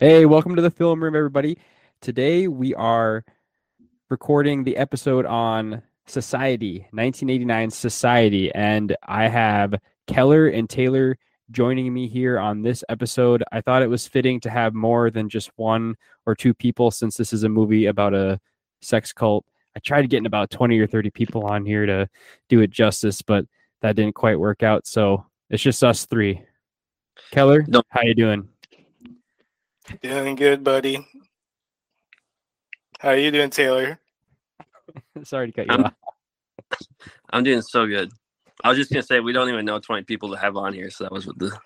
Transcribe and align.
Hey, 0.00 0.26
welcome 0.26 0.54
to 0.54 0.62
the 0.62 0.70
film 0.70 1.02
room, 1.02 1.16
everybody. 1.16 1.58
Today 2.00 2.46
we 2.46 2.74
are 2.74 3.24
recording 4.10 4.62
the 4.62 4.76
episode 4.76 5.26
on 5.26 5.82
Society, 6.06 6.80
1989 6.92 7.70
Society, 7.70 8.54
and 8.54 8.96
I 9.06 9.26
have 9.26 9.74
Keller 10.06 10.48
and 10.48 10.70
Taylor 10.70 11.18
joining 11.50 11.92
me 11.92 12.06
here 12.06 12.38
on 12.38 12.62
this 12.62 12.84
episode. 12.88 13.42
I 13.50 13.60
thought 13.60 13.82
it 13.82 13.90
was 13.90 14.06
fitting 14.06 14.38
to 14.40 14.50
have 14.50 14.72
more 14.72 15.10
than 15.10 15.28
just 15.28 15.50
one 15.56 15.96
or 16.26 16.34
two 16.36 16.54
people 16.54 16.90
since 16.90 17.16
this 17.16 17.32
is 17.32 17.42
a 17.42 17.48
movie 17.48 17.86
about 17.86 18.14
a 18.14 18.40
sex 18.80 19.12
cult. 19.12 19.44
I 19.76 19.80
tried 19.80 20.08
getting 20.10 20.26
about 20.26 20.50
20 20.50 20.78
or 20.78 20.86
30 20.86 21.10
people 21.10 21.44
on 21.44 21.64
here 21.64 21.86
to 21.86 22.08
do 22.48 22.60
it 22.60 22.70
justice, 22.70 23.20
but 23.22 23.46
that 23.80 23.96
didn't 23.96 24.14
quite 24.14 24.38
work 24.38 24.62
out. 24.62 24.86
So 24.86 25.26
it's 25.50 25.62
just 25.62 25.82
us 25.82 26.06
three. 26.06 26.40
Keller, 27.32 27.64
No. 27.66 27.82
how 27.88 28.02
you 28.02 28.14
doing? 28.14 28.48
Doing 30.02 30.34
good, 30.34 30.62
buddy. 30.64 31.06
How 33.00 33.10
are 33.10 33.16
you 33.16 33.30
doing, 33.30 33.50
Taylor? 33.50 33.98
Sorry 35.24 35.46
to 35.46 35.52
cut 35.52 35.66
you 35.66 35.72
I'm- 35.72 35.84
off. 35.84 35.94
I'm 37.30 37.44
doing 37.44 37.62
so 37.62 37.86
good. 37.86 38.10
I 38.64 38.68
was 38.70 38.76
just 38.78 38.90
gonna 38.90 39.02
say 39.02 39.20
we 39.20 39.32
don't 39.32 39.48
even 39.48 39.64
know 39.64 39.78
20 39.78 40.02
people 40.04 40.30
to 40.30 40.36
have 40.36 40.56
on 40.56 40.72
here, 40.72 40.90
so 40.90 41.04
that 41.04 41.12
was 41.12 41.26
what 41.26 41.38
the 41.38 41.56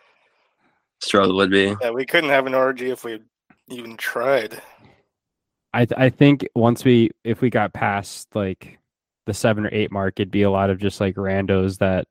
struggle 1.01 1.37
would 1.37 1.51
be. 1.51 1.75
Yeah, 1.81 1.91
we 1.91 2.05
couldn't 2.05 2.31
have 2.31 2.47
an 2.47 2.55
orgy 2.55 2.91
if 2.91 3.03
we 3.05 3.21
even 3.69 3.97
tried. 3.97 4.61
I 5.73 5.87
th- 5.87 5.99
I 5.99 6.11
think 6.11 6.47
once 6.55 6.85
we 6.85 7.11
if 7.25 7.41
we 7.41 7.49
got 7.49 7.73
past 7.73 8.29
like 8.35 8.79
the 9.25 9.33
seven 9.33 9.65
or 9.65 9.71
eight 9.73 9.91
mark, 9.91 10.21
it'd 10.21 10.31
be 10.31 10.43
a 10.43 10.51
lot 10.51 10.69
of 10.69 10.79
just 10.79 11.01
like 11.01 11.15
randos 11.15 11.79
that 11.79 12.07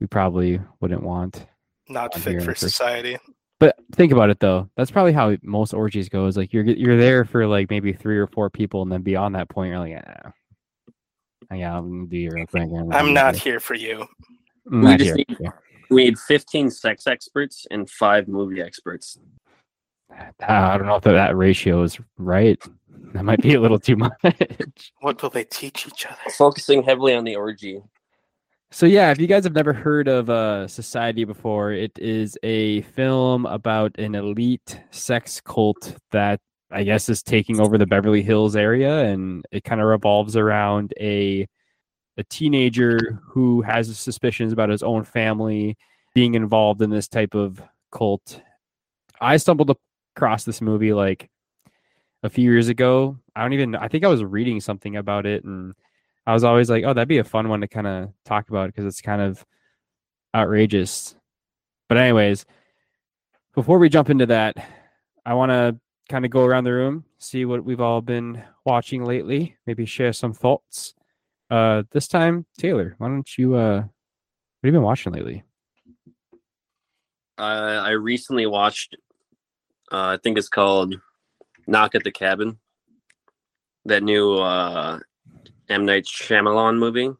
we 0.00 0.06
probably 0.06 0.58
wouldn't 0.80 1.02
want. 1.02 1.44
Not 1.88 2.14
fit 2.14 2.32
here 2.32 2.40
for 2.40 2.52
for- 2.52 2.58
society. 2.58 3.18
But 3.62 3.76
think 3.94 4.10
about 4.10 4.28
it 4.28 4.40
though. 4.40 4.68
That's 4.76 4.90
probably 4.90 5.12
how 5.12 5.36
most 5.40 5.72
orgies 5.72 6.08
go. 6.08 6.26
Is 6.26 6.36
like 6.36 6.52
you're 6.52 6.64
you're 6.64 6.96
there 6.96 7.24
for 7.24 7.46
like 7.46 7.70
maybe 7.70 7.92
three 7.92 8.18
or 8.18 8.26
four 8.26 8.50
people, 8.50 8.82
and 8.82 8.90
then 8.90 9.02
beyond 9.02 9.36
that 9.36 9.48
point, 9.48 9.70
you're 9.70 9.78
like, 9.78 9.90
yeah, 9.90 10.30
yeah, 11.52 11.78
I'm 11.78 11.88
gonna 11.88 12.06
do 12.08 12.16
your 12.16 12.32
real 12.34 12.46
thing. 12.46 12.90
I'm 12.92 13.14
not 13.14 13.36
here 13.36 13.60
for 13.60 13.74
you. 13.74 14.04
I'm 14.68 14.80
We 14.80 14.88
not 14.88 14.98
just 14.98 15.14
here. 15.14 15.24
need- 15.38 15.52
We 15.90 16.04
need 16.06 16.18
15 16.18 16.70
sex 16.70 17.06
experts 17.06 17.64
and 17.70 17.88
five 17.88 18.26
movie 18.26 18.60
experts. 18.60 19.16
Ah, 20.42 20.72
I 20.72 20.76
don't 20.76 20.88
know 20.88 20.96
if 20.96 21.04
that, 21.04 21.12
that 21.12 21.36
ratio 21.36 21.84
is 21.84 22.00
right. 22.18 22.60
That 23.14 23.24
might 23.24 23.42
be 23.42 23.54
a 23.54 23.60
little 23.60 23.78
too 23.78 23.94
much. 24.04 24.12
What 25.02 25.22
will 25.22 25.30
they 25.30 25.44
teach 25.44 25.86
each 25.86 26.04
other? 26.06 26.16
Focusing 26.36 26.82
heavily 26.82 27.14
on 27.14 27.22
the 27.22 27.36
orgy. 27.36 27.80
So 28.74 28.86
yeah, 28.86 29.10
if 29.10 29.20
you 29.20 29.26
guys 29.26 29.44
have 29.44 29.52
never 29.52 29.74
heard 29.74 30.08
of 30.08 30.30
uh, 30.30 30.66
Society 30.66 31.24
before, 31.24 31.72
it 31.72 31.92
is 31.98 32.38
a 32.42 32.80
film 32.82 33.44
about 33.44 33.94
an 33.98 34.14
elite 34.14 34.80
sex 34.90 35.42
cult 35.42 35.94
that 36.10 36.40
I 36.70 36.82
guess 36.82 37.10
is 37.10 37.22
taking 37.22 37.60
over 37.60 37.76
the 37.76 37.84
Beverly 37.84 38.22
Hills 38.22 38.56
area, 38.56 39.04
and 39.04 39.44
it 39.52 39.64
kind 39.64 39.82
of 39.82 39.88
revolves 39.88 40.36
around 40.36 40.94
a 40.98 41.46
a 42.16 42.24
teenager 42.24 43.20
who 43.22 43.60
has 43.60 43.98
suspicions 43.98 44.54
about 44.54 44.70
his 44.70 44.82
own 44.82 45.04
family 45.04 45.76
being 46.14 46.34
involved 46.34 46.80
in 46.80 46.88
this 46.88 47.08
type 47.08 47.34
of 47.34 47.62
cult. 47.90 48.40
I 49.20 49.36
stumbled 49.36 49.76
across 50.16 50.44
this 50.44 50.62
movie 50.62 50.94
like 50.94 51.28
a 52.22 52.30
few 52.30 52.50
years 52.50 52.68
ago. 52.68 53.18
I 53.36 53.42
don't 53.42 53.52
even. 53.52 53.76
I 53.76 53.88
think 53.88 54.02
I 54.02 54.08
was 54.08 54.24
reading 54.24 54.62
something 54.62 54.96
about 54.96 55.26
it, 55.26 55.44
and 55.44 55.74
I 56.26 56.32
was 56.32 56.44
always 56.44 56.70
like, 56.70 56.84
oh, 56.84 56.94
that'd 56.94 57.08
be 57.08 57.18
a 57.18 57.24
fun 57.24 57.48
one 57.48 57.60
to 57.62 57.68
kind 57.68 57.86
of 57.86 58.12
talk 58.24 58.48
about 58.48 58.68
because 58.68 58.84
it's 58.84 59.00
kind 59.00 59.20
of 59.20 59.44
outrageous. 60.34 61.14
But 61.88 61.98
anyways, 61.98 62.46
before 63.54 63.78
we 63.78 63.88
jump 63.88 64.08
into 64.08 64.26
that, 64.26 64.56
I 65.26 65.34
want 65.34 65.50
to 65.50 65.78
kind 66.08 66.24
of 66.24 66.30
go 66.30 66.44
around 66.44 66.64
the 66.64 66.72
room, 66.72 67.04
see 67.18 67.44
what 67.44 67.64
we've 67.64 67.80
all 67.80 68.00
been 68.00 68.42
watching 68.64 69.04
lately, 69.04 69.56
maybe 69.66 69.84
share 69.84 70.12
some 70.12 70.32
thoughts. 70.32 70.94
Uh, 71.50 71.82
this 71.90 72.08
time, 72.08 72.46
Taylor, 72.58 72.94
why 72.98 73.08
don't 73.08 73.36
you? 73.36 73.54
Uh, 73.54 73.80
what 73.80 74.68
have 74.68 74.72
you 74.72 74.72
been 74.72 74.82
watching 74.82 75.12
lately? 75.12 75.42
Uh, 77.36 77.82
I 77.84 77.90
recently 77.90 78.46
watched. 78.46 78.96
Uh, 79.90 80.16
I 80.16 80.18
think 80.22 80.38
it's 80.38 80.48
called 80.48 80.94
"Knock 81.66 81.94
at 81.94 82.04
the 82.04 82.12
Cabin." 82.12 82.58
That 83.84 84.02
new 84.02 84.38
uh, 84.38 85.00
M 85.68 85.84
Night 85.84 86.04
Shyamalan 86.04 86.78
movie. 86.78 87.10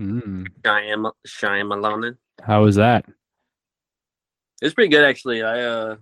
Mm, 0.00 0.46
Shyam- 0.62 1.12
Shyamalan. 1.26 2.16
how 2.42 2.64
was 2.64 2.76
that? 2.76 3.04
It's 4.62 4.74
pretty 4.74 4.90
good 4.90 5.04
actually. 5.04 5.42
I 5.42 5.60
uh 5.62 5.96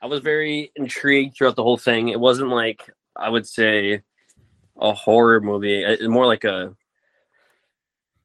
I 0.00 0.06
was 0.06 0.20
very 0.20 0.72
intrigued 0.76 1.36
throughout 1.36 1.56
the 1.56 1.62
whole 1.62 1.76
thing. 1.76 2.08
It 2.08 2.18
wasn't 2.20 2.50
like 2.50 2.88
I 3.16 3.28
would 3.28 3.46
say 3.46 4.02
a 4.80 4.92
horror 4.92 5.40
movie. 5.40 5.82
It, 5.84 6.08
more 6.08 6.26
like 6.26 6.44
a 6.44 6.74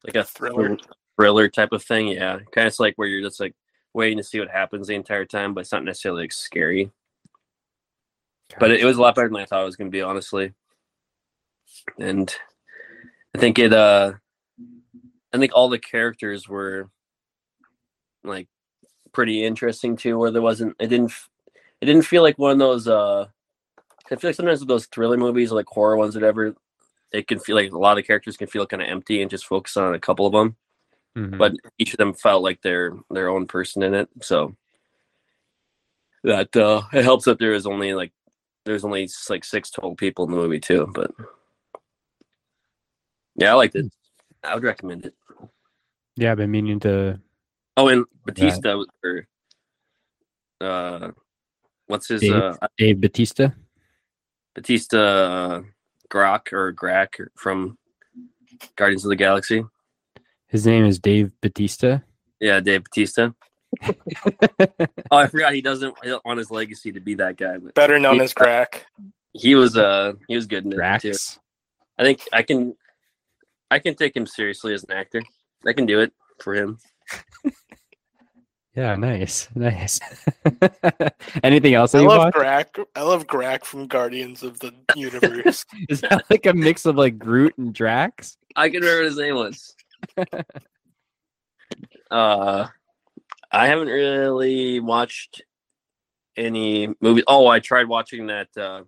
like 0.06 0.16
a 0.16 0.24
Thriller. 0.24 0.78
thriller 1.18 1.50
type 1.50 1.72
of 1.72 1.84
thing. 1.84 2.08
Yeah, 2.10 2.40
kind 2.52 2.68
of 2.68 2.80
like 2.80 2.94
where 2.96 3.08
you're 3.08 3.28
just 3.28 3.40
like 3.40 3.56
waiting 3.94 4.18
to 4.18 4.24
see 4.24 4.40
what 4.40 4.50
happens 4.50 4.88
the 4.88 4.96
entire 4.96 5.26
time, 5.26 5.54
but 5.54 5.62
it's 5.62 5.72
not 5.72 5.84
necessarily 5.84 6.24
like 6.24 6.32
scary. 6.32 6.92
But 8.60 8.72
it, 8.72 8.80
it 8.82 8.86
was 8.86 8.98
a 8.98 9.02
lot 9.02 9.16
better 9.16 9.28
than 9.28 9.38
I 9.38 9.46
thought 9.46 9.62
it 9.64 9.66
was 9.66 9.76
going 9.76 9.90
to 9.92 9.96
be, 9.96 10.02
honestly. 10.02 10.54
And 12.00 12.34
I 13.36 13.40
think 13.40 13.60
it. 13.60 13.74
uh 13.74 14.14
I 15.34 15.38
think 15.38 15.52
all 15.54 15.70
the 15.70 15.78
characters 15.80 16.48
were 16.48 16.90
like 18.24 18.48
pretty 19.12 19.44
interesting 19.44 19.98
too. 19.98 20.18
Where 20.18 20.32
there 20.32 20.42
wasn't, 20.42 20.76
it 20.80 20.88
didn't, 20.88 21.12
it 21.82 21.86
didn't 21.86 22.06
feel 22.06 22.24
like 22.24 22.38
one 22.38 22.52
of 22.52 22.60
those. 22.60 22.88
uh 22.88 23.28
I 24.10 24.16
feel 24.16 24.30
like 24.30 24.36
sometimes 24.36 24.62
with 24.62 24.70
those 24.70 24.86
thriller 24.86 25.18
movies, 25.18 25.52
or 25.52 25.56
like 25.56 25.68
horror 25.68 25.98
ones, 25.98 26.16
whatever, 26.16 26.56
it 27.12 27.28
can 27.28 27.40
feel 27.40 27.56
like 27.58 27.72
a 27.72 27.78
lot 27.78 27.98
of 27.98 28.08
characters 28.08 28.38
can 28.38 28.48
feel 28.48 28.66
kind 28.66 28.82
of 28.82 28.88
empty 28.88 29.22
and 29.22 29.30
just 29.30 29.46
focus 29.46 29.76
on 29.76 29.94
a 29.96 30.00
couple 30.00 30.26
of 30.26 30.32
them. 30.32 30.56
Mhm. 31.18 31.38
But 31.38 31.54
each 31.78 31.94
of 31.94 31.98
them 31.98 32.14
felt 32.14 32.42
like 32.42 32.62
their 32.62 32.94
their 33.10 33.30
own 33.30 33.48
person 33.48 33.84
in 33.84 33.94
it. 33.94 34.10
So 34.22 34.56
that 36.24 36.56
uh 36.56 36.84
it 36.94 37.04
helps 37.04 37.26
that 37.26 37.38
there 37.38 37.54
is 37.54 37.66
only 37.66 37.94
like 37.94 38.14
there's 38.66 38.86
only 38.86 39.10
like 39.30 39.44
six 39.44 39.70
total 39.70 39.96
people 39.96 40.26
in 40.26 40.32
the 40.32 40.38
movie 40.38 40.60
too. 40.60 40.90
But 40.94 41.12
yeah, 43.38 43.52
I 43.52 43.54
liked 43.56 43.76
it. 43.76 43.86
I 44.44 44.54
would 44.56 44.64
recommend 44.64 45.06
it. 45.06 45.14
yeah, 46.16 46.32
I've 46.32 46.38
been 46.38 46.52
meaning 46.52 46.80
to. 46.82 47.20
Oh, 47.76 47.88
and 47.90 48.06
Batista 48.26 48.76
was- 48.76 48.88
or 49.04 49.28
uh, 50.62 51.12
what's 51.88 52.08
his 52.08 52.22
Dave. 52.22 52.34
uh 52.34 52.56
Dave 52.78 53.00
Batista. 53.02 53.50
Batista 54.56 54.98
uh, 54.98 55.62
Grok 56.10 56.52
or 56.54 56.74
Grak 56.74 57.28
from 57.38 57.78
Guardians 58.76 59.06
of 59.06 59.10
the 59.10 59.16
Galaxy? 59.16 59.64
His 60.48 60.66
name 60.66 60.86
is 60.86 60.98
Dave 61.00 61.32
Batista. 61.42 62.00
Yeah, 62.40 62.60
Dave 62.60 62.84
Batista. 62.86 63.32
Oh, 65.12 65.18
I 65.18 65.28
forgot 65.28 65.54
he 65.54 65.62
doesn't 65.62 65.96
want 66.26 66.38
his 66.40 66.50
legacy 66.52 66.92
to 66.94 67.00
be 67.00 67.14
that 67.16 67.38
guy, 67.38 67.58
but 67.58 67.74
Better 67.76 68.00
known 68.00 68.16
He- 68.16 68.22
as 68.22 68.34
Crack. 68.34 68.86
he 69.34 69.56
was 69.56 69.78
uh 69.78 70.14
he 70.28 70.36
was 70.36 70.48
good 70.48 70.66
in 70.66 70.74
it 70.74 71.02
too. 71.02 71.14
I 71.98 72.04
think 72.04 72.22
I 72.34 72.42
can 72.44 72.76
I 73.70 73.80
can 73.80 73.96
take 73.96 74.16
him 74.16 74.26
seriously 74.26 74.74
as 74.74 74.84
an 74.84 74.92
actor. 74.92 75.22
I 75.66 75.74
can 75.74 75.86
do 75.86 76.00
it 76.00 76.14
for 76.40 76.54
him. 76.54 76.80
Yeah, 78.78 78.96
nice, 78.96 79.50
nice. 79.56 80.00
Anything 81.44 81.74
else 81.74 81.96
I 81.96 82.02
love 82.02 82.20
watched? 82.20 82.38
Grack. 82.38 82.86
I 82.96 83.02
love 83.02 83.26
Grack 83.26 83.66
from 83.66 83.88
Guardians 83.88 84.44
of 84.44 84.60
the 84.60 84.72
Universe. 84.96 85.66
Is 85.90 86.02
that 86.02 86.26
like 86.30 86.46
a 86.46 86.54
mix 86.54 86.86
of 86.86 86.96
like 86.96 87.18
Groot 87.18 87.58
and 87.58 87.74
Drax? 87.74 88.38
I 88.56 88.70
can 88.70 88.82
remember 88.82 89.02
what 89.02 89.06
his 89.06 89.18
name 89.18 89.36
was. 89.36 89.76
uh, 92.12 92.68
I 93.52 93.68
haven't 93.68 93.88
really 93.88 94.80
watched 94.80 95.42
any 96.36 96.94
movies. 97.02 97.24
Oh, 97.28 97.48
I 97.48 97.60
tried 97.60 97.88
watching 97.88 98.28
that 98.28 98.56
uh, 98.56 98.84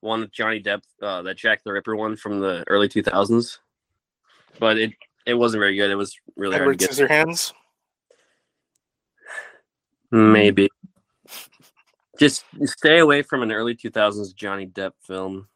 one 0.00 0.22
with 0.22 0.32
Johnny 0.32 0.60
Depp, 0.60 0.82
uh, 1.00 1.22
that 1.22 1.36
Jack 1.36 1.62
the 1.62 1.72
Ripper 1.72 1.94
one 1.94 2.16
from 2.16 2.40
the 2.40 2.64
early 2.66 2.88
two 2.88 3.04
thousands, 3.04 3.60
but 4.58 4.78
it 4.78 4.92
it 5.26 5.34
wasn't 5.34 5.60
very 5.60 5.76
good. 5.76 5.90
It 5.90 5.96
was 5.96 6.16
really 6.36 6.56
hard 6.56 6.78
to 6.78 6.86
get. 6.86 6.96
Scissorhands. 6.96 7.52
Maybe. 10.10 10.68
Just 12.18 12.44
stay 12.64 12.98
away 12.98 13.22
from 13.22 13.42
an 13.42 13.50
early 13.50 13.74
two 13.74 13.90
thousands 13.90 14.32
Johnny 14.32 14.66
Depp 14.66 14.92
film. 15.02 15.48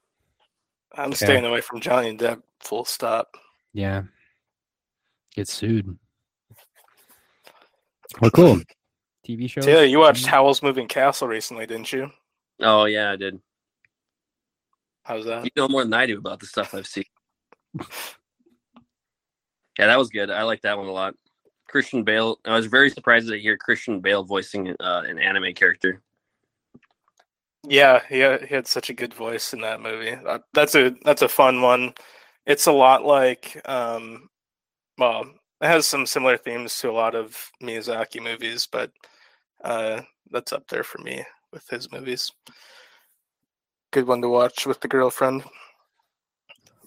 I'm 0.95 1.09
Okay. 1.09 1.27
staying 1.27 1.45
away 1.45 1.61
from 1.61 1.81
Johnny 1.81 2.17
Depp. 2.17 2.43
Full 2.61 2.85
stop. 2.85 3.37
Yeah. 3.75 4.05
Get 5.35 5.49
sued. 5.49 5.99
Well, 8.21 8.31
cool. 8.31 8.61
TV 9.27 9.51
show. 9.51 9.61
Taylor, 9.61 9.85
you 9.85 9.99
watched 9.99 10.23
mm-hmm. 10.23 10.31
Howl's 10.31 10.63
Moving 10.63 10.89
Castle 10.89 11.29
recently, 11.29 11.67
didn't 11.67 11.93
you? 11.93 12.11
Oh 12.61 12.87
yeah, 12.87 13.13
I 13.13 13.17
did. 13.17 13.39
How's 15.03 15.27
that? 15.27 15.45
You 15.45 15.51
know 15.57 15.69
more 15.69 15.85
than 15.85 15.93
I 15.93 16.07
do 16.07 16.19
about 16.19 16.41
the 16.41 16.47
stuff 16.47 16.75
I've 16.75 16.87
seen. 16.87 17.05
Yeah, 19.79 19.87
that 19.87 19.99
was 19.99 20.09
good. 20.09 20.31
I 20.31 20.43
like 20.43 20.63
that 20.63 20.79
one 20.79 20.87
a 20.87 20.93
lot. 20.93 21.15
Christian 21.69 22.05
Bale. 22.05 22.39
I 22.45 22.55
was 22.57 22.67
very 22.67 22.91
surprised 22.91 23.29
to 23.29 23.39
hear 23.39 23.57
Christian 23.57 24.01
Bale 24.01 24.25
voicing 24.25 24.75
uh, 24.81 25.03
an 25.07 25.19
anime 25.19 25.53
character. 25.55 26.01
Yeah, 27.69 28.01
had, 28.09 28.43
he 28.45 28.55
had 28.55 28.67
such 28.67 28.91
a 28.91 28.95
good 28.95 29.13
voice 29.13 29.53
in 29.53 29.61
that 29.63 29.81
movie. 29.81 30.13
Uh, 30.13 30.39
That's 30.55 30.75
a 30.77 30.95
that's 31.05 31.23
a 31.23 31.29
fun 31.29 31.63
one. 31.63 31.95
It's 32.47 32.67
a 32.67 32.73
lot 32.73 33.05
like 33.05 33.61
um 33.69 34.29
well, 34.99 35.23
it 35.61 35.67
has 35.67 35.87
some 35.87 36.07
similar 36.07 36.37
themes 36.39 36.79
to 36.81 36.91
a 36.91 36.93
lot 36.93 37.15
of 37.15 37.37
Miyazaki 37.63 38.23
movies, 38.23 38.69
but 38.71 38.93
uh 39.65 40.03
that's 40.31 40.53
up 40.53 40.69
there 40.69 40.85
for 40.85 40.99
me 40.99 41.25
with 41.53 41.69
his 41.69 41.91
movies. 41.93 42.33
Good 43.93 44.07
one 44.07 44.23
to 44.23 44.29
watch 44.29 44.67
with 44.67 44.81
the 44.81 44.89
girlfriend. 44.89 45.45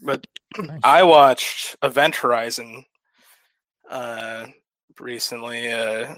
But 0.02 0.26
Nice. 0.58 0.80
I 0.84 1.04
watched 1.04 1.76
Event 1.84 2.16
Horizon 2.16 2.86
uh 3.90 4.48
recently 5.00 5.72
uh 5.72 6.16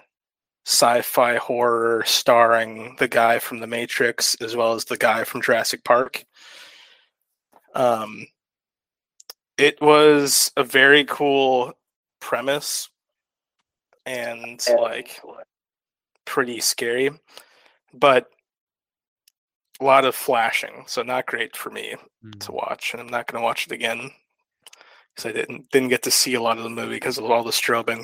sci-fi 0.66 1.36
horror 1.38 2.04
starring 2.06 2.96
the 3.00 3.08
guy 3.08 3.40
from 3.40 3.60
the 3.60 3.68
Matrix 3.68 4.36
as 4.42 4.56
well 4.56 4.74
as 4.74 4.86
the 4.86 4.98
guy 4.98 5.24
from 5.24 5.42
Jurassic 5.42 5.84
Park. 5.84 6.24
Um 7.76 8.28
it 9.58 9.80
was 9.82 10.52
a 10.58 10.64
very 10.64 11.04
cool 11.06 11.74
premise 12.20 12.90
and 14.06 14.66
like 14.80 15.22
pretty 16.26 16.60
scary 16.60 17.12
but 17.94 18.30
a 19.82 19.84
lot 19.84 20.06
of 20.06 20.16
flashing 20.16 20.84
so 20.88 21.02
not 21.02 21.26
great 21.26 21.56
for 21.56 21.70
me 21.72 21.96
Mm. 22.24 22.40
to 22.42 22.52
watch 22.52 22.94
and 22.94 23.02
i'm 23.02 23.08
not 23.10 23.26
going 23.26 23.42
to 23.42 23.44
watch 23.44 23.66
it 23.66 23.72
again 23.74 24.12
because 25.16 25.28
i 25.30 25.32
didn't 25.34 25.70
didn't 25.72 25.90
get 25.90 26.04
to 26.04 26.12
see 26.12 26.36
a 26.36 26.42
lot 26.42 26.58
of 26.58 26.64
the 26.64 26.70
movie 26.70 26.94
because 26.96 27.18
of 27.18 27.26
all 27.26 27.44
the 27.44 27.50
strobing 27.52 28.04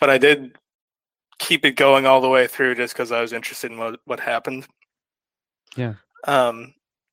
but 0.00 0.08
i 0.08 0.16
did 0.16 0.56
keep 1.38 1.64
it 1.66 1.72
going 1.72 2.06
all 2.06 2.22
the 2.22 2.28
way 2.28 2.46
through 2.46 2.74
just 2.74 2.94
because 2.94 3.12
i 3.12 3.20
was 3.20 3.34
interested 3.34 3.70
in 3.70 3.76
what, 3.76 4.00
what 4.06 4.18
happened 4.18 4.66
Yeah. 5.76 5.94
um 6.26 6.72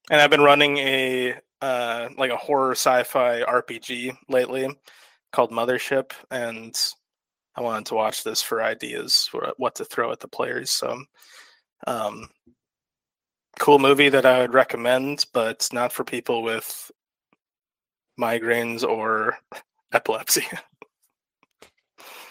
and 0.09 0.21
i've 0.21 0.29
been 0.29 0.41
running 0.41 0.77
a 0.77 1.35
uh 1.61 2.07
like 2.17 2.31
a 2.31 2.37
horror 2.37 2.71
sci-fi 2.71 3.41
rpg 3.41 4.15
lately 4.29 4.69
called 5.33 5.51
mothership 5.51 6.11
and 6.31 6.79
i 7.57 7.61
wanted 7.61 7.87
to 7.87 7.95
watch 7.95 8.23
this 8.23 8.41
for 8.41 8.63
ideas 8.63 9.27
for 9.29 9.51
what 9.57 9.75
to 9.75 9.83
throw 9.85 10.13
at 10.13 10.21
the 10.21 10.29
players 10.29 10.71
so 10.71 10.97
um 11.87 12.29
cool 13.61 13.77
movie 13.77 14.09
that 14.09 14.25
I 14.25 14.41
would 14.41 14.55
recommend, 14.55 15.27
but 15.33 15.69
not 15.71 15.93
for 15.93 16.03
people 16.03 16.41
with 16.41 16.91
migraines 18.19 18.83
or 18.83 19.37
epilepsy. 19.93 20.43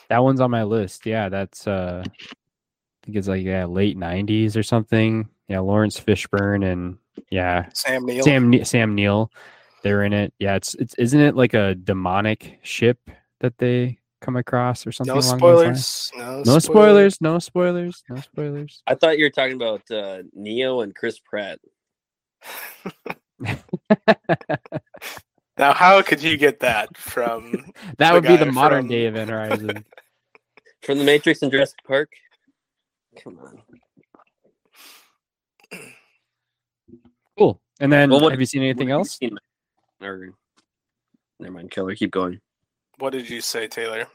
That 0.08 0.24
one's 0.24 0.40
on 0.40 0.50
my 0.50 0.64
list. 0.64 1.06
Yeah, 1.06 1.28
that's 1.28 1.68
uh 1.68 2.02
I 2.04 2.26
think 3.04 3.16
it's 3.16 3.28
like 3.28 3.44
yeah, 3.44 3.66
late 3.66 3.96
nineties 3.96 4.56
or 4.56 4.64
something. 4.64 5.28
Yeah, 5.46 5.60
Laurence 5.60 6.00
Fishburne 6.00 6.68
and 6.68 6.98
yeah, 7.30 7.68
Sam 7.74 8.04
Neill. 8.04 8.24
Sam 8.24 8.50
Ne- 8.50 8.64
Sam 8.64 8.96
Neill. 8.96 9.30
They're 9.84 10.02
in 10.02 10.12
it. 10.12 10.34
Yeah, 10.40 10.56
it's 10.56 10.74
it's 10.74 10.94
isn't 10.94 11.20
it 11.20 11.36
like 11.36 11.54
a 11.54 11.76
demonic 11.76 12.58
ship 12.64 12.98
that 13.38 13.56
they 13.58 13.99
come 14.20 14.36
across 14.36 14.86
or 14.86 14.92
something 14.92 15.14
no 15.14 15.20
along 15.20 15.38
those 15.38 15.64
lines? 15.64 15.86
spoilers. 15.86 16.12
No, 16.46 16.52
No 16.52 16.58
spoilers, 16.58 17.20
no 17.20 17.38
spoilers, 17.38 18.02
no 18.08 18.16
spoilers. 18.16 18.82
I 18.86 18.94
thought 18.94 19.18
you 19.18 19.24
were 19.24 19.30
talking 19.30 19.56
about 19.56 19.82
uh, 19.90 20.22
Neo 20.34 20.80
and 20.82 20.94
Chris 20.94 21.18
Pratt. 21.18 21.58
Now, 25.58 25.74
how 25.74 26.00
could 26.00 26.22
you 26.22 26.38
get 26.38 26.60
that 26.60 26.96
from? 26.96 27.52
that 27.98 28.08
The 28.08 28.14
would 28.14 28.22
be 28.26 28.36
the 28.36 28.46
guy 28.46 28.50
modern 28.50 28.82
from- 28.84 28.88
day 28.88 29.04
Event 29.04 29.28
Horizon. 29.28 29.84
From 30.82 30.96
The 30.96 31.04
Matrix 31.04 31.42
and 31.42 31.52
Jurassic 31.52 31.76
Park? 31.86 32.10
Come 33.22 33.38
on. 33.38 33.62
cool. 37.38 37.60
And 37.78 37.92
then 37.92 38.08
Well, 38.08 38.20
what- 38.20 38.30
have 38.32 38.40
you 38.40 38.46
seen 38.46 38.62
anything 38.62 38.88
What 38.88 38.92
have 38.92 38.96
you 38.96 39.00
else? 39.00 39.18
seen? 39.18 39.38
Or, 40.00 40.30
never 41.38 41.52
mind, 41.52 41.70
Keller. 41.70 41.94
Keep 41.94 42.12
going. 42.12 42.40
What 43.00 43.12
did 43.12 43.28
you 43.28 43.40
say, 43.40 43.66
Taylor? 43.66 44.06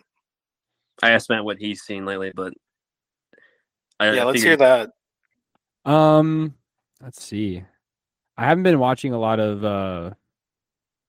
I 1.02 1.12
asked 1.12 1.30
Matt 1.30 1.44
what 1.44 1.58
he's 1.58 1.82
seen 1.82 2.06
lately, 2.06 2.32
but 2.36 2.54
I, 4.00 4.12
Yeah, 4.12 4.22
I 4.22 4.26
let's 4.26 4.44
hear 4.44 4.58
that. 4.58 4.92
Um, 5.84 6.54
let's 7.02 7.24
see. 7.24 7.64
I 8.38 8.46
haven't 8.46 8.64
been 8.64 8.80
watching 8.80 9.14
a 9.14 9.20
lot 9.20 9.40
of 9.40 9.64
uh 9.64 10.12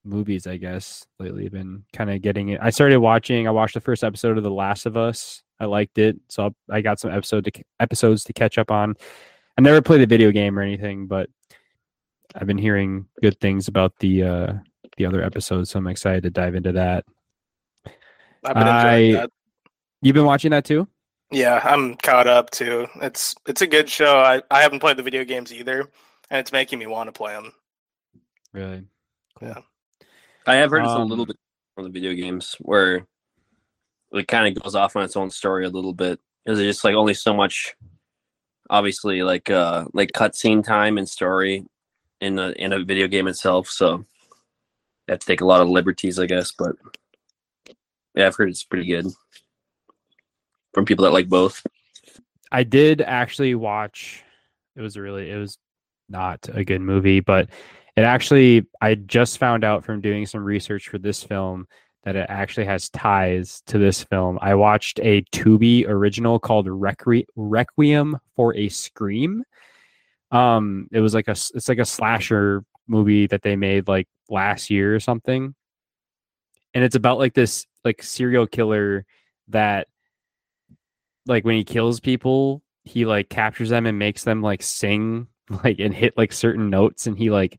movies, 0.04 0.46
I 0.46 0.56
guess, 0.56 1.06
lately. 1.18 1.48
Been 1.48 1.84
kind 1.92 2.10
of 2.10 2.22
getting 2.22 2.48
it. 2.48 2.60
I 2.62 2.70
started 2.70 2.98
watching. 2.98 3.46
I 3.46 3.50
watched 3.50 3.74
the 3.74 3.80
first 3.80 4.04
episode 4.04 4.38
of 4.38 4.44
The 4.44 4.50
Last 4.50 4.86
of 4.86 4.96
Us. 4.96 5.42
I 5.60 5.66
liked 5.66 5.98
it, 5.98 6.16
so 6.28 6.54
I 6.70 6.80
got 6.80 7.00
some 7.00 7.10
episode 7.10 7.44
to, 7.44 7.62
episodes 7.80 8.24
to 8.24 8.32
catch 8.32 8.58
up 8.58 8.70
on. 8.70 8.94
I 9.58 9.62
never 9.62 9.80
played 9.82 10.00
the 10.00 10.06
video 10.06 10.30
game 10.30 10.58
or 10.58 10.62
anything, 10.62 11.06
but 11.06 11.28
I've 12.34 12.46
been 12.46 12.58
hearing 12.58 13.06
good 13.22 13.40
things 13.40 13.68
about 13.68 13.98
the 13.98 14.22
uh 14.22 14.52
the 14.96 15.06
other 15.06 15.22
episodes, 15.22 15.70
so 15.70 15.78
I'm 15.78 15.86
excited 15.88 16.22
to 16.22 16.30
dive 16.30 16.54
into 16.54 16.72
that. 16.72 17.04
I've 18.46 18.54
been 18.54 18.68
enjoying 18.68 19.16
I- 19.16 19.20
that. 19.20 19.30
You've 20.02 20.14
been 20.14 20.24
watching 20.26 20.50
that 20.52 20.64
too? 20.64 20.86
Yeah, 21.32 21.60
I'm 21.64 21.96
caught 21.96 22.28
up 22.28 22.50
too. 22.50 22.86
It's 23.02 23.34
it's 23.46 23.62
a 23.62 23.66
good 23.66 23.88
show. 23.88 24.18
I, 24.18 24.42
I 24.50 24.62
haven't 24.62 24.78
played 24.80 24.96
the 24.96 25.02
video 25.02 25.24
games 25.24 25.52
either, 25.52 25.80
and 26.30 26.38
it's 26.38 26.52
making 26.52 26.78
me 26.78 26.86
want 26.86 27.08
to 27.08 27.12
play 27.12 27.32
them. 27.32 27.52
Really? 28.52 28.84
Yeah. 29.42 29.58
I 30.46 30.54
have 30.56 30.70
heard 30.70 30.84
it's 30.84 30.92
a 30.92 30.98
little 30.98 31.22
Um, 31.22 31.26
bit 31.26 31.36
from 31.74 31.84
the 31.84 31.90
video 31.90 32.14
games 32.14 32.54
where 32.60 33.06
it 34.12 34.28
kind 34.28 34.56
of 34.56 34.62
goes 34.62 34.76
off 34.76 34.94
on 34.94 35.02
its 35.02 35.16
own 35.16 35.30
story 35.30 35.66
a 35.66 35.70
little 35.70 35.92
bit 35.92 36.20
because 36.44 36.60
it's 36.60 36.76
just 36.76 36.84
like 36.84 36.94
only 36.94 37.14
so 37.14 37.34
much, 37.34 37.74
obviously 38.70 39.22
like 39.24 39.50
uh 39.50 39.86
like 39.92 40.12
cutscene 40.12 40.62
time 40.62 40.96
and 40.98 41.08
story 41.08 41.64
in 42.20 42.38
a 42.38 42.50
in 42.50 42.72
a 42.72 42.84
video 42.84 43.08
game 43.08 43.26
itself. 43.26 43.68
So 43.68 43.96
you 43.96 44.04
have 45.08 45.18
to 45.18 45.26
take 45.26 45.40
a 45.40 45.46
lot 45.46 45.60
of 45.60 45.68
liberties, 45.68 46.20
I 46.20 46.26
guess. 46.26 46.52
But 46.52 46.76
yeah, 48.16 48.26
I've 48.26 48.36
heard 48.36 48.48
it's 48.48 48.64
pretty 48.64 48.86
good 48.86 49.06
from 50.74 50.84
people 50.84 51.04
that 51.04 51.12
like 51.12 51.28
both. 51.28 51.64
I 52.50 52.64
did 52.64 53.00
actually 53.00 53.54
watch. 53.54 54.22
It 54.76 54.82
was 54.82 54.96
really, 54.96 55.30
it 55.30 55.36
was 55.36 55.58
not 56.08 56.48
a 56.52 56.64
good 56.64 56.80
movie, 56.80 57.20
but 57.20 57.48
it 57.96 58.02
actually, 58.02 58.66
I 58.80 58.94
just 58.94 59.38
found 59.38 59.64
out 59.64 59.84
from 59.84 60.00
doing 60.00 60.26
some 60.26 60.44
research 60.44 60.88
for 60.88 60.98
this 60.98 61.22
film 61.22 61.66
that 62.04 62.14
it 62.14 62.26
actually 62.28 62.66
has 62.66 62.88
ties 62.90 63.62
to 63.66 63.78
this 63.78 64.04
film. 64.04 64.38
I 64.40 64.54
watched 64.54 65.00
a 65.00 65.22
Tubi 65.32 65.88
original 65.88 66.38
called 66.38 66.66
Requi- 66.66 67.26
Requiem 67.34 68.16
for 68.36 68.54
a 68.54 68.68
Scream. 68.68 69.42
Um, 70.30 70.88
it 70.92 71.00
was 71.00 71.14
like 71.14 71.28
a. 71.28 71.32
it's 71.32 71.68
like 71.68 71.78
a 71.78 71.84
slasher 71.84 72.64
movie 72.86 73.26
that 73.26 73.42
they 73.42 73.56
made 73.56 73.88
like 73.88 74.08
last 74.28 74.70
year 74.70 74.94
or 74.94 75.00
something, 75.00 75.54
and 76.76 76.84
it's 76.84 76.94
about 76.94 77.18
like 77.18 77.32
this 77.32 77.66
like 77.86 78.02
serial 78.02 78.46
killer 78.46 79.06
that 79.48 79.88
like 81.24 81.42
when 81.42 81.56
he 81.56 81.64
kills 81.64 82.00
people, 82.00 82.62
he 82.84 83.06
like 83.06 83.30
captures 83.30 83.70
them 83.70 83.86
and 83.86 83.98
makes 83.98 84.24
them 84.24 84.42
like 84.42 84.62
sing 84.62 85.26
like 85.64 85.78
and 85.80 85.94
hit 85.94 86.12
like 86.18 86.34
certain 86.34 86.68
notes 86.68 87.06
and 87.06 87.16
he 87.16 87.30
like 87.30 87.58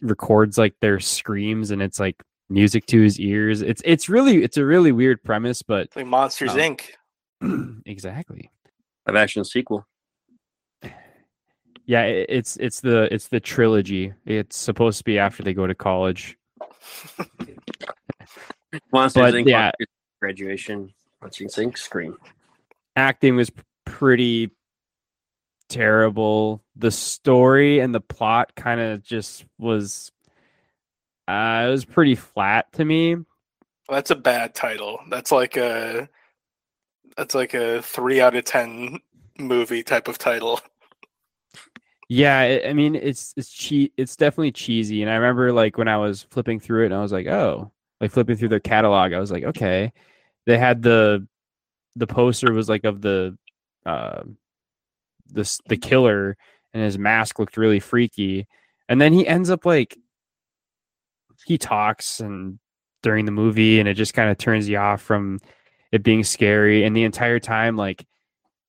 records 0.00 0.56
like 0.56 0.74
their 0.80 0.98
screams 1.00 1.70
and 1.70 1.82
it's 1.82 2.00
like 2.00 2.22
music 2.48 2.86
to 2.86 3.02
his 3.02 3.20
ears. 3.20 3.60
It's 3.60 3.82
it's 3.84 4.08
really 4.08 4.42
it's 4.42 4.56
a 4.56 4.64
really 4.64 4.90
weird 4.90 5.22
premise, 5.22 5.60
but 5.60 5.90
Like 5.94 6.06
Monsters 6.06 6.52
Oh. 6.52 6.56
Inc. 6.56 7.82
exactly. 7.84 8.50
Live 9.06 9.16
action 9.16 9.44
sequel. 9.44 9.86
Yeah, 11.84 12.04
it, 12.04 12.26
it's 12.30 12.56
it's 12.56 12.80
the 12.80 13.12
it's 13.12 13.28
the 13.28 13.40
trilogy. 13.40 14.14
It's 14.24 14.56
supposed 14.56 14.96
to 14.96 15.04
be 15.04 15.18
after 15.18 15.42
they 15.42 15.52
go 15.52 15.66
to 15.66 15.74
college. 15.74 16.38
Monsters 18.92 19.20
But, 19.20 19.34
Inc. 19.34 19.48
yeah. 19.48 19.62
Monsters, 19.64 19.86
graduation. 20.20 20.94
Monsters 21.22 21.54
Inc. 21.56 21.78
Scream. 21.78 22.16
Acting 22.96 23.36
was 23.36 23.50
pretty 23.84 24.50
terrible. 25.68 26.62
The 26.76 26.90
story 26.90 27.80
and 27.80 27.94
the 27.94 28.00
plot 28.00 28.54
kind 28.54 28.80
of 28.80 29.02
just 29.02 29.44
was 29.58 30.12
uh 31.26 31.64
it 31.66 31.70
was 31.70 31.84
pretty 31.84 32.14
flat 32.14 32.70
to 32.74 32.84
me. 32.84 33.16
That's 33.88 34.10
a 34.10 34.14
bad 34.16 34.54
title. 34.54 35.00
That's 35.08 35.32
like 35.32 35.56
a 35.56 36.08
that's 37.16 37.34
like 37.34 37.54
a 37.54 37.82
three 37.82 38.20
out 38.20 38.36
of 38.36 38.44
ten 38.44 39.00
movie 39.38 39.82
type 39.82 40.08
of 40.08 40.18
title. 40.18 40.60
Yeah, 42.10 42.38
I 42.38 42.68
I 42.68 42.72
mean 42.74 42.94
it's 42.96 43.32
it's 43.34 43.50
che- 43.50 43.90
it's 43.96 44.14
definitely 44.14 44.52
cheesy 44.52 45.00
and 45.00 45.10
I 45.10 45.14
remember 45.14 45.52
like 45.52 45.78
when 45.78 45.88
I 45.88 45.96
was 45.96 46.22
flipping 46.22 46.60
through 46.60 46.82
it 46.82 46.86
and 46.86 46.94
I 46.94 47.00
was 47.00 47.12
like, 47.12 47.26
"Oh, 47.26 47.72
like 48.00 48.10
flipping 48.10 48.36
through 48.36 48.48
their 48.48 48.60
catalog, 48.60 49.12
I 49.12 49.20
was 49.20 49.30
like, 49.30 49.44
"Okay." 49.44 49.92
They 50.46 50.58
had 50.58 50.82
the 50.82 51.26
the 51.96 52.06
poster 52.06 52.52
was 52.52 52.68
like 52.68 52.84
of 52.84 53.00
the 53.00 53.38
uh 53.86 54.22
this 55.26 55.60
the 55.68 55.76
killer 55.76 56.36
and 56.72 56.82
his 56.82 56.98
mask 56.98 57.38
looked 57.38 57.56
really 57.56 57.80
freaky. 57.80 58.46
And 58.88 59.00
then 59.00 59.12
he 59.12 59.26
ends 59.26 59.50
up 59.50 59.64
like 59.64 59.96
he 61.46 61.58
talks 61.58 62.20
and 62.20 62.58
during 63.02 63.26
the 63.26 63.32
movie 63.32 63.80
and 63.80 63.88
it 63.88 63.94
just 63.94 64.14
kind 64.14 64.30
of 64.30 64.38
turns 64.38 64.68
you 64.68 64.78
off 64.78 65.00
from 65.00 65.38
it 65.92 66.02
being 66.02 66.24
scary 66.24 66.84
and 66.84 66.96
the 66.96 67.04
entire 67.04 67.38
time 67.38 67.76
like 67.76 68.04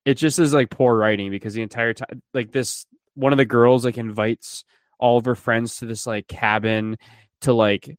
it 0.04 0.16
just 0.16 0.40
is 0.40 0.54
like 0.54 0.70
poor 0.70 0.96
writing 0.96 1.32
because 1.32 1.54
the 1.54 1.62
entire 1.62 1.94
time 1.94 2.22
like 2.34 2.52
this 2.52 2.86
one 3.16 3.32
of 3.32 3.38
the 3.38 3.46
girls 3.46 3.86
like 3.86 3.98
invites 3.98 4.66
all 5.00 5.18
of 5.18 5.26
her 5.26 5.36
friends 5.36 5.78
to 5.78 5.86
this 5.86 6.06
like 6.06 6.28
cabin 6.28 6.98
to 7.42 7.54
like 7.54 7.98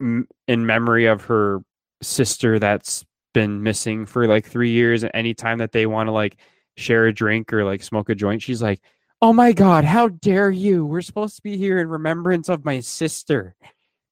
m- 0.00 0.28
in 0.46 0.64
memory 0.66 1.06
of 1.06 1.22
her 1.24 1.60
sister 2.02 2.58
that's 2.58 3.04
been 3.34 3.62
missing 3.62 4.06
for 4.06 4.26
like 4.26 4.46
three 4.46 4.70
years 4.70 5.02
and 5.02 5.12
anytime 5.14 5.58
that 5.58 5.72
they 5.72 5.86
want 5.86 6.06
to 6.06 6.12
like 6.12 6.38
share 6.76 7.06
a 7.06 7.12
drink 7.12 7.52
or 7.52 7.64
like 7.64 7.82
smoke 7.82 8.08
a 8.08 8.14
joint 8.14 8.40
she's 8.40 8.62
like 8.62 8.80
oh 9.20 9.32
my 9.32 9.52
god 9.52 9.84
how 9.84 10.08
dare 10.08 10.50
you? 10.50 10.86
We're 10.86 11.02
supposed 11.02 11.36
to 11.36 11.42
be 11.42 11.56
here 11.56 11.80
in 11.80 11.88
remembrance 11.88 12.48
of 12.48 12.64
my 12.64 12.80
sister. 12.80 13.54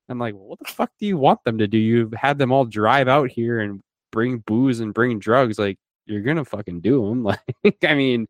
I'm 0.09 0.19
like 0.19 0.35
what 0.35 0.59
the 0.59 0.67
fuck 0.67 0.91
do 0.99 1.07
you 1.07 1.17
want 1.17 1.43
them 1.45 1.59
to 1.59 1.67
do? 1.67 1.79
You've 1.79 2.13
had 2.13 2.39
them 2.39 2.53
all 2.53 2.65
drive 2.65 3.09
out 3.09 3.31
here 3.31 3.61
and 3.61 3.81
bring 4.13 4.39
booze 4.39 4.81
and 4.81 4.95
bring 4.95 5.19
drugs 5.19 5.59
like 5.59 5.79
you're 6.07 6.23
gonna 6.23 6.45
fucking 6.45 6.81
do 6.81 7.09
them 7.09 7.23
like 7.65 7.77
i 7.85 7.95
mean 7.95 8.27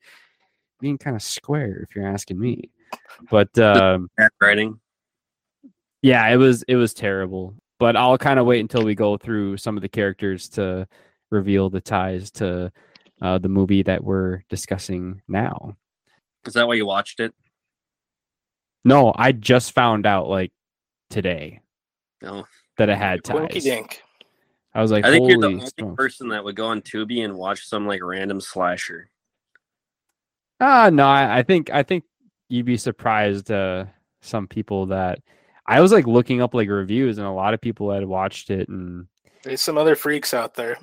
being 0.80 0.98
kind 0.98 1.16
of 1.16 1.22
square 1.22 1.86
if 1.88 1.94
you're 1.94 2.06
asking 2.06 2.38
me. 2.38 2.70
But 3.30 3.56
um 3.58 4.10
Bad 4.16 4.30
writing. 4.40 4.80
Yeah 6.06 6.28
it 6.28 6.36
was 6.36 6.62
it 6.68 6.76
was 6.76 6.94
terrible 6.94 7.54
but 7.78 7.96
i'll 7.96 8.16
kind 8.18 8.38
of 8.38 8.46
wait 8.46 8.60
until 8.60 8.84
we 8.84 8.94
go 8.94 9.16
through 9.16 9.56
some 9.56 9.76
of 9.76 9.82
the 9.82 9.88
characters 9.88 10.48
to 10.48 10.86
reveal 11.30 11.68
the 11.68 11.80
ties 11.80 12.30
to 12.30 12.70
uh, 13.22 13.38
the 13.38 13.48
movie 13.48 13.82
that 13.82 14.04
we're 14.04 14.42
discussing 14.48 15.20
now 15.26 15.74
Is 16.46 16.54
that 16.54 16.68
why 16.68 16.74
you 16.74 16.86
watched 16.86 17.18
it? 17.20 17.34
no 18.84 19.12
i 19.16 19.32
just 19.32 19.72
found 19.72 20.06
out 20.06 20.28
like 20.28 20.52
today 21.10 21.60
No. 22.22 22.46
that 22.78 22.88
it 22.88 22.98
had 22.98 23.22
Quinky 23.24 23.54
ties 23.54 23.64
dink. 23.64 24.02
i 24.74 24.82
was 24.82 24.92
like 24.92 25.04
I 25.04 25.10
think 25.10 25.28
you're 25.28 25.40
the 25.40 25.46
only 25.48 25.66
smokes. 25.78 25.96
person 25.96 26.28
that 26.28 26.44
would 26.44 26.56
go 26.56 26.66
on 26.66 26.82
Tubi 26.82 27.24
and 27.24 27.34
watch 27.36 27.66
some 27.66 27.86
like 27.86 28.02
random 28.02 28.40
slasher. 28.40 29.10
Ah, 30.58 30.88
no, 30.90 31.04
I, 31.06 31.38
I 31.38 31.42
think 31.42 31.68
I 31.70 31.82
think 31.82 32.04
you'd 32.48 32.64
be 32.64 32.78
surprised. 32.78 33.50
Uh, 33.50 33.84
some 34.22 34.46
people 34.48 34.86
that 34.86 35.18
I 35.68 35.80
was 35.80 35.92
like 35.92 36.06
looking 36.06 36.40
up 36.40 36.54
like 36.54 36.68
reviews, 36.68 37.18
and 37.18 37.26
a 37.26 37.32
lot 37.32 37.54
of 37.54 37.60
people 37.60 37.90
had 37.90 38.04
watched 38.04 38.50
it, 38.50 38.68
and 38.68 39.06
There's 39.42 39.60
some 39.60 39.78
other 39.78 39.96
freaks 39.96 40.32
out 40.32 40.54
there. 40.54 40.78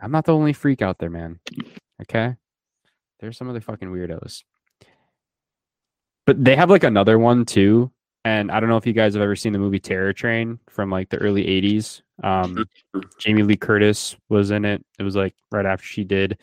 I'm 0.00 0.12
not 0.12 0.24
the 0.24 0.34
only 0.34 0.52
freak 0.52 0.82
out 0.82 0.98
there, 0.98 1.10
man. 1.10 1.40
Okay, 2.02 2.34
there's 3.20 3.36
some 3.36 3.48
other 3.48 3.60
fucking 3.60 3.88
weirdos. 3.88 4.42
But 6.26 6.42
they 6.42 6.56
have 6.56 6.70
like 6.70 6.84
another 6.84 7.18
one 7.18 7.44
too, 7.44 7.90
and 8.24 8.50
I 8.50 8.60
don't 8.60 8.68
know 8.68 8.76
if 8.76 8.86
you 8.86 8.92
guys 8.92 9.14
have 9.14 9.22
ever 9.22 9.36
seen 9.36 9.52
the 9.52 9.58
movie 9.58 9.80
Terror 9.80 10.12
Train 10.12 10.58
from 10.70 10.90
like 10.90 11.08
the 11.10 11.18
early 11.18 11.44
'80s. 11.44 12.02
Um, 12.22 12.64
Jamie 13.18 13.42
Lee 13.42 13.56
Curtis 13.56 14.16
was 14.28 14.50
in 14.50 14.64
it. 14.64 14.84
It 14.98 15.02
was 15.02 15.16
like 15.16 15.34
right 15.50 15.66
after 15.66 15.84
she 15.84 16.04
did 16.04 16.38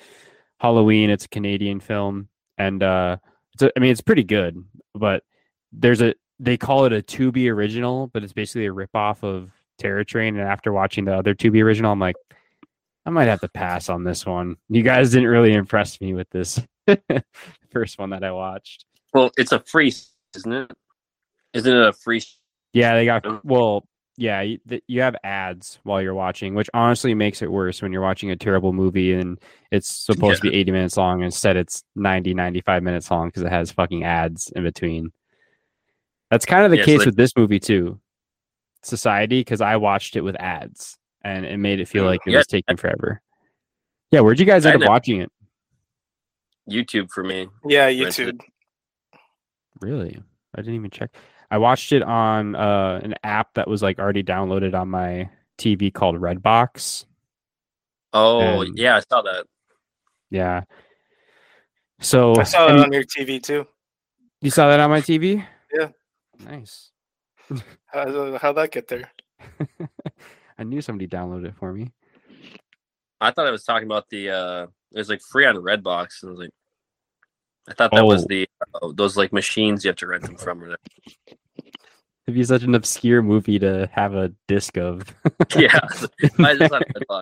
Halloween. 0.60 1.10
It's 1.10 1.25
a 1.25 1.30
Canadian 1.30 1.80
film, 1.80 2.28
and 2.58 2.84
uh, 2.84 3.18
it's 3.54 3.63
a, 3.63 3.72
I 3.75 3.80
mean 3.80 3.92
it's 3.92 4.01
pretty 4.01 4.24
good. 4.24 4.63
But 4.94 5.24
there's 5.72 6.01
a 6.01 6.13
they 6.41 6.57
call 6.57 6.86
it 6.86 6.91
a 6.93 7.01
Tubi 7.01 7.50
original, 7.51 8.07
but 8.07 8.24
it's 8.24 8.33
basically 8.33 8.65
a 8.65 8.74
ripoff 8.74 9.24
of 9.24 9.51
Terror 9.77 10.03
Train. 10.03 10.38
And 10.38 10.48
after 10.48 10.74
watching 10.74 11.05
the 11.05 11.15
other 11.15 11.36
Tubi 11.36 11.63
original, 11.63 11.91
I'm 11.91 12.00
like, 12.00 12.15
I 13.05 13.12
might 13.12 13.27
have 13.27 13.41
to 13.41 13.48
pass 13.50 13.89
on 13.89 14.03
this 14.03 14.25
one. 14.25 14.57
You 14.67 14.81
guys 14.83 15.12
didn't 15.12 15.29
really 15.29 15.53
impress 15.53 16.01
me 16.01 16.13
with 16.13 16.29
this 16.31 16.60
first 17.71 18.00
one 18.00 18.10
that 18.10 18.24
I 18.24 18.31
watched. 18.31 18.86
Well, 19.13 19.31
it's 19.38 19.51
a 19.51 19.60
free, 19.60 19.93
isn't 20.36 20.51
it? 20.51 20.71
Isn't 21.53 21.75
it 21.75 21.88
a 21.88 21.93
free? 21.93 22.24
Yeah, 22.74 22.95
they 22.95 23.05
got 23.05 23.25
Oh. 23.25 23.39
well. 23.43 23.86
Yeah, 24.17 24.41
you, 24.41 24.60
you 24.88 25.01
have 25.01 25.15
ads 25.24 25.79
while 25.83 26.01
you're 26.01 26.13
watching, 26.13 26.53
which 26.53 26.69
honestly 26.75 27.15
makes 27.15 27.41
it 27.41 27.51
worse 27.51 27.81
when 27.81 27.91
you're 27.91 28.01
watching 28.03 28.29
a 28.29 28.36
terrible 28.36 28.71
movie 28.71 29.13
and 29.13 29.39
it's 29.71 30.05
supposed 30.05 30.41
to 30.43 30.50
be 30.51 30.55
80 30.55 30.71
minutes 30.71 30.98
long. 30.98 31.24
Instead, 31.24 31.55
it's 31.57 31.83
90, 31.95 32.33
95 32.36 32.83
minutes 32.83 33.10
long 33.10 33.29
because 33.29 33.41
it 33.43 33.51
has 33.51 33.71
fucking 33.71 34.03
ads 34.03 34.51
in 34.55 34.63
between. 34.63 35.12
That's 36.32 36.46
kind 36.46 36.66
of 36.66 36.72
the 36.72 36.78
Yeah, 36.78 36.84
so 36.84 36.86
case 36.88 37.00
they- 37.02 37.06
with 37.06 37.16
this 37.18 37.36
movie 37.38 37.60
too, 37.60 38.00
Society, 38.82 39.42
because 39.42 39.62
I 39.62 39.76
watched 39.76 40.16
it 40.16 40.22
with 40.22 40.36
ads 40.40 40.98
and 41.24 41.46
it 41.46 41.58
made 41.58 41.80
it 41.80 41.88
feel 41.88 42.04
Mm, 42.06 42.08
like 42.08 42.22
it 42.26 42.32
yeah, 42.32 42.38
was 42.40 42.48
taking 42.48 42.78
forever. 42.78 43.22
Yeah, 44.10 44.22
where'd 44.22 44.40
you 44.40 44.46
guys 44.48 44.66
end 44.66 44.82
up 44.82 44.90
watching 44.90 45.22
it? 45.22 45.32
YouTube 46.70 47.12
for 47.12 47.24
me. 47.24 47.48
Yeah, 47.68 47.90
YouTube. 47.92 48.40
Really? 49.82 50.20
I 50.56 50.62
didn't 50.62 50.76
even 50.76 50.90
check. 50.90 51.12
I 51.52 51.58
watched 51.58 51.92
it 51.92 52.02
on 52.02 52.56
uh, 52.56 53.02
an 53.04 53.14
app 53.24 53.54
that 53.56 53.68
was 53.68 53.82
like 53.84 54.00
already 54.00 54.24
downloaded 54.24 54.74
on 54.74 54.90
my 54.90 55.30
TV 55.58 55.94
called 55.94 56.16
Redbox. 56.16 57.06
Oh 58.14 58.62
And- 58.62 58.78
yeah, 58.78 58.96
I 58.98 59.00
saw 59.02 59.22
that. 59.22 59.46
Yeah. 60.30 60.62
So 62.00 62.36
I 62.40 62.44
saw 62.44 62.68
I 62.68 62.72
it 62.72 62.74
mean, 62.76 62.84
on 62.86 62.94
your 62.94 63.04
TV 63.04 63.42
too. 63.44 63.68
you 64.42 64.50
saw 64.50 64.70
that 64.70 64.80
on 64.80 64.90
my 64.90 65.02
TV? 65.02 65.46
Yeah. 65.78 65.90
Nice. 66.45 66.91
How, 67.88 68.38
how'd 68.38 68.55
that 68.57 68.71
get 68.71 68.88
there? 68.88 69.12
I 70.57 70.63
knew 70.63 70.81
somebody 70.81 71.07
downloaded 71.07 71.48
it 71.48 71.55
for 71.55 71.74
me. 71.74 71.91
I 73.19 73.31
thought 73.31 73.48
I 73.48 73.51
was 73.51 73.63
talking 73.63 73.88
about 73.88 74.10
the. 74.10 74.29
uh 74.29 74.67
It 74.93 74.98
was 74.98 75.10
like 75.10 75.21
free 75.21 75.45
on 75.45 75.55
Redbox, 75.55 76.24
and 76.24 76.29
I 76.29 76.31
was 76.31 76.39
like, 76.39 76.51
I 77.69 77.74
thought 77.74 77.91
that 77.91 78.05
was 78.05 78.24
Oh. 78.24 78.27
the 78.29 78.48
uh, 78.81 78.91
those 78.95 79.17
like 79.17 79.33
machines 79.33 79.83
you 79.83 79.89
have 79.89 79.98
to 79.98 80.07
rent 80.07 80.24
them 80.24 80.38
from. 80.38 80.63
Or 80.63 80.69
that. 80.69 80.79
It'd 82.27 82.36
be 82.36 82.43
such 82.43 82.63
an 82.63 82.75
obscure 82.75 83.21
movie 83.21 83.60
to 83.60 83.89
have 83.91 84.13
a 84.13 84.31
disc 84.48 84.77
of. 84.77 85.03
yeah, 85.55 85.79
I 86.39 86.55
just 86.55 86.71
thought 86.71 86.83
Redbox. 86.95 87.21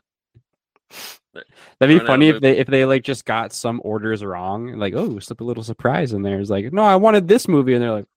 That'd 1.80 1.96
be 1.96 2.00
no, 2.00 2.06
funny 2.06 2.30
if 2.30 2.42
they 2.42 2.58
if 2.58 2.68
they 2.68 2.86
like 2.86 3.04
just 3.04 3.26
got 3.26 3.54
some 3.54 3.82
orders 3.84 4.24
wrong, 4.24 4.78
like 4.78 4.94
oh, 4.96 5.20
slip 5.20 5.42
a 5.42 5.44
little 5.44 5.64
surprise 5.64 6.14
in 6.14 6.22
there. 6.22 6.40
It's 6.40 6.50
like, 6.50 6.74
no, 6.74 6.84
I 6.84 6.96
wanted 6.98 7.28
this 7.28 7.48
movie, 7.48 7.74
and 7.74 7.84
they're 7.84 7.92
like, 7.92 8.08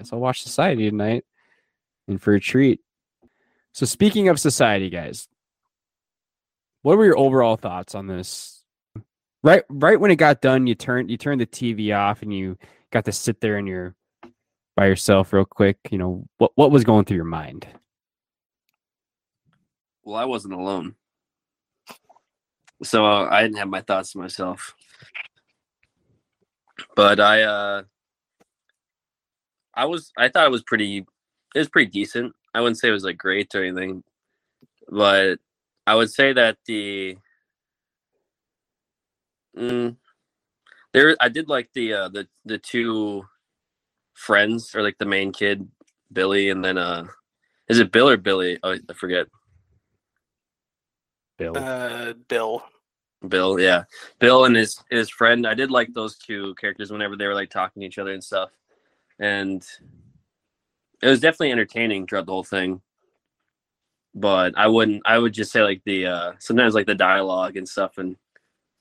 guess 0.00 0.12
I'll 0.12 0.18
watch 0.18 0.42
Society 0.42 0.88
tonight, 0.88 1.24
and 2.08 2.20
for 2.20 2.32
a 2.32 2.40
treat. 2.40 2.80
So 3.72 3.84
speaking 3.84 4.28
of 4.28 4.40
Society, 4.40 4.88
guys, 4.88 5.28
what 6.82 6.96
were 6.96 7.04
your 7.04 7.18
overall 7.18 7.56
thoughts 7.56 7.94
on 7.94 8.06
this? 8.06 8.64
Right, 9.42 9.62
right 9.68 10.00
when 10.00 10.10
it 10.10 10.16
got 10.16 10.40
done, 10.40 10.66
you 10.66 10.74
turned 10.74 11.10
you 11.10 11.16
turned 11.16 11.40
the 11.40 11.46
TV 11.46 11.96
off, 11.96 12.22
and 12.22 12.32
you 12.32 12.56
got 12.90 13.04
to 13.04 13.12
sit 13.12 13.40
there 13.40 13.56
and 13.58 13.68
you're 13.68 13.94
by 14.74 14.86
yourself 14.86 15.32
real 15.32 15.44
quick. 15.44 15.76
You 15.90 15.98
know 15.98 16.26
what 16.38 16.52
what 16.54 16.70
was 16.70 16.84
going 16.84 17.04
through 17.04 17.16
your 17.16 17.24
mind? 17.24 17.66
Well, 20.02 20.16
I 20.16 20.24
wasn't 20.24 20.54
alone, 20.54 20.94
so 22.82 23.04
uh, 23.04 23.28
I 23.30 23.42
didn't 23.42 23.58
have 23.58 23.68
my 23.68 23.82
thoughts 23.82 24.12
to 24.12 24.18
myself. 24.18 24.74
But 26.96 27.20
I, 27.20 27.42
uh 27.42 27.82
I 29.80 29.86
was, 29.86 30.12
I 30.18 30.28
thought 30.28 30.46
it 30.46 30.50
was 30.50 30.62
pretty, 30.62 30.98
it 31.54 31.58
was 31.58 31.68
pretty 31.68 31.90
decent. 31.90 32.34
I 32.54 32.60
wouldn't 32.60 32.78
say 32.78 32.88
it 32.88 32.92
was 32.92 33.04
like 33.04 33.16
great 33.16 33.54
or 33.54 33.64
anything, 33.64 34.02
but 34.88 35.38
I 35.86 35.94
would 35.94 36.10
say 36.10 36.32
that 36.34 36.58
the, 36.66 37.16
mm, 39.56 39.96
there, 40.92 41.16
I 41.20 41.28
did 41.28 41.48
like 41.48 41.70
the 41.72 41.94
uh 41.94 42.08
the 42.08 42.26
the 42.44 42.58
two 42.58 43.24
friends 44.14 44.74
or 44.74 44.82
like 44.82 44.98
the 44.98 45.06
main 45.06 45.32
kid, 45.32 45.68
Billy, 46.12 46.50
and 46.50 46.64
then 46.64 46.78
uh, 46.78 47.06
is 47.68 47.78
it 47.78 47.92
Bill 47.92 48.08
or 48.08 48.16
Billy? 48.16 48.58
Oh, 48.62 48.72
I 48.72 48.92
forget. 48.94 49.26
Bill. 51.38 51.56
Uh, 51.56 52.12
Bill. 52.28 52.62
Bill, 53.26 53.60
yeah, 53.60 53.84
Bill 54.18 54.46
and 54.46 54.56
his 54.56 54.82
his 54.90 55.10
friend. 55.10 55.46
I 55.46 55.54
did 55.54 55.70
like 55.70 55.92
those 55.92 56.16
two 56.16 56.54
characters 56.54 56.90
whenever 56.90 57.16
they 57.16 57.26
were 57.26 57.34
like 57.34 57.50
talking 57.50 57.80
to 57.80 57.86
each 57.86 57.98
other 57.98 58.12
and 58.12 58.24
stuff, 58.24 58.50
and 59.20 59.64
it 61.02 61.08
was 61.08 61.20
definitely 61.20 61.52
entertaining 61.52 62.06
throughout 62.06 62.26
the 62.26 62.32
whole 62.32 62.42
thing. 62.42 62.80
But 64.14 64.58
I 64.58 64.66
wouldn't. 64.66 65.02
I 65.04 65.18
would 65.18 65.32
just 65.32 65.52
say 65.52 65.62
like 65.62 65.82
the 65.84 66.06
uh 66.06 66.32
sometimes 66.40 66.74
like 66.74 66.86
the 66.86 66.96
dialogue 66.96 67.56
and 67.56 67.68
stuff 67.68 67.98
and 67.98 68.16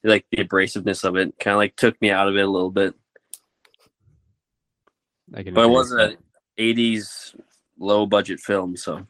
like 0.04 0.26
the 0.32 0.38
abrasiveness 0.38 1.04
of 1.04 1.18
it 1.18 1.38
kind 1.40 1.54
of 1.54 1.60
like 1.60 1.76
took 1.76 2.02
me 2.02 2.10
out 2.10 2.28
of 2.28 2.36
it 2.36 2.42
a 2.42 2.50
little 2.50 2.72
bit. 2.72 2.96
I 5.36 5.44
can 5.44 5.54
But 5.54 5.66
it 5.66 5.70
was 5.70 5.92
with 5.92 6.00
a 6.00 6.18
'80s 6.62 7.36
low 7.78 8.08
budget 8.08 8.40
film, 8.40 8.76
so 8.76 9.06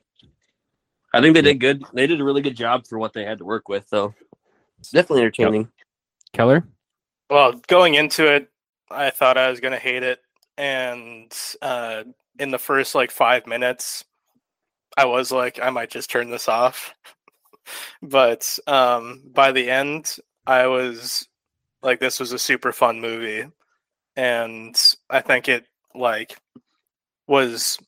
I 1.13 1.21
think 1.21 1.35
they 1.35 1.41
did 1.41 1.59
good. 1.59 1.83
They 1.93 2.05
did 2.05 2.19
a 2.19 2.23
really 2.23 2.41
good 2.41 2.57
job 2.57 2.85
for 2.85 2.99
what 2.99 3.13
they 3.13 3.23
had 3.23 3.37
to 3.37 3.45
work 3.45 3.69
with, 3.69 3.89
though. 3.89 4.13
It's 4.79 4.91
definitely 4.91 5.21
entertaining. 5.21 5.69
Keller. 6.33 6.67
Well, 7.29 7.61
going 7.67 7.95
into 7.95 8.31
it, 8.31 8.49
I 8.91 9.09
thought 9.09 9.37
I 9.37 9.49
was 9.49 9.59
gonna 9.59 9.79
hate 9.79 10.03
it, 10.03 10.19
and 10.59 11.33
uh, 11.61 12.03
in 12.37 12.51
the 12.51 12.59
first 12.59 12.93
like 12.93 13.11
five 13.11 13.47
minutes, 13.47 14.03
I 14.97 15.05
was 15.05 15.31
like, 15.31 15.57
I 15.63 15.69
might 15.69 15.89
just 15.89 16.11
turn 16.11 16.29
this 16.29 16.49
off. 16.49 16.93
but 18.03 18.59
um, 18.67 19.23
by 19.33 19.53
the 19.53 19.71
end, 19.71 20.17
I 20.45 20.67
was 20.67 21.25
like, 21.81 22.01
this 22.01 22.19
was 22.19 22.33
a 22.33 22.39
super 22.39 22.73
fun 22.73 22.99
movie, 22.99 23.49
and 24.17 24.77
I 25.09 25.21
think 25.21 25.47
it 25.47 25.65
like 25.95 26.37
was 27.25 27.79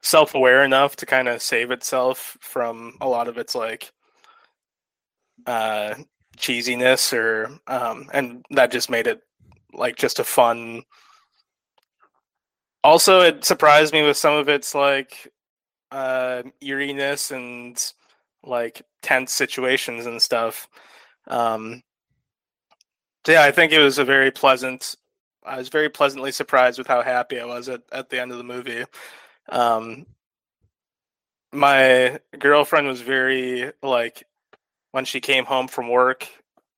self-aware 0.00 0.64
enough 0.64 0.94
to 0.96 1.06
kind 1.06 1.26
of 1.26 1.42
save 1.42 1.72
itself 1.72 2.36
from 2.40 2.96
a 3.00 3.08
lot 3.08 3.26
of 3.26 3.36
its 3.36 3.54
like 3.54 3.92
uh 5.46 5.94
cheesiness 6.36 7.12
or 7.12 7.50
um 7.66 8.08
and 8.12 8.44
that 8.50 8.70
just 8.70 8.88
made 8.88 9.06
it 9.06 9.20
like 9.74 9.96
just 9.96 10.18
a 10.20 10.24
fun 10.24 10.82
Also, 12.84 13.20
it 13.20 13.44
surprised 13.44 13.92
me 13.92 14.02
with 14.02 14.16
some 14.16 14.34
of 14.34 14.48
its 14.48 14.74
like 14.74 15.32
uh, 15.90 16.42
eeriness 16.62 17.30
and 17.30 17.92
like 18.44 18.82
tense 19.02 19.32
situations 19.32 20.06
and 20.06 20.20
stuff. 20.20 20.68
Um, 21.26 21.82
so 23.26 23.32
yeah, 23.32 23.42
I 23.42 23.50
think 23.50 23.72
it 23.72 23.80
was 23.80 23.98
a 23.98 24.04
very 24.04 24.30
pleasant. 24.30 24.96
I 25.44 25.58
was 25.58 25.68
very 25.68 25.88
pleasantly 25.88 26.32
surprised 26.32 26.78
with 26.78 26.86
how 26.86 27.02
happy 27.02 27.40
I 27.40 27.44
was 27.44 27.68
at, 27.68 27.82
at 27.92 28.10
the 28.10 28.20
end 28.20 28.32
of 28.32 28.38
the 28.38 28.44
movie. 28.44 28.84
Um, 29.48 30.06
my 31.52 32.18
girlfriend 32.38 32.86
was 32.86 33.00
very 33.00 33.72
like 33.82 34.24
when 34.92 35.04
she 35.04 35.20
came 35.20 35.44
home 35.44 35.68
from 35.68 35.88
work 35.88 36.28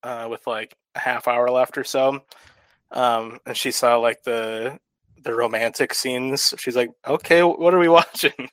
uh, 0.03 0.27
with 0.29 0.45
like 0.47 0.75
a 0.95 0.99
half 0.99 1.27
hour 1.27 1.49
left 1.49 1.77
or 1.77 1.83
so, 1.83 2.21
um, 2.91 3.39
and 3.45 3.55
she 3.55 3.71
saw 3.71 3.97
like 3.97 4.23
the 4.23 4.79
the 5.23 5.33
romantic 5.35 5.93
scenes. 5.93 6.53
She's 6.57 6.75
like, 6.75 6.89
"Okay, 7.07 7.43
what 7.43 7.73
are 7.73 7.79
we 7.79 7.89
watching?" 7.99 8.49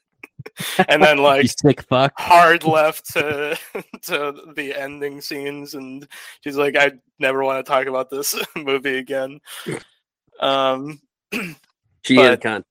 and 0.89 1.03
then 1.03 1.19
like 1.19 1.43
You 1.43 1.49
sick 1.49 1.83
fuck. 1.83 2.13
hard 2.17 2.65
left 2.65 3.13
to 3.13 3.59
to 4.03 4.35
the 4.55 4.75
ending 4.79 5.21
scenes, 5.21 5.75
and 5.75 6.07
she's 6.43 6.57
like, 6.57 6.77
"I 6.77 6.93
never 7.19 7.43
want 7.45 7.65
to 7.65 7.69
talk 7.71 7.87
about 7.87 8.11
this 8.11 8.35
movie 8.57 8.99
again." 8.99 9.41
Um, 10.41 11.01
She 12.05 12.15
But- 12.17 12.31
had 12.31 12.41
con- 12.41 12.65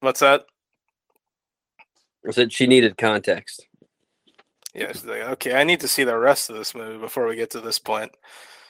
what's 0.00 0.20
that? 0.20 0.44
I 2.26 2.30
said 2.32 2.52
she 2.52 2.66
needed 2.66 2.96
context. 2.96 3.66
Yeah, 4.74 4.92
she's 4.92 5.04
like, 5.04 5.22
"Okay, 5.22 5.54
I 5.54 5.64
need 5.64 5.80
to 5.80 5.88
see 5.88 6.04
the 6.04 6.16
rest 6.18 6.50
of 6.50 6.56
this 6.56 6.74
movie 6.74 6.98
before 6.98 7.26
we 7.26 7.36
get 7.36 7.50
to 7.50 7.60
this 7.60 7.78
point." 7.78 8.12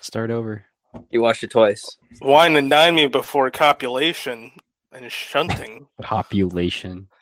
Start 0.00 0.30
over. 0.30 0.64
You 1.10 1.22
watched 1.22 1.44
it 1.44 1.50
twice. 1.50 1.96
Wine 2.20 2.56
and 2.56 2.70
dine 2.70 2.94
me 2.94 3.06
before 3.06 3.50
copulation 3.50 4.52
and 4.92 5.10
shunting. 5.10 5.86
Population. 6.00 7.08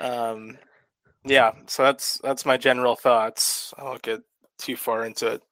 Um, 0.00 0.58
yeah, 1.24 1.50
so 1.66 1.82
that's 1.82 2.20
that's 2.22 2.46
my 2.46 2.56
general 2.56 2.94
thoughts. 2.94 3.74
I 3.76 3.82
won't 3.82 4.00
get 4.00 4.22
too 4.56 4.76
far 4.76 5.04
into 5.04 5.26
it. 5.26 5.42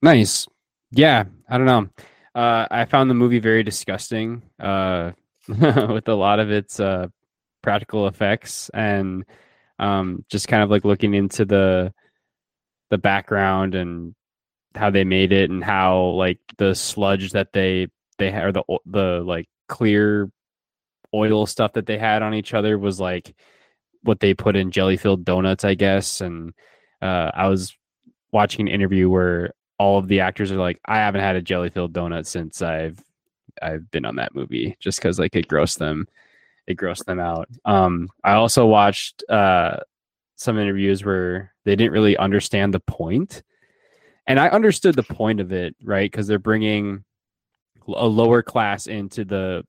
Nice. 0.00 0.48
Yeah, 0.90 1.24
I 1.48 1.58
don't 1.58 1.66
know. 1.66 1.88
Uh, 2.34 2.66
I 2.70 2.86
found 2.86 3.10
the 3.10 3.14
movie 3.14 3.38
very 3.38 3.62
disgusting 3.62 4.42
uh, 4.58 5.12
with 5.48 6.08
a 6.08 6.14
lot 6.14 6.40
of 6.40 6.50
its 6.50 6.80
uh, 6.80 7.08
practical 7.62 8.08
effects 8.08 8.70
and 8.72 9.24
um, 9.78 10.24
just 10.30 10.48
kind 10.48 10.62
of 10.62 10.70
like 10.70 10.84
looking 10.84 11.14
into 11.14 11.44
the 11.44 11.92
the 12.90 12.98
background 12.98 13.74
and 13.74 14.14
how 14.74 14.90
they 14.90 15.04
made 15.04 15.32
it 15.32 15.50
and 15.50 15.62
how 15.62 16.04
like 16.10 16.38
the 16.58 16.74
sludge 16.74 17.32
that 17.32 17.52
they 17.52 17.88
they 18.18 18.30
had 18.30 18.44
or 18.44 18.52
the 18.52 18.62
the 18.86 19.22
like 19.24 19.48
clear 19.68 20.30
oil 21.14 21.46
stuff 21.46 21.74
that 21.74 21.86
they 21.86 21.98
had 21.98 22.22
on 22.22 22.34
each 22.34 22.54
other 22.54 22.78
was 22.78 23.00
like 23.00 23.34
what 24.02 24.20
they 24.20 24.34
put 24.34 24.56
in 24.56 24.70
jelly 24.70 24.96
filled 24.96 25.24
donuts, 25.24 25.64
I 25.64 25.74
guess. 25.74 26.20
And 26.20 26.52
uh, 27.00 27.30
I 27.34 27.48
was 27.48 27.76
watching 28.32 28.68
an 28.68 28.74
interview 28.74 29.08
where 29.08 29.52
all 29.78 29.98
of 29.98 30.08
the 30.08 30.20
actors 30.20 30.52
are 30.52 30.56
like, 30.56 30.80
I 30.84 30.96
haven't 30.96 31.20
had 31.20 31.36
a 31.36 31.42
jelly 31.42 31.70
filled 31.70 31.92
donut 31.92 32.26
since 32.26 32.62
I've 32.62 32.98
I've 33.60 33.90
been 33.90 34.04
on 34.04 34.16
that 34.16 34.34
movie, 34.34 34.76
just 34.80 34.98
because 34.98 35.18
like 35.18 35.36
it 35.36 35.48
grossed 35.48 35.78
them, 35.78 36.08
it 36.66 36.76
grossed 36.76 37.04
them 37.04 37.20
out. 37.20 37.48
Um, 37.64 38.08
I 38.24 38.32
also 38.32 38.66
watched 38.66 39.22
uh, 39.28 39.76
some 40.36 40.58
interviews 40.58 41.04
where 41.04 41.52
they 41.64 41.76
didn't 41.76 41.92
really 41.92 42.16
understand 42.16 42.72
the 42.72 42.80
point, 42.80 43.42
and 44.26 44.38
I 44.38 44.48
understood 44.48 44.94
the 44.94 45.02
point 45.02 45.40
of 45.40 45.52
it, 45.52 45.74
right? 45.82 46.10
Because 46.10 46.26
they're 46.26 46.38
bringing 46.38 47.04
a 47.88 48.06
lower 48.06 48.42
class 48.42 48.86
into 48.86 49.24
the 49.24 49.64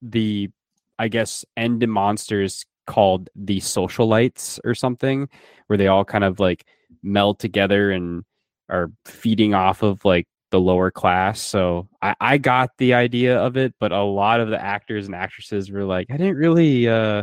the 0.00 0.50
I 0.98 1.08
guess 1.08 1.44
end 1.56 1.86
monsters 1.88 2.64
called 2.86 3.28
the 3.34 3.58
socialites 3.58 4.58
or 4.64 4.74
something, 4.74 5.28
where 5.66 5.76
they 5.76 5.88
all 5.88 6.04
kind 6.04 6.24
of 6.24 6.40
like 6.40 6.66
meld 7.02 7.38
together 7.38 7.90
and 7.90 8.24
are 8.68 8.90
feeding 9.04 9.54
off 9.54 9.82
of 9.82 10.04
like 10.04 10.26
the 10.50 10.60
lower 10.60 10.90
class. 10.90 11.40
So 11.40 11.88
I, 12.00 12.14
I 12.20 12.38
got 12.38 12.70
the 12.78 12.94
idea 12.94 13.38
of 13.38 13.56
it, 13.56 13.74
but 13.80 13.92
a 13.92 14.02
lot 14.02 14.40
of 14.40 14.48
the 14.48 14.62
actors 14.62 15.06
and 15.06 15.14
actresses 15.14 15.70
were 15.70 15.84
like, 15.84 16.08
I 16.10 16.16
didn't 16.16 16.36
really 16.36 16.88
uh 16.88 17.22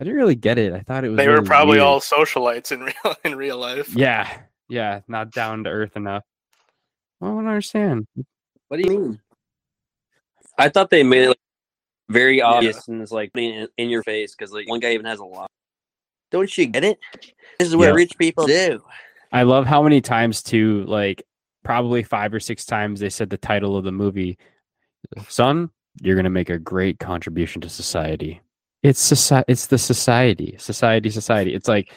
I 0.00 0.04
didn't 0.04 0.16
really 0.16 0.36
get 0.36 0.58
it. 0.58 0.72
I 0.72 0.80
thought 0.80 1.04
it 1.04 1.08
was 1.08 1.16
They 1.16 1.28
were 1.28 1.42
probably 1.42 1.78
weird." 1.78 1.82
all 1.82 2.00
socialites 2.00 2.72
in 2.72 2.80
real 3.04 3.16
in 3.24 3.34
real 3.36 3.58
life. 3.58 3.94
Yeah. 3.94 4.28
Yeah. 4.68 5.00
Not 5.08 5.30
down 5.30 5.64
to 5.64 5.70
earth 5.70 5.96
enough. 5.96 6.24
I 7.20 7.26
don't 7.26 7.46
understand. 7.46 8.06
What 8.68 8.76
do 8.80 8.84
you 8.92 8.98
mean? 8.98 9.20
I 10.56 10.68
thought 10.68 10.90
they 10.90 11.02
made 11.02 11.22
it 11.24 11.28
like, 11.28 11.38
very 12.08 12.40
obvious 12.40 12.88
and 12.88 13.02
it's 13.02 13.12
like 13.12 13.30
in, 13.36 13.68
in 13.76 13.90
your 13.90 14.02
face 14.02 14.34
because 14.34 14.52
like 14.52 14.68
one 14.68 14.80
guy 14.80 14.92
even 14.92 15.06
has 15.06 15.18
a 15.18 15.24
lot. 15.24 15.50
Don't 16.30 16.56
you 16.56 16.66
get 16.66 16.84
it? 16.84 16.98
This 17.58 17.68
is 17.68 17.76
what 17.76 17.88
Yeah. 17.88 17.94
rich 17.94 18.16
people 18.18 18.46
do. 18.46 18.82
I 19.32 19.42
love 19.42 19.66
how 19.66 19.82
many 19.82 20.00
times 20.00 20.42
too, 20.42 20.84
like 20.86 21.22
probably 21.64 22.02
five 22.02 22.32
or 22.32 22.40
six 22.40 22.64
times 22.64 23.00
they 23.00 23.10
said 23.10 23.30
the 23.30 23.36
title 23.36 23.76
of 23.76 23.84
the 23.84 23.92
movie. 23.92 24.38
Son, 25.28 25.70
you're 26.00 26.16
gonna 26.16 26.30
make 26.30 26.50
a 26.50 26.58
great 26.58 26.98
contribution 26.98 27.60
to 27.62 27.68
society. 27.68 28.40
It's 28.82 29.00
society 29.00 29.44
it's 29.48 29.66
the 29.66 29.78
society. 29.78 30.54
Society, 30.58 31.10
society. 31.10 31.54
It's 31.54 31.68
like 31.68 31.92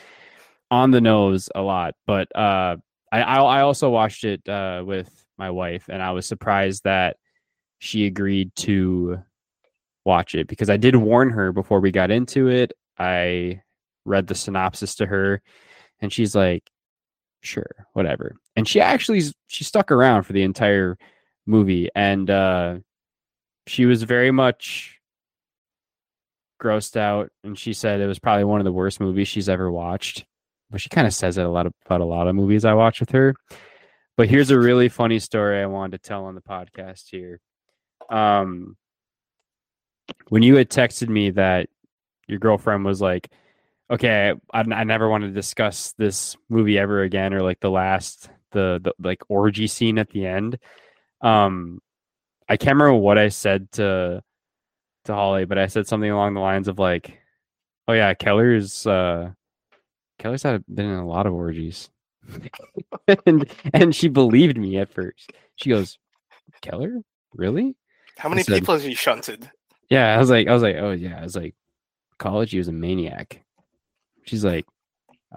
on 0.71 0.91
the 0.91 1.01
nose 1.01 1.49
a 1.53 1.61
lot. 1.61 1.95
But 2.07 2.35
uh 2.35 2.77
I 3.11 3.21
I 3.21 3.37
I 3.37 3.61
also 3.61 3.89
watched 3.89 4.23
it 4.23 4.47
uh 4.49 4.83
with 4.85 5.09
my 5.37 5.51
wife 5.51 5.89
and 5.89 6.01
I 6.01 6.11
was 6.11 6.25
surprised 6.25 6.83
that 6.85 7.17
she 7.79 8.05
agreed 8.05 8.55
to 8.55 9.19
watch 10.05 10.35
it 10.35 10.47
because 10.47 10.69
I 10.69 10.77
did 10.77 10.95
warn 10.95 11.29
her 11.31 11.51
before 11.51 11.79
we 11.79 11.91
got 11.91 12.11
into 12.11 12.47
it. 12.47 12.73
I 12.97 13.61
read 14.05 14.27
the 14.27 14.35
synopsis 14.35 14.95
to 14.95 15.05
her 15.05 15.41
and 16.01 16.11
she's 16.11 16.35
like 16.35 16.69
sure 17.41 17.87
whatever 17.93 18.35
and 18.55 18.67
she 18.67 18.79
actually 18.79 19.21
she 19.47 19.63
stuck 19.63 19.91
around 19.91 20.23
for 20.23 20.33
the 20.33 20.43
entire 20.43 20.97
movie 21.47 21.89
and 21.95 22.29
uh 22.29 22.77
she 23.67 23.85
was 23.85 24.03
very 24.03 24.31
much 24.31 24.99
grossed 26.61 26.97
out 26.97 27.31
and 27.43 27.57
she 27.57 27.73
said 27.73 27.99
it 27.99 28.07
was 28.07 28.19
probably 28.19 28.43
one 28.43 28.59
of 28.59 28.65
the 28.65 28.71
worst 28.71 28.99
movies 28.99 29.27
she's 29.27 29.49
ever 29.49 29.71
watched 29.71 30.25
but 30.71 30.81
she 30.81 30.89
kind 30.89 31.07
of 31.07 31.13
says 31.13 31.35
that 31.35 31.45
a 31.45 31.49
lot 31.49 31.67
about 31.85 32.01
a 32.01 32.05
lot 32.05 32.27
of 32.27 32.35
movies 32.35 32.65
i 32.65 32.73
watch 32.73 32.99
with 32.99 33.11
her 33.11 33.35
but 34.17 34.29
here's 34.29 34.51
a 34.51 34.59
really 34.59 34.89
funny 34.89 35.19
story 35.19 35.61
i 35.61 35.65
wanted 35.65 36.01
to 36.01 36.07
tell 36.07 36.25
on 36.25 36.35
the 36.35 36.41
podcast 36.41 37.09
here 37.09 37.39
um 38.09 38.75
when 40.29 40.43
you 40.43 40.55
had 40.55 40.69
texted 40.69 41.09
me 41.09 41.29
that 41.31 41.67
your 42.27 42.39
girlfriend 42.39 42.85
was 42.85 43.01
like 43.01 43.29
okay, 43.91 44.33
I, 44.53 44.59
I 44.59 44.83
never 44.85 45.09
want 45.09 45.25
to 45.25 45.29
discuss 45.29 45.93
this 45.97 46.37
movie 46.49 46.79
ever 46.79 47.01
again, 47.01 47.33
or 47.33 47.43
like 47.43 47.59
the 47.59 47.69
last 47.69 48.29
the, 48.51 48.79
the 48.81 48.93
like 48.99 49.21
orgy 49.27 49.67
scene 49.67 49.99
at 49.99 50.09
the 50.09 50.25
end. 50.25 50.57
Um, 51.21 51.81
I 52.47 52.57
can't 52.57 52.77
remember 52.77 52.95
what 52.95 53.17
I 53.17 53.29
said 53.29 53.71
to 53.73 54.23
to 55.05 55.13
Holly, 55.13 55.45
but 55.45 55.57
I 55.57 55.67
said 55.67 55.87
something 55.87 56.09
along 56.09 56.33
the 56.33 56.39
lines 56.39 56.67
of 56.67 56.79
like, 56.79 57.19
"Oh 57.87 57.93
yeah, 57.93 58.13
Keller's 58.13 58.87
uh, 58.87 59.31
Keller's 60.21 60.43
had 60.43 60.63
been 60.67 60.85
in 60.85 60.99
a 60.99 61.07
lot 61.07 61.25
of 61.25 61.33
orgies," 61.33 61.89
and 63.25 63.49
and 63.73 63.95
she 63.95 64.07
believed 64.07 64.57
me 64.57 64.77
at 64.77 64.93
first. 64.93 65.31
She 65.55 65.69
goes, 65.69 65.97
"Keller, 66.61 67.01
really?" 67.33 67.75
How 68.17 68.29
many 68.29 68.43
said- 68.43 68.59
people 68.59 68.75
has 68.75 68.83
he 68.83 68.93
shunted? 68.93 69.49
Yeah, 69.89 70.15
I 70.15 70.19
was 70.19 70.29
like, 70.29 70.47
I 70.47 70.53
was 70.53 70.63
like, 70.63 70.77
oh 70.77 70.91
yeah, 70.91 71.19
I 71.19 71.23
was 71.23 71.35
like, 71.35 71.53
college, 72.17 72.51
he 72.51 72.57
was 72.57 72.69
a 72.69 72.71
maniac. 72.71 73.43
She's 74.23 74.45
like, 74.45 74.65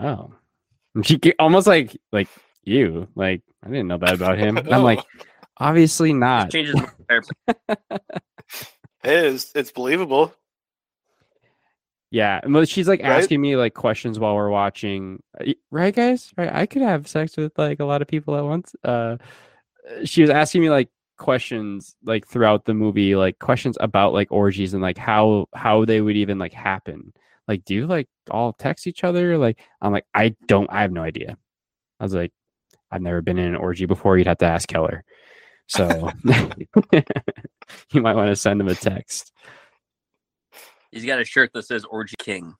oh, 0.00 0.32
and 0.94 1.04
she 1.04 1.18
almost 1.40 1.66
like 1.66 1.96
like 2.12 2.28
you, 2.62 3.08
like 3.16 3.42
I 3.64 3.68
didn't 3.68 3.88
know 3.88 3.98
that 3.98 4.14
about 4.14 4.38
him. 4.38 4.56
And 4.58 4.72
I'm 4.72 4.82
like, 4.82 5.00
oh. 5.00 5.24
obviously 5.56 6.12
not. 6.12 6.50
Changes 6.52 6.76
my 6.76 6.88
entire 7.10 7.22
It 9.02 9.24
is. 9.24 9.50
It's 9.54 9.72
believable. 9.72 10.34
Yeah, 12.14 12.38
and 12.44 12.68
she's 12.68 12.86
like 12.86 13.02
Right? 13.02 13.10
asking 13.10 13.40
me 13.40 13.56
like 13.56 13.74
questions 13.74 14.20
while 14.20 14.36
we're 14.36 14.48
watching. 14.48 15.20
Uh, 15.40 15.54
Right, 15.72 15.92
guys? 15.92 16.32
Right? 16.36 16.48
I 16.52 16.64
could 16.64 16.82
have 16.82 17.08
sex 17.08 17.36
with 17.36 17.58
like 17.58 17.80
a 17.80 17.84
lot 17.84 18.02
of 18.02 18.06
people 18.06 18.36
at 18.36 18.44
once. 18.44 18.72
Uh, 18.84 19.16
she 20.04 20.20
was 20.22 20.30
asking 20.30 20.60
me 20.62 20.70
like 20.70 20.90
questions 21.18 21.96
like 22.04 22.24
throughout 22.28 22.66
the 22.66 22.74
movie, 22.74 23.16
like 23.16 23.40
questions 23.40 23.76
about 23.80 24.12
like 24.12 24.30
orgies 24.30 24.74
and 24.74 24.80
like 24.82 24.96
how 24.96 25.48
how 25.56 25.84
they 25.84 26.00
would 26.00 26.14
even 26.16 26.38
like 26.38 26.52
happen. 26.52 27.12
Like, 27.48 27.64
do 27.64 27.74
you 27.74 27.86
like 27.88 28.06
all 28.30 28.52
text 28.52 28.86
each 28.86 29.02
other? 29.02 29.36
Like, 29.36 29.58
I'm 29.82 29.90
like, 29.92 30.06
I 30.14 30.36
don't. 30.46 30.70
I 30.70 30.82
have 30.82 30.92
no 30.92 31.02
idea. 31.02 31.36
I 31.98 32.04
was 32.04 32.14
like, 32.14 32.30
I've 32.92 33.02
never 33.02 33.22
been 33.22 33.38
in 33.38 33.48
an 33.48 33.56
orgy 33.56 33.86
before. 33.86 34.18
You'd 34.18 34.28
have 34.28 34.38
to 34.38 34.46
ask 34.46 34.68
Keller. 34.68 35.02
So 35.66 36.12
you 37.92 38.02
might 38.02 38.14
want 38.14 38.28
to 38.28 38.36
send 38.36 38.60
him 38.60 38.68
a 38.68 38.76
text. 38.76 39.32
He's 40.94 41.04
got 41.04 41.20
a 41.20 41.24
shirt 41.24 41.50
that 41.54 41.64
says 41.66 41.84
Orgy 41.84 42.14
King. 42.18 42.54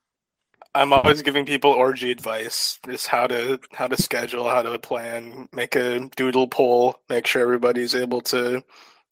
I'm 0.75 0.93
always 0.93 1.23
giving 1.23 1.47
people 1.47 1.71
orgy 1.71 2.11
advice, 2.11 2.81
just 2.85 3.07
how 3.07 3.29
to 3.29 3.61
how 3.73 3.87
to 3.87 3.97
schedule, 3.97 4.49
how 4.49 4.61
to 4.61 4.77
plan, 4.77 5.49
make 5.53 5.77
a 5.77 6.11
doodle 6.17 6.49
poll, 6.49 6.97
make 7.09 7.29
sure 7.29 7.43
everybody's 7.43 7.95
able 7.95 8.21
to 8.23 8.63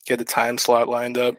Get 0.06 0.20
a 0.20 0.24
time 0.24 0.58
slot 0.58 0.88
lined 0.88 1.16
up. 1.16 1.36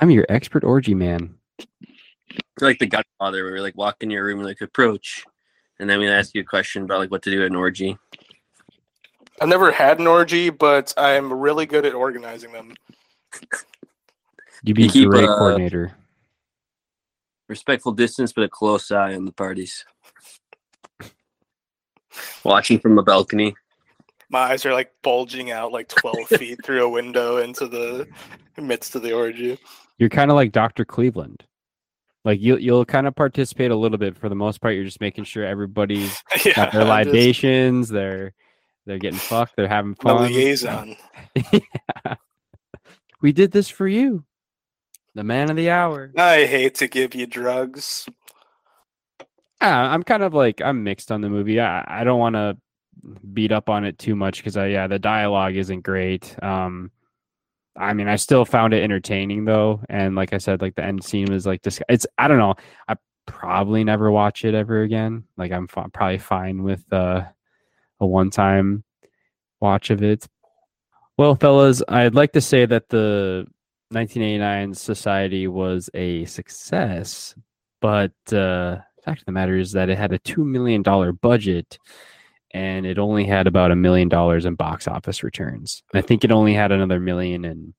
I'm 0.00 0.10
your 0.10 0.26
expert 0.28 0.64
orgy 0.64 0.94
man. 0.94 1.36
It's 1.58 2.60
like 2.60 2.78
the 2.78 2.86
Godfather, 2.86 3.44
where 3.44 3.52
we 3.52 3.60
like 3.60 3.76
walk 3.76 3.96
in 4.00 4.10
your 4.10 4.24
room 4.24 4.40
and 4.40 4.48
like 4.48 4.60
approach, 4.60 5.24
and 5.78 5.88
then 5.88 6.00
we 6.00 6.08
ask 6.08 6.34
you 6.34 6.40
a 6.40 6.44
question 6.44 6.82
about 6.82 6.98
like 6.98 7.10
what 7.10 7.22
to 7.22 7.30
do 7.30 7.42
at 7.42 7.50
an 7.50 7.56
orgy. 7.56 7.96
I've 9.40 9.48
never 9.48 9.70
had 9.70 10.00
an 10.00 10.06
orgy, 10.06 10.50
but 10.50 10.92
I'm 10.96 11.32
really 11.32 11.66
good 11.66 11.84
at 11.84 11.94
organizing 11.94 12.52
them. 12.52 12.74
You'd 14.64 14.76
be 14.76 14.84
You 14.84 14.88
keep, 14.88 15.10
great 15.10 15.28
uh, 15.28 15.38
coordinator. 15.38 15.96
Respectful 17.54 17.92
distance, 17.92 18.32
but 18.32 18.42
a 18.42 18.48
close 18.48 18.90
eye 18.90 19.14
on 19.14 19.26
the 19.26 19.30
parties. 19.30 19.84
Watching 22.42 22.80
from 22.80 22.98
a 22.98 23.02
balcony. 23.04 23.54
My 24.28 24.40
eyes 24.40 24.66
are 24.66 24.72
like 24.72 24.90
bulging 25.04 25.52
out 25.52 25.70
like 25.70 25.86
12 25.86 26.16
feet 26.38 26.64
through 26.64 26.84
a 26.84 26.88
window 26.88 27.36
into 27.36 27.68
the 27.68 28.08
midst 28.60 28.96
of 28.96 29.02
the 29.02 29.12
orgy. 29.12 29.56
You're 29.98 30.08
kind 30.08 30.32
of 30.32 30.34
like 30.34 30.50
Dr. 30.50 30.84
Cleveland. 30.84 31.44
Like 32.24 32.40
you 32.40 32.56
you'll 32.56 32.84
kind 32.84 33.06
of 33.06 33.14
participate 33.14 33.70
a 33.70 33.76
little 33.76 33.98
bit. 33.98 34.16
For 34.16 34.28
the 34.28 34.34
most 34.34 34.60
part, 34.60 34.74
you're 34.74 34.82
just 34.82 35.00
making 35.00 35.22
sure 35.22 35.44
everybody's 35.44 36.20
yeah, 36.44 36.54
got 36.54 36.72
their 36.72 36.82
I'm 36.82 37.04
just 37.04 37.06
libations, 37.06 37.88
they're 37.88 38.32
they're 38.84 38.98
getting 38.98 39.20
fucked, 39.20 39.54
they're 39.54 39.68
having 39.68 39.94
the 39.94 40.02
fun. 40.02 40.32
liaison. 40.32 40.96
We 43.20 43.32
did 43.32 43.52
this 43.52 43.70
for 43.70 43.86
you. 43.88 44.24
The 45.14 45.24
man 45.24 45.50
of 45.50 45.56
the 45.56 45.70
hour. 45.70 46.10
I 46.16 46.44
hate 46.46 46.74
to 46.76 46.88
give 46.88 47.14
you 47.14 47.26
drugs. 47.26 48.08
Yeah, 49.62 49.90
I'm 49.92 50.02
kind 50.02 50.22
of 50.22 50.34
like 50.34 50.60
I'm 50.60 50.82
mixed 50.82 51.12
on 51.12 51.20
the 51.20 51.30
movie. 51.30 51.60
I 51.60 51.84
I 51.86 52.04
don't 52.04 52.18
want 52.18 52.34
to 52.34 52.56
beat 53.32 53.52
up 53.52 53.68
on 53.68 53.84
it 53.84 53.98
too 53.98 54.16
much 54.16 54.38
because 54.38 54.56
I 54.56 54.66
yeah 54.68 54.86
the 54.86 54.98
dialogue 54.98 55.56
isn't 55.56 55.82
great. 55.82 56.36
Um, 56.42 56.90
I 57.76 57.92
mean 57.94 58.08
I 58.08 58.16
still 58.16 58.44
found 58.44 58.74
it 58.74 58.82
entertaining 58.82 59.44
though, 59.44 59.80
and 59.88 60.14
like 60.16 60.32
I 60.32 60.38
said, 60.38 60.60
like 60.60 60.74
the 60.74 60.84
end 60.84 61.04
scene 61.04 61.30
was 61.30 61.46
like 61.46 61.62
this. 61.62 61.80
It's 61.88 62.06
I 62.18 62.28
don't 62.28 62.38
know. 62.38 62.54
I 62.88 62.96
probably 63.26 63.84
never 63.84 64.10
watch 64.10 64.44
it 64.44 64.54
ever 64.54 64.82
again. 64.82 65.24
Like 65.36 65.52
I'm 65.52 65.68
fi- 65.68 65.86
probably 65.92 66.18
fine 66.18 66.62
with 66.62 66.84
uh, 66.92 67.22
a 68.00 68.06
one 68.06 68.30
time 68.30 68.84
watch 69.60 69.90
of 69.90 70.02
it. 70.02 70.26
Well, 71.16 71.36
fellas, 71.36 71.82
I'd 71.88 72.14
like 72.14 72.32
to 72.32 72.40
say 72.40 72.66
that 72.66 72.88
the 72.88 73.46
1989 73.94 74.74
Society 74.74 75.46
was 75.46 75.88
a 75.94 76.24
success, 76.26 77.34
but 77.80 78.12
uh, 78.28 78.80
the 78.96 79.02
fact 79.04 79.20
of 79.20 79.26
the 79.26 79.32
matter 79.32 79.56
is 79.56 79.72
that 79.72 79.88
it 79.88 79.98
had 79.98 80.12
a 80.12 80.18
two 80.18 80.44
million 80.44 80.82
dollar 80.82 81.12
budget, 81.12 81.78
and 82.52 82.86
it 82.86 82.98
only 82.98 83.24
had 83.24 83.46
about 83.46 83.70
a 83.70 83.76
million 83.76 84.08
dollars 84.08 84.44
in 84.44 84.54
box 84.54 84.88
office 84.88 85.22
returns. 85.22 85.82
And 85.92 86.02
I 86.02 86.06
think 86.06 86.24
it 86.24 86.32
only 86.32 86.54
had 86.54 86.72
another 86.72 87.00
million 87.00 87.44
in 87.44 87.74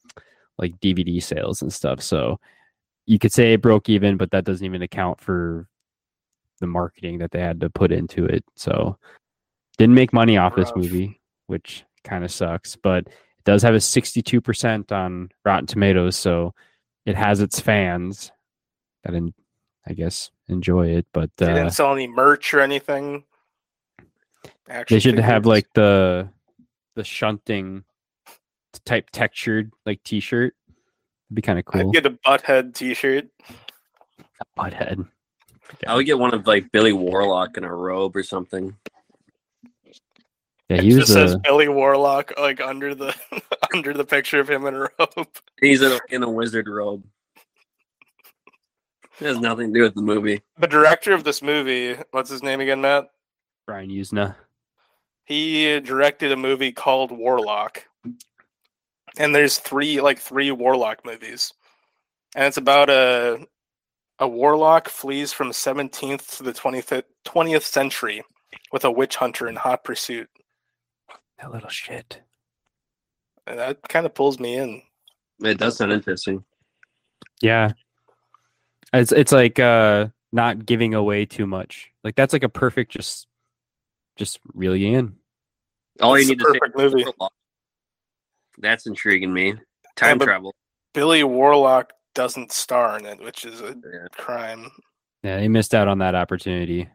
like 0.57 0.79
DVD 0.79 1.21
sales 1.21 1.61
and 1.61 1.71
stuff. 1.71 2.01
So 2.01 2.39
you 3.05 3.19
could 3.19 3.33
say 3.33 3.53
it 3.53 3.61
broke 3.61 3.89
even, 3.89 4.17
but 4.17 4.31
that 4.31 4.45
doesn't 4.45 4.65
even 4.65 4.81
account 4.81 5.21
for 5.21 5.67
the 6.59 6.67
marketing 6.67 7.19
that 7.19 7.31
they 7.31 7.39
had 7.39 7.59
to 7.61 7.69
put 7.69 7.91
into 7.91 8.25
it. 8.25 8.43
So 8.55 8.97
didn't 9.77 9.95
make 9.95 10.13
money 10.13 10.37
off 10.37 10.55
this 10.55 10.71
movie, 10.75 11.19
which 11.47 11.83
kind 12.03 12.23
of 12.23 12.31
sucks. 12.31 12.75
But 12.75 13.07
does 13.45 13.63
have 13.63 13.73
a 13.75 13.77
62% 13.77 14.91
on 14.91 15.29
Rotten 15.45 15.67
Tomatoes, 15.67 16.15
so 16.15 16.53
it 17.05 17.15
has 17.15 17.39
its 17.41 17.59
fans 17.59 18.31
that, 19.03 19.13
en- 19.13 19.33
I 19.87 19.93
guess, 19.93 20.31
enjoy 20.47 20.89
it. 20.89 21.05
But 21.13 21.29
They 21.37 21.45
uh, 21.51 21.55
didn't 21.55 21.71
sell 21.71 21.93
any 21.93 22.07
merch 22.07 22.53
or 22.53 22.59
anything. 22.59 23.23
they 23.97 24.73
Action 24.73 24.99
should 24.99 25.19
have 25.19 25.45
like 25.45 25.67
the 25.73 26.27
the 26.95 27.03
shunting 27.03 27.83
type 28.85 29.09
textured 29.11 29.71
like 29.85 30.01
T-shirt. 30.03 30.55
It'd 31.27 31.35
be 31.35 31.41
kind 31.41 31.59
of 31.59 31.65
cool. 31.65 31.79
I'd 31.81 31.83
cool. 31.83 31.91
get 31.91 32.05
a 32.05 32.11
butthead 32.11 32.73
T-shirt. 32.73 33.27
Butthead. 34.57 35.07
I 35.87 35.95
would 35.95 36.05
get 36.05 36.17
one 36.17 36.33
of 36.33 36.47
like 36.47 36.71
Billy 36.71 36.93
Warlock 36.93 37.57
in 37.57 37.63
a 37.63 37.73
robe 37.73 38.15
or 38.15 38.23
something. 38.23 38.75
Yeah, 40.69 40.77
It 40.77 40.83
he 40.83 40.95
was 40.95 41.03
just 41.03 41.13
says 41.13 41.33
a, 41.33 41.39
Billy 41.39 41.67
Warlock 41.67 42.33
like 42.39 42.59
under 42.59 42.95
the 42.95 43.15
under 43.73 43.93
the 43.93 44.05
picture 44.05 44.39
of 44.39 44.49
him 44.49 44.65
in 44.65 44.73
a 44.73 44.79
robe. 44.99 45.27
He's 45.61 45.81
in 45.81 45.91
a, 45.91 45.99
in 46.09 46.23
a 46.23 46.29
wizard 46.29 46.67
robe. 46.67 47.03
It 49.19 49.27
has 49.27 49.39
nothing 49.39 49.73
to 49.73 49.79
do 49.79 49.83
with 49.83 49.95
the 49.95 50.01
movie. 50.01 50.41
The 50.57 50.67
director 50.67 51.13
of 51.13 51.23
this 51.23 51.41
movie, 51.41 51.95
what's 52.11 52.29
his 52.29 52.43
name 52.43 52.59
again, 52.59 52.81
Matt? 52.81 53.05
Brian 53.65 53.89
Yuzna. 53.89 54.35
He 55.23 55.79
directed 55.79 56.31
a 56.31 56.37
movie 56.37 56.71
called 56.71 57.11
Warlock. 57.11 57.85
And 59.17 59.33
there's 59.33 59.57
three 59.57 60.01
like 60.01 60.19
three 60.19 60.51
Warlock 60.51 61.05
movies. 61.05 61.53
And 62.35 62.45
it's 62.45 62.57
about 62.57 62.89
a 62.89 63.45
a 64.19 64.27
warlock 64.27 64.87
flees 64.87 65.33
from 65.33 65.51
17th 65.51 66.37
to 66.37 66.43
the 66.43 66.53
20th 66.53 67.03
20th 67.25 67.63
century 67.63 68.23
with 68.71 68.85
a 68.85 68.91
witch 68.91 69.15
hunter 69.17 69.47
in 69.47 69.55
hot 69.55 69.83
pursuit. 69.83 70.29
That 71.39 71.51
little 71.51 71.69
shit. 71.69 72.21
And 73.47 73.59
that 73.59 73.81
kind 73.89 74.05
of 74.05 74.13
pulls 74.13 74.39
me 74.39 74.55
in. 74.57 74.81
It 75.43 75.57
does 75.57 75.77
sound 75.77 75.91
interesting. 75.91 76.43
Yeah. 77.41 77.71
It's 78.93 79.11
it's 79.11 79.31
like 79.31 79.59
uh 79.59 80.07
not 80.31 80.65
giving 80.65 80.93
away 80.93 81.25
too 81.25 81.45
much. 81.45 81.91
Like 82.03 82.15
that's 82.15 82.33
like 82.33 82.43
a 82.43 82.49
perfect 82.49 82.91
just 82.91 83.27
just 84.15 84.39
reel 84.53 84.75
you 84.75 84.97
in. 84.97 85.15
All 86.01 86.15
It's 86.15 86.25
you 86.27 86.33
a 86.33 86.35
need 86.35 86.39
to 86.39 86.45
say 86.53 86.59
perfect 86.59 86.77
movie. 86.77 87.03
Warlock. 87.03 87.33
That's 88.57 88.85
intriguing 88.87 89.33
me. 89.33 89.55
Time 89.95 90.17
but- 90.17 90.25
travel. 90.25 90.53
Billy 90.93 91.23
Warlock 91.25 91.91
doesn't 92.13 92.53
star 92.53 92.97
in 92.97 93.05
it, 93.05 93.19
which 93.21 93.43
is 93.43 93.59
a 93.59 93.75
Yeah. 93.75 94.07
crime. 94.13 94.71
Yeah, 95.23 95.37
they 95.37 95.49
missed 95.49 95.75
out 95.75 95.89
on 95.89 95.97
that 95.97 96.15
opportunity. 96.15 96.87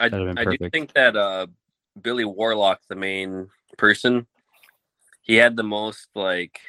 I, 0.00 0.08
That'd 0.08 0.26
have 0.28 0.36
been 0.36 0.48
I 0.48 0.56
do 0.56 0.70
think 0.70 0.94
that 0.94 1.14
uh, 1.16 1.46
Billy 2.02 2.24
Warlock, 2.24 2.80
the 2.88 2.96
main 2.96 3.48
person, 3.76 4.26
he 5.22 5.36
had 5.36 5.56
the 5.56 5.62
most 5.62 6.08
like. 6.14 6.60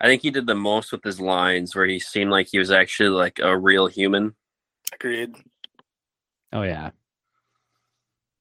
I 0.00 0.06
think 0.06 0.22
he 0.22 0.30
did 0.30 0.46
the 0.46 0.54
most 0.54 0.92
with 0.92 1.02
his 1.02 1.20
lines, 1.20 1.74
where 1.74 1.86
he 1.86 1.98
seemed 1.98 2.30
like 2.30 2.48
he 2.48 2.58
was 2.58 2.70
actually 2.70 3.08
like 3.08 3.40
a 3.40 3.56
real 3.56 3.88
human. 3.88 4.36
Agreed. 4.92 5.34
Oh 6.52 6.62
yeah. 6.62 6.90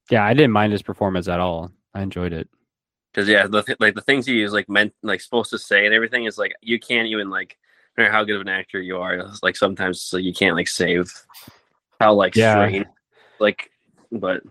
Yeah, 0.09 0.23
I 0.23 0.33
didn't 0.33 0.51
mind 0.51 0.71
his 0.71 0.81
performance 0.81 1.27
at 1.27 1.39
all. 1.39 1.71
I 1.93 2.01
enjoyed 2.01 2.31
it. 2.31 2.47
Because 3.11 3.27
yeah, 3.27 3.47
the 3.47 3.63
th- 3.63 3.79
like 3.79 3.95
the 3.95 4.01
things 4.01 4.25
he 4.25 4.43
was 4.43 4.53
like 4.53 4.69
meant 4.69 4.93
like 5.01 5.21
supposed 5.21 5.49
to 5.49 5.57
say 5.57 5.85
and 5.85 5.93
everything 5.93 6.25
is 6.25 6.37
like 6.37 6.53
you 6.61 6.79
can't 6.79 7.07
even 7.07 7.29
like 7.29 7.57
no 7.97 8.03
matter 8.03 8.13
how 8.13 8.23
good 8.23 8.35
of 8.35 8.41
an 8.41 8.47
actor 8.47 8.79
you 8.79 8.97
are. 8.97 9.15
It's, 9.15 9.41
like 9.41 9.55
sometimes 9.55 9.97
it's, 9.97 10.13
like, 10.13 10.23
you 10.23 10.33
can't 10.33 10.55
like 10.55 10.67
save 10.67 11.11
how 11.99 12.13
like 12.13 12.35
Yeah. 12.35 12.53
strange 12.53 12.85
like. 13.39 13.71
But 14.11 14.43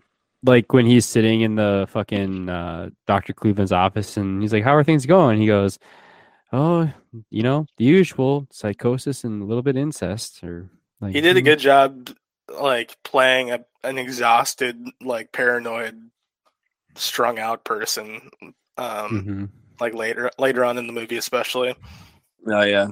Like 0.46 0.72
when 0.72 0.86
he's 0.86 1.04
sitting 1.04 1.40
in 1.40 1.56
the 1.56 1.86
fucking 1.90 2.48
uh, 2.48 2.90
Dr. 3.06 3.32
Cleveland's 3.32 3.72
office 3.72 4.16
and 4.16 4.40
he's 4.40 4.52
like, 4.52 4.64
How 4.64 4.74
are 4.74 4.84
things 4.84 5.04
going? 5.04 5.40
He 5.40 5.46
goes, 5.46 5.78
Oh, 6.52 6.90
you 7.30 7.42
know, 7.42 7.66
the 7.78 7.84
usual 7.84 8.46
psychosis 8.50 9.24
and 9.24 9.42
a 9.42 9.44
little 9.44 9.62
bit 9.62 9.76
incest 9.76 10.44
or 10.44 10.70
like 11.00 11.14
He 11.14 11.20
did 11.20 11.36
a 11.36 11.42
good 11.42 11.58
job, 11.58 12.10
like 12.48 12.96
playing 13.02 13.50
a, 13.50 13.64
an 13.82 13.98
exhausted, 13.98 14.78
like 15.02 15.32
paranoid, 15.32 16.00
strung 16.94 17.38
out 17.38 17.64
person. 17.64 18.30
Um, 18.78 19.10
Mhm. 19.10 19.48
like 19.80 19.94
later 19.94 20.30
later 20.38 20.64
on 20.64 20.78
in 20.78 20.86
the 20.86 20.92
movie, 20.92 21.16
especially. 21.16 21.74
oh 22.46 22.62
yeah, 22.62 22.88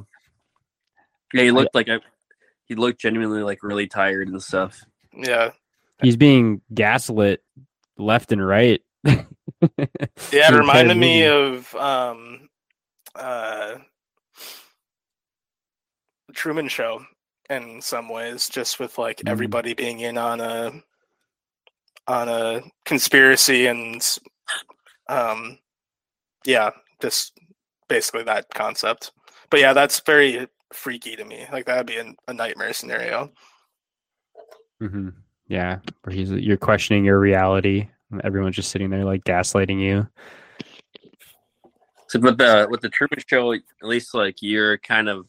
yeah, 1.32 1.42
he 1.42 1.50
looked 1.50 1.74
like 1.74 1.88
a, 1.88 2.00
he 2.66 2.74
looked 2.74 3.00
genuinely 3.00 3.42
like 3.42 3.62
really 3.62 3.86
tired 3.86 4.28
and 4.28 4.42
stuff. 4.42 4.82
Yeah, 5.12 5.50
He's 6.02 6.16
being 6.16 6.61
gaslit 6.72 7.42
left 7.96 8.33
and 8.33 8.44
right. 8.46 8.83
yeah. 9.04 9.24
It 10.33 10.52
reminded 10.52 10.96
me 10.96 11.26
of 11.26 11.74
um, 11.76 12.48
uh, 13.14 13.76
the 16.26 16.33
Truman 16.35 16.68
Show 16.68 17.04
in 17.50 17.80
some 17.80 18.09
ways, 18.09 18.48
just 18.48 18.80
with 18.80 18.98
like 18.98 19.18
Mhm. 19.18 19.30
everybody 19.30 19.74
being 19.74 20.00
in 20.00 20.18
on 20.18 20.40
a 20.40 20.72
on 22.07 22.28
a 22.28 22.61
conspiracy 22.85 23.66
and 23.66 24.18
um, 25.09 25.59
yeah, 26.44 26.70
just 27.00 27.38
basically 27.88 28.24
that 28.24 28.48
concept. 28.50 29.12
But 29.50 29.61
yeah, 29.61 29.72
that's 29.72 30.00
very 30.00 30.46
freaky 30.72 31.16
to 31.16 31.24
me. 31.24 31.46
Like 31.52 31.66
that'd 31.66 31.87
be 31.87 31.96
a, 31.96 32.12
a 32.28 32.35
nightmare 32.35 32.72
scenario. 32.72 33.30
hmm 34.80 35.11
Yeah, 35.48 35.78
where 36.02 36.14
he's 36.14 36.30
you're 36.30 36.57
questioning 36.57 37.04
your 37.04 37.18
reality. 37.20 37.88
Everyone's 38.22 38.57
just 38.57 38.70
sitting 38.70 38.90
there 38.90 39.04
like 39.04 39.24
gaslighting 39.24 39.80
you. 39.80 40.09
So 42.09 42.20
with 42.20 42.38
the 42.38 42.66
with 42.70 42.80
the 42.80 42.88
Truman 42.88 43.18
Show, 43.26 43.52
at 43.52 43.61
least 43.83 44.14
like 44.14 44.37
you're 44.40 44.78
kind 44.78 45.09
of 45.09 45.26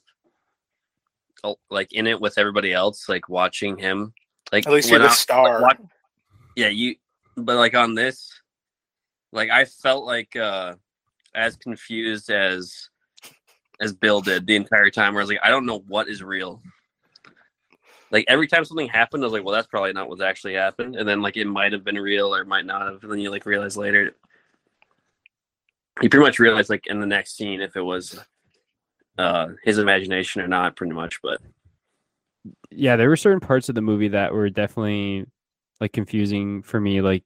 oh, 1.43 1.57
like 1.69 1.91
in 1.93 2.07
it 2.07 2.19
with 2.19 2.37
everybody 2.37 2.73
else, 2.73 3.09
like 3.09 3.27
watching 3.29 3.77
him. 3.77 4.13
Like 4.51 4.67
At 4.67 4.73
least 4.73 4.91
when 4.91 4.99
you're 5.01 5.07
the 5.07 5.13
I- 5.13 5.15
star. 5.15 5.61
what- 5.61 5.79
yeah, 6.55 6.67
you. 6.69 6.95
But 7.35 7.57
like 7.57 7.75
on 7.75 7.95
this, 7.95 8.31
like 9.33 9.49
I 9.49 9.65
felt 9.65 10.05
like 10.05 10.35
uh 10.35 10.75
as 11.33 11.57
confused 11.57 12.29
as 12.29 12.89
as 13.81 13.93
Bill 13.93 14.21
did 14.21 14.47
the 14.47 14.55
entire 14.55 14.89
time. 14.89 15.13
Where 15.13 15.21
I 15.21 15.23
was 15.23 15.29
like, 15.29 15.39
I 15.43 15.49
don't 15.49 15.65
know 15.65 15.79
what 15.87 16.07
is 16.07 16.23
real. 16.23 16.61
Like 18.15 18.23
every 18.29 18.47
time 18.47 18.63
something 18.63 18.87
happened, 18.87 19.21
I 19.23 19.25
was 19.25 19.33
like, 19.33 19.43
well, 19.43 19.53
that's 19.53 19.67
probably 19.67 19.91
not 19.91 20.07
what's 20.07 20.21
actually 20.21 20.53
happened. 20.53 20.95
And 20.95 21.05
then 21.05 21.21
like 21.21 21.35
it 21.35 21.43
might 21.43 21.73
have 21.73 21.83
been 21.83 21.99
real 21.99 22.33
or 22.33 22.45
might 22.45 22.65
not 22.65 22.83
have. 22.83 23.03
And 23.03 23.11
then 23.11 23.19
you 23.19 23.29
like 23.29 23.45
realize 23.45 23.75
later. 23.75 24.15
You 26.01 26.07
pretty 26.07 26.25
much 26.25 26.39
realize 26.39 26.69
like 26.69 26.87
in 26.87 27.01
the 27.01 27.05
next 27.05 27.35
scene 27.35 27.59
if 27.59 27.75
it 27.75 27.81
was 27.81 28.17
uh 29.17 29.47
his 29.65 29.79
imagination 29.79 30.41
or 30.41 30.47
not, 30.47 30.77
pretty 30.77 30.93
much. 30.93 31.21
But 31.21 31.41
yeah, 32.71 32.95
there 32.95 33.09
were 33.09 33.17
certain 33.17 33.41
parts 33.41 33.67
of 33.67 33.75
the 33.75 33.81
movie 33.81 34.07
that 34.07 34.31
were 34.33 34.49
definitely 34.49 35.25
like 35.81 35.91
confusing 35.91 36.63
for 36.63 36.79
me. 36.79 37.01
Like 37.01 37.25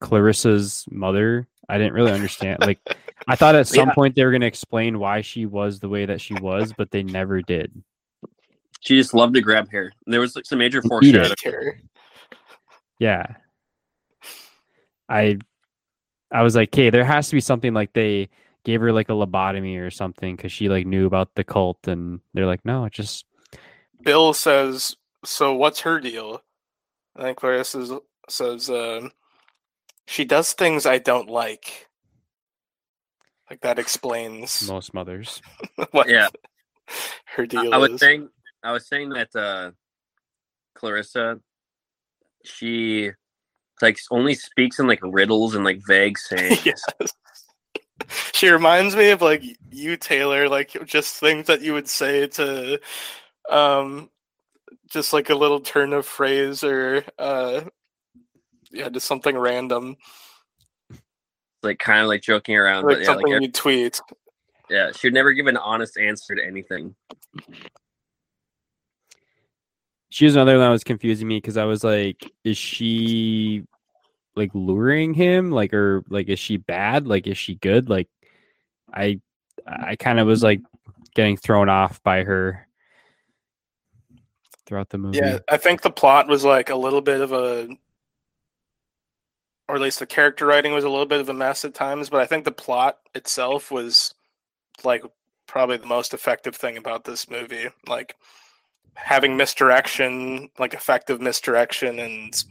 Clarissa's 0.00 0.84
mother, 0.90 1.46
I 1.68 1.78
didn't 1.78 1.92
really 1.94 2.10
understand. 2.10 2.58
like 2.66 2.80
I 3.28 3.36
thought 3.36 3.54
at 3.54 3.68
some 3.68 3.86
Yeah. 3.86 3.94
point 3.94 4.16
they 4.16 4.24
were 4.24 4.32
going 4.32 4.40
to 4.40 4.48
explain 4.48 4.98
why 4.98 5.20
she 5.20 5.46
was 5.46 5.78
the 5.78 5.88
way 5.88 6.06
that 6.06 6.20
she 6.20 6.34
was, 6.34 6.72
but 6.72 6.90
they 6.90 7.04
never 7.04 7.40
did. 7.40 7.70
She 8.80 8.96
just 8.96 9.14
loved 9.14 9.34
to 9.34 9.40
grab 9.40 9.70
hair. 9.70 9.92
And 10.06 10.12
there 10.12 10.20
was 10.20 10.36
like 10.36 10.46
some 10.46 10.58
major 10.58 10.78
Eat 10.78 10.88
foreshadowing. 10.88 11.82
Yeah. 12.98 13.26
I 15.08 15.38
I 16.30 16.42
was 16.42 16.54
like, 16.54 16.68
okay, 16.70 16.90
there 16.90 17.04
has 17.04 17.28
to 17.28 17.36
be 17.36 17.40
something 17.40 17.72
like 17.72 17.92
they 17.92 18.28
gave 18.64 18.80
her 18.80 18.92
like 18.92 19.08
a 19.08 19.12
lobotomy 19.12 19.80
or 19.80 19.90
something 19.90 20.36
because 20.36 20.52
she 20.52 20.68
like 20.68 20.86
knew 20.86 21.06
about 21.06 21.34
the 21.34 21.44
cult, 21.44 21.88
and 21.88 22.20
they're 22.34 22.46
like, 22.46 22.64
no, 22.64 22.84
it 22.84 22.92
just 22.92 23.24
Bill 24.02 24.32
says, 24.34 24.94
"So 25.24 25.54
what's 25.54 25.80
her 25.80 26.00
deal?" 26.00 26.42
I 27.16 27.22
think 27.22 27.38
Clarissa 27.38 27.86
says, 27.86 27.98
says 28.28 28.70
um, 28.70 29.12
"She 30.06 30.24
does 30.24 30.52
things 30.52 30.84
I 30.84 30.98
don't 30.98 31.30
like." 31.30 31.88
Like 33.48 33.62
that 33.62 33.78
explains 33.78 34.68
most 34.68 34.92
mothers. 34.92 35.40
what 35.92 36.10
Yeah. 36.10 36.28
her 37.36 37.46
deal 37.46 37.72
I 37.72 37.78
was 37.78 37.92
is. 37.92 38.00
saying 38.00 38.28
I 38.68 38.72
was 38.72 38.86
saying 38.86 39.08
that 39.10 39.34
uh 39.34 39.70
Clarissa 40.74 41.40
she 42.44 43.10
like 43.80 43.98
only 44.10 44.34
speaks 44.34 44.78
in 44.78 44.86
like 44.86 45.00
riddles 45.02 45.54
and 45.54 45.64
like 45.64 45.80
vague 45.86 46.18
sayings. 46.30 46.66
yes. 46.66 46.82
She 48.34 48.48
reminds 48.50 48.94
me 48.94 49.08
of 49.10 49.22
like 49.22 49.42
you, 49.70 49.96
Taylor, 49.96 50.48
like 50.48 50.76
just 50.84 51.16
things 51.16 51.46
that 51.46 51.62
you 51.62 51.72
would 51.72 51.88
say 51.88 52.26
to 52.26 52.78
um 53.48 54.10
just 54.90 55.14
like 55.14 55.30
a 55.30 55.34
little 55.34 55.60
turn 55.60 55.94
of 55.94 56.04
phrase 56.04 56.62
or 56.62 57.04
uh 57.18 57.62
yeah, 58.70 58.90
just 58.90 59.06
something 59.06 59.36
random. 59.36 59.96
like 61.62 61.78
kind 61.78 62.02
of 62.02 62.08
like 62.08 62.20
joking 62.20 62.54
around, 62.56 62.84
Like 62.84 62.96
but 62.96 63.00
yeah, 63.00 63.06
something 63.06 63.32
like 63.32 63.42
you 63.42 63.50
tweet. 63.50 63.98
yeah, 64.68 64.92
she 64.92 65.06
would 65.06 65.14
never 65.14 65.32
give 65.32 65.46
an 65.46 65.56
honest 65.56 65.96
answer 65.96 66.34
to 66.34 66.44
anything. 66.44 66.94
She 70.10 70.24
was 70.24 70.34
another 70.34 70.52
one 70.52 70.60
that 70.66 70.70
was 70.70 70.84
confusing 70.84 71.28
me 71.28 71.36
because 71.36 71.56
I 71.56 71.64
was 71.64 71.84
like, 71.84 72.32
is 72.44 72.56
she 72.56 73.64
like 74.34 74.50
luring 74.54 75.12
him? 75.14 75.50
Like, 75.50 75.74
or 75.74 76.02
like, 76.08 76.28
is 76.28 76.38
she 76.38 76.56
bad? 76.56 77.06
Like, 77.06 77.26
is 77.26 77.36
she 77.36 77.56
good? 77.56 77.90
Like, 77.90 78.08
I, 78.92 79.20
I 79.66 79.96
kind 79.96 80.18
of 80.18 80.26
was 80.26 80.42
like 80.42 80.60
getting 81.14 81.36
thrown 81.36 81.68
off 81.68 82.02
by 82.02 82.24
her 82.24 82.66
throughout 84.64 84.88
the 84.90 84.98
movie. 84.98 85.18
Yeah, 85.18 85.38
I 85.48 85.56
think 85.56 85.82
the 85.82 85.90
plot 85.90 86.28
was 86.28 86.44
like 86.44 86.70
a 86.70 86.76
little 86.76 87.00
bit 87.00 87.20
of 87.20 87.32
a, 87.32 87.68
or 89.68 89.74
at 89.74 89.80
least 89.82 89.98
the 89.98 90.06
character 90.06 90.46
writing 90.46 90.72
was 90.72 90.84
a 90.84 90.88
little 90.88 91.06
bit 91.06 91.20
of 91.20 91.28
a 91.28 91.34
mess 91.34 91.64
at 91.64 91.74
times. 91.74 92.08
But 92.08 92.20
I 92.20 92.26
think 92.26 92.44
the 92.44 92.52
plot 92.52 92.98
itself 93.14 93.70
was 93.70 94.14
like 94.84 95.02
probably 95.46 95.76
the 95.76 95.86
most 95.86 96.14
effective 96.14 96.54
thing 96.54 96.76
about 96.76 97.04
this 97.04 97.28
movie. 97.28 97.66
Like 97.86 98.14
having 99.04 99.36
misdirection, 99.36 100.50
like 100.58 100.74
effective 100.74 101.20
misdirection, 101.20 101.98
and 101.98 102.44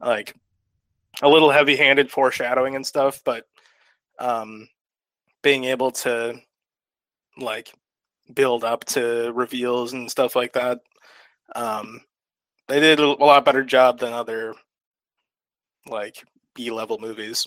like 0.00 0.34
a 1.22 1.28
little 1.28 1.50
heavy-handed 1.50 2.10
foreshadowing 2.10 2.76
and 2.76 2.86
stuff. 2.86 3.20
But 3.24 3.46
um, 4.18 4.68
being 5.42 5.64
able 5.64 5.90
to 5.92 6.40
like 7.38 7.72
build 8.34 8.64
up 8.64 8.84
to 8.84 9.32
reveals 9.34 9.92
and 9.92 10.10
stuff 10.10 10.36
like 10.36 10.52
that 10.52 10.80
um, 11.54 12.00
they 12.68 12.80
did 12.80 13.00
a 13.00 13.06
lot 13.06 13.44
better 13.44 13.64
job 13.64 13.98
than 13.98 14.12
other 14.12 14.54
like 15.86 16.24
B 16.54 16.70
level 16.70 16.98
movies. 16.98 17.46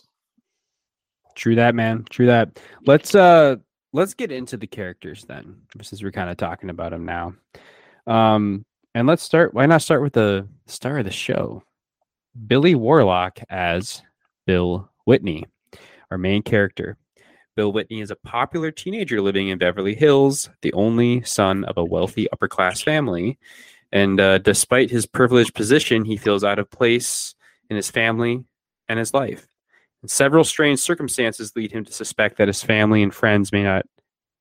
True 1.36 1.56
that, 1.56 1.76
man. 1.76 2.06
True 2.10 2.28
that. 2.28 2.60
Let's 2.86 3.16
uh 3.16 3.58
let's 3.94 4.14
get 4.14 4.32
into 4.32 4.58
the 4.58 4.68
characters 4.68 5.24
then, 5.26 5.62
since 5.82 6.04
we're 6.04 6.12
kind 6.12 6.30
of 6.30 6.38
talking 6.38 6.70
about 6.70 6.92
them 6.92 7.06
now. 7.06 7.34
Um, 8.08 8.66
and 8.96 9.08
let's 9.08 9.24
start. 9.24 9.54
Why 9.54 9.66
not 9.66 9.82
start 9.82 10.02
with 10.02 10.14
the 10.14 10.48
star 10.68 11.00
of 11.00 11.06
the 11.06 11.12
show, 11.12 11.64
Billy 12.48 12.76
Warlock 12.76 13.40
as 13.50 14.02
Bill 14.46 14.90
Whitney, 15.06 15.46
our 16.12 16.18
main 16.18 16.42
character. 16.42 16.98
Bill 17.56 17.72
Whitney 17.72 18.02
is 18.02 18.12
a 18.12 18.16
popular 18.16 18.72
teenager 18.72 19.22
living 19.22 19.50
in 19.50 19.60
Beverly 19.60 19.94
Hills, 19.94 20.50
the 20.62 20.74
only 20.74 21.22
son 21.24 21.64
of 21.66 21.78
a 21.78 21.84
wealthy 21.84 22.30
upper 22.32 22.48
class 22.48 22.82
family. 22.82 23.38
And 23.92 24.20
uh, 24.20 24.40
despite 24.40 24.90
his 24.90 25.06
privileged 25.06 25.54
position, 25.54 26.04
he 26.04 26.18
feels 26.18 26.44
out 26.44 26.58
of 26.58 26.72
place 26.72 27.36
in 27.70 27.76
his 27.76 27.92
family 27.92 28.44
and 28.90 28.98
his 28.98 29.14
life. 29.14 29.48
And 30.02 30.10
several 30.10 30.44
strange 30.44 30.80
circumstances 30.80 31.54
lead 31.56 31.72
him 31.72 31.86
to 31.86 31.94
suspect 31.94 32.38
that 32.38 32.48
his 32.48 32.64
family 32.64 33.04
and 33.04 33.14
friends 33.14 33.52
may 33.52 33.64
not 33.64 33.86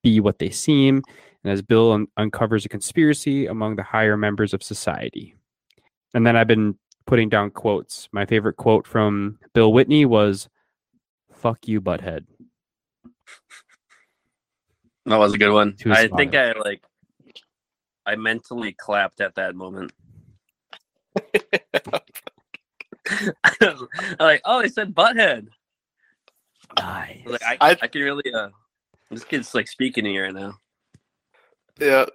be 0.02 0.18
what 0.20 0.38
they 0.38 0.50
seem. 0.50 1.02
And 1.44 1.52
as 1.52 1.62
Bill 1.62 1.92
un- 1.92 2.06
uncovers 2.16 2.64
a 2.64 2.68
conspiracy 2.68 3.46
among 3.46 3.76
the 3.76 3.82
higher 3.82 4.16
members 4.16 4.54
of 4.54 4.62
society. 4.62 5.34
And 6.14 6.26
then 6.26 6.36
I've 6.36 6.46
been 6.46 6.78
putting 7.06 7.28
down 7.28 7.50
quotes. 7.50 8.08
My 8.12 8.26
favorite 8.26 8.56
quote 8.56 8.86
from 8.86 9.38
Bill 9.54 9.72
Whitney 9.72 10.04
was, 10.04 10.48
Fuck 11.32 11.66
you, 11.66 11.80
butthead. 11.80 12.24
That 15.04 15.16
was 15.16 15.32
a 15.34 15.38
good 15.38 15.52
one. 15.52 15.74
To 15.78 15.88
his 15.88 15.98
I 15.98 16.06
think. 16.06 16.36
I 16.36 16.52
like 16.52 16.84
I 18.06 18.14
mentally 18.14 18.72
clapped 18.72 19.20
at 19.20 19.34
that 19.34 19.56
moment. 19.56 19.92
I'm 21.82 22.00
like, 24.20 24.42
oh, 24.44 24.62
they 24.62 24.68
said 24.68 24.94
butthead. 24.94 25.48
I 26.76 27.22
like, 27.26 27.42
I, 27.42 27.56
I- 27.60 27.76
I, 27.82 27.86
can 27.88 28.02
really 28.02 28.32
uh 28.32 28.50
this 29.10 29.24
kid's 29.24 29.54
like 29.56 29.66
speaking 29.66 30.04
to 30.04 30.10
you 30.10 30.22
right 30.22 30.32
now. 30.32 30.54
Yeah. 31.82 32.06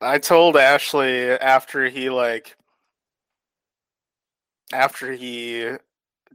I 0.00 0.18
told 0.18 0.56
Ashley 0.56 1.30
after 1.30 1.88
he 1.88 2.10
like 2.10 2.56
after 4.72 5.12
he 5.12 5.72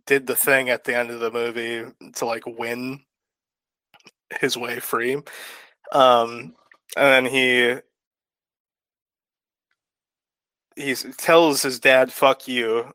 did 0.06 0.28
the 0.28 0.36
thing 0.36 0.70
at 0.70 0.84
the 0.84 0.96
end 0.96 1.10
of 1.10 1.20
the 1.22 1.32
movie 1.32 1.86
to 2.16 2.26
like 2.26 2.46
win 2.46 3.02
his 4.42 4.58
way 4.58 4.80
free. 4.80 5.16
Um 5.94 6.56
and 6.98 7.26
then 7.26 7.26
he 7.26 7.76
he 10.76 10.96
tells 11.14 11.62
his 11.62 11.80
dad 11.80 12.12
fuck 12.12 12.48
you. 12.48 12.94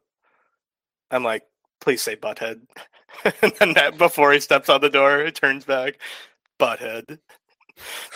I'm 1.11 1.25
like 1.25 1.45
please 1.81 2.03
say 2.03 2.17
butthead. 2.17 2.61
and 3.43 3.53
then 3.59 3.73
that, 3.75 3.99
before 3.99 4.33
he 4.33 4.41
steps 4.41 4.69
out 4.71 4.83
the 4.83 4.91
door, 4.91 5.25
he 5.25 5.31
turns 5.33 5.65
back 5.65 5.99
butthead. 6.61 7.19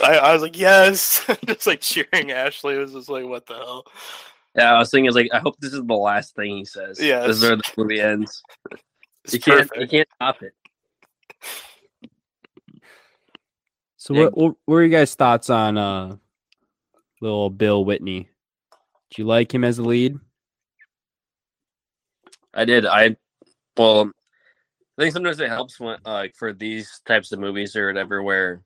I, 0.02 0.18
I 0.18 0.32
was 0.32 0.42
like, 0.42 0.58
yes, 0.58 1.24
just 1.46 1.66
like 1.66 1.80
cheering. 1.80 2.30
Ashley 2.30 2.78
was 2.78 2.92
just 2.92 3.08
like, 3.08 3.24
what 3.24 3.46
the 3.46 3.54
hell? 3.54 3.86
Yeah, 4.54 4.74
I 4.74 4.78
was 4.78 4.90
thinking, 4.90 5.06
I 5.06 5.10
was 5.10 5.16
like, 5.16 5.30
I 5.32 5.38
hope 5.38 5.56
this 5.58 5.72
is 5.72 5.84
the 5.84 5.94
last 5.94 6.34
thing 6.34 6.56
he 6.56 6.64
says. 6.64 7.00
Yeah, 7.00 7.26
this 7.26 7.36
is 7.36 7.42
where 7.42 7.56
the 7.56 7.62
movie 7.76 8.00
ends. 8.00 8.42
It's 9.24 9.34
You 9.34 9.40
can't, 9.40 9.70
you 9.76 9.88
can't 9.88 10.08
stop 10.16 10.42
it. 10.42 10.52
So, 13.96 14.14
Yeah. 14.14 14.24
what, 14.24 14.36
what 14.36 14.56
were 14.66 14.82
your 14.82 14.90
guys' 14.90 15.14
thoughts 15.14 15.50
on 15.50 15.76
uh, 15.76 16.16
little 17.20 17.50
Bill 17.50 17.84
Whitney? 17.84 18.28
Do 19.10 19.22
you 19.22 19.26
like 19.26 19.52
him 19.52 19.64
as 19.64 19.78
a 19.78 19.82
lead? 19.82 20.18
I 22.54 22.64
did. 22.64 22.86
I 22.86 23.16
well, 23.76 24.10
I 24.98 25.02
think 25.02 25.12
sometimes 25.12 25.40
it 25.40 25.48
helps 25.48 25.78
when 25.78 25.98
uh, 26.06 26.12
like 26.12 26.34
for 26.34 26.52
these 26.52 27.00
types 27.04 27.32
of 27.32 27.38
movies 27.38 27.76
or 27.76 27.86
whatever, 27.86 28.22
where 28.22 28.62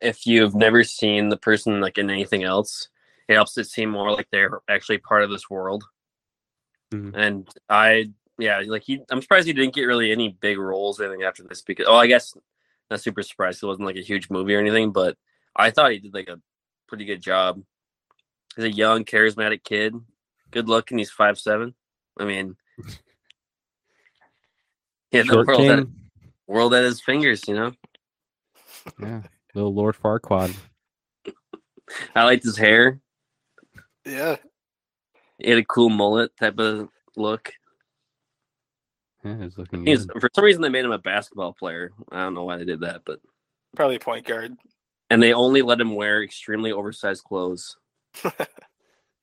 if 0.00 0.26
you've 0.26 0.54
never 0.54 0.84
seen 0.84 1.28
the 1.28 1.36
person 1.36 1.80
like 1.80 1.98
in 1.98 2.10
anything 2.10 2.44
else, 2.44 2.88
it 3.28 3.34
helps 3.34 3.56
it 3.58 3.68
seem 3.68 3.90
more 3.90 4.12
like 4.12 4.28
they're 4.30 4.60
actually 4.68 4.98
part 4.98 5.22
of 5.22 5.30
this 5.30 5.48
world. 5.48 5.84
Mhm. 6.92 7.14
And 7.14 7.48
I, 7.68 8.10
yeah, 8.38 8.62
like 8.66 8.82
he, 8.82 9.02
I'm 9.10 9.22
surprised 9.22 9.46
he 9.46 9.52
didn't 9.52 9.74
get 9.74 9.84
really 9.84 10.10
any 10.10 10.30
big 10.40 10.58
roles 10.58 10.98
or 10.98 11.04
anything 11.04 11.24
after 11.24 11.42
this 11.44 11.62
because, 11.62 11.86
oh, 11.88 11.96
I 11.96 12.06
guess 12.06 12.34
not 12.90 13.00
super 13.00 13.22
surprised. 13.22 13.62
It 13.62 13.66
wasn't 13.66 13.86
like 13.86 13.96
a 13.96 14.02
huge 14.02 14.30
movie 14.30 14.54
or 14.54 14.58
anything, 14.58 14.90
but 14.90 15.16
I 15.54 15.70
thought 15.70 15.92
he 15.92 15.98
did 15.98 16.14
like 16.14 16.28
a 16.28 16.40
pretty 16.88 17.04
good 17.04 17.22
job. 17.22 17.62
He's 18.56 18.64
a 18.64 18.70
young, 18.70 19.04
charismatic 19.04 19.62
kid, 19.62 19.94
good 20.50 20.68
looking. 20.68 20.98
He's 20.98 21.10
five 21.10 21.38
seven. 21.38 21.74
I 22.18 22.24
mean, 22.24 22.56
yeah, 25.12 25.22
the 25.22 25.44
world 25.46 25.60
at, 25.60 25.86
world 26.48 26.74
at 26.74 26.84
his 26.84 27.00
fingers, 27.00 27.46
you 27.46 27.54
know. 27.54 27.72
Yeah. 29.00 29.22
Little 29.54 29.74
Lord 29.74 29.96
Farquaad. 29.96 30.54
I 32.14 32.24
liked 32.24 32.44
his 32.44 32.56
hair. 32.56 33.00
Yeah. 34.04 34.36
He 35.38 35.50
had 35.50 35.58
a 35.58 35.64
cool 35.64 35.90
mullet 35.90 36.36
type 36.38 36.58
of 36.58 36.88
look. 37.16 37.52
Yeah, 39.24 39.36
he's 39.42 39.58
looking 39.58 39.84
He's 39.86 40.06
good. 40.06 40.20
for 40.20 40.30
some 40.34 40.44
reason 40.44 40.62
they 40.62 40.68
made 40.68 40.84
him 40.84 40.92
a 40.92 40.98
basketball 40.98 41.52
player. 41.52 41.92
I 42.10 42.22
don't 42.22 42.34
know 42.34 42.44
why 42.44 42.56
they 42.56 42.64
did 42.64 42.80
that, 42.80 43.02
but 43.04 43.20
Probably 43.76 43.96
a 43.96 44.00
point 44.00 44.26
guard. 44.26 44.56
and 45.10 45.22
they 45.22 45.32
only 45.32 45.62
let 45.62 45.80
him 45.80 45.94
wear 45.94 46.22
extremely 46.22 46.72
oversized 46.72 47.24
clothes. 47.24 47.76
Which 48.22 48.34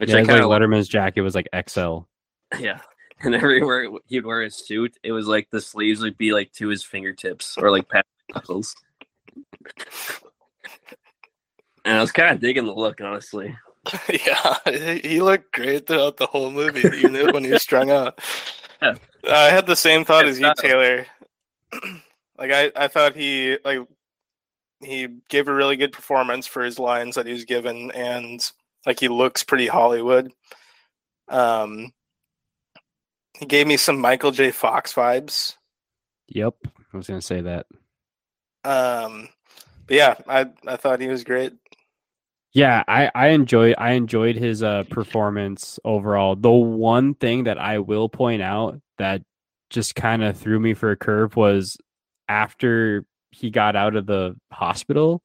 yeah, 0.10 0.16
I 0.18 0.20
his, 0.20 0.28
kind 0.28 0.46
like, 0.46 0.62
Letterman's 0.62 0.88
jacket 0.88 1.22
was 1.22 1.34
like 1.36 1.48
XL. 1.68 2.00
yeah. 2.60 2.80
And 3.22 3.34
everywhere 3.34 3.90
he'd 4.08 4.26
wear 4.26 4.44
a 4.44 4.52
suit, 4.52 4.96
it 5.04 5.12
was 5.12 5.26
like 5.28 5.48
the 5.52 5.62
sleeves 5.62 6.02
would 6.02 6.18
be 6.18 6.34
like 6.34 6.52
to 6.54 6.68
his 6.68 6.84
fingertips 6.84 7.58
or 7.58 7.72
like 7.72 7.90
past 7.90 8.06
his 8.28 8.36
knuckles. 8.36 8.76
And 11.86 11.98
I 11.98 12.02
was 12.02 12.12
kind 12.12 12.34
of 12.36 12.42
digging 12.42 12.66
the 12.66 12.74
look, 12.74 13.00
honestly. 13.02 13.56
yeah, 14.10 14.58
he- 14.66 15.00
he 15.08 15.22
looked 15.22 15.54
great 15.54 15.88
throughout 15.88 16.18
the 16.18 16.28
whole 16.28 16.52
movie, 16.52 16.82
even 16.98 17.32
when 17.34 17.44
he 17.44 17.52
was 17.52 17.64
strung 17.64 17.90
out. 17.92 18.20
Yeah. 18.80 18.94
I 19.28 19.46
had 19.50 19.66
the 19.66 19.76
same 19.76 20.06
thought 20.06 20.28
as 20.28 20.38
you, 20.40 20.46
Style. 20.46 20.54
Taylor. 20.56 21.08
like 22.38 22.52
I, 22.52 22.72
I 22.76 22.88
thought 22.88 23.16
he 23.16 23.58
like 23.66 23.80
he 24.82 25.08
gave 25.30 25.48
a 25.48 25.54
really 25.54 25.78
good 25.78 25.92
performance 25.92 26.46
for 26.46 26.62
his 26.64 26.78
lines 26.78 27.16
that 27.16 27.26
he 27.26 27.34
was 27.34 27.46
given, 27.46 27.90
and 27.90 28.40
like 28.86 29.00
he 29.00 29.08
looks 29.08 29.42
pretty 29.44 29.66
Hollywood. 29.66 30.32
Um, 31.28 31.92
he 33.40 33.48
gave 33.48 33.66
me 33.66 33.78
some 33.78 34.00
Michael 34.00 34.30
J. 34.30 34.52
Fox 34.52 34.94
vibes. 34.94 35.56
Yep, 36.28 36.54
I 36.94 36.98
was 36.98 37.08
gonna 37.08 37.20
say 37.20 37.42
that. 37.42 37.66
Um, 38.64 39.28
but 39.88 39.96
yeah, 39.96 40.16
I 40.28 40.48
I 40.66 40.76
thought 40.76 41.02
he 41.02 41.08
was 41.08 41.24
great. 41.24 41.54
Yeah, 42.54 42.84
I 42.88 43.12
I 43.14 43.28
enjoyed 43.30 43.76
I 43.78 43.92
enjoyed 43.92 44.36
his 44.36 44.64
uh 44.64 44.84
performance 44.90 45.80
overall. 45.86 46.36
The 46.36 46.52
one 46.52 47.14
thing 47.16 47.46
that 47.46 47.58
I 47.58 47.80
will 47.80 48.10
point 48.10 48.42
out 48.42 48.80
that 48.98 49.22
just 49.70 49.96
kind 49.96 50.24
of 50.24 50.38
threw 50.38 50.60
me 50.60 50.74
for 50.74 50.92
a 50.92 50.98
curve 50.98 51.36
was 51.36 51.78
after 52.28 53.06
he 53.32 53.50
got 53.50 53.76
out 53.76 53.96
of 53.96 54.06
the 54.06 54.36
hospital 54.52 55.22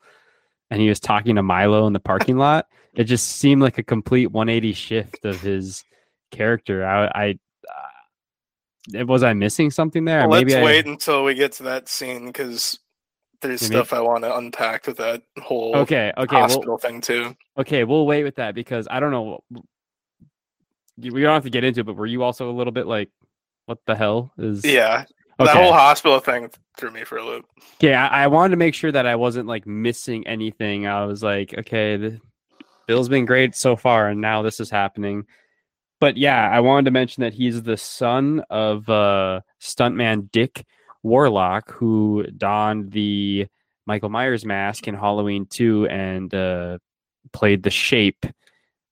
and 0.70 0.80
he 0.80 0.88
was 0.88 1.00
talking 1.00 1.36
to 1.36 1.42
Milo 1.42 1.86
in 1.86 1.92
the 1.92 2.00
parking 2.00 2.36
lot. 2.38 2.66
It 2.94 3.04
just 3.04 3.26
seemed 3.26 3.62
like 3.62 3.78
a 3.78 3.82
complete 3.82 4.30
180 4.30 4.72
shift 4.74 5.24
of 5.24 5.40
his 5.40 5.84
character. 6.30 6.84
I 6.84 7.06
I 7.14 7.38
uh, 8.98 9.06
was 9.06 9.22
I 9.22 9.32
missing 9.32 9.70
something 9.70 10.04
there? 10.04 10.28
Well, 10.28 10.40
Maybe 10.40 10.52
let's 10.52 10.62
I, 10.62 10.64
wait 10.64 10.86
until 10.86 11.24
we 11.24 11.34
get 11.34 11.52
to 11.52 11.62
that 11.64 11.88
scene 11.88 12.26
because 12.26 12.78
there's 13.42 13.60
stuff 13.60 13.92
I 13.92 14.00
want 14.00 14.24
to 14.24 14.36
unpack 14.36 14.86
with 14.86 14.96
that 14.96 15.22
whole 15.42 15.76
Okay, 15.76 16.12
okay, 16.16 16.36
well, 16.36 16.48
hospital 16.48 16.78
thing 16.78 17.00
too. 17.00 17.36
Okay, 17.58 17.84
we'll 17.84 18.06
wait 18.06 18.24
with 18.24 18.36
that 18.36 18.54
because 18.54 18.88
I 18.90 19.00
don't 19.00 19.10
know. 19.10 19.40
We 20.98 21.22
don't 21.22 21.34
have 21.34 21.44
to 21.44 21.50
get 21.50 21.64
into 21.64 21.80
it, 21.80 21.84
but 21.84 21.96
were 21.96 22.06
you 22.06 22.22
also 22.22 22.50
a 22.50 22.52
little 22.52 22.72
bit 22.72 22.86
like, 22.86 23.10
what 23.66 23.78
the 23.86 23.94
hell 23.94 24.32
is? 24.38 24.64
Yeah, 24.64 25.04
Okay. 25.40 25.52
that 25.52 25.62
whole 25.62 25.72
hospital 25.72 26.20
thing 26.20 26.50
threw 26.76 26.90
me 26.90 27.04
for 27.04 27.18
a 27.18 27.24
loop. 27.24 27.46
Yeah, 27.80 28.06
I, 28.06 28.24
I 28.24 28.26
wanted 28.28 28.50
to 28.50 28.56
make 28.56 28.74
sure 28.74 28.92
that 28.92 29.06
I 29.06 29.16
wasn't 29.16 29.48
like 29.48 29.66
missing 29.66 30.26
anything. 30.26 30.86
I 30.86 31.04
was 31.04 31.22
like, 31.22 31.54
okay, 31.58 31.96
the, 31.96 32.20
Bill's 32.86 33.08
been 33.08 33.24
great 33.24 33.54
so 33.56 33.74
far, 33.74 34.08
and 34.08 34.20
now 34.20 34.42
this 34.42 34.60
is 34.60 34.70
happening. 34.70 35.26
But 36.00 36.16
yeah, 36.16 36.48
I 36.48 36.60
wanted 36.60 36.86
to 36.86 36.90
mention 36.90 37.22
that 37.22 37.32
he's 37.32 37.62
the 37.62 37.76
son 37.76 38.44
of 38.50 38.88
uh, 38.88 39.40
stuntman 39.60 40.30
Dick 40.32 40.64
Warlock, 41.02 41.72
who 41.72 42.24
donned 42.36 42.92
the 42.92 43.46
Michael 43.86 44.08
Myers 44.08 44.44
mask 44.44 44.86
in 44.88 44.94
Halloween 44.94 45.46
2 45.46 45.86
and 45.88 46.32
uh, 46.34 46.78
played 47.32 47.62
the 47.62 47.70
Shape. 47.70 48.24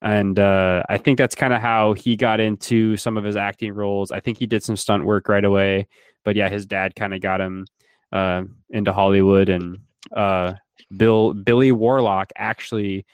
And 0.02 0.38
uh, 0.38 0.82
I 0.88 0.98
think 0.98 1.18
that's 1.18 1.34
kind 1.34 1.52
of 1.52 1.60
how 1.60 1.92
he 1.92 2.16
got 2.16 2.40
into 2.40 2.96
some 2.96 3.16
of 3.16 3.24
his 3.24 3.36
acting 3.36 3.72
roles. 3.72 4.10
I 4.10 4.20
think 4.20 4.38
he 4.38 4.46
did 4.46 4.62
some 4.62 4.76
stunt 4.76 5.04
work 5.04 5.28
right 5.28 5.44
away. 5.44 5.88
But 6.24 6.36
yeah, 6.36 6.48
his 6.48 6.66
dad 6.66 6.96
kind 6.96 7.14
of 7.14 7.20
got 7.20 7.40
him 7.40 7.66
uh, 8.12 8.44
into 8.70 8.92
Hollywood, 8.92 9.48
and 9.48 9.78
uh, 10.14 10.54
Bill 10.96 11.32
Billy 11.32 11.72
Warlock 11.72 12.30
actually 12.36 13.06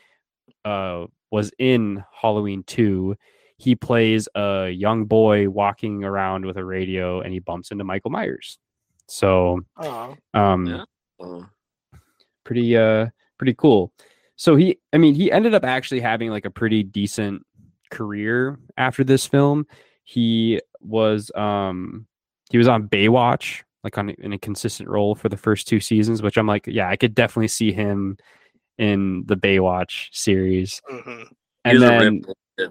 uh, 0.65 1.07
was 1.31 1.53
in 1.59 2.05
Halloween 2.13 2.65
2. 2.65 3.17
He 3.59 3.75
plays 3.75 4.29
a 4.35 4.69
young 4.71 5.07
boy 5.07 5.49
walking 5.49 6.05
around 6.05 6.45
with 6.47 6.57
a 6.57 6.65
radio, 6.65 7.21
and 7.21 7.33
he 7.33 7.39
bumps 7.39 7.71
into 7.71 7.85
Michael 7.85 8.11
Myers. 8.11 8.59
So, 9.09 9.61
um, 10.35 10.67
Yeah. 10.67 10.85
Oh. 11.21 11.47
pretty 12.45 12.77
uh 12.77 13.07
pretty 13.39 13.55
cool 13.55 13.91
so 14.37 14.55
he 14.55 14.79
i 14.93 14.99
mean 14.99 15.15
he 15.15 15.33
ended 15.33 15.55
up 15.55 15.65
actually 15.65 16.01
having 16.01 16.31
like 16.31 16.45
a 16.45 16.51
pretty 16.51 16.83
decent 16.83 17.43
career 17.91 18.59
after 18.77 19.03
this 19.03 19.27
film 19.27 19.67
he 20.05 20.61
was 20.81 21.31
um 21.35 22.07
he 22.51 22.59
was 22.59 22.69
on 22.69 22.87
baywatch 22.89 23.63
like 23.83 23.97
on 23.99 24.11
in 24.11 24.33
a 24.35 24.39
consistent 24.39 24.89
role 24.89 25.15
for 25.15 25.29
the 25.29 25.37
first 25.37 25.67
two 25.67 25.81
seasons 25.81 26.23
which 26.23 26.37
i'm 26.37 26.47
like 26.47 26.67
yeah 26.67 26.89
i 26.89 26.97
could 26.97 27.15
definitely 27.15 27.49
see 27.49 27.73
him 27.73 28.17
in 28.79 29.25
the 29.27 29.37
baywatch 29.37 30.09
series 30.13 30.81
hmm 30.89 31.23
He 31.23 31.27
and 31.65 31.77
a 31.79 31.81
then 31.81 32.13
ripped 32.27 32.39
kid. 32.59 32.71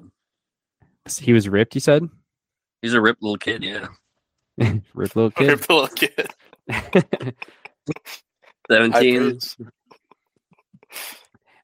he 1.19 1.33
was 1.33 1.49
ripped 1.49 1.73
you 1.75 1.81
said 1.81 2.07
He's 2.81 2.93
a 2.93 3.01
ripped 3.01 3.23
little 3.23 3.37
kid, 3.37 3.63
yeah. 3.63 3.87
ripped 4.93 5.15
little 5.15 5.31
kid 5.31 5.59
the 5.59 5.73
little 5.73 5.87
kid. 5.89 7.33
Seventeen. 8.71 9.39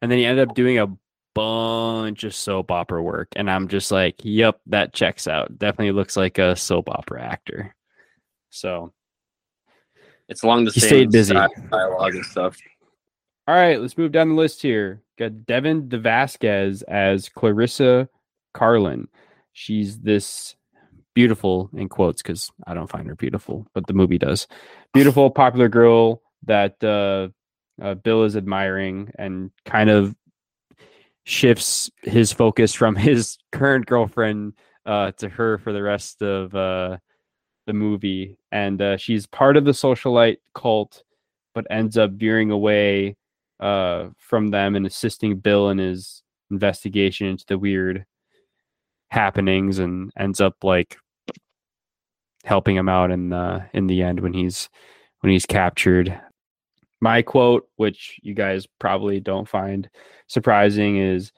and 0.02 0.12
then 0.12 0.18
he 0.20 0.26
ended 0.26 0.48
up 0.48 0.56
doing 0.56 0.78
a 0.80 0.88
bunch 1.34 2.24
of 2.26 2.36
soap 2.36 2.70
opera 2.72 3.02
work 3.02 3.30
and 3.38 3.50
i'm 3.50 3.68
just 3.70 3.90
like 3.92 4.16
yep 4.24 4.60
that 4.68 4.94
checks 4.94 5.28
out 5.28 5.58
definitely 5.58 5.92
looks 5.94 6.18
like 6.18 6.38
a 6.38 6.56
soap 6.56 6.90
opera 6.90 7.24
actor 7.24 7.74
so 8.50 8.92
It's 10.28 10.44
along 10.44 10.66
the 10.66 10.72
He 10.72 10.82
same 10.82 10.90
stayed 10.90 11.12
busy. 11.12 11.34
dialogue 11.34 12.16
and 12.16 12.26
stuff. 12.26 12.58
all 13.48 13.56
right 13.56 13.80
let's 13.80 13.98
move 13.98 14.12
down 14.12 14.28
the 14.30 14.36
list 14.36 14.62
here 14.62 15.02
got 15.18 15.46
devin 15.46 15.88
devasquez 15.88 16.82
as 16.84 17.30
clarissa 17.30 18.10
carlyn 18.54 19.08
she's 19.54 19.98
this 20.00 20.56
beautiful 21.14 21.70
in 21.76 21.90
quotes 21.90 22.22
because 22.22 22.52
i 22.68 22.74
don't 22.74 22.90
find 22.90 23.08
her 23.08 23.16
beautiful 23.16 23.66
but 23.74 23.86
the 23.88 23.94
movie 23.94 24.18
does 24.18 24.48
beautiful 24.94 25.30
popular 25.30 25.68
girl 25.68 26.22
that 26.44 26.82
uh, 26.84 27.28
uh, 27.84 27.94
bill 27.96 28.24
is 28.24 28.38
admiring 28.38 29.12
and 29.18 29.52
kind 29.66 29.90
of 29.90 30.16
shifts 31.24 31.90
his 32.04 32.32
focus 32.32 32.74
from 32.74 32.96
his 33.10 33.38
current 33.52 33.86
girlfriend 33.86 34.54
uh, 34.86 35.12
to 35.12 35.30
her 35.30 35.58
for 35.58 35.74
the 35.74 35.82
rest 35.82 36.22
of 36.22 36.54
uh, 36.56 36.98
the 37.68 37.74
movie. 37.74 38.38
And 38.52 38.82
uh, 38.82 38.98
she's 38.98 39.28
part 39.28 39.58
of 39.58 39.66
the 39.66 39.72
socialite 39.72 40.38
cult, 40.56 41.04
but 41.54 41.68
ends 41.70 41.98
up 41.98 42.12
veering 42.12 42.52
away 42.52 43.18
uh, 43.60 44.08
from 44.18 44.50
them 44.50 44.76
and 44.76 44.86
assisting 44.86 45.38
Bill 45.38 45.70
in 45.70 45.78
his 45.78 46.24
investigation 46.50 47.28
into 47.28 47.46
the 47.48 47.58
weird 47.58 48.06
happenings 49.12 49.78
and 49.78 50.12
ends 50.18 50.42
up 50.42 50.56
like 50.64 50.98
helping 52.44 52.76
him 52.76 52.90
out 52.90 53.12
in 53.12 53.30
the 53.30 53.64
in 53.74 53.86
the 53.88 54.02
end 54.02 54.20
when 54.22 54.34
he's 54.34 54.70
when 55.20 55.32
he's 55.32 55.46
captured. 55.46 56.20
My 57.02 57.22
quote 57.22 57.68
which 57.76 58.20
you 58.24 58.34
guys 58.34 58.68
probably 58.80 59.20
don't 59.20 59.48
find 59.48 59.90
surprising 60.28 60.98
is 60.98 61.32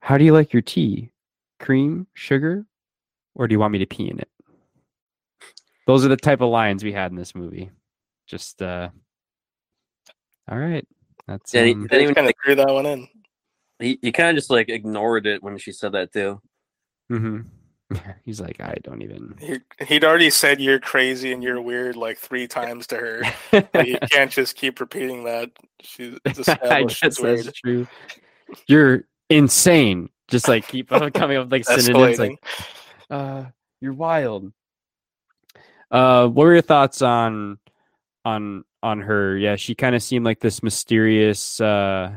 how 0.00 0.18
do 0.18 0.24
you 0.24 0.32
like 0.32 0.52
your 0.52 0.62
tea? 0.62 1.10
Cream? 1.58 2.06
Sugar? 2.14 2.66
Or 3.34 3.48
do 3.48 3.54
you 3.54 3.58
want 3.58 3.72
me 3.72 3.78
to 3.78 3.86
pee 3.86 4.10
in 4.10 4.18
it? 4.18 4.28
Those 5.86 6.04
are 6.04 6.08
the 6.08 6.16
type 6.16 6.40
of 6.40 6.50
lines 6.50 6.84
we 6.84 6.92
had 6.92 7.10
in 7.10 7.16
this 7.16 7.34
movie. 7.34 7.70
Just 8.26 8.60
uh 8.60 8.90
all 10.50 10.58
right. 10.58 10.86
That's 11.26 11.54
Yeah, 11.54 11.64
he- 11.64 11.72
um, 11.72 11.86
Didn't 11.86 12.02
even 12.02 12.14
kind 12.14 12.26
of 12.26 12.34
threw 12.44 12.54
that 12.56 12.68
one 12.68 12.84
in. 12.86 13.08
He 13.78 13.98
he 14.02 14.12
kind 14.12 14.28
of 14.30 14.36
just 14.36 14.50
like 14.50 14.68
ignored 14.68 15.26
it 15.26 15.42
when 15.42 15.56
she 15.56 15.72
said 15.72 15.92
that 15.92 16.12
too. 16.12 16.40
Mhm. 17.10 17.46
he's 18.24 18.40
like 18.40 18.60
i 18.60 18.74
don't 18.82 19.02
even 19.02 19.34
He, 19.38 19.58
he'd 19.86 20.04
already 20.04 20.30
said 20.30 20.60
you're 20.60 20.80
crazy 20.80 21.32
and 21.32 21.42
you're 21.42 21.60
weird 21.60 21.96
like 21.96 22.18
three 22.18 22.46
times 22.46 22.86
to 22.88 22.96
her. 22.96 23.22
Like, 23.52 23.86
you 23.86 23.98
can't 24.10 24.30
just 24.30 24.56
keep 24.56 24.80
repeating 24.80 25.24
that. 25.24 25.50
She's 25.80 26.18
it's 26.24 26.48
I 26.48 26.84
guess 26.84 27.00
it's 27.02 27.20
weird. 27.20 27.44
that's 27.44 27.60
true. 27.60 27.86
You're 28.66 29.04
insane. 29.28 30.08
Just 30.28 30.48
like 30.48 30.66
keep 30.68 30.88
coming 30.88 31.36
up 31.36 31.44
with 31.44 31.52
like 31.52 31.64
synonyms 31.80 32.18
like 32.18 32.42
uh 33.10 33.44
you're 33.80 33.92
wild. 33.92 34.52
Uh 35.90 36.28
what 36.28 36.44
were 36.44 36.52
your 36.54 36.62
thoughts 36.62 37.02
on 37.02 37.58
on 38.24 38.64
on 38.82 39.00
her? 39.02 39.36
Yeah, 39.36 39.56
she 39.56 39.74
kind 39.74 39.94
of 39.94 40.02
seemed 40.02 40.24
like 40.24 40.40
this 40.40 40.62
mysterious 40.62 41.60
uh 41.60 42.16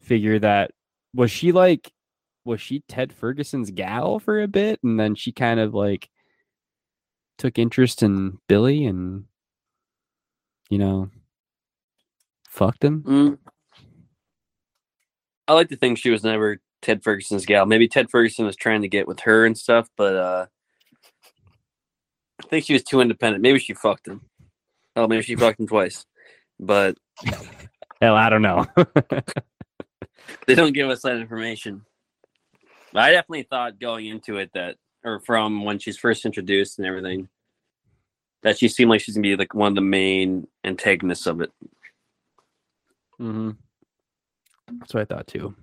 figure 0.00 0.38
that 0.38 0.72
was 1.14 1.30
she 1.30 1.52
like 1.52 1.92
was 2.44 2.60
she 2.60 2.82
Ted 2.88 3.12
Ferguson's 3.12 3.70
gal 3.70 4.18
for 4.18 4.40
a 4.40 4.48
bit 4.48 4.80
and 4.82 4.98
then 4.98 5.14
she 5.14 5.32
kind 5.32 5.60
of 5.60 5.74
like 5.74 6.08
took 7.38 7.58
interest 7.58 8.02
in 8.02 8.38
Billy 8.48 8.84
and 8.86 9.24
you 10.70 10.78
know 10.78 11.10
fucked 12.48 12.84
him? 12.84 13.02
Mm, 13.02 13.38
I 15.48 15.54
like 15.54 15.68
to 15.68 15.76
think 15.76 15.98
she 15.98 16.10
was 16.10 16.24
never 16.24 16.60
Ted 16.80 17.02
Ferguson's 17.02 17.46
gal. 17.46 17.66
Maybe 17.66 17.88
Ted 17.88 18.10
Ferguson 18.10 18.44
was 18.44 18.56
trying 18.56 18.82
to 18.82 18.88
get 18.88 19.06
with 19.06 19.20
her 19.20 19.46
and 19.46 19.56
stuff, 19.56 19.88
but 19.96 20.16
uh 20.16 20.46
I 22.42 22.48
think 22.48 22.64
she 22.64 22.72
was 22.72 22.82
too 22.82 23.00
independent. 23.00 23.42
Maybe 23.42 23.58
she 23.58 23.72
fucked 23.72 24.08
him. 24.08 24.22
Oh, 24.96 25.06
maybe 25.06 25.22
she 25.22 25.36
fucked 25.36 25.60
him 25.60 25.68
twice. 25.68 26.04
But 26.58 26.96
Hell, 28.02 28.16
I 28.16 28.30
don't 28.30 28.42
know. 28.42 28.66
they 30.46 30.56
don't 30.56 30.72
give 30.72 30.90
us 30.90 31.02
that 31.02 31.18
information. 31.18 31.84
I 33.00 33.12
definitely 33.12 33.44
thought 33.44 33.80
going 33.80 34.06
into 34.06 34.36
it 34.36 34.50
that, 34.54 34.76
or 35.04 35.20
from 35.20 35.64
when 35.64 35.78
she's 35.78 35.98
first 35.98 36.24
introduced 36.24 36.78
and 36.78 36.86
everything, 36.86 37.28
that 38.42 38.58
she 38.58 38.68
seemed 38.68 38.90
like 38.90 39.00
she's 39.00 39.14
gonna 39.14 39.22
be 39.22 39.36
like 39.36 39.54
one 39.54 39.72
of 39.72 39.74
the 39.76 39.80
main 39.80 40.46
antagonists 40.64 41.26
of 41.26 41.40
it. 41.40 41.50
hmm 43.18 43.50
That's 44.78 44.94
what 44.94 45.02
I 45.02 45.04
thought 45.04 45.26
too. 45.26 45.54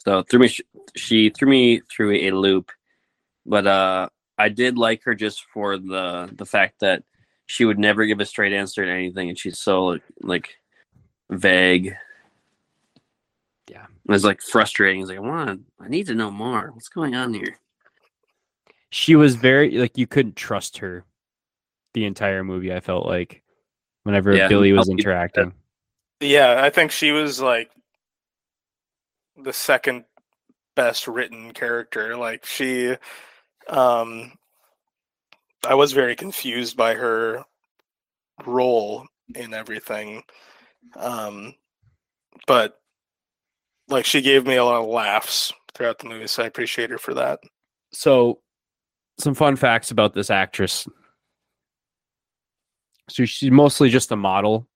So 0.00 0.22
threw 0.22 0.40
me, 0.40 0.54
she 0.96 1.30
threw 1.30 1.48
me 1.48 1.80
through 1.80 2.12
a 2.14 2.30
loop, 2.30 2.70
but 3.44 3.66
uh, 3.66 4.08
I 4.38 4.48
did 4.48 4.78
like 4.78 5.02
her 5.04 5.14
just 5.14 5.44
for 5.52 5.76
the 5.76 6.30
the 6.32 6.46
fact 6.46 6.80
that 6.80 7.02
she 7.46 7.64
would 7.64 7.78
never 7.78 8.06
give 8.06 8.20
a 8.20 8.26
straight 8.26 8.52
answer 8.52 8.84
to 8.84 8.90
anything, 8.90 9.28
and 9.28 9.38
she's 9.38 9.58
so 9.58 9.84
like, 9.86 10.02
like 10.22 10.48
vague. 11.30 11.94
Yeah. 14.08 14.12
it 14.12 14.16
was 14.16 14.24
like 14.24 14.40
frustrating. 14.40 15.02
It's 15.02 15.10
like 15.10 15.18
I 15.18 15.22
want, 15.22 15.62
I 15.80 15.88
need 15.88 16.06
to 16.06 16.14
know 16.14 16.30
more. 16.30 16.70
What's 16.72 16.88
going 16.88 17.14
on 17.14 17.34
here? 17.34 17.58
She 18.90 19.16
was 19.16 19.34
very 19.34 19.72
like 19.72 19.98
you 19.98 20.06
couldn't 20.06 20.36
trust 20.36 20.78
her 20.78 21.04
the 21.92 22.06
entire 22.06 22.42
movie. 22.42 22.72
I 22.72 22.80
felt 22.80 23.06
like 23.06 23.42
whenever 24.04 24.34
Yeah, 24.34 24.48
Billy 24.48 24.72
was 24.72 24.88
interacting. 24.88 25.52
Yeah, 26.20 26.62
I 26.62 26.70
think 26.70 26.90
she 26.90 27.12
was 27.12 27.40
like 27.40 27.70
the 29.36 29.52
second 29.52 30.04
best 30.74 31.06
written 31.06 31.52
character. 31.52 32.16
Like 32.16 32.46
she 32.46 32.96
um 33.68 34.32
I 35.66 35.74
was 35.74 35.92
very 35.92 36.16
confused 36.16 36.76
by 36.76 36.94
her 36.94 37.44
role 38.46 39.06
in 39.34 39.52
everything. 39.52 40.22
Um 40.96 41.54
but 42.46 42.80
like 43.88 44.04
she 44.04 44.20
gave 44.20 44.46
me 44.46 44.56
a 44.56 44.64
lot 44.64 44.82
of 44.82 44.88
laughs 44.88 45.52
throughout 45.74 45.98
the 45.98 46.08
movie, 46.08 46.26
so 46.26 46.42
I 46.42 46.46
appreciate 46.46 46.90
her 46.90 46.98
for 46.98 47.14
that. 47.14 47.40
So, 47.92 48.40
some 49.18 49.34
fun 49.34 49.56
facts 49.56 49.90
about 49.90 50.14
this 50.14 50.30
actress. 50.30 50.86
So 53.08 53.24
she's 53.24 53.50
mostly 53.50 53.88
just 53.88 54.12
a 54.12 54.16
model. 54.16 54.68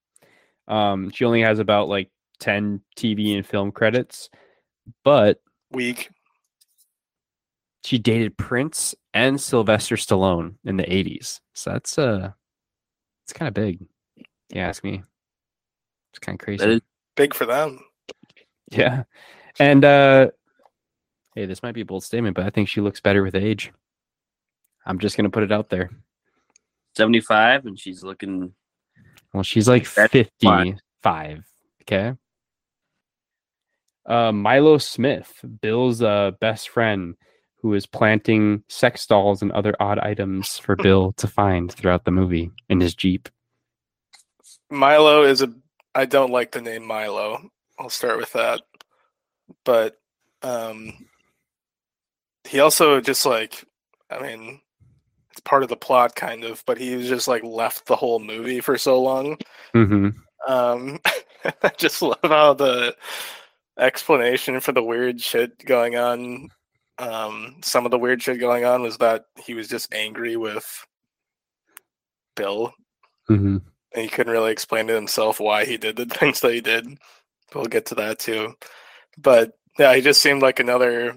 Um, 0.68 1.10
she 1.10 1.24
only 1.24 1.42
has 1.42 1.58
about 1.58 1.88
like 1.88 2.10
ten 2.40 2.80
TV 2.96 3.36
and 3.36 3.46
film 3.46 3.72
credits, 3.72 4.30
but 5.04 5.40
Weak. 5.70 6.10
she 7.84 7.98
dated 7.98 8.38
Prince 8.38 8.94
and 9.12 9.40
Sylvester 9.40 9.96
Stallone 9.96 10.54
in 10.64 10.76
the 10.76 10.84
'80s. 10.84 11.40
So 11.54 11.72
that's 11.72 11.98
uh, 11.98 12.32
it's 13.24 13.32
kind 13.32 13.48
of 13.48 13.54
big. 13.54 13.80
You 14.50 14.60
ask 14.60 14.82
me. 14.82 15.02
It's 16.12 16.18
kind 16.18 16.40
of 16.40 16.44
crazy. 16.44 16.80
Big 17.16 17.34
for 17.34 17.46
them. 17.46 17.80
Yeah. 18.78 19.04
And 19.58 19.84
uh 19.84 20.30
hey, 21.34 21.46
this 21.46 21.62
might 21.62 21.74
be 21.74 21.82
a 21.82 21.84
bold 21.84 22.04
statement, 22.04 22.34
but 22.36 22.46
I 22.46 22.50
think 22.50 22.68
she 22.68 22.80
looks 22.80 23.00
better 23.00 23.22
with 23.22 23.34
age. 23.34 23.70
I'm 24.86 24.98
just 24.98 25.16
gonna 25.16 25.30
put 25.30 25.42
it 25.42 25.52
out 25.52 25.68
there. 25.68 25.90
75 26.96 27.66
and 27.66 27.78
she's 27.78 28.02
looking 28.02 28.54
Well, 29.32 29.42
she's 29.42 29.68
like 29.68 29.84
That's 29.92 30.12
fine. 30.42 30.80
55. 31.02 31.44
Okay. 31.82 32.12
Uh 34.06 34.32
Milo 34.32 34.78
Smith, 34.78 35.32
Bill's 35.60 36.02
uh 36.02 36.32
best 36.40 36.70
friend, 36.70 37.14
who 37.56 37.74
is 37.74 37.86
planting 37.86 38.64
sex 38.68 39.06
dolls 39.06 39.42
and 39.42 39.52
other 39.52 39.74
odd 39.80 39.98
items 39.98 40.58
for 40.58 40.76
Bill 40.82 41.12
to 41.18 41.26
find 41.26 41.70
throughout 41.70 42.04
the 42.04 42.10
movie 42.10 42.50
in 42.70 42.80
his 42.80 42.94
Jeep. 42.94 43.28
Milo 44.70 45.24
is 45.24 45.42
a 45.42 45.52
I 45.94 46.06
don't 46.06 46.32
like 46.32 46.52
the 46.52 46.62
name 46.62 46.86
Milo. 46.86 47.50
I'll 47.82 47.90
start 47.90 48.16
with 48.18 48.32
that. 48.34 48.62
But 49.64 49.96
um 50.42 50.92
he 52.44 52.60
also 52.60 53.00
just 53.00 53.26
like 53.26 53.64
I 54.08 54.22
mean 54.22 54.60
it's 55.32 55.40
part 55.40 55.62
of 55.64 55.68
the 55.68 55.76
plot 55.76 56.14
kind 56.14 56.44
of, 56.44 56.62
but 56.66 56.78
he 56.78 56.94
was 56.94 57.08
just 57.08 57.26
like 57.26 57.42
left 57.42 57.86
the 57.86 57.96
whole 57.96 58.20
movie 58.20 58.60
for 58.60 58.78
so 58.78 59.02
long. 59.02 59.36
hmm 59.72 60.10
Um 60.46 61.00
I 61.62 61.70
just 61.76 62.02
love 62.02 62.18
how 62.22 62.54
the 62.54 62.94
explanation 63.78 64.60
for 64.60 64.70
the 64.70 64.82
weird 64.82 65.20
shit 65.20 65.64
going 65.64 65.96
on 65.96 66.50
um 66.98 67.56
some 67.64 67.84
of 67.84 67.90
the 67.90 67.98
weird 67.98 68.22
shit 68.22 68.38
going 68.38 68.64
on 68.64 68.82
was 68.82 68.98
that 68.98 69.24
he 69.44 69.54
was 69.54 69.66
just 69.66 69.92
angry 69.92 70.36
with 70.36 70.86
Bill 72.36 72.72
hmm 73.26 73.56
and 73.94 74.02
he 74.02 74.08
couldn't 74.08 74.32
really 74.32 74.52
explain 74.52 74.86
to 74.86 74.94
himself 74.94 75.40
why 75.40 75.64
he 75.64 75.76
did 75.76 75.96
the 75.96 76.06
things 76.18 76.40
that 76.40 76.52
he 76.52 76.60
did. 76.60 76.86
We'll 77.54 77.64
get 77.66 77.86
to 77.86 77.94
that 77.96 78.18
too. 78.18 78.54
But 79.18 79.52
yeah, 79.78 79.94
he 79.94 80.00
just 80.00 80.22
seemed 80.22 80.42
like 80.42 80.60
another. 80.60 81.16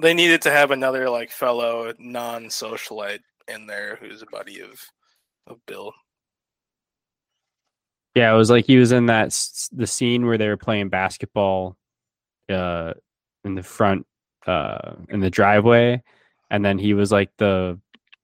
They 0.00 0.14
needed 0.14 0.42
to 0.42 0.50
have 0.50 0.70
another 0.70 1.08
like 1.08 1.30
fellow 1.30 1.92
non-socialite 1.98 3.20
in 3.48 3.66
there 3.66 3.96
who's 3.96 4.22
a 4.22 4.26
buddy 4.26 4.60
of 4.60 4.80
of 5.46 5.64
Bill. 5.66 5.92
Yeah, 8.14 8.32
it 8.32 8.36
was 8.36 8.50
like 8.50 8.66
he 8.66 8.76
was 8.76 8.92
in 8.92 9.06
that 9.06 9.36
the 9.72 9.86
scene 9.86 10.26
where 10.26 10.38
they 10.38 10.48
were 10.48 10.56
playing 10.56 10.88
basketball 10.88 11.76
uh 12.50 12.92
in 13.44 13.54
the 13.54 13.62
front 13.62 14.06
uh 14.46 14.92
in 15.08 15.20
the 15.20 15.30
driveway 15.30 16.02
and 16.50 16.62
then 16.62 16.78
he 16.78 16.92
was 16.92 17.10
like 17.10 17.30
the 17.38 17.80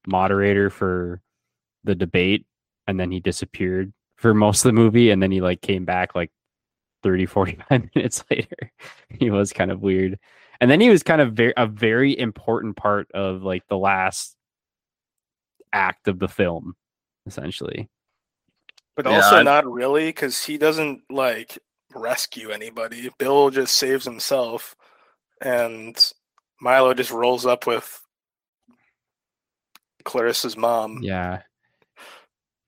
moderator 0.06 0.68
for 0.68 1.22
the 1.84 1.94
debate 1.94 2.44
and 2.86 3.00
then 3.00 3.10
he 3.10 3.18
disappeared 3.18 3.92
for 4.16 4.34
most 4.34 4.64
of 4.64 4.68
the 4.68 4.72
movie 4.74 5.10
and 5.10 5.22
then 5.22 5.30
he 5.30 5.40
like 5.40 5.62
came 5.62 5.86
back 5.86 6.14
like 6.14 6.30
30 7.02 7.26
45 7.26 7.88
minutes 7.94 8.24
later. 8.30 8.72
he 9.08 9.30
was 9.30 9.52
kind 9.52 9.70
of 9.70 9.80
weird. 9.80 10.18
And 10.60 10.70
then 10.70 10.80
he 10.80 10.90
was 10.90 11.02
kind 11.02 11.20
of 11.20 11.32
very 11.32 11.54
a 11.56 11.66
very 11.66 12.18
important 12.18 12.76
part 12.76 13.10
of 13.12 13.42
like 13.42 13.66
the 13.68 13.78
last 13.78 14.36
act 15.72 16.08
of 16.08 16.18
the 16.18 16.28
film 16.28 16.74
essentially. 17.26 17.88
But 18.96 19.06
Yeah, 19.06 19.16
also 19.16 19.36
I- 19.36 19.42
not 19.42 19.70
really 19.70 20.08
because 20.08 20.42
he 20.44 20.58
doesn't 20.58 21.02
like 21.08 21.58
rescue 21.94 22.50
anybody. 22.50 23.08
Bill 23.18 23.50
just 23.50 23.76
saves 23.76 24.04
himself, 24.04 24.76
and 25.40 25.96
Milo 26.60 26.92
just 26.92 27.10
rolls 27.10 27.46
up 27.46 27.66
with 27.66 28.00
Clarissa's 30.04 30.56
mom. 30.56 30.98
Yeah. 31.02 31.42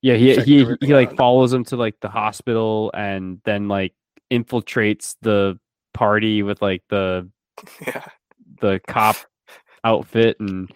Yeah, 0.01 0.14
he 0.14 0.35
Checked 0.35 0.49
he 0.49 0.61
everything 0.62 0.89
he 0.89 0.95
like 0.95 1.16
follows 1.16 1.53
him 1.53 1.64
to 1.66 1.76
like 1.76 1.95
the 2.01 2.09
hospital 2.09 2.91
and 2.95 3.41
then 3.45 3.68
like 3.68 3.95
infiltrates 4.33 5.14
the 5.22 5.59
party 5.95 6.43
with 6.43 6.62
like 6.62 6.83
the 6.89 7.28
Yeah. 7.87 8.05
the 8.61 8.80
cop 8.89 9.16
outfit 9.85 10.39
and 10.41 10.70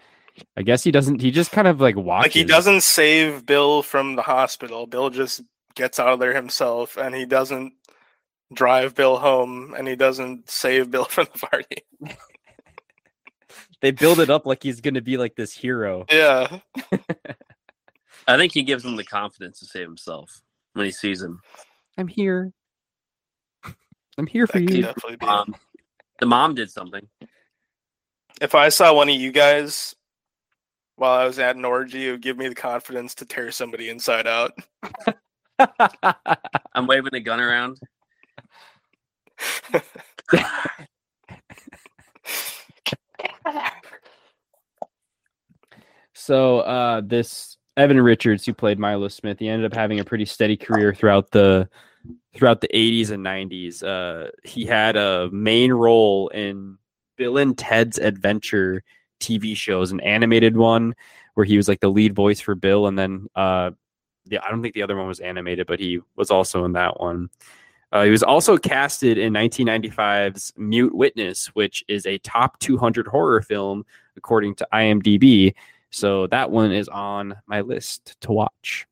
I 0.55 0.61
guess 0.61 0.83
he 0.83 0.91
doesn't 0.91 1.21
he 1.21 1.31
just 1.31 1.51
kind 1.51 1.67
of 1.67 1.81
like 1.81 1.95
watches. 1.95 2.25
Like 2.25 2.33
he 2.33 2.43
doesn't 2.43 2.81
save 2.81 3.45
Bill 3.45 3.81
from 3.81 4.15
the 4.15 4.21
hospital. 4.21 4.85
Bill 4.85 5.09
just 5.09 5.41
gets 5.75 5.99
out 5.99 6.09
of 6.09 6.19
there 6.19 6.35
himself, 6.35 6.95
and 6.97 7.15
he 7.15 7.25
doesn't 7.25 7.73
drive 8.53 8.93
Bill 8.93 9.17
home, 9.17 9.73
and 9.75 9.87
he 9.87 9.95
doesn't 9.95 10.49
save 10.49 10.91
Bill 10.91 11.05
from 11.09 11.27
the 11.33 11.39
party. 11.39 12.17
They 13.81 13.91
build 13.91 14.19
it 14.19 14.29
up 14.29 14.45
like 14.45 14.61
he's 14.61 14.81
gonna 14.81 15.01
be 15.01 15.17
like 15.17 15.35
this 15.35 15.53
hero. 15.53 16.05
Yeah, 16.11 16.59
I 18.27 18.37
think 18.37 18.53
he 18.53 18.61
gives 18.63 18.83
him 18.85 18.95
the 18.95 19.03
confidence 19.05 19.59
to 19.59 19.65
save 19.65 19.87
himself 19.87 20.41
when 20.73 20.85
he 20.85 20.91
sees 20.91 21.21
him. 21.23 21.39
I'm 21.97 22.07
here. 22.07 22.51
I'm 24.17 24.27
here 24.27 24.47
for 24.47 24.59
that 24.59 24.67
could 24.67 25.21
you. 25.21 25.27
Um, 25.27 25.55
the 26.19 26.25
mom 26.25 26.55
did 26.55 26.71
something. 26.71 27.07
if 28.41 28.55
I 28.55 28.69
saw 28.69 28.93
one 28.93 29.09
of 29.09 29.15
you 29.15 29.31
guys 29.31 29.95
while 30.95 31.19
I 31.19 31.25
was 31.25 31.37
at 31.37 31.55
an 31.55 31.65
orgy, 31.65 32.07
it 32.07 32.11
would 32.11 32.21
give 32.21 32.37
me 32.37 32.47
the 32.47 32.55
confidence 32.55 33.13
to 33.15 33.25
tear 33.25 33.51
somebody 33.51 33.89
inside 33.89 34.25
out. 34.25 34.53
I'm 36.73 36.87
waving 36.87 37.13
a 37.13 37.19
gun 37.19 37.39
around. 37.39 37.79
So 46.13 46.59
uh 46.59 47.01
this 47.05 47.57
Evan 47.77 48.01
Richards, 48.01 48.45
who 48.45 48.53
played 48.53 48.79
Milo 48.79 49.07
Smith, 49.07 49.37
he 49.39 49.47
ended 49.47 49.71
up 49.71 49.77
having 49.77 49.99
a 49.99 50.03
pretty 50.03 50.25
steady 50.25 50.57
career 50.57 50.93
throughout 50.93 51.31
the 51.31 51.69
throughout 52.35 52.61
the 52.61 52.69
80s 52.69 53.11
and 53.11 53.25
90s. 53.25 53.83
Uh 53.83 54.29
he 54.43 54.65
had 54.65 54.95
a 54.95 55.29
main 55.31 55.71
role 55.73 56.29
in 56.29 56.77
Bill 57.17 57.37
and 57.37 57.57
Ted's 57.57 57.97
Adventure 57.97 58.83
TV 59.19 59.55
shows, 59.55 59.91
an 59.91 59.99
animated 60.01 60.55
one 60.55 60.95
where 61.33 61.45
he 61.45 61.57
was 61.57 61.67
like 61.67 61.79
the 61.79 61.89
lead 61.89 62.15
voice 62.15 62.39
for 62.39 62.55
Bill, 62.55 62.87
and 62.87 62.97
then 62.97 63.27
uh 63.35 63.71
I 64.31 64.49
don't 64.49 64.61
think 64.61 64.73
the 64.73 64.83
other 64.83 64.97
one 64.97 65.07
was 65.07 65.19
animated, 65.19 65.67
but 65.67 65.79
he 65.79 66.01
was 66.15 66.31
also 66.31 66.65
in 66.65 66.73
that 66.73 66.99
one. 66.99 67.29
Uh, 67.91 68.03
he 68.03 68.11
was 68.11 68.23
also 68.23 68.57
casted 68.57 69.17
in 69.17 69.31
1995's 69.33 70.53
Mute 70.57 70.93
Witness, 70.93 71.47
which 71.47 71.85
is 71.87 72.05
a 72.05 72.17
top 72.19 72.59
200 72.59 73.07
horror 73.07 73.41
film 73.41 73.85
according 74.17 74.55
to 74.55 74.67
IMDb. 74.73 75.53
So 75.89 76.27
that 76.27 76.51
one 76.51 76.71
is 76.71 76.89
on 76.89 77.35
my 77.47 77.61
list 77.61 78.17
to 78.21 78.31
watch. 78.31 78.87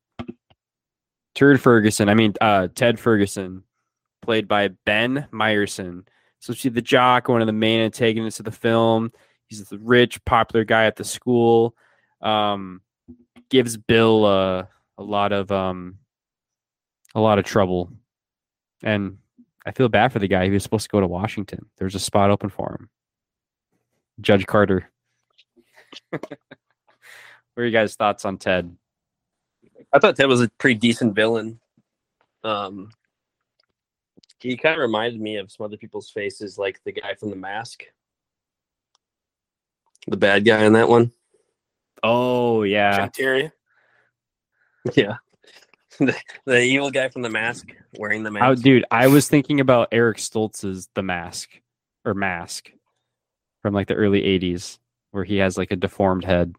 Turd 1.35 1.61
Ferguson, 1.61 2.09
I 2.09 2.13
mean 2.13 2.33
uh, 2.41 2.69
Ted 2.73 2.99
Ferguson, 2.99 3.63
played 4.21 4.47
by 4.47 4.69
Ben 4.85 5.27
Meyerson. 5.31 6.07
So 6.39 6.53
she's 6.53 6.73
the 6.73 6.81
jock, 6.81 7.27
one 7.27 7.41
of 7.41 7.47
the 7.47 7.53
main 7.53 7.81
antagonists 7.81 8.39
of 8.39 8.45
the 8.45 8.51
film. 8.51 9.11
He's 9.47 9.67
the 9.67 9.79
rich, 9.79 10.23
popular 10.25 10.63
guy 10.63 10.85
at 10.85 10.95
the 10.95 11.03
school. 11.03 11.75
Um, 12.21 12.81
gives 13.49 13.77
Bill 13.77 14.25
uh, 14.25 14.65
a 14.97 15.03
lot 15.03 15.31
of 15.31 15.51
um, 15.51 15.99
a 17.13 17.19
lot 17.19 17.39
of 17.39 17.45
trouble, 17.45 17.91
and 18.83 19.17
I 19.65 19.71
feel 19.71 19.89
bad 19.89 20.13
for 20.13 20.19
the 20.19 20.27
guy. 20.27 20.45
He 20.45 20.51
was 20.51 20.63
supposed 20.63 20.85
to 20.85 20.89
go 20.89 21.01
to 21.01 21.07
Washington. 21.07 21.65
There's 21.77 21.95
a 21.95 21.99
spot 21.99 22.31
open 22.31 22.49
for 22.49 22.77
him. 22.79 22.89
Judge 24.21 24.45
Carter. 24.45 24.89
what 26.09 26.21
are 27.57 27.65
you 27.65 27.71
guys' 27.71 27.95
thoughts 27.95 28.25
on 28.25 28.37
Ted? 28.37 28.75
I 29.93 29.99
thought 29.99 30.15
Ted 30.15 30.27
was 30.27 30.41
a 30.41 30.49
pretty 30.57 30.79
decent 30.79 31.15
villain. 31.15 31.59
Um, 32.43 32.91
he 34.39 34.57
kind 34.57 34.75
of 34.75 34.81
reminded 34.81 35.19
me 35.19 35.37
of 35.37 35.51
some 35.51 35.65
other 35.65 35.77
people's 35.77 36.09
faces, 36.09 36.57
like 36.57 36.79
the 36.83 36.91
guy 36.91 37.15
from 37.15 37.29
The 37.29 37.35
Mask, 37.35 37.83
the 40.07 40.17
bad 40.17 40.45
guy 40.45 40.63
in 40.65 40.73
that 40.73 40.89
one. 40.89 41.11
Oh 42.03 42.63
yeah, 42.63 43.07
Jim 43.07 43.09
Carrey. 43.09 43.51
Yeah, 44.93 45.15
the, 45.97 46.15
the 46.45 46.61
evil 46.61 46.91
guy 46.91 47.09
from 47.09 47.23
The 47.23 47.29
Mask 47.29 47.67
wearing 47.97 48.21
the 48.21 48.29
mask. 48.29 48.45
Oh, 48.45 48.53
dude, 48.53 48.85
I 48.91 49.07
was 49.07 49.27
thinking 49.27 49.59
about 49.59 49.87
Eric 49.91 50.17
Stoltz's 50.17 50.89
The 50.93 51.01
Mask 51.01 51.49
or 52.05 52.13
Mask 52.13 52.71
from 53.63 53.73
like 53.73 53.87
the 53.87 53.95
early 53.95 54.21
'80s, 54.21 54.77
where 55.09 55.23
he 55.23 55.37
has 55.37 55.57
like 55.57 55.71
a 55.71 55.75
deformed 55.75 56.23
head. 56.23 56.53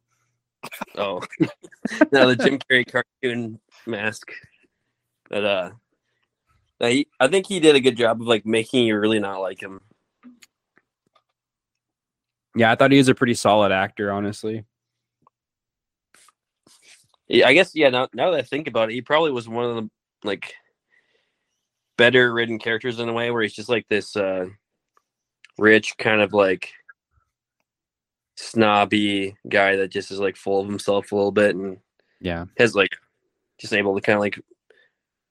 Oh, 0.96 1.22
no, 2.12 2.28
the 2.28 2.36
Jim 2.36 2.58
Carrey 2.58 2.90
cartoon 2.90 3.60
mask. 3.86 4.32
But 5.28 5.44
uh, 5.44 5.70
no, 6.80 6.88
he, 6.88 7.08
I 7.18 7.28
think 7.28 7.46
he 7.46 7.60
did 7.60 7.76
a 7.76 7.80
good 7.80 7.96
job 7.96 8.20
of 8.20 8.26
like 8.26 8.46
making 8.46 8.86
you 8.86 8.98
really 8.98 9.20
not 9.20 9.40
like 9.40 9.62
him. 9.62 9.80
Yeah, 12.54 12.72
I 12.72 12.74
thought 12.74 12.92
he 12.92 12.98
was 12.98 13.08
a 13.08 13.14
pretty 13.14 13.34
solid 13.34 13.72
actor, 13.72 14.10
honestly. 14.10 14.64
Yeah, 17.28 17.48
I 17.48 17.54
guess 17.54 17.74
yeah. 17.74 17.90
Now, 17.90 18.08
now 18.14 18.30
that 18.30 18.38
I 18.38 18.42
think 18.42 18.68
about 18.68 18.90
it, 18.90 18.94
he 18.94 19.02
probably 19.02 19.30
was 19.30 19.48
one 19.48 19.64
of 19.64 19.76
the 19.76 19.90
like 20.24 20.54
better 21.98 22.32
written 22.32 22.58
characters 22.58 22.98
in 23.00 23.08
a 23.08 23.12
way, 23.12 23.30
where 23.30 23.42
he's 23.42 23.54
just 23.54 23.68
like 23.68 23.86
this 23.88 24.16
uh 24.16 24.46
rich 25.58 25.96
kind 25.98 26.20
of 26.20 26.32
like 26.32 26.70
snobby 28.36 29.36
guy 29.48 29.76
that 29.76 29.88
just 29.88 30.10
is 30.10 30.20
like 30.20 30.36
full 30.36 30.60
of 30.60 30.66
himself 30.68 31.10
a 31.10 31.16
little 31.16 31.32
bit 31.32 31.56
and 31.56 31.78
Yeah, 32.20 32.44
has 32.58 32.74
like 32.74 32.90
just 33.58 33.72
able 33.72 33.94
to 33.94 34.00
kind 34.00 34.16
of 34.16 34.20
like 34.20 34.38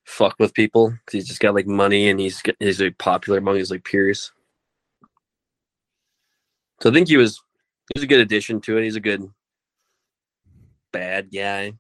fuck 0.06 0.36
with 0.39 0.53
people 0.53 0.89
because 0.89 1.14
he's 1.14 1.28
just 1.28 1.39
got 1.39 1.56
like 1.56 1.68
money 1.68 2.10
and 2.10 2.20
he's 2.20 2.41
he's 2.60 2.82
like 2.82 2.97
popular 2.97 3.38
among 3.39 3.56
his 3.58 3.72
like 3.72 3.84
peers. 3.84 4.32
So 6.82 6.89
I 6.89 6.93
think 6.93 7.08
he 7.08 7.18
was 7.18 7.41
he 7.93 7.99
was 7.99 8.03
a 8.03 8.08
good 8.08 8.20
addition 8.20 8.60
to 8.62 8.78
it. 8.78 8.84
He's 8.84 8.95
a 8.95 8.99
good 9.01 9.30
bad 10.91 11.32
guy. 11.34 11.74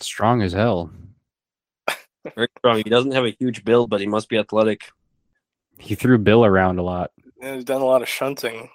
strong 0.00 0.42
as 0.42 0.52
hell. 0.52 0.90
Very 2.34 2.48
strong. 2.58 2.78
He 2.78 2.84
doesn't 2.84 3.12
have 3.12 3.24
a 3.26 3.36
huge 3.38 3.64
build, 3.64 3.90
but 3.90 4.00
he 4.00 4.06
must 4.06 4.28
be 4.30 4.38
athletic. 4.38 4.90
He 5.78 5.94
threw 5.94 6.16
Bill 6.16 6.44
around 6.46 6.78
a 6.78 6.82
lot. 6.82 7.10
Yeah, 7.42 7.56
He's 7.56 7.64
done 7.64 7.82
a 7.82 7.84
lot 7.84 8.00
of 8.00 8.08
shunting. 8.08 8.70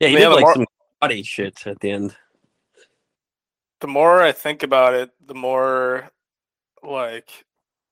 Yeah, 0.00 0.08
he 0.08 0.16
did 0.16 0.28
like 0.28 0.42
more- 0.42 0.54
some 0.54 0.66
body 1.00 1.22
shit 1.22 1.66
at 1.66 1.80
the 1.80 1.90
end. 1.90 2.16
The 3.80 3.86
more 3.88 4.20
I 4.22 4.32
think 4.32 4.62
about 4.62 4.94
it, 4.94 5.10
the 5.24 5.34
more 5.34 6.10
like 6.82 7.44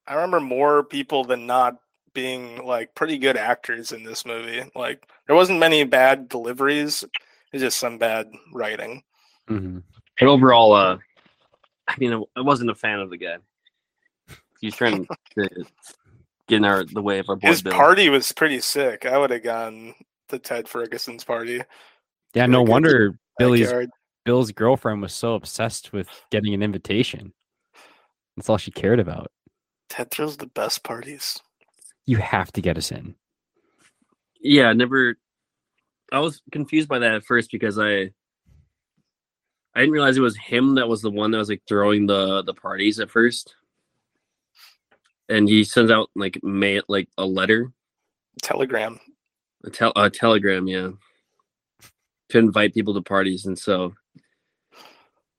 I 0.07 0.15
remember 0.15 0.41
more 0.41 0.83
people 0.83 1.25
than 1.25 1.47
not 1.47 1.77
being 2.13 2.65
like 2.65 2.95
pretty 2.95 3.19
good 3.19 3.37
actors 3.37 3.93
in 3.93 4.03
this 4.03 4.25
movie. 4.25 4.65
Like 4.75 5.07
there 5.27 5.37
wasn't 5.37 5.61
many 5.61 5.85
bad 5.85 6.29
deliveries. 6.29 7.05
It's 7.53 7.63
just 7.63 7.79
some 7.79 7.99
bad 7.99 8.27
writing. 8.53 9.03
hmm 9.49 9.79
But 10.19 10.29
overall, 10.29 10.73
uh, 10.73 10.99
I 11.89 11.95
mean, 11.99 12.25
I 12.35 12.41
wasn't 12.41 12.71
a 12.71 12.75
fan 12.75 12.99
of 13.01 13.11
the 13.11 13.17
guy. 13.19 13.37
He's 14.61 14.75
trying 14.75 15.07
to 15.07 15.17
get 16.49 16.57
in 16.57 16.65
our 16.65 16.85
the 16.85 17.03
way 17.03 17.19
of 17.21 17.29
our 17.29 17.37
boy 17.37 17.49
His 17.49 17.63
Bill. 17.63 17.73
party 17.73 18.09
was 18.09 18.33
pretty 18.33 18.61
sick. 18.61 19.07
I 19.07 19.19
would 19.19 19.31
have 19.31 19.45
gone 19.45 19.95
to 20.31 20.39
Ted 20.41 20.69
Ferguson's 20.69 21.23
party. 21.23 21.63
Yeah, 22.35 22.47
no 22.47 22.63
Like, 22.63 22.71
wonder 22.71 23.19
Billy's 23.39 23.67
Backyard. 23.67 23.91
Bill's 24.25 24.53
girlfriend 24.53 25.03
was 25.03 25.15
so 25.15 25.35
obsessed 25.35 25.93
with 25.93 26.09
getting 26.31 26.53
an 26.53 26.63
invitation. 26.63 27.33
That's 28.37 28.49
all 28.51 28.59
she 28.59 28.71
cared 28.71 29.01
about. 29.01 29.31
Ted 29.89 30.11
throws 30.11 30.37
the 30.37 30.47
best 30.49 30.83
parties. 30.83 31.41
You 32.07 32.17
have 32.19 32.53
to 32.53 32.61
get 32.61 32.77
us 32.77 32.91
in. 32.91 33.15
Yeah, 34.41 34.69
I 34.69 34.73
never. 34.75 35.17
I 36.13 36.21
was 36.21 36.41
confused 36.53 36.89
by 36.89 36.99
that 37.01 37.15
at 37.15 37.25
first 37.25 37.51
because 37.51 37.79
I. 37.79 38.11
I 39.75 39.81
didn't 39.81 39.93
realize 39.93 40.17
it 40.17 40.23
was 40.23 40.37
him 40.39 40.77
that 40.77 40.89
was 40.89 41.03
the 41.03 41.11
one 41.11 41.31
that 41.33 41.39
was 41.39 41.51
like 41.51 41.63
throwing 41.69 42.07
the 42.07 42.43
the 42.43 42.55
parties 42.55 42.99
at 42.99 43.11
first. 43.11 43.55
And 45.29 45.49
he 45.49 45.65
sends 45.65 45.91
out 45.91 46.09
like 46.15 46.43
mail 46.43 46.83
like 46.89 47.09
a 47.19 47.27
letter, 47.27 47.73
Telegram. 48.43 48.99
a, 49.65 49.71
tel- 49.71 49.93
a 49.97 50.09
telegram, 50.09 50.67
yeah, 50.69 50.91
to 52.31 52.39
invite 52.39 52.75
people 52.75 52.95
to 52.95 53.03
parties. 53.03 53.47
And 53.47 53.59
so 53.59 53.95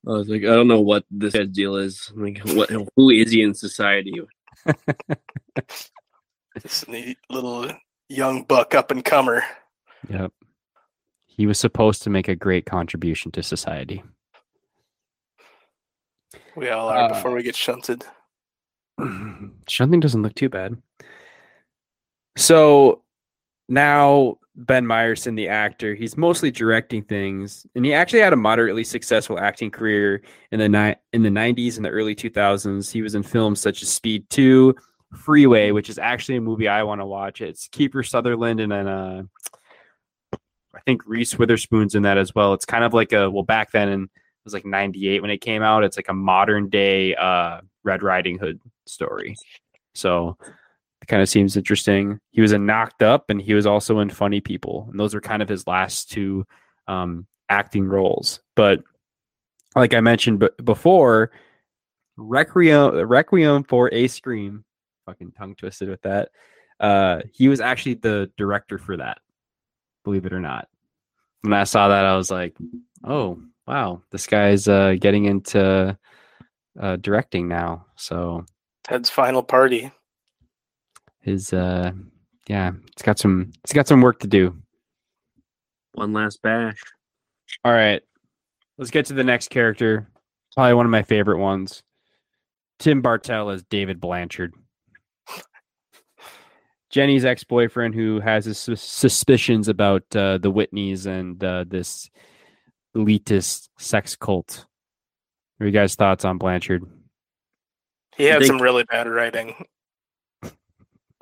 I 0.07 0.11
was 0.11 0.29
like, 0.29 0.43
I 0.43 0.55
don't 0.55 0.67
know 0.67 0.81
what 0.81 1.03
this 1.11 1.33
guy's 1.33 1.47
deal 1.49 1.75
is. 1.75 2.11
Like, 2.15 2.39
what? 2.39 2.69
Who 2.95 3.09
is 3.09 3.31
he 3.31 3.41
in 3.41 3.53
society? 3.53 4.21
This 6.61 6.87
neat 6.87 7.17
little 7.29 7.71
young 8.09 8.43
buck 8.43 8.73
up 8.73 8.89
and 8.89 9.03
comer. 9.03 9.43
Yep. 10.09 10.31
He 11.27 11.45
was 11.45 11.59
supposed 11.59 12.01
to 12.03 12.09
make 12.09 12.27
a 12.27 12.35
great 12.35 12.65
contribution 12.65 13.31
to 13.33 13.43
society. 13.43 14.03
We 16.55 16.69
all 16.69 16.89
are 16.89 16.97
Uh, 16.97 17.09
before 17.09 17.31
we 17.31 17.43
get 17.43 17.55
shunted. 17.55 18.05
Shunting 19.67 19.99
doesn't 19.99 20.23
look 20.23 20.33
too 20.33 20.49
bad. 20.49 20.81
So 22.37 23.03
now 23.69 24.37
Ben 24.57 24.85
Meyerson, 24.85 25.35
the 25.35 25.47
actor, 25.47 25.93
he's 25.93 26.17
mostly 26.17 26.49
directing 26.49 27.03
things, 27.03 27.67
and 27.75 27.85
he 27.85 27.93
actually 27.93 28.21
had 28.21 28.33
a 28.33 28.37
moderately 28.37 28.83
successful 28.83 29.39
acting 29.39 29.69
career 29.69 30.23
in 30.51 30.59
the 30.59 30.67
ni- 30.67 30.95
in 31.13 31.21
the 31.21 31.29
'90s 31.29 31.77
and 31.77 31.85
the 31.85 31.89
early 31.89 32.15
2000s. 32.15 32.91
He 32.91 33.03
was 33.03 33.13
in 33.13 33.21
films 33.21 33.61
such 33.61 33.83
as 33.83 33.89
Speed 33.89 34.27
Two, 34.31 34.75
Freeway, 35.15 35.71
which 35.71 35.89
is 35.89 35.99
actually 35.99 36.37
a 36.37 36.41
movie 36.41 36.67
I 36.67 36.83
want 36.83 37.01
to 37.01 37.05
watch. 37.05 37.41
It's 37.41 37.67
Kiefer 37.67 38.07
Sutherland 38.07 38.59
and 38.59 38.71
then 38.71 38.87
uh, 38.87 39.23
I 40.33 40.81
think 40.85 41.03
Reese 41.05 41.37
Witherspoon's 41.37 41.95
in 41.95 42.03
that 42.03 42.17
as 42.17 42.33
well. 42.35 42.53
It's 42.53 42.65
kind 42.65 42.83
of 42.83 42.93
like 42.93 43.13
a 43.13 43.29
well 43.29 43.43
back 43.43 43.71
then 43.71 43.89
and 43.89 44.03
it 44.05 44.09
was 44.43 44.53
like 44.53 44.65
98 44.65 45.21
when 45.21 45.31
it 45.31 45.39
came 45.39 45.61
out. 45.61 45.83
It's 45.83 45.97
like 45.97 46.09
a 46.09 46.13
modern 46.13 46.69
day 46.69 47.15
uh, 47.15 47.61
Red 47.83 48.03
Riding 48.03 48.37
Hood 48.37 48.59
story. 48.85 49.35
So 49.93 50.37
it 51.07 51.11
kind 51.11 51.21
of 51.21 51.29
seems 51.29 51.55
interesting. 51.55 52.19
He 52.31 52.41
was 52.41 52.51
in 52.51 52.65
Knocked 52.65 53.01
Up 53.01 53.29
and 53.29 53.41
he 53.41 53.53
was 53.53 53.65
also 53.65 53.99
in 53.99 54.09
Funny 54.09 54.41
People. 54.41 54.87
And 54.91 54.99
those 54.99 55.13
were 55.13 55.21
kind 55.21 55.41
of 55.41 55.47
his 55.47 55.65
last 55.65 56.11
two 56.11 56.45
um, 56.87 57.27
acting 57.49 57.85
roles. 57.85 58.41
But 58.55 58.83
like 59.73 59.93
I 59.93 60.01
mentioned 60.01 60.39
b- 60.39 60.49
before, 60.63 61.31
Requiem, 62.17 63.07
Requiem 63.07 63.63
for 63.63 63.89
a 63.93 64.07
Scream, 64.07 64.65
fucking 65.05 65.31
tongue 65.31 65.55
twisted 65.55 65.87
with 65.87 66.01
that. 66.01 66.29
Uh, 66.79 67.21
he 67.31 67.47
was 67.47 67.61
actually 67.61 67.93
the 67.93 68.29
director 68.37 68.77
for 68.77 68.97
that, 68.97 69.19
believe 70.03 70.25
it 70.25 70.33
or 70.33 70.41
not. 70.41 70.67
When 71.41 71.53
I 71.53 71.63
saw 71.63 71.87
that, 71.87 72.05
I 72.05 72.17
was 72.17 72.29
like, 72.29 72.57
oh, 73.03 73.39
wow, 73.65 74.01
this 74.11 74.27
guy's 74.27 74.67
uh, 74.67 74.95
getting 74.99 75.25
into 75.25 75.97
uh, 76.79 76.95
directing 76.97 77.47
now. 77.47 77.85
So 77.95 78.45
Ted's 78.83 79.09
final 79.09 79.41
party. 79.41 79.91
His 81.21 81.51
uh 81.53 81.91
yeah 82.47 82.71
it's 82.91 83.01
got 83.01 83.19
some 83.19 83.51
it's 83.63 83.73
got 83.73 83.87
some 83.87 84.01
work 84.01 84.19
to 84.19 84.27
do. 84.27 84.55
One 85.93 86.13
last 86.13 86.41
bash. 86.41 86.79
all 87.63 87.71
right 87.73 88.01
let's 88.77 88.91
get 88.91 89.05
to 89.07 89.13
the 89.13 89.23
next 89.23 89.49
character 89.49 90.09
probably 90.53 90.73
one 90.73 90.85
of 90.85 90.91
my 90.91 91.03
favorite 91.03 91.39
ones. 91.39 91.83
Tim 92.79 93.01
bartell 93.01 93.49
as 93.49 93.63
david 93.63 93.99
blanchard. 93.99 94.53
Jenny's 96.89 97.25
ex-boyfriend 97.25 97.93
who 97.95 98.19
has 98.19 98.45
his 98.45 98.57
suspicions 98.59 99.67
about 99.67 100.03
uh, 100.15 100.37
the 100.37 100.51
whitneys 100.51 101.05
and 101.05 101.43
uh, 101.43 101.65
this 101.67 102.09
elitist 102.95 103.69
sex 103.77 104.15
cult. 104.15 104.65
What 105.57 105.65
are 105.65 105.67
you 105.67 105.73
guys 105.73 105.95
thoughts 105.95 106.23
on 106.25 106.37
blanchard? 106.37 106.83
He 108.15 108.25
had 108.25 108.39
think- 108.39 108.47
some 108.47 108.61
really 108.61 108.83
bad 108.83 109.07
writing. 109.07 109.65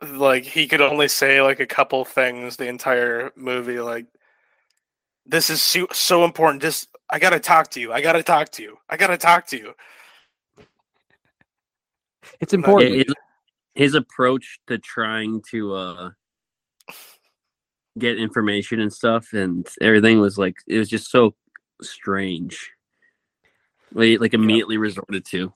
Like 0.01 0.43
he 0.43 0.67
could 0.67 0.81
only 0.81 1.07
say 1.07 1.41
like 1.41 1.59
a 1.59 1.65
couple 1.65 2.03
things 2.05 2.57
the 2.57 2.67
entire 2.67 3.31
movie. 3.35 3.79
Like, 3.79 4.05
this 5.25 5.49
is 5.49 5.61
so, 5.61 5.87
so 5.91 6.25
important. 6.25 6.61
Just 6.61 6.89
I 7.09 7.19
gotta 7.19 7.39
talk 7.39 7.71
to 7.71 7.79
you. 7.79 7.93
I 7.93 8.01
gotta 8.01 8.23
talk 8.23 8.49
to 8.53 8.63
you. 8.63 8.77
I 8.89 8.97
gotta 8.97 9.17
talk 9.17 9.47
to 9.47 9.57
you. 9.57 9.73
It's 12.39 12.53
important. 12.53 12.95
His, 12.95 13.13
his 13.73 13.93
approach 13.93 14.59
to 14.67 14.77
trying 14.77 15.41
to 15.51 15.73
uh 15.73 16.09
get 17.97 18.17
information 18.17 18.81
and 18.81 18.91
stuff 18.91 19.31
and 19.31 19.67
everything 19.79 20.19
was 20.19 20.37
like 20.37 20.55
it 20.67 20.77
was 20.77 20.89
just 20.89 21.09
so 21.09 21.33
strange. 21.81 22.71
Like, 23.93 24.19
like 24.19 24.33
immediately 24.33 24.77
resorted 24.77 25.25
to. 25.27 25.53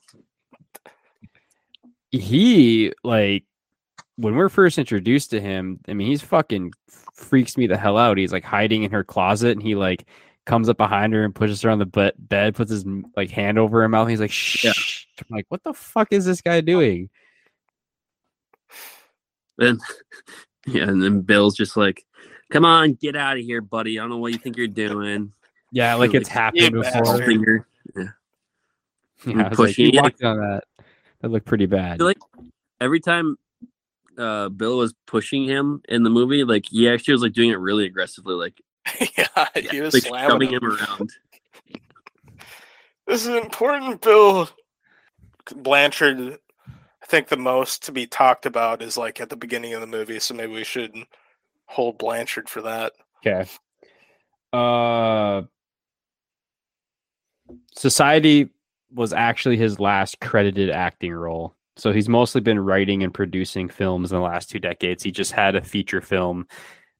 he 2.10 2.92
like 3.04 3.44
when 4.20 4.36
we're 4.36 4.48
first 4.48 4.78
introduced 4.78 5.30
to 5.30 5.40
him 5.40 5.80
i 5.88 5.94
mean 5.94 6.06
he's 6.06 6.22
fucking 6.22 6.72
freaks 7.20 7.56
me 7.56 7.66
the 7.66 7.76
hell 7.76 7.98
out. 7.98 8.18
He's 8.18 8.32
like 8.32 8.44
hiding 8.44 8.82
in 8.82 8.90
her 8.90 9.04
closet 9.04 9.52
and 9.52 9.62
he 9.62 9.74
like 9.74 10.06
comes 10.46 10.68
up 10.68 10.76
behind 10.76 11.12
her 11.12 11.24
and 11.24 11.34
pushes 11.34 11.62
her 11.62 11.70
on 11.70 11.78
the 11.78 11.86
be- 11.86 12.12
bed 12.18 12.54
puts 12.54 12.70
his 12.70 12.84
like 13.16 13.30
hand 13.30 13.58
over 13.58 13.82
her 13.82 13.88
mouth. 13.88 14.08
He's 14.08 14.20
like 14.20 14.32
shh. 14.32 14.64
Yeah. 14.64 14.72
i'm 15.18 15.36
like 15.36 15.46
what 15.48 15.62
the 15.62 15.74
fuck 15.74 16.08
is 16.12 16.24
this 16.24 16.40
guy 16.40 16.60
doing? 16.60 17.10
And 19.58 19.80
yeah, 20.66 20.84
and 20.84 21.02
then 21.02 21.20
Bill's 21.20 21.54
just 21.54 21.76
like, 21.76 22.04
"Come 22.50 22.64
on, 22.64 22.94
get 22.94 23.14
out 23.14 23.36
of 23.36 23.44
here, 23.44 23.60
buddy. 23.60 23.98
I 23.98 24.02
don't 24.02 24.10
know 24.10 24.16
what 24.16 24.32
you 24.32 24.38
think 24.38 24.56
you're 24.56 24.68
doing." 24.68 25.32
yeah 25.72 25.94
like 25.94 26.14
it's 26.14 26.28
happened 26.28 26.72
before. 26.72 27.64
yeah, 27.94 28.04
like, 29.24 29.52
pushing 29.52 29.94
walked 29.94 30.24
on 30.24 30.38
that. 30.38 30.64
That 31.20 31.30
looked 31.30 31.46
pretty 31.46 31.66
bad. 31.66 32.00
Like 32.00 32.18
every 32.80 33.00
time 33.00 33.36
uh 34.18 34.48
Bill 34.48 34.78
was 34.78 34.94
pushing 35.06 35.44
him 35.44 35.82
in 35.88 36.02
the 36.02 36.10
movie, 36.10 36.44
like 36.44 36.66
he 36.70 36.88
actually 36.88 37.12
was 37.12 37.22
like 37.22 37.32
doing 37.32 37.50
it 37.50 37.58
really 37.58 37.86
aggressively, 37.86 38.34
like, 38.34 38.60
yeah, 39.16 39.46
he 39.70 39.80
was 39.80 39.94
like 39.94 40.04
slamming 40.04 40.30
shoving 40.30 40.48
him. 40.50 40.62
him 40.62 40.76
around. 40.76 41.10
This 43.06 43.22
is 43.26 43.34
important, 43.34 44.02
Bill. 44.02 44.48
Blanchard, 45.56 46.38
I 47.02 47.06
think 47.06 47.26
the 47.26 47.36
most 47.36 47.82
to 47.86 47.92
be 47.92 48.06
talked 48.06 48.46
about 48.46 48.82
is 48.82 48.96
like 48.96 49.20
at 49.20 49.30
the 49.30 49.36
beginning 49.36 49.74
of 49.74 49.80
the 49.80 49.88
movie, 49.88 50.20
so 50.20 50.32
maybe 50.32 50.52
we 50.52 50.62
should 50.62 50.94
hold 51.66 51.98
Blanchard 51.98 52.48
for 52.48 52.62
that. 52.62 52.92
Okay. 53.26 53.50
Uh 54.52 55.42
Society 57.76 58.50
was 58.92 59.12
actually 59.12 59.56
his 59.56 59.80
last 59.80 60.20
credited 60.20 60.70
acting 60.70 61.12
role. 61.12 61.56
So 61.80 61.92
he's 61.92 62.10
mostly 62.10 62.42
been 62.42 62.58
writing 62.58 63.02
and 63.02 63.12
producing 63.12 63.70
films 63.70 64.12
in 64.12 64.16
the 64.18 64.22
last 64.22 64.50
two 64.50 64.58
decades. 64.58 65.02
He 65.02 65.10
just 65.10 65.32
had 65.32 65.56
a 65.56 65.62
feature 65.62 66.02
film 66.02 66.46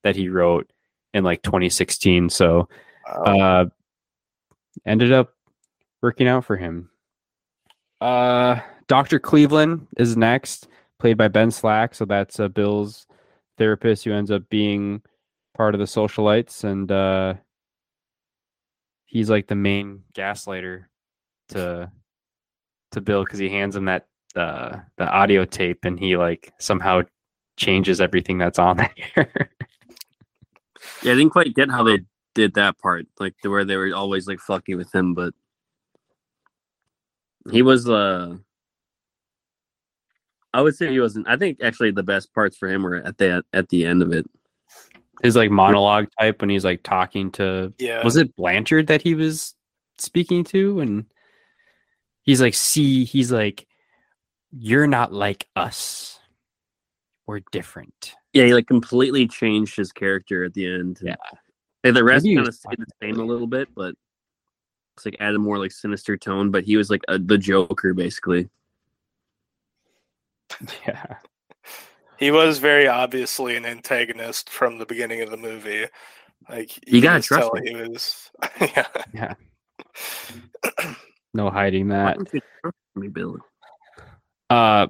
that 0.04 0.16
he 0.16 0.30
wrote 0.30 0.72
in 1.12 1.22
like 1.22 1.42
2016. 1.42 2.30
So 2.30 2.66
uh 3.06 3.66
ended 4.86 5.12
up 5.12 5.34
working 6.00 6.28
out 6.28 6.46
for 6.46 6.56
him. 6.56 6.88
Uh 8.00 8.60
Dr. 8.86 9.18
Cleveland 9.18 9.86
is 9.98 10.16
next, 10.16 10.66
played 10.98 11.18
by 11.18 11.28
Ben 11.28 11.50
Slack. 11.50 11.94
So 11.94 12.06
that's 12.06 12.40
uh, 12.40 12.48
Bill's 12.48 13.06
therapist 13.58 14.04
who 14.04 14.12
ends 14.12 14.30
up 14.30 14.48
being 14.48 15.02
part 15.54 15.74
of 15.74 15.78
the 15.78 15.84
socialites 15.84 16.64
and 16.64 16.90
uh 16.90 17.34
he's 19.04 19.28
like 19.28 19.46
the 19.46 19.54
main 19.54 20.04
gaslighter 20.14 20.84
to 21.50 21.90
to 22.92 23.00
Bill 23.02 23.24
because 23.24 23.38
he 23.38 23.50
hands 23.50 23.76
him 23.76 23.84
that 23.84 24.06
uh 24.36 24.76
the 24.96 25.08
audio 25.08 25.44
tape 25.44 25.84
and 25.84 25.98
he 25.98 26.16
like 26.16 26.52
somehow 26.58 27.02
changes 27.56 28.00
everything 28.00 28.38
that's 28.38 28.58
on 28.58 28.78
there. 28.78 29.30
Yeah, 31.02 31.12
I 31.12 31.16
didn't 31.16 31.30
quite 31.30 31.54
get 31.54 31.70
how 31.70 31.82
they 31.82 32.00
did 32.34 32.54
that 32.54 32.78
part, 32.78 33.06
like 33.18 33.34
the 33.42 33.50
where 33.50 33.64
they 33.64 33.76
were 33.76 33.94
always 33.94 34.26
like 34.26 34.40
fucking 34.40 34.76
with 34.76 34.94
him, 34.94 35.14
but 35.14 35.34
he 37.50 37.62
was 37.62 37.88
uh 37.88 38.36
I 40.52 40.62
would 40.62 40.76
say 40.76 40.90
he 40.90 41.00
wasn't 41.00 41.28
I 41.28 41.36
think 41.36 41.58
actually 41.62 41.92
the 41.92 42.02
best 42.02 42.32
parts 42.34 42.56
for 42.56 42.68
him 42.68 42.82
were 42.82 42.96
at 42.96 43.18
the 43.18 43.42
at 43.52 43.68
the 43.68 43.86
end 43.86 44.02
of 44.02 44.12
it. 44.12 44.26
His 45.22 45.36
like 45.36 45.50
monologue 45.50 46.08
type 46.18 46.40
when 46.40 46.50
he's 46.50 46.64
like 46.64 46.82
talking 46.82 47.30
to 47.32 47.72
yeah. 47.78 48.02
was 48.02 48.16
it 48.16 48.34
Blanchard 48.36 48.86
that 48.86 49.02
he 49.02 49.14
was 49.14 49.54
speaking 49.98 50.44
to 50.44 50.80
and 50.80 51.04
he's 52.22 52.40
like 52.40 52.54
see 52.54 53.04
he's 53.04 53.30
like 53.30 53.66
you're 54.52 54.86
not 54.86 55.12
like 55.12 55.46
us 55.56 56.18
we're 57.26 57.40
different 57.52 58.14
Yeah, 58.32 58.46
he 58.46 58.54
like 58.54 58.66
completely 58.66 59.28
changed 59.28 59.76
his 59.76 59.92
character 59.92 60.44
at 60.44 60.54
the 60.54 60.66
end. 60.66 60.98
Yeah. 61.00 61.14
And 61.84 61.96
the 61.96 62.02
rest 62.02 62.26
kind 62.26 62.40
of 62.40 62.46
was 62.46 62.58
stayed 62.58 62.78
the 62.78 62.86
same 63.00 63.20
a 63.20 63.24
little 63.24 63.46
bit, 63.46 63.68
but 63.74 63.94
it's 64.96 65.04
like 65.04 65.16
added 65.20 65.38
more 65.38 65.58
like 65.58 65.70
sinister 65.70 66.16
tone. 66.16 66.50
But 66.50 66.64
he 66.64 66.76
was 66.76 66.90
like 66.90 67.02
a, 67.06 67.18
the 67.18 67.38
Joker 67.38 67.94
basically. 67.94 68.48
yeah 70.86 71.16
He 72.18 72.32
was 72.32 72.58
very 72.58 72.88
obviously 72.88 73.56
an 73.56 73.64
antagonist 73.64 74.50
from 74.50 74.78
the 74.78 74.86
beginning 74.86 75.22
of 75.22 75.30
the 75.30 75.36
movie. 75.36 75.86
Like 76.48 76.76
You 76.86 77.00
can 77.00 77.02
gotta 77.02 77.18
just 77.20 77.28
trust 77.28 77.42
tell 77.42 77.54
him. 77.54 77.64
He 77.64 77.90
was, 77.90 78.30
yeah. 78.60 78.86
yeah 79.14 79.34
no 81.32 81.50
hiding 81.50 81.88
Why 81.88 81.96
that 81.96 82.16
don't 82.16 82.34
you 82.34 82.40
trust 82.60 82.76
me, 82.96 83.08
Bill? 83.08 83.38
Uh 84.50 84.86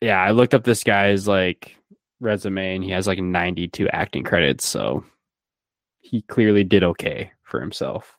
yeah 0.00 0.20
i 0.22 0.30
looked 0.30 0.54
up 0.54 0.64
this 0.64 0.84
guy's 0.84 1.26
like 1.26 1.76
resume 2.20 2.76
and 2.76 2.84
he 2.84 2.90
has 2.90 3.06
like 3.06 3.18
92 3.18 3.88
acting 3.88 4.22
credits 4.22 4.66
so 4.66 5.04
he 6.00 6.22
clearly 6.22 6.64
did 6.64 6.82
okay 6.82 7.30
for 7.42 7.60
himself. 7.60 8.16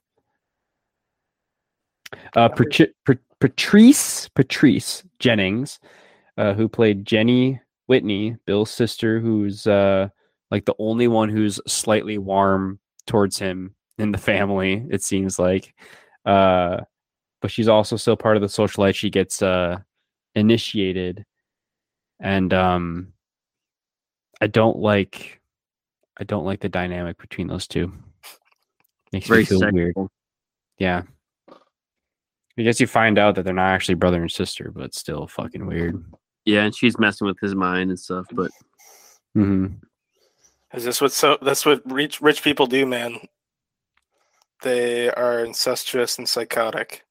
Uh 2.35 2.49
Patri- 2.49 2.93
patrice 3.39 4.27
patrice 4.29 5.03
jennings 5.19 5.79
uh 6.37 6.53
who 6.53 6.67
played 6.67 7.05
jenny 7.05 7.59
whitney 7.87 8.35
bill's 8.45 8.69
sister 8.69 9.19
who's 9.19 9.65
uh 9.65 10.07
like 10.51 10.65
the 10.65 10.75
only 10.79 11.07
one 11.07 11.29
who's 11.29 11.59
slightly 11.67 12.17
warm 12.17 12.79
towards 13.07 13.39
him 13.39 13.73
in 13.97 14.11
the 14.11 14.17
family 14.17 14.85
it 14.91 15.01
seems 15.03 15.39
like. 15.39 15.73
Uh 16.25 16.81
but 17.41 17.49
she's 17.49 17.67
also 17.67 17.95
still 17.95 18.15
part 18.17 18.35
of 18.37 18.41
the 18.41 18.47
socialite 18.47 18.95
she 18.95 19.09
gets 19.09 19.41
uh 19.41 19.77
initiated 20.35 21.25
and 22.19 22.53
um 22.53 23.13
i 24.39 24.47
don't 24.47 24.77
like 24.77 25.41
i 26.19 26.23
don't 26.23 26.45
like 26.45 26.59
the 26.59 26.69
dynamic 26.69 27.17
between 27.17 27.47
those 27.47 27.67
two 27.67 27.91
makes 29.11 29.27
Very 29.27 29.41
me 29.41 29.45
feel 29.45 29.71
weird 29.71 29.95
yeah 30.77 31.03
i 32.57 32.61
guess 32.61 32.79
you 32.79 32.87
find 32.87 33.17
out 33.17 33.35
that 33.35 33.43
they're 33.43 33.53
not 33.53 33.71
actually 33.71 33.95
brother 33.95 34.21
and 34.21 34.31
sister 34.31 34.71
but 34.73 34.95
still 34.95 35.27
fucking 35.27 35.65
weird 35.65 36.03
Yeah, 36.45 36.63
and 36.63 36.75
she's 36.75 36.97
messing 36.97 37.27
with 37.27 37.39
his 37.39 37.53
mind 37.53 37.91
and 37.91 37.99
stuff. 37.99 38.25
But 38.31 38.51
mm-hmm. 39.37 39.67
Is 40.73 40.83
this 40.83 41.01
what 41.01 41.11
so? 41.11 41.37
That's 41.41 41.65
what 41.65 41.81
rich 41.85 42.21
rich 42.21 42.43
people 42.43 42.65
do, 42.65 42.85
man. 42.85 43.19
They 44.63 45.09
are 45.11 45.43
incestuous 45.43 46.17
and 46.17 46.27
psychotic. 46.27 47.03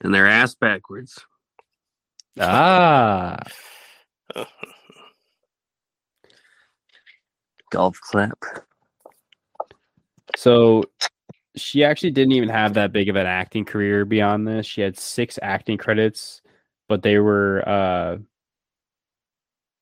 and 0.00 0.14
their 0.14 0.26
ass 0.26 0.54
backwards. 0.54 1.18
Ah 2.40 3.36
Golf 7.70 8.00
clap. 8.00 8.38
So 10.36 10.84
she 11.56 11.84
actually 11.84 12.12
didn't 12.12 12.32
even 12.32 12.48
have 12.48 12.74
that 12.74 12.92
big 12.92 13.08
of 13.08 13.16
an 13.16 13.26
acting 13.26 13.64
career 13.64 14.04
beyond 14.04 14.46
this. 14.46 14.66
She 14.66 14.80
had 14.80 14.98
six 14.98 15.38
acting 15.42 15.76
credits, 15.76 16.40
but 16.88 17.02
they 17.02 17.18
were 17.18 17.62
uh 17.68 18.16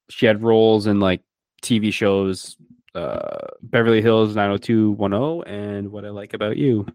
she 0.09 0.27
had 0.27 0.43
roles 0.43 0.87
in 0.87 1.01
like 1.01 1.23
TV 1.63 1.93
shows 1.93 2.57
uh 2.95 3.47
Beverly 3.63 4.01
Hills 4.03 4.35
90210 4.35 5.53
and 5.53 5.93
What 5.93 6.05
I 6.05 6.11
Like 6.11 6.35
About 6.35 6.57
You. 6.57 6.87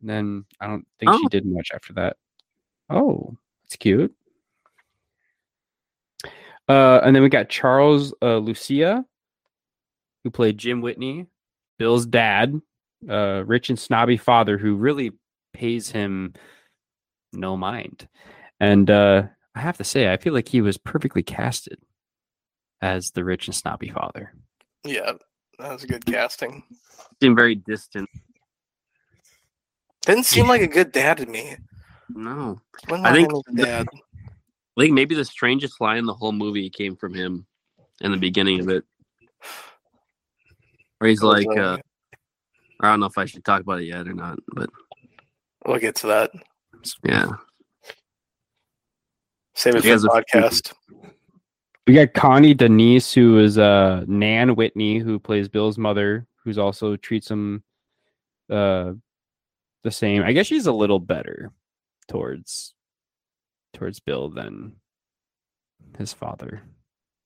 And 0.00 0.08
then 0.10 0.44
I 0.60 0.66
don't 0.66 0.86
think 0.98 1.12
she 1.14 1.24
Oh. 1.26 1.28
did 1.28 1.46
much 1.46 1.70
after 1.74 1.92
that. 1.94 2.16
Oh, 2.90 3.36
that's 3.64 3.76
cute. 3.76 4.14
Uh 6.68 7.00
and 7.02 7.14
then 7.14 7.22
we 7.22 7.28
got 7.28 7.48
Charles 7.48 8.14
uh 8.22 8.38
Lucia 8.38 9.04
who 10.24 10.30
played 10.30 10.58
Jim 10.58 10.80
Whitney, 10.80 11.26
Bill's 11.78 12.06
dad, 12.06 12.60
uh, 13.08 13.44
rich 13.46 13.68
and 13.68 13.78
snobby 13.78 14.16
father 14.16 14.58
who 14.58 14.74
really 14.74 15.12
pays 15.52 15.90
him 15.90 16.34
no 17.32 17.56
mind. 17.56 18.08
And 18.58 18.90
uh, 18.90 19.24
I 19.54 19.60
have 19.60 19.76
to 19.76 19.84
say, 19.84 20.12
I 20.12 20.16
feel 20.16 20.32
like 20.32 20.48
he 20.48 20.62
was 20.62 20.78
perfectly 20.78 21.22
casted 21.22 21.78
as 22.80 23.10
the 23.10 23.24
rich 23.24 23.46
and 23.46 23.54
snobby 23.54 23.90
father. 23.90 24.32
Yeah, 24.82 25.12
that 25.58 25.72
was 25.72 25.84
a 25.84 25.86
good 25.86 26.06
casting. 26.06 26.64
Seemed 27.22 27.36
very 27.36 27.54
distant. 27.54 28.08
Didn't 30.02 30.24
seem 30.24 30.48
like 30.48 30.62
a 30.62 30.66
good 30.68 30.92
dad 30.92 31.18
to 31.18 31.26
me. 31.26 31.56
No. 32.10 32.60
I 32.90 33.12
think 33.12 33.30
the- 33.52 33.86
I 34.76 34.80
think 34.80 34.92
maybe 34.92 35.14
the 35.14 35.24
strangest 35.24 35.80
line 35.80 35.98
in 35.98 36.06
the 36.06 36.14
whole 36.14 36.32
movie 36.32 36.68
came 36.68 36.96
from 36.96 37.14
him 37.14 37.46
in 38.00 38.10
the 38.10 38.16
beginning 38.18 38.58
of 38.60 38.68
it. 38.68 38.84
Where 40.98 41.08
he's 41.10 41.22
like, 41.22 41.46
uh, 41.56 41.78
I 42.80 42.90
don't 42.90 42.98
know 43.00 43.06
if 43.06 43.16
I 43.16 43.24
should 43.24 43.44
talk 43.44 43.60
about 43.60 43.80
it 43.80 43.84
yet 43.84 44.08
or 44.08 44.14
not, 44.14 44.38
but 44.48 44.68
we'll 45.64 45.78
get 45.78 45.94
to 45.96 46.08
that. 46.08 46.32
yeah. 47.04 47.28
Save 49.54 49.76
it 49.76 49.84
You 49.84 49.96
for 49.96 50.00
the 50.00 50.08
guys 50.08 50.16
are- 50.16 50.22
podcast. 50.42 50.72
We 51.86 51.94
got 51.94 52.14
Connie 52.14 52.54
Danese, 52.54 53.12
who 53.14 53.38
is 53.38 53.58
uh 53.58 54.04
Nan 54.08 54.56
Whitney, 54.56 54.98
who 54.98 55.18
plays 55.18 55.48
Bill's 55.48 55.76
mother, 55.78 56.26
who's 56.42 56.56
also 56.58 56.96
treats 56.96 57.30
him 57.30 57.62
uh 58.50 58.92
the 59.82 59.90
same. 59.90 60.22
I 60.22 60.32
guess 60.32 60.46
she's 60.46 60.66
a 60.66 60.72
little 60.72 60.98
better 60.98 61.52
towards 62.08 62.74
towards 63.72 64.00
Bill 64.00 64.28
than 64.28 64.76
his 65.98 66.12
father. 66.12 66.62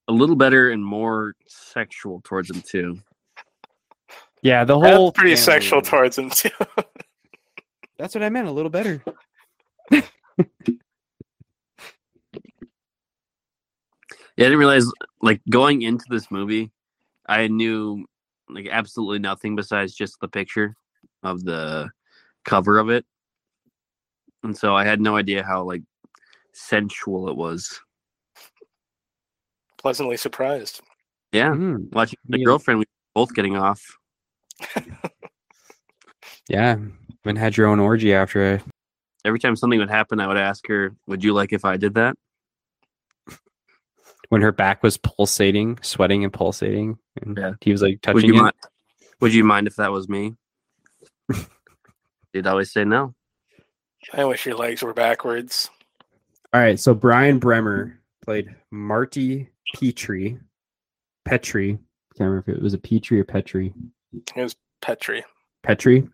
A 0.09 0.13
little 0.13 0.37
better 0.37 0.71
and 0.71 0.85
more 0.85 1.35
sexual 1.47 2.21
towards 2.25 2.51
him 2.51 2.63
too. 2.63 2.99
Yeah, 4.43 4.65
the 4.65 4.79
That's 4.79 4.97
whole 4.97 5.13
pretty 5.13 5.37
family- 5.37 5.45
sexual 5.61 5.83
towards 5.83 6.17
him 6.17 6.31
too. 6.31 6.51
That's 7.99 8.15
what 8.15 8.23
I 8.25 8.29
meant. 8.31 8.49
A 8.49 8.53
little 8.53 8.71
better. 8.71 9.03
Yeah, 14.37 14.45
I 14.45 14.51
didn't 14.51 14.61
realize 14.61 14.87
like 15.21 15.41
going 15.51 15.83
into 15.83 16.05
this 16.09 16.31
movie, 16.31 16.71
I 17.27 17.49
knew 17.49 18.07
like 18.49 18.69
absolutely 18.71 19.19
nothing 19.19 19.57
besides 19.57 19.95
just 19.95 20.15
the 20.21 20.29
picture 20.29 20.77
of 21.25 21.43
the 21.45 21.91
cover 22.45 22.79
of 22.79 22.89
it. 22.89 23.05
And 24.43 24.57
so 24.57 24.75
I 24.77 24.85
had 24.85 25.01
no 25.01 25.17
idea 25.17 25.43
how 25.43 25.63
like 25.65 25.83
sensual 26.53 27.29
it 27.29 27.37
was. 27.37 27.81
Pleasantly 29.79 30.17
surprised. 30.17 30.81
Yeah. 31.33 31.51
Mm, 31.51 31.93
Watching 31.93 32.19
the 32.29 32.39
Me- 32.39 32.45
girlfriend 32.45 32.79
we 32.81 32.83
were 32.85 33.23
both 33.27 33.35
getting 33.35 33.57
off. 33.57 33.83
yeah, 36.49 36.77
when 37.23 37.37
had 37.37 37.57
your 37.57 37.67
own 37.69 37.79
orgy 37.81 38.13
after 38.15 38.55
I 38.57 38.63
Every 39.25 39.39
time 39.41 39.57
something 39.57 39.79
would 39.79 39.91
happen, 39.91 40.21
I 40.21 40.27
would 40.29 40.37
ask 40.37 40.67
her, 40.69 40.95
Would 41.07 41.23
you 41.25 41.33
like 41.33 41.53
if 41.53 41.65
I 41.65 41.77
did 41.77 41.95
that? 41.95 42.15
when 44.31 44.43
her 44.43 44.53
back 44.53 44.83
was 44.83 44.99
pulsating, 44.99 45.79
sweating 45.81 46.23
and 46.23 46.31
pulsating. 46.33 46.99
And 47.23 47.37
Yeah. 47.39 47.53
he 47.63 47.73
was 47.73 47.81
like 47.83 47.93
Would 47.93 48.03
touching 48.03 48.29
you 48.29 48.35
it. 48.35 48.43
mind 48.43 48.55
would 49.21 49.35
you 49.35 49.43
mind 49.43 49.67
if 49.67 49.77
that 49.77 49.91
was 49.91 50.09
me? 50.09 50.37
She'd 52.35 52.47
always 52.47 52.71
say 52.73 52.85
no. 52.85 53.15
I 54.13 54.25
wish 54.25 54.47
your 54.47 54.57
legs 54.57 54.83
were 54.83 54.95
backwards. 54.95 55.71
All 56.53 56.61
right, 56.61 56.79
so 56.79 56.95
Brian 56.95 57.39
Bremer 57.39 58.01
played 58.25 58.55
Marty 58.71 59.49
Petrie. 59.75 60.39
Petrie. 61.25 61.79
Can't 62.17 62.31
remember 62.31 62.51
if 62.51 62.57
it 62.57 62.63
was 62.63 62.75
a 62.75 62.79
Petrie 62.79 63.21
or 63.21 63.25
Petrie. 63.25 63.73
It 64.35 64.43
was 64.43 64.57
Petri. 64.81 65.25
Petrie. 65.63 66.09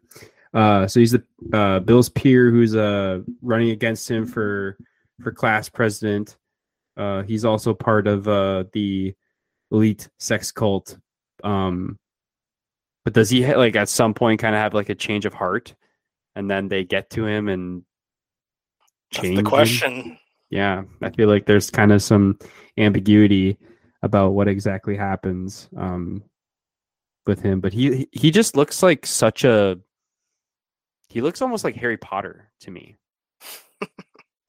Uh, 0.53 0.87
so 0.87 1.01
he's 1.01 1.13
the 1.13 1.25
uh, 1.53 1.81
Bill's 1.81 2.09
peer 2.09 2.51
who's 2.51 2.77
uh, 2.77 3.21
running 3.43 3.71
against 3.71 4.11
him 4.11 4.27
for 4.27 4.77
for 5.23 5.33
class 5.33 5.69
president. 5.69 6.37
Uh, 6.97 7.23
he's 7.23 7.45
also 7.45 7.75
part 7.75 8.07
of 8.07 8.29
uh, 8.29 8.65
the 8.73 9.15
elite 9.71 10.09
sex 10.19 10.53
cult. 10.53 10.97
Um, 11.43 11.99
but 13.05 13.13
does 13.13 13.31
he 13.31 13.43
ha- 13.43 13.59
like 13.59 13.77
at 13.77 13.89
some 13.89 14.15
point 14.15 14.41
kind 14.41 14.55
of 14.55 14.61
have 14.61 14.75
like 14.75 14.89
a 14.89 14.95
change 14.95 15.27
of 15.27 15.35
heart, 15.35 15.75
and 16.37 16.51
then 16.51 16.69
they 16.69 16.85
get 16.85 17.11
to 17.11 17.25
him 17.27 17.49
and 17.49 17.83
That's 19.13 19.23
change 19.23 19.37
the 19.37 19.41
him? 19.41 19.47
question. 19.47 20.19
yeah 20.51 20.83
i 21.03 21.11
feel 21.11 21.29
like 21.29 21.47
there's 21.47 21.71
kind 21.71 21.93
of 21.93 22.03
some 22.03 22.39
ambiguity 22.79 23.57
about 24.03 24.31
what 24.35 24.49
exactly 24.49 24.97
happens 24.97 25.69
um 25.77 26.23
with 27.27 27.41
him 27.41 27.61
but 27.61 27.73
he 27.73 28.07
he 28.13 28.31
just 28.31 28.57
looks 28.57 28.83
like 28.83 29.07
such 29.07 29.45
a 29.45 29.79
he 31.09 31.21
looks 31.23 31.41
almost 31.41 31.65
like 31.65 31.75
harry 31.77 31.97
potter 31.97 32.51
to 32.61 32.71
me 32.71 32.97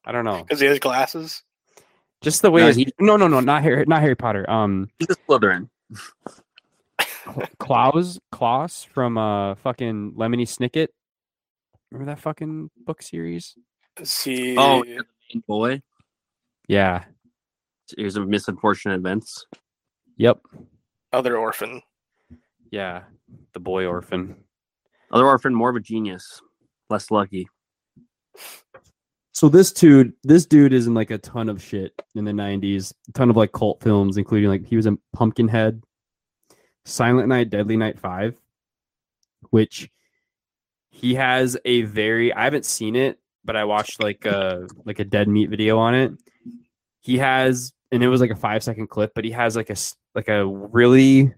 i 0.06 0.12
don't 0.12 0.26
know 0.26 0.44
Because 0.44 0.60
he 0.60 0.68
has 0.68 0.80
glasses. 0.80 1.42
just 2.22 2.42
the 2.42 2.52
way 2.52 2.62
No, 2.62 2.68
his- 2.68 2.76
he- 2.76 2.94
no 3.00 3.16
no 3.16 3.28
no 3.28 3.40
not 3.40 3.64
harry 3.64 3.86
not 3.88 4.02
harry 4.02 4.16
potter 4.16 4.48
um 4.50 4.90
He's 5.00 5.10
a 5.10 5.16
Slytherin. 5.16 5.70
klaus 7.60 8.20
klaus 8.32 8.84
from 8.84 9.18
uh 9.18 9.56
fucking 9.56 10.14
lemony 10.18 10.44
snicket 10.46 10.90
remember 11.92 12.12
that 12.12 12.20
fucking 12.22 12.70
book 12.86 13.02
series 13.02 13.56
Is 14.00 14.24
he 14.24 14.56
Oh, 14.58 14.84
yeah, 14.84 14.98
the 14.98 15.06
main 15.34 15.44
boy. 15.48 15.82
yeah 16.68 17.06
Here's 17.98 18.16
a 18.16 18.26
misunfortunate 18.26 18.96
events. 18.96 19.46
yep 20.18 20.40
other 21.14 21.38
orphan? 21.38 21.82
yeah 22.72 23.04
the 23.54 23.60
boy 23.60 23.86
orphan 23.86 24.36
Other 25.12 25.26
orphan, 25.26 25.54
more 25.54 25.70
of 25.70 25.76
a 25.76 25.80
genius, 25.80 26.42
less 26.90 27.12
lucky. 27.12 27.48
So 29.34 29.50
this 29.50 29.72
dude, 29.72 30.14
this 30.24 30.46
dude 30.46 30.74
is 30.74 30.88
in 30.88 30.94
like 30.94 31.12
a 31.12 31.18
ton 31.18 31.48
of 31.50 31.62
shit 31.62 31.94
in 32.16 32.26
the 32.26 32.32
'90s, 32.32 32.92
a 33.10 33.12
ton 33.12 33.30
of 33.30 33.36
like 33.38 33.52
cult 33.52 33.82
films, 33.84 34.18
including 34.18 34.50
like 34.50 34.66
he 34.66 34.76
was 34.76 34.86
in 34.88 34.98
Pumpkinhead, 35.14 35.84
Silent 36.86 37.28
Night, 37.30 37.50
Deadly 37.50 37.78
Night 37.78 38.00
Five, 38.00 38.36
which 39.52 39.90
he 40.96 41.14
has 41.16 41.58
a 41.66 41.82
very. 41.84 42.32
I 42.34 42.46
haven't 42.46 42.66
seen 42.66 42.96
it, 42.96 43.20
but 43.44 43.56
I 43.58 43.66
watched 43.66 44.02
like 44.02 44.26
a 44.26 44.68
like 44.86 45.00
a 45.00 45.04
dead 45.04 45.28
meat 45.28 45.50
video 45.50 45.78
on 45.78 45.94
it. 45.94 46.14
He 47.02 47.18
has, 47.18 47.74
and 47.92 48.02
it 48.02 48.08
was 48.08 48.22
like 48.22 48.32
a 48.32 48.36
five 48.36 48.64
second 48.64 48.88
clip, 48.88 49.12
but 49.14 49.26
he 49.26 49.32
has 49.32 49.56
like 49.58 49.70
a 49.70 49.76
like 50.16 50.30
a 50.30 50.46
really 50.48 51.34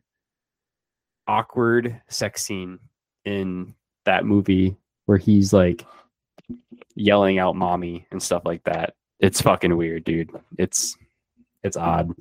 awkward 1.27 1.99
sex 2.07 2.43
scene 2.43 2.79
in 3.25 3.73
that 4.05 4.25
movie 4.25 4.77
where 5.07 5.17
he's 5.17 5.51
like 5.51 5.85
yelling 6.95 7.39
out 7.39 7.55
mommy 7.55 8.05
and 8.11 8.21
stuff 8.21 8.43
like 8.45 8.63
that. 8.63 8.93
It's 9.19 9.41
fucking 9.41 9.75
weird, 9.75 10.03
dude. 10.03 10.29
It's 10.59 10.95
it's 11.63 11.75
odd. 11.75 12.13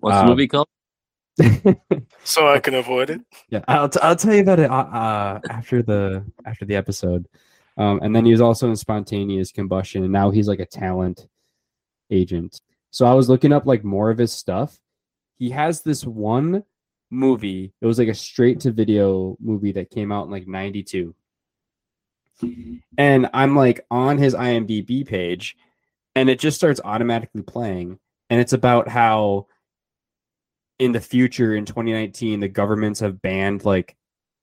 What's 0.00 0.16
Um, 0.18 0.26
the 0.26 0.30
movie 0.32 0.46
called? 0.48 0.68
So 2.24 2.46
I 2.46 2.58
can 2.58 2.74
avoid 2.74 3.10
it. 3.10 3.22
yeah, 3.48 3.60
I'll, 3.68 3.88
t- 3.88 4.00
I'll 4.02 4.16
tell 4.16 4.34
you 4.34 4.42
about 4.42 4.60
it 4.60 4.70
uh, 4.70 4.74
uh, 4.74 5.40
after 5.48 5.82
the 5.82 6.24
after 6.44 6.66
the 6.66 6.76
episode. 6.76 7.26
Um, 7.78 8.00
and 8.02 8.14
then 8.14 8.26
he 8.26 8.32
was 8.32 8.40
also 8.40 8.68
in 8.68 8.76
spontaneous 8.76 9.50
combustion, 9.50 10.02
and 10.02 10.12
now 10.12 10.30
he's 10.30 10.48
like 10.48 10.60
a 10.60 10.66
talent 10.66 11.26
agent. 12.10 12.60
So 12.90 13.06
I 13.06 13.14
was 13.14 13.28
looking 13.28 13.52
up 13.52 13.66
like 13.66 13.82
more 13.82 14.10
of 14.10 14.18
his 14.18 14.32
stuff. 14.32 14.78
He 15.38 15.50
has 15.50 15.82
this 15.82 16.04
one 16.04 16.64
movie. 17.10 17.72
It 17.80 17.86
was 17.86 17.98
like 17.98 18.08
a 18.08 18.14
straight 18.14 18.60
to 18.60 18.72
video 18.72 19.36
movie 19.40 19.72
that 19.72 19.90
came 19.90 20.12
out 20.12 20.26
in 20.26 20.30
like 20.30 20.46
'92. 20.46 21.14
And 22.98 23.30
I'm 23.32 23.56
like 23.56 23.86
on 23.90 24.18
his 24.18 24.34
IMDb 24.34 25.06
page, 25.06 25.56
and 26.14 26.28
it 26.28 26.38
just 26.38 26.58
starts 26.58 26.80
automatically 26.84 27.42
playing. 27.42 27.98
And 28.28 28.38
it's 28.38 28.52
about 28.52 28.88
how 28.88 29.46
in 30.78 30.92
the 30.92 31.00
future 31.00 31.54
in 31.54 31.64
2019 31.64 32.40
the 32.40 32.48
governments 32.48 33.00
have 33.00 33.20
banned 33.20 33.64
like 33.64 33.96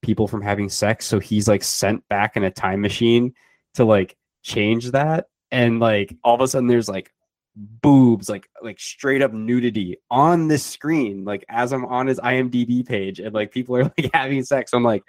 people 0.05 0.27
from 0.27 0.41
having 0.41 0.69
sex. 0.69 1.05
So 1.05 1.19
he's 1.19 1.47
like 1.47 1.63
sent 1.63 2.07
back 2.07 2.38
in 2.38 2.43
a 2.43 2.51
time 2.51 2.79
machine 2.79 3.33
to 3.73 3.83
like 3.83 4.15
change 4.43 4.91
that. 4.91 5.25
And 5.51 5.79
like 5.79 6.15
all 6.23 6.36
of 6.36 6.41
a 6.41 6.47
sudden 6.47 6.67
there's 6.67 6.88
like 6.88 7.11
boobs 7.55 8.29
like 8.29 8.47
like 8.61 8.79
straight 8.79 9.21
up 9.21 9.33
nudity 9.33 9.97
on 10.11 10.47
this 10.47 10.63
screen. 10.63 11.25
Like 11.25 11.43
as 11.49 11.73
i'm 11.73 11.86
on 11.86 12.07
his 12.07 12.19
imdb 12.19 12.86
page 12.86 13.19
and 13.19 13.33
like 13.33 13.51
people 13.51 13.77
are 13.77 13.83
like 13.97 14.11
having 14.13 14.43
sex 14.43 14.73
i'm 14.73 14.83
like 14.83 15.03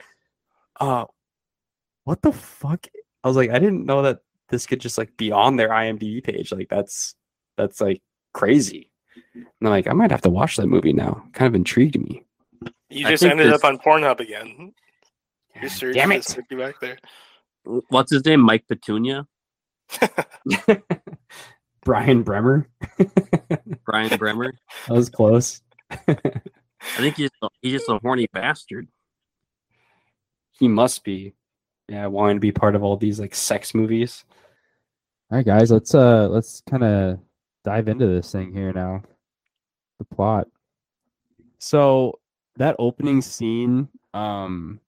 uh 0.80 1.04
what 2.04 2.22
the 2.22 2.32
fuck? 2.32 2.86
I 3.24 3.28
was 3.28 3.36
like 3.36 3.50
i 3.50 3.58
didn't 3.58 3.84
know 3.84 4.02
that 4.02 4.20
this 4.48 4.66
could 4.66 4.80
just 4.80 4.96
like 4.96 5.16
be 5.16 5.32
on 5.32 5.56
their 5.56 5.70
imdb 5.70 6.24
page. 6.24 6.52
Like 6.52 6.68
that's 6.68 7.14
that's 7.56 7.80
like 7.80 8.00
crazy 8.32 8.90
and 9.36 9.46
i'm 9.62 9.70
like 9.70 9.86
i 9.86 9.92
might 9.92 10.10
have 10.10 10.22
to 10.22 10.30
watch 10.30 10.56
that 10.56 10.66
movie 10.66 10.92
now 10.92 11.22
kind 11.32 11.46
of 11.48 11.54
intrigued 11.54 11.98
me 12.00 12.24
You 12.88 13.06
just 13.06 13.22
ended 13.24 13.52
this- 13.52 13.62
up 13.62 13.64
on 13.68 13.78
Pornhub 13.78 14.20
again. 14.20 14.72
Your 15.60 15.70
search 15.70 15.94
Damn 15.94 16.12
it. 16.12 16.22
took 16.22 16.44
you 16.50 16.58
back 16.58 16.74
there. 16.80 16.98
What's 17.88 18.12
his 18.12 18.24
name? 18.24 18.40
Mike 18.40 18.64
Petunia? 18.68 19.26
Brian 21.84 22.22
Bremer. 22.22 22.68
Brian 23.84 24.16
Bremer? 24.18 24.52
That 24.86 24.94
was 24.94 25.08
close. 25.08 25.62
I 25.90 26.04
think 26.98 27.16
he's 27.16 27.30
he's 27.62 27.72
just 27.72 27.88
a 27.88 27.98
horny 28.02 28.26
bastard. 28.32 28.88
He 30.58 30.68
must 30.68 31.04
be. 31.04 31.34
Yeah, 31.88 32.06
wanting 32.06 32.36
to 32.36 32.40
be 32.40 32.52
part 32.52 32.74
of 32.74 32.82
all 32.82 32.96
these 32.96 33.20
like 33.20 33.34
sex 33.34 33.74
movies. 33.74 34.24
All 35.30 35.38
right, 35.38 35.46
guys, 35.46 35.70
let's 35.70 35.94
uh 35.94 36.28
let's 36.28 36.62
kind 36.68 36.84
of 36.84 37.18
dive 37.64 37.88
into 37.88 38.06
this 38.06 38.30
thing 38.32 38.52
here 38.52 38.72
now. 38.72 39.02
The 39.98 40.04
plot. 40.04 40.48
So 41.58 42.18
that 42.56 42.76
opening 42.78 43.22
scene, 43.22 43.88
um, 44.14 44.80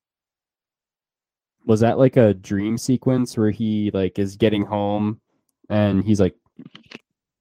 was 1.66 1.80
that 1.80 1.98
like 1.98 2.16
a 2.16 2.32
dream 2.34 2.78
sequence 2.78 3.36
where 3.36 3.50
he 3.50 3.90
like 3.92 4.18
is 4.18 4.36
getting 4.36 4.64
home 4.64 5.20
and 5.68 6.02
he's 6.02 6.18
like 6.20 6.34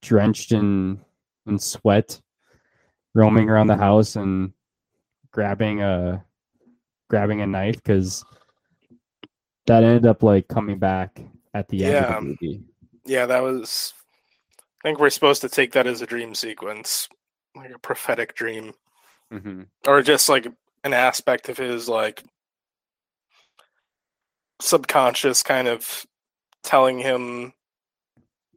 drenched 0.02 0.52
in 0.52 1.00
in 1.46 1.58
sweat, 1.58 2.20
roaming 3.14 3.50
around 3.50 3.68
the 3.68 3.78
house 3.78 4.18
and 4.18 4.52
grabbing 5.32 5.82
a 5.82 6.24
grabbing 7.10 7.42
a 7.42 7.48
knife 7.48 7.76
because 7.76 8.26
that 9.66 9.84
ended 9.84 10.06
up 10.06 10.24
like 10.24 10.48
coming 10.50 10.78
back 10.78 11.22
at 11.54 11.70
the 11.70 11.84
end 11.86 11.94
Yeah. 11.94 12.18
of 12.18 12.24
the 12.24 12.30
movie. 12.30 12.64
Yeah, 13.06 13.26
that 13.26 13.42
was. 13.42 13.94
I 14.84 14.90
think 14.90 15.00
we're 15.00 15.10
supposed 15.10 15.42
to 15.42 15.50
take 15.50 15.72
that 15.72 15.88
as 15.88 16.02
a 16.02 16.06
dream 16.06 16.36
sequence, 16.36 17.08
like 17.58 17.72
a 17.74 17.80
prophetic 17.80 18.36
dream, 18.36 18.74
Mm-hmm. 19.34 19.64
or 19.86 20.02
just 20.02 20.30
like 20.30 20.48
an 20.86 20.94
aspect 20.94 21.50
of 21.50 21.58
his 21.58 21.90
like 21.90 22.24
subconscious 24.62 25.44
kind 25.44 25.68
of 25.68 26.06
telling 26.64 26.98
him 27.00 27.54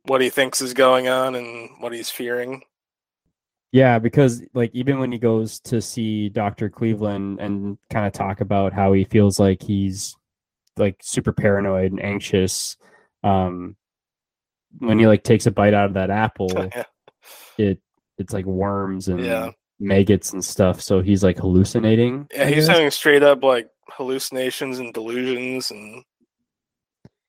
what 0.04 0.20
he 0.20 0.30
thinks 0.30 0.60
is 0.60 0.72
going 0.72 1.08
on 1.08 1.34
and 1.34 1.70
what 1.80 1.92
he's 1.92 2.10
fearing. 2.10 2.62
Yeah, 3.72 3.98
because 3.98 4.42
like 4.54 4.70
even 4.74 4.98
when 4.98 5.12
he 5.12 5.18
goes 5.18 5.60
to 5.60 5.80
see 5.80 6.28
Dr. 6.28 6.68
Cleveland 6.70 7.40
and 7.40 7.78
kind 7.90 8.06
of 8.06 8.12
talk 8.12 8.40
about 8.40 8.72
how 8.72 8.92
he 8.92 9.04
feels 9.04 9.38
like 9.38 9.62
he's 9.62 10.16
like 10.76 10.96
super 11.02 11.32
paranoid 11.32 11.92
and 11.92 12.02
anxious, 12.02 12.76
um 13.22 13.76
when 14.78 14.98
he 15.00 15.06
like 15.06 15.24
takes 15.24 15.46
a 15.46 15.50
bite 15.50 15.74
out 15.74 15.86
of 15.86 15.94
that 15.94 16.10
apple, 16.10 16.48
yeah. 16.56 16.84
it 17.58 17.80
it's 18.20 18.32
like 18.32 18.44
worms 18.46 19.08
and 19.08 19.18
Yeah. 19.20 19.50
maggots 19.80 20.32
and 20.32 20.44
stuff. 20.44 20.80
So 20.80 21.00
he's 21.00 21.24
like 21.24 21.38
hallucinating. 21.38 22.28
Yeah, 22.32 22.44
I 22.44 22.46
he's 22.46 22.66
guess? 22.66 22.76
having 22.76 22.90
straight 22.90 23.22
up 23.22 23.42
like 23.42 23.68
hallucinations 23.90 24.78
and 24.78 24.92
delusions, 24.94 25.70
and 25.72 26.04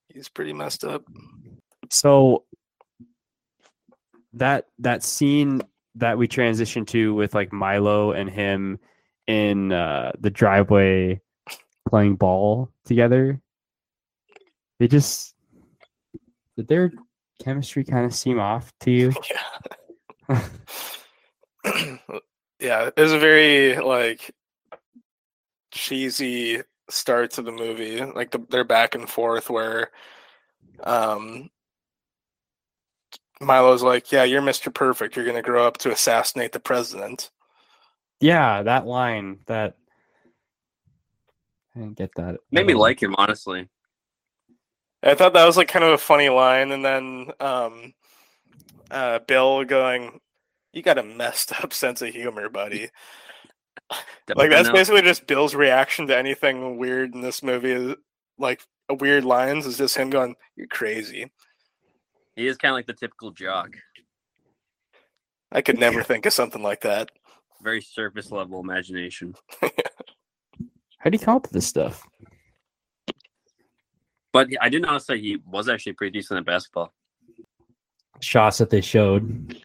he's 0.09 0.29
pretty 0.29 0.53
messed 0.53 0.83
up. 0.83 1.03
so 1.89 2.43
that 4.33 4.67
that 4.79 5.03
scene 5.03 5.61
that 5.95 6.17
we 6.17 6.27
transitioned 6.27 6.87
to 6.87 7.13
with 7.13 7.33
like 7.35 7.51
Milo 7.51 8.11
and 8.11 8.29
him 8.29 8.79
in 9.27 9.71
uh, 9.73 10.11
the 10.19 10.29
driveway 10.29 11.19
playing 11.89 12.15
ball 12.15 12.69
together. 12.85 13.41
They 14.79 14.87
just 14.87 15.35
did 16.57 16.67
their 16.69 16.91
chemistry 17.43 17.83
kind 17.83 18.05
of 18.05 18.13
seem 18.15 18.39
off 18.39 18.71
to 18.81 18.91
you? 18.91 19.11
Yeah. 19.29 19.41
Yeah, 22.59 22.89
it 22.95 22.97
was 22.97 23.13
a 23.13 23.19
very 23.19 23.77
like 23.77 24.31
cheesy 25.71 26.61
start 26.89 27.31
to 27.31 27.41
the 27.41 27.51
movie. 27.51 28.03
Like 28.03 28.31
the, 28.31 28.39
their 28.49 28.63
back 28.63 28.95
and 28.95 29.09
forth 29.09 29.49
where 29.49 29.91
um 30.83 31.49
Milo's 33.39 33.83
like, 33.83 34.11
"Yeah, 34.11 34.23
you're 34.23 34.41
Mr. 34.41 34.73
Perfect. 34.73 35.15
You're 35.15 35.25
going 35.25 35.35
to 35.35 35.41
grow 35.41 35.65
up 35.65 35.77
to 35.79 35.91
assassinate 35.91 36.51
the 36.51 36.59
president." 36.59 37.31
yeah, 38.21 38.61
that 38.61 38.85
line 38.85 39.39
that 39.47 39.75
I 41.75 41.79
didn't 41.79 41.97
get 41.97 42.11
that. 42.15 42.37
Made 42.51 42.67
me 42.67 42.75
like 42.75 43.01
him, 43.01 43.15
honestly. 43.17 43.67
I 45.03 45.15
thought 45.15 45.33
that 45.33 45.45
was 45.45 45.57
like 45.57 45.67
kind 45.67 45.83
of 45.83 45.91
a 45.91 45.97
funny 45.97 46.29
line 46.29 46.71
and 46.71 46.85
then 46.85 47.31
um 47.39 47.93
uh 48.91 49.19
Bill 49.19 49.63
going, 49.63 50.19
"You 50.73 50.81
got 50.81 50.97
a 50.97 51.03
messed 51.03 51.53
up 51.63 51.73
sense 51.73 52.01
of 52.01 52.09
humor, 52.09 52.49
buddy." 52.49 52.89
Like 54.33 54.49
that's 54.49 54.69
No, 54.69 54.73
basically 54.73 55.01
just 55.01 55.27
Bill's 55.27 55.53
reaction 55.53 56.07
to 56.07 56.17
anything 56.17 56.77
weird 56.77 57.13
in 57.13 57.19
this 57.19 57.43
movie. 57.43 57.71
Is, 57.71 57.95
like 58.37 58.61
uh, 58.89 58.95
weird 58.95 59.25
lines 59.25 59.65
is 59.65 59.77
just 59.77 59.97
him 59.97 60.09
going, 60.09 60.35
"You're 60.55 60.67
crazy." 60.67 61.29
he 62.35 62.47
is 62.47 62.57
kind 62.57 62.71
of 62.71 62.75
like 62.75 62.87
the 62.87 62.93
typical 62.93 63.31
jock. 63.31 63.75
I 65.51 65.61
could 65.61 65.79
never 65.79 66.03
think 66.03 66.25
of 66.25 66.33
something 66.33 66.63
like 66.63 66.81
that. 66.81 67.09
Very 67.61 67.81
surface 67.81 68.31
level 68.31 68.59
imagination. 68.59 69.35
How 70.97 71.09
do 71.09 71.17
you 71.17 71.19
come 71.19 71.35
up 71.35 71.43
with 71.43 71.51
this 71.51 71.67
stuff? 71.67 72.07
But 74.33 74.49
I 74.61 74.69
did 74.69 74.83
notice 74.83 75.05
that 75.07 75.19
he 75.19 75.37
was 75.45 75.67
actually 75.67 75.93
pretty 75.93 76.17
decent 76.19 76.39
at 76.39 76.45
basketball. 76.45 76.93
Shots 78.21 78.59
that 78.59 78.69
they 78.69 78.81
showed. 78.81 79.55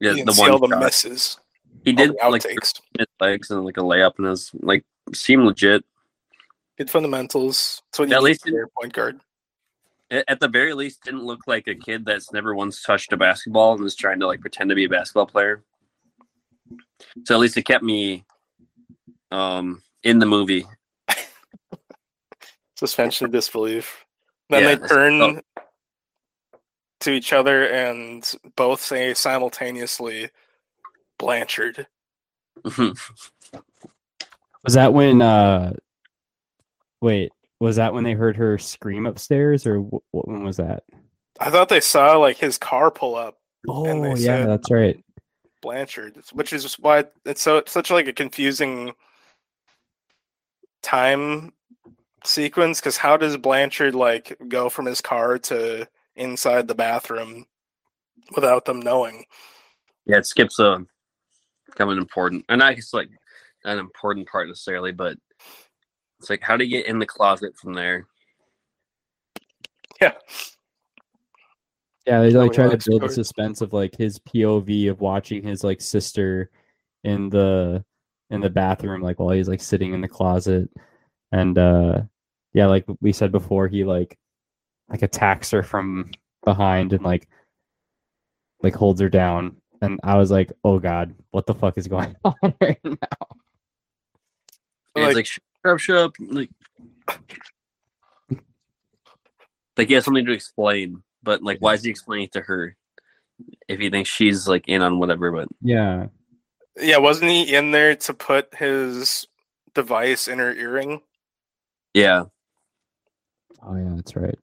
Yeah, 0.00 0.12
you 0.12 0.24
the 0.24 0.32
can 0.32 0.50
all 0.50 0.58
one 0.60 0.70
the 0.70 0.76
shot. 0.76 0.84
misses, 0.84 1.38
he 1.84 1.92
did 1.92 2.10
the 2.10 2.28
like 2.28 2.42
outtakes. 2.42 2.80
his 2.98 3.06
legs 3.20 3.50
and 3.50 3.64
like 3.64 3.76
a 3.76 3.80
layup 3.80 4.12
and 4.18 4.28
his 4.28 4.50
like 4.60 4.84
seemed 5.12 5.44
legit. 5.44 5.84
Good 6.78 6.88
fundamentals. 6.90 7.82
That's 7.92 7.98
what 7.98 8.12
At 8.12 8.22
least 8.22 8.42
for 8.42 8.48
your 8.50 8.68
point 8.80 8.92
guard. 8.92 9.20
At 10.10 10.40
the 10.40 10.48
very 10.48 10.74
least, 10.74 11.04
didn't 11.04 11.24
look 11.24 11.40
like 11.46 11.68
a 11.68 11.74
kid 11.74 12.04
that's 12.04 12.32
never 12.32 12.54
once 12.54 12.82
touched 12.82 13.12
a 13.12 13.16
basketball 13.16 13.74
and 13.74 13.84
is 13.86 13.94
trying 13.94 14.18
to 14.20 14.26
like 14.26 14.40
pretend 14.40 14.70
to 14.70 14.74
be 14.74 14.84
a 14.84 14.88
basketball 14.88 15.26
player. 15.26 15.62
So 17.24 17.34
at 17.34 17.40
least 17.40 17.56
it 17.56 17.62
kept 17.64 17.84
me 17.84 18.24
um 19.30 19.82
in 20.02 20.18
the 20.18 20.26
movie. 20.26 20.66
Suspension 22.76 23.26
of 23.26 23.32
disbelief. 23.32 24.04
Then 24.48 24.62
Yeah, 24.62 24.66
they 24.68 24.72
it's- 24.74 24.90
turn 24.90 25.20
oh. 25.22 25.40
To 27.00 27.10
each 27.12 27.32
other 27.32 27.66
and 27.66 28.30
both 28.56 28.80
say 28.80 29.14
simultaneously, 29.14 30.30
"Blanchard." 31.18 31.86
Was 34.64 34.74
that 34.74 34.92
when 34.92 35.22
uh 35.22 35.72
wait, 37.00 37.32
was 37.60 37.76
that 37.76 37.94
when 37.94 38.04
they 38.04 38.12
heard 38.12 38.36
her 38.36 38.58
scream 38.58 39.06
upstairs 39.06 39.66
or 39.66 39.78
wh- 39.80 40.14
what 40.14 40.28
when 40.28 40.44
was 40.44 40.58
that? 40.58 40.82
I 41.40 41.48
thought 41.50 41.70
they 41.70 41.80
saw 41.80 42.16
like 42.18 42.36
his 42.36 42.58
car 42.58 42.90
pull 42.90 43.16
up 43.16 43.38
Oh 43.66 43.86
And 43.86 44.04
they 44.04 44.10
yeah, 44.22 44.40
said- 44.40 44.48
that's 44.48 44.70
right. 44.70 45.02
Blanchard, 45.62 46.16
which 46.32 46.52
is 46.52 46.74
why 46.78 47.04
it's 47.24 47.40
so 47.42 47.56
it's 47.58 47.72
such 47.72 47.90
like 47.90 48.06
a 48.06 48.12
confusing 48.12 48.92
time 50.82 51.52
sequence. 52.24 52.80
Because 52.80 52.96
how 52.98 53.16
does 53.16 53.36
Blanchard 53.36 53.94
like 53.94 54.36
go 54.48 54.68
from 54.68 54.86
his 54.86 55.00
car 55.00 55.38
to 55.38 55.86
inside 56.20 56.68
the 56.68 56.74
bathroom 56.74 57.46
without 58.36 58.64
them 58.64 58.78
knowing? 58.80 59.24
yeah, 60.06 60.18
it 60.18 60.26
skips 60.26 60.58
a 60.58 60.84
kind 61.76 61.90
of 61.90 61.90
an 61.90 61.98
important 61.98 62.44
and 62.48 62.62
I 62.62 62.74
guess 62.74 62.92
like 62.92 63.08
an 63.64 63.78
important 63.78 64.28
part 64.28 64.48
necessarily, 64.48 64.92
but 64.92 65.16
it's 66.18 66.30
like 66.30 66.42
how 66.42 66.56
to 66.56 66.66
get 66.66 66.86
in 66.86 66.98
the 66.98 67.06
closet 67.06 67.56
from 67.56 67.74
there. 67.74 68.06
Yeah, 70.00 70.14
Yeah, 72.06 72.22
they 72.22 72.30
like 72.30 72.50
we 72.50 72.56
try 72.56 72.74
to 72.74 72.90
build 72.90 73.02
the 73.02 73.08
suspense 73.10 73.60
of 73.60 73.72
like 73.72 73.94
his 73.96 74.18
POV 74.18 74.90
of 74.90 75.00
watching 75.00 75.42
his 75.42 75.62
like 75.62 75.80
sister 75.80 76.50
in 77.04 77.28
the 77.28 77.84
in 78.30 78.40
the 78.40 78.50
bathroom, 78.50 79.02
like 79.02 79.18
while 79.18 79.30
he's 79.30 79.48
like 79.48 79.60
sitting 79.60 79.92
in 79.94 80.00
the 80.00 80.08
closet, 80.08 80.68
and 81.32 81.56
uh 81.58 82.02
yeah, 82.52 82.66
like 82.66 82.84
we 83.00 83.12
said 83.12 83.30
before, 83.30 83.68
he 83.68 83.84
like 83.84 84.18
like 84.90 85.02
attacks 85.02 85.50
her 85.52 85.62
from 85.62 86.10
behind 86.44 86.92
and 86.92 87.02
like 87.04 87.28
like 88.62 88.74
holds 88.74 89.00
her 89.00 89.08
down, 89.08 89.56
and 89.80 89.98
I 90.02 90.16
was 90.18 90.30
like, 90.30 90.52
oh 90.64 90.78
god, 90.78 91.14
what 91.30 91.46
the 91.46 91.54
fuck 91.54 91.78
is 91.78 91.86
going 91.88 92.14
on 92.24 92.34
right 92.60 92.78
now? 92.84 92.96
And 94.96 95.04
Like- 95.06 95.16
like 95.16 95.26
shut 95.26 95.42
up, 95.64 95.78
shut 95.78 95.96
up. 95.96 96.12
Like, 96.20 96.50
like 99.76 99.88
he 99.88 99.94
has 99.94 100.04
something 100.04 100.26
to 100.26 100.32
explain, 100.32 101.02
but 101.22 101.42
like, 101.42 101.58
why 101.60 101.74
is 101.74 101.82
he 101.84 101.90
explaining 101.90 102.24
it 102.26 102.32
to 102.32 102.40
her 102.42 102.76
if 103.68 103.78
he 103.80 103.88
thinks 103.90 104.10
she's 104.10 104.46
like 104.48 104.68
in 104.68 104.82
on 104.82 104.98
whatever? 104.98 105.30
But 105.32 105.48
Yeah, 105.62 106.06
yeah. 106.78 106.98
Wasn't 106.98 107.30
he 107.30 107.54
in 107.54 107.70
there 107.70 107.94
to 107.96 108.14
put 108.14 108.54
his 108.54 109.26
device 109.74 110.28
in 110.28 110.38
her 110.38 110.52
earring? 110.52 111.00
yeah, 111.94 112.24
oh 113.62 113.74
yeah, 113.76 113.92
that's 113.96 114.14
right. 114.16 114.38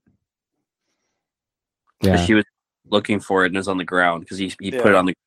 'Cause 2.02 2.10
Yeah, 2.20 2.26
she 2.26 2.34
was 2.34 2.45
looking 2.89 3.20
for 3.20 3.43
it 3.43 3.48
and 3.48 3.56
it 3.56 3.60
was 3.60 3.68
on 3.68 3.78
the 3.78 3.84
ground 3.84 4.22
because 4.22 4.38
he 4.38 4.54
he 4.62 4.72
put 4.72 4.88
it 4.88 4.95
on 4.95 5.06
the. 5.06 5.14
Ground. 5.14 5.18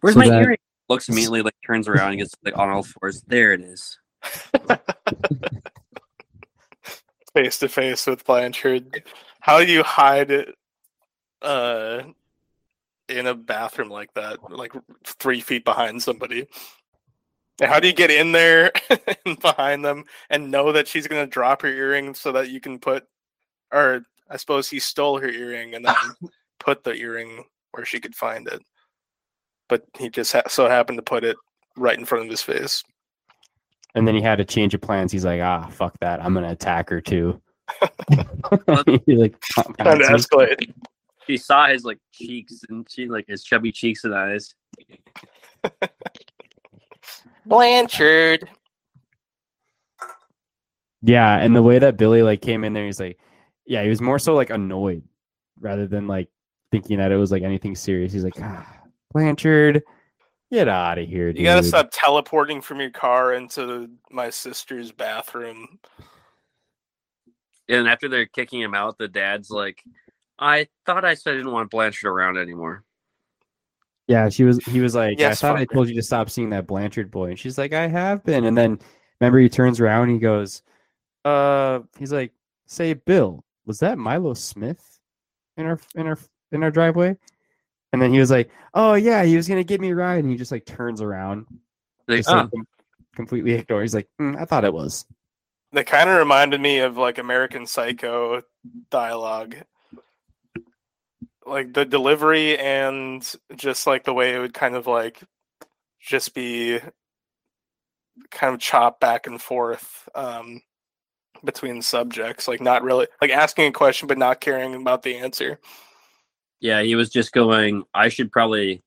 Where's 0.00 0.14
So 0.14 0.20
my 0.20 0.28
that- 0.28 0.42
earring? 0.42 0.58
Looks 0.88 1.08
immediately 1.08 1.42
like 1.42 1.54
turns 1.66 1.88
around 1.88 2.10
and 2.10 2.18
gets 2.20 2.32
like 2.44 2.56
on 2.56 2.68
all 2.68 2.84
fours. 2.84 3.20
There 3.26 3.52
it 3.52 3.60
is. 3.60 3.98
face 7.34 7.58
to 7.58 7.68
face 7.68 8.06
with 8.06 8.24
Blanchard. 8.24 9.02
How 9.40 9.58
do 9.58 9.66
you 9.70 9.82
hide 9.82 10.30
it 10.30 10.54
uh 11.42 12.02
in 13.08 13.26
a 13.26 13.34
bathroom 13.34 13.88
like 13.90 14.12
that, 14.14 14.38
like 14.50 14.72
three 15.04 15.40
feet 15.40 15.64
behind 15.64 16.02
somebody? 16.02 16.46
And 17.60 17.70
how 17.70 17.80
do 17.80 17.88
you 17.88 17.94
get 17.94 18.10
in 18.10 18.30
there 18.32 18.70
and 19.26 19.40
behind 19.40 19.84
them 19.84 20.04
and 20.30 20.50
know 20.50 20.72
that 20.72 20.86
she's 20.88 21.06
gonna 21.08 21.26
drop 21.26 21.62
her 21.62 21.68
earring 21.68 22.14
so 22.14 22.32
that 22.32 22.48
you 22.50 22.60
can 22.60 22.78
put 22.78 23.06
or 23.72 24.02
I 24.30 24.36
suppose 24.36 24.68
he 24.68 24.78
stole 24.80 25.18
her 25.18 25.28
earring 25.28 25.74
and 25.74 25.84
then 25.84 25.94
put 26.60 26.84
the 26.84 26.94
earring 26.94 27.44
where 27.72 27.84
she 27.84 28.00
could 28.00 28.14
find 28.14 28.46
it. 28.48 28.60
But 29.68 29.84
he 29.98 30.08
just 30.10 30.32
ha- 30.32 30.42
so 30.48 30.68
happened 30.68 30.98
to 30.98 31.02
put 31.02 31.24
it 31.24 31.36
right 31.76 31.98
in 31.98 32.04
front 32.04 32.24
of 32.24 32.30
his 32.30 32.42
face. 32.42 32.82
and 33.94 34.06
then 34.06 34.14
he 34.14 34.20
had 34.22 34.40
a 34.40 34.44
change 34.44 34.74
of 34.74 34.80
plans. 34.80 35.10
He's 35.12 35.24
like, 35.24 35.40
ah, 35.40 35.66
fuck 35.68 35.98
that, 36.00 36.24
I'm 36.24 36.34
gonna 36.34 36.50
attack 36.52 36.88
her 36.90 37.00
too. 37.00 37.40
He, 39.06 39.16
like 39.16 39.34
Time 39.54 39.98
to 39.98 40.06
pounces. 40.06 40.26
escalate. 40.28 40.72
She 41.26 41.36
saw 41.36 41.66
his 41.66 41.84
like 41.84 41.98
cheeks 42.12 42.60
and 42.68 42.86
she 42.88 43.08
like 43.08 43.26
his 43.26 43.42
chubby 43.42 43.72
cheeks 43.72 44.04
and 44.04 44.14
eyes. 44.14 44.54
Blanchard. 47.44 48.48
Yeah, 51.02 51.36
and 51.36 51.54
the 51.54 51.62
way 51.62 51.78
that 51.78 51.96
Billy 51.96 52.22
like 52.22 52.40
came 52.40 52.64
in 52.64 52.72
there, 52.72 52.86
he's 52.86 52.98
like, 53.00 53.18
yeah, 53.66 53.82
he 53.82 53.88
was 53.88 54.00
more 54.00 54.18
so 54.18 54.34
like 54.34 54.50
annoyed 54.50 55.02
rather 55.60 55.86
than 55.86 56.06
like 56.06 56.28
thinking 56.70 56.98
that 56.98 57.12
it 57.12 57.16
was 57.16 57.32
like 57.32 57.42
anything 57.42 57.74
serious. 57.74 58.12
He's 58.12 58.24
like, 58.24 58.40
ah, 58.40 58.66
Blanchard, 59.12 59.82
get 60.50 60.68
out 60.68 60.98
of 60.98 61.08
here, 61.08 61.32
dude. 61.32 61.40
You 61.40 61.44
gotta 61.44 61.62
stop 61.62 61.90
teleporting 61.92 62.60
from 62.60 62.80
your 62.80 62.90
car 62.90 63.34
into 63.34 63.90
my 64.10 64.30
sister's 64.30 64.92
bathroom. 64.92 65.78
And 67.68 67.88
after 67.88 68.08
they're 68.08 68.26
kicking 68.26 68.60
him 68.60 68.74
out, 68.74 68.96
the 68.96 69.08
dad's 69.08 69.50
like, 69.50 69.82
I 70.38 70.68
thought 70.84 71.04
I 71.04 71.14
said 71.14 71.34
I 71.34 71.36
didn't 71.38 71.52
want 71.52 71.70
Blanchard 71.70 72.08
around 72.08 72.38
anymore. 72.38 72.84
Yeah, 74.06 74.28
she 74.28 74.44
was. 74.44 74.64
He 74.66 74.80
was 74.80 74.94
like, 74.94 75.18
Yes, 75.18 75.42
I 75.42 75.48
thought 75.48 75.58
I 75.58 75.64
told 75.64 75.88
you 75.88 75.96
to 75.96 76.02
stop 76.02 76.30
seeing 76.30 76.50
that 76.50 76.66
Blanchard 76.66 77.10
boy, 77.10 77.30
and 77.30 77.38
she's 77.38 77.58
like, 77.58 77.72
I 77.72 77.88
have 77.88 78.22
been. 78.22 78.44
And 78.44 78.56
then 78.56 78.78
remember, 79.20 79.40
he 79.40 79.48
turns 79.48 79.80
around, 79.80 80.04
and 80.04 80.12
he 80.12 80.18
goes, 80.18 80.62
uh, 81.24 81.80
he's 81.98 82.12
like, 82.12 82.32
say, 82.66 82.94
Bill, 82.94 83.44
was 83.66 83.80
that 83.80 83.98
Milo 83.98 84.34
Smith 84.34 85.00
in 85.56 85.66
our 85.66 85.78
in 85.94 86.06
our 86.06 86.18
in 86.52 86.62
our 86.62 86.70
driveway? 86.70 87.16
And 87.92 88.02
then 88.02 88.12
he 88.12 88.18
was 88.18 88.30
like, 88.30 88.50
oh 88.74 88.94
yeah, 88.94 89.24
he 89.24 89.36
was 89.36 89.48
gonna 89.48 89.64
give 89.64 89.80
me 89.80 89.90
a 89.90 89.94
ride, 89.94 90.22
and 90.22 90.30
he 90.30 90.36
just 90.36 90.52
like 90.52 90.64
turns 90.64 91.00
around, 91.00 91.46
Like, 92.08 92.18
just, 92.18 92.28
like, 92.28 92.48
"Oh, 92.52 92.62
completely 93.14 93.54
ignore. 93.54 93.82
He's 93.82 93.94
like, 93.94 94.08
"Hmm, 94.18 94.36
I 94.38 94.44
thought 94.44 94.64
it 94.64 94.72
was. 94.72 95.04
They 95.72 95.84
kind 95.84 96.08
of 96.08 96.18
reminded 96.18 96.60
me 96.60 96.78
of 96.78 96.96
like 96.96 97.18
American 97.18 97.66
Psycho 97.66 98.42
dialogue. 98.90 99.56
Like 101.44 101.72
the 101.72 101.84
delivery 101.84 102.58
and 102.58 103.24
just 103.54 103.86
like 103.86 104.04
the 104.04 104.14
way 104.14 104.34
it 104.34 104.38
would 104.38 104.54
kind 104.54 104.74
of 104.74 104.86
like 104.86 105.22
just 106.00 106.34
be 106.34 106.80
kind 108.30 108.54
of 108.54 108.60
chopped 108.60 109.00
back 109.00 109.26
and 109.26 109.40
forth 109.40 110.08
um, 110.14 110.60
between 111.44 111.82
subjects. 111.82 112.48
Like 112.48 112.60
not 112.60 112.82
really 112.82 113.06
like 113.20 113.30
asking 113.30 113.66
a 113.66 113.72
question 113.72 114.08
but 114.08 114.18
not 114.18 114.40
caring 114.40 114.74
about 114.74 115.02
the 115.02 115.16
answer. 115.16 115.58
yeah, 116.60 116.82
he 116.82 116.94
was 116.94 117.10
just 117.10 117.32
going, 117.32 117.84
I 117.94 118.08
should 118.08 118.32
probably 118.32 118.82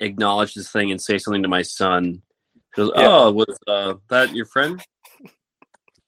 acknowledge 0.00 0.54
this 0.54 0.70
thing 0.70 0.90
and 0.90 1.00
say 1.00 1.18
something 1.18 1.42
to 1.42 1.48
my 1.48 1.62
son. 1.62 2.22
He 2.54 2.82
goes, 2.82 2.92
Yeah. 2.96 3.08
Oh, 3.08 3.32
was 3.32 3.58
uh, 3.66 3.94
that 4.10 4.34
your 4.34 4.46
friend? 4.46 4.80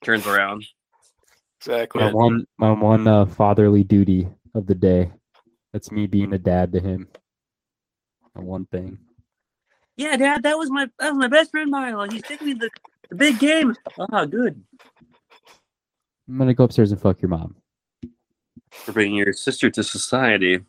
Turns 0.05 0.27
around. 0.27 0.65
Exactly. 1.61 2.03
My 2.03 2.13
one, 2.13 2.47
my 2.59 2.73
one 2.73 3.07
uh, 3.07 3.27
fatherly 3.27 3.85
duty 3.85 4.29
of 4.55 4.67
the 4.67 4.75
day. 4.75 5.13
That's 5.73 5.93
me 5.93 6.07
being 6.07 6.33
a 6.33 6.39
dad 6.39 6.73
to 6.73 6.81
him. 6.81 7.09
My 8.35 8.43
one 8.43 8.67
thing. 8.67 8.99
Yeah, 9.97 10.17
Dad, 10.17 10.45
that 10.45 10.57
was 10.57 10.71
my 10.71 10.89
that 10.99 11.11
was 11.11 11.19
my 11.19 11.29
best 11.29 11.51
friend 11.51 11.71
Milo. 11.71 12.09
He's 12.09 12.23
taking 12.23 12.47
me 12.47 12.53
the, 12.55 12.71
the 13.11 13.17
big 13.17 13.39
game. 13.39 13.77
Ah, 13.99 14.25
good. 14.25 14.63
I'm 16.31 16.39
gonna 16.39 16.55
go 16.55 16.65
upstairs 16.65 16.93
and 16.93 17.01
fuck 17.01 17.21
your 17.21 17.29
mom. 17.29 17.57
For 18.71 18.93
bringing 18.93 19.17
your 19.17 19.33
sister 19.33 19.69
to 19.71 19.83
society. 19.83 20.61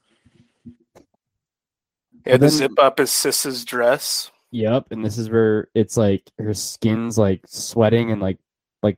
He 0.96 2.30
had 2.32 2.40
to 2.42 2.48
then- 2.48 2.50
zip 2.50 2.72
up 2.80 2.98
his 2.98 3.12
sis's 3.12 3.64
dress. 3.64 4.32
Yep, 4.50 4.88
and 4.92 5.06
this 5.06 5.18
is 5.18 5.30
where 5.30 5.70
it's 5.76 5.96
like 5.96 6.30
her 6.40 6.54
skin's 6.54 7.18
like 7.18 7.42
sweating 7.48 8.12
and 8.12 8.20
like 8.22 8.38
like 8.82 8.98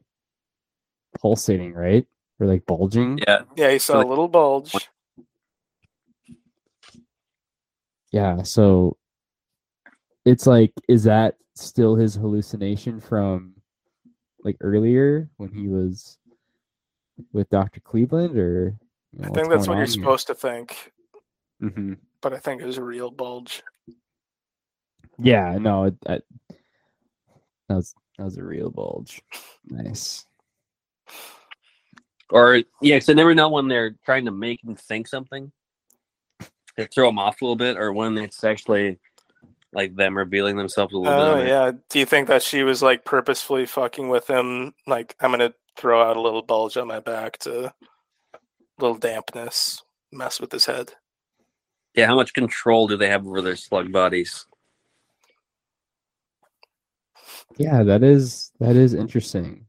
pulsating, 1.21 1.73
right? 1.73 2.07
Or 2.39 2.47
like 2.47 2.65
bulging. 2.65 3.19
Yeah. 3.27 3.41
Yeah, 3.55 3.71
he 3.71 3.77
saw 3.79 3.97
Like- 3.97 4.05
a 4.05 4.09
little 4.09 4.27
bulge. 4.29 4.73
Yeah, 8.11 8.43
so 8.43 8.97
it's 10.25 10.45
like, 10.47 10.71
is 10.87 11.03
that 11.03 11.35
still 11.55 11.95
his 11.95 12.15
hallucination 12.15 12.99
from 12.99 13.53
like 14.43 14.57
earlier 14.61 15.29
when 15.37 15.51
he 15.51 15.67
was 15.67 16.17
with 17.31 17.49
Dr. 17.49 17.79
Cleveland, 17.79 18.37
or 18.37 18.75
you 19.13 19.19
know, 19.19 19.29
I 19.29 19.31
think 19.33 19.49
that's 19.49 19.67
what 19.67 19.77
you're 19.77 19.87
supposed. 19.87 20.25
supposed 20.25 20.27
to 20.27 20.35
think, 20.35 20.91
hmm 21.59 21.93
but 22.21 22.33
I 22.33 22.37
think 22.37 22.61
it 22.61 22.65
was 22.65 22.77
a 22.77 22.83
real 22.83 23.11
bulge. 23.11 23.63
Yeah, 25.19 25.57
no, 25.59 25.85
it, 25.85 25.95
I, 26.07 26.19
that 27.69 27.75
was 27.75 27.93
that 28.17 28.25
was 28.25 28.37
a 28.37 28.43
real 28.43 28.69
bulge. 28.69 29.21
Nice. 29.69 30.25
Or 32.29 32.55
yeah, 32.81 32.95
because 32.95 33.09
I 33.09 33.13
never 33.13 33.35
know 33.35 33.49
when 33.49 33.67
they're 33.67 33.95
trying 34.05 34.25
to 34.25 34.31
make 34.31 34.63
him 34.63 34.75
think 34.75 35.07
something. 35.07 35.51
They 36.77 36.87
throw 36.87 37.09
him 37.09 37.19
off 37.19 37.41
a 37.41 37.45
little 37.45 37.55
bit, 37.55 37.77
or 37.77 37.93
when 37.93 38.17
it's 38.17 38.43
actually 38.43 38.99
like 39.73 39.95
them 39.95 40.17
revealing 40.17 40.55
themselves 40.55 40.93
a 40.93 40.97
little 40.97 41.19
Oh 41.19 41.35
bit. 41.37 41.47
yeah. 41.47 41.71
Do 41.89 41.99
you 41.99 42.05
think 42.05 42.27
that 42.29 42.41
she 42.41 42.63
was 42.63 42.81
like 42.81 43.05
purposefully 43.05 43.65
fucking 43.65 44.09
with 44.09 44.27
him? 44.27 44.73
Like, 44.87 45.15
I'm 45.19 45.31
gonna 45.31 45.53
throw 45.75 46.03
out 46.03 46.17
a 46.17 46.21
little 46.21 46.41
bulge 46.41 46.77
on 46.77 46.87
my 46.87 46.99
back 46.99 47.37
to 47.39 47.73
little 48.79 48.97
dampness, 48.97 49.81
mess 50.11 50.39
with 50.39 50.51
his 50.51 50.65
head. 50.65 50.91
Yeah, 51.95 52.07
how 52.07 52.15
much 52.15 52.33
control 52.33 52.87
do 52.87 52.97
they 52.97 53.09
have 53.09 53.25
over 53.25 53.41
their 53.41 53.55
slug 53.55 53.91
bodies? 53.91 54.45
Yeah, 57.57 57.83
that 57.83 58.03
is 58.03 58.51
that 58.59 58.75
is 58.75 58.93
interesting. 58.93 59.65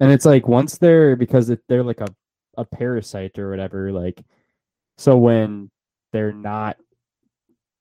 And 0.00 0.10
it's 0.10 0.26
like 0.26 0.48
once 0.48 0.78
they're 0.78 1.16
because 1.16 1.50
it, 1.50 1.60
they're 1.68 1.82
like 1.82 2.00
a 2.00 2.08
a 2.56 2.64
parasite 2.64 3.38
or 3.38 3.50
whatever, 3.50 3.92
like 3.92 4.22
so 4.98 5.16
when 5.16 5.70
they're 6.12 6.32
not 6.32 6.76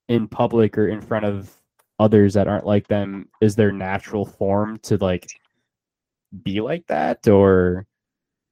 in 0.08 0.28
public 0.28 0.78
or 0.78 0.88
in 0.88 1.02
front 1.02 1.26
of 1.26 1.54
others 2.00 2.34
that 2.36 2.48
aren't 2.48 2.66
like 2.66 2.88
them, 2.88 3.28
is 3.42 3.56
their 3.56 3.72
natural 3.72 4.26
form 4.26 4.80
to 4.84 4.98
like 4.98 5.30
be 6.44 6.62
like 6.62 6.86
that 6.88 7.28
or 7.28 7.86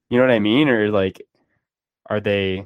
you 0.10 0.18
know 0.18 0.24
what 0.26 0.34
I 0.34 0.40
mean? 0.40 0.68
Or 0.70 0.90
like 0.90 1.22
are 2.10 2.20
they 2.22 2.66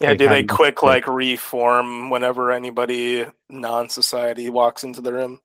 Yeah, 0.00 0.10
like, 0.10 0.18
do 0.18 0.28
they 0.28 0.34
having- 0.36 0.46
quick 0.48 0.82
like 0.82 1.06
reform 1.06 2.10
whenever 2.10 2.52
anybody 2.52 3.26
non-society 3.50 4.48
walks 4.50 4.84
into 4.84 5.00
the 5.00 5.12
room? 5.12 5.40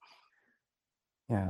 yeah. 1.29 1.49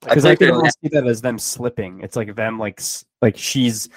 Because 0.00 0.26
I, 0.26 0.30
think 0.30 0.40
can 0.40 0.46
they're- 0.48 0.56
almost 0.56 0.78
see 0.82 0.88
that 0.88 1.06
as 1.06 1.22
them 1.22 1.38
slipping. 1.38 2.00
It's 2.02 2.16
like 2.16 2.34
them 2.34 2.58
like 2.58 2.80
like 3.22 3.38
she's 3.38 3.88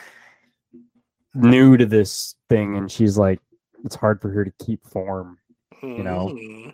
new 1.34 1.76
to 1.76 1.86
this 1.86 2.36
thing, 2.50 2.78
and 2.78 2.90
she's 2.90 3.18
like 3.18 3.42
it's 3.84 3.96
hard 3.96 4.22
for 4.22 4.30
her 4.30 4.46
to 4.46 4.52
keep 4.66 4.86
form, 4.88 5.38
You 5.84 6.04
know. 6.04 6.30
Hmm. 6.30 6.70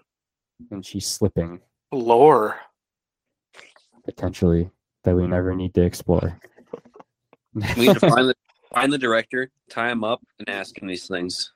and 0.71 0.85
she's 0.85 1.07
slipping 1.07 1.61
lore. 1.91 2.59
Potentially 4.05 4.69
that 5.03 5.15
we 5.15 5.27
never 5.27 5.53
need 5.55 5.73
to 5.75 5.81
explore. 5.83 6.39
We 7.77 7.87
need 7.87 7.93
to 7.93 7.99
find 7.99 8.29
the 8.29 8.35
find 8.73 8.91
the 8.91 8.97
director, 8.97 9.51
tie 9.69 9.91
him 9.91 10.03
up, 10.03 10.21
and 10.39 10.49
ask 10.49 10.75
him 10.81 10.87
these 10.87 11.05
things. 11.07 11.51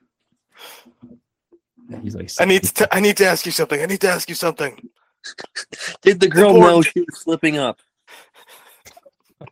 He's 2.02 2.14
like, 2.14 2.30
I 2.38 2.44
need 2.44 2.62
to. 2.62 2.94
I 2.94 3.00
need 3.00 3.16
to 3.16 3.26
ask 3.26 3.44
you 3.46 3.50
something. 3.52 3.80
I 3.82 3.86
need 3.86 4.00
to 4.02 4.08
ask 4.08 4.28
you 4.28 4.36
something. 4.36 4.78
Did 6.02 6.20
the 6.20 6.28
girl 6.28 6.52
board- 6.52 6.62
know 6.70 6.82
she 6.82 7.00
was 7.00 7.20
slipping 7.20 7.56
up? 7.58 7.80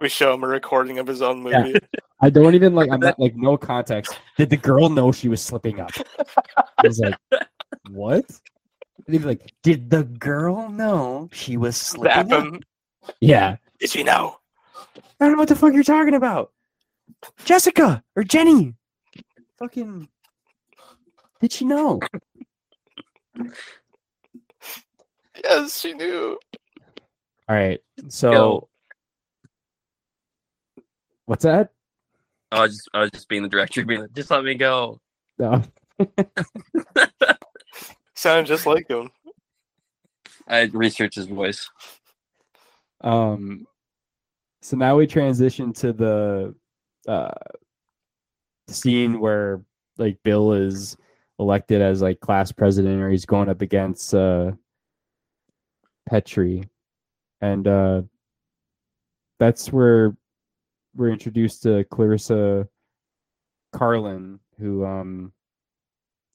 We 0.00 0.08
show 0.08 0.32
him 0.32 0.44
a 0.44 0.46
recording 0.46 1.00
of 1.00 1.08
his 1.08 1.22
own 1.22 1.44
Yeah. 1.44 1.64
movie. 1.64 1.80
I 2.20 2.30
don't 2.30 2.54
even 2.54 2.72
like. 2.72 2.88
I'm 2.92 3.00
not 3.00 3.18
like 3.18 3.34
no 3.34 3.56
context. 3.56 4.16
Did 4.36 4.48
the 4.48 4.56
girl 4.56 4.88
know 4.88 5.10
she 5.10 5.28
was 5.28 5.42
slipping 5.42 5.80
up? 5.80 5.90
I 6.78 6.86
was 6.86 7.00
like, 7.00 7.16
what? 7.90 8.24
And 9.08 9.14
he'd 9.14 9.22
be 9.22 9.28
like, 9.28 9.54
did 9.62 9.88
the 9.88 10.04
girl 10.04 10.68
know 10.68 11.30
she 11.32 11.56
was 11.56 11.78
Zap 11.78 12.26
slipping 12.28 12.54
him. 12.54 12.60
Yeah. 13.20 13.56
Did 13.80 13.88
she 13.88 14.02
know? 14.02 14.36
I 14.96 15.00
don't 15.18 15.32
know 15.32 15.38
what 15.38 15.48
the 15.48 15.56
fuck 15.56 15.72
you're 15.72 15.82
talking 15.82 16.12
about. 16.12 16.52
Jessica 17.46 18.04
or 18.16 18.22
Jenny. 18.22 18.74
Fucking. 19.58 20.08
Did 21.40 21.52
she 21.52 21.64
know? 21.64 22.00
Yes, 25.42 25.80
she 25.80 25.94
knew. 25.94 26.38
All 27.48 27.56
right. 27.56 27.80
So. 28.08 28.30
Go. 28.30 28.68
What's 31.24 31.44
that? 31.44 31.70
I 32.52 32.60
was 32.60 32.76
just 32.76 32.88
I 32.92 33.00
was 33.00 33.10
just 33.10 33.28
being 33.28 33.42
the 33.42 33.48
director, 33.48 33.86
being 33.86 34.02
like, 34.02 34.12
just 34.12 34.30
let 34.30 34.44
me 34.44 34.54
go. 34.54 35.00
No. 35.38 35.62
Sounded 38.18 38.46
just 38.46 38.66
like 38.66 38.90
him. 38.90 39.10
I 40.48 40.62
researched 40.62 41.14
his 41.14 41.26
voice. 41.26 41.70
Um. 43.00 43.64
So 44.60 44.76
now 44.76 44.96
we 44.96 45.06
transition 45.06 45.72
to 45.74 45.92
the 45.92 46.54
uh 47.06 47.30
scene 48.66 49.20
where 49.20 49.62
like 49.98 50.18
Bill 50.24 50.52
is 50.52 50.96
elected 51.38 51.80
as 51.80 52.02
like 52.02 52.18
class 52.18 52.50
president, 52.50 53.00
or 53.00 53.08
he's 53.08 53.24
going 53.24 53.48
up 53.48 53.62
against 53.62 54.12
uh 54.12 54.50
Petrie, 56.08 56.68
and 57.40 57.68
uh, 57.68 58.02
that's 59.38 59.72
where 59.72 60.16
we're 60.96 61.10
introduced 61.12 61.62
to 61.62 61.84
Clarissa 61.84 62.66
Carlyn, 63.72 64.40
who 64.58 64.84
um, 64.84 65.32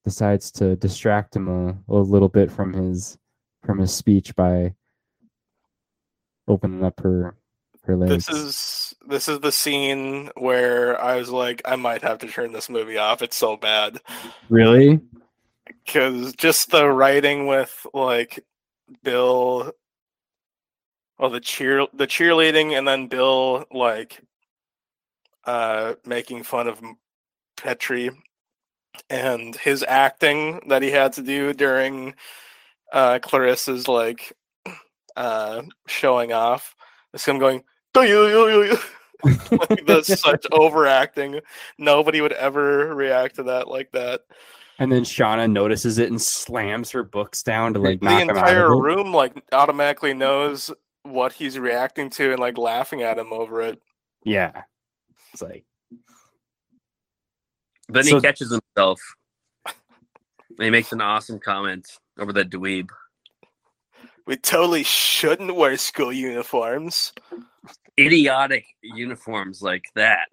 decides 0.04 0.52
to 0.52 0.76
distract 0.76 1.36
him 1.36 1.48
a, 1.48 1.78
a 1.90 1.96
little 1.96 2.30
bit 2.30 2.52
from 2.52 2.74
his 2.74 3.18
from 3.64 3.80
his 3.80 3.94
speech 3.94 4.36
by 4.36 4.74
opening 6.48 6.84
up 6.84 7.00
her 7.00 7.36
her 7.84 7.96
legs. 7.96 8.26
This 8.26 8.30
is 8.30 8.96
this 9.08 9.28
is 9.28 9.40
the 9.40 9.52
scene 9.52 10.30
where 10.36 11.02
I 11.02 11.16
was 11.16 11.30
like, 11.30 11.62
I 11.66 11.76
might 11.76 12.02
have 12.02 12.20
to 12.20 12.28
turn 12.28 12.52
this 12.54 12.70
movie 12.70 12.98
off. 12.98 13.22
It's 13.22 13.38
so 13.38 13.58
bad 13.58 14.00
really 14.50 15.02
because 15.86 16.34
just 16.34 16.72
the 16.72 16.88
writing 16.90 17.48
with 17.48 17.86
like 17.94 18.44
Bill, 19.04 19.72
well, 21.18 21.30
the 21.30 21.40
cheer 21.40 21.88
the 21.94 22.08
cheerleading, 22.08 22.78
and 22.78 22.88
then 22.88 23.08
Bill 23.08 23.66
like 23.72 24.22
uh 25.46 25.96
making 26.06 26.44
fun 26.44 26.68
of 26.68 26.82
Petrie 27.58 28.12
and 29.10 29.56
his 29.56 29.84
acting 29.88 30.62
that 30.68 30.82
he 30.82 30.92
had 30.92 31.14
to 31.14 31.22
do 31.22 31.54
during 31.54 32.16
uh 32.92 33.20
Clarissa's 33.20 33.88
like 33.88 34.34
uh 35.16 35.62
showing 35.88 36.34
off. 36.34 36.76
It's 37.14 37.28
him 37.28 37.40
going, 37.40 37.64
like 39.52 39.86
that's 39.86 40.20
such 40.20 40.46
overacting. 40.52 41.40
Nobody 41.78 42.22
would 42.22 42.34
ever 42.34 42.94
react 42.96 43.36
to 43.36 43.44
that 43.44 43.68
like 43.68 43.92
that. 43.92 44.22
and 44.80 44.92
then 44.92 45.04
Shauna 45.04 45.50
notices 45.52 45.98
it 45.98 46.10
and 46.10 46.22
slams 46.22 46.92
her 46.92 47.04
books 47.04 47.44
down 47.44 47.74
to 47.76 47.80
like 47.80 48.00
the 48.00 48.06
knock 48.06 48.22
him 48.22 48.30
out 48.32 48.38
entire 48.38 48.76
room 48.76 49.14
like 49.14 49.34
automatically 49.52 50.14
knows 50.14 50.72
what 51.04 51.34
he's 51.34 51.60
reacting 51.60 52.10
to 52.10 52.32
and 52.32 52.40
like 52.40 52.58
laughing 52.58 53.02
at 53.02 53.20
him 53.20 53.32
over 53.32 53.62
it. 53.62 53.82
Yeah, 54.24 54.64
it's 55.32 55.42
like 55.42 55.66
Then 57.90 58.04
So- 58.04 58.16
he 58.16 58.22
catches 58.22 58.52
himself. 58.52 59.02
And 59.66 60.66
he 60.66 60.70
makes 60.70 60.92
an 60.92 61.02
awesome 61.02 61.40
comment 61.40 61.88
over 62.20 62.32
that 62.34 62.50
dweeb. 62.52 62.90
We 64.28 64.38
totally 64.38 64.84
shouldn't 64.84 65.56
wear 65.56 65.76
school 65.78 66.14
uniforms. 66.14 67.12
Idiotic 68.00 68.66
uniforms 68.82 69.62
like 69.62 69.86
that. 69.96 70.28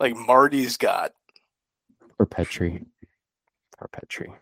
Like 0.00 0.16
Marty's 0.16 0.76
got. 0.76 1.12
or 2.18 2.26
Petrie, 2.26 2.84
or 3.80 3.88
Petrie. 3.88 4.32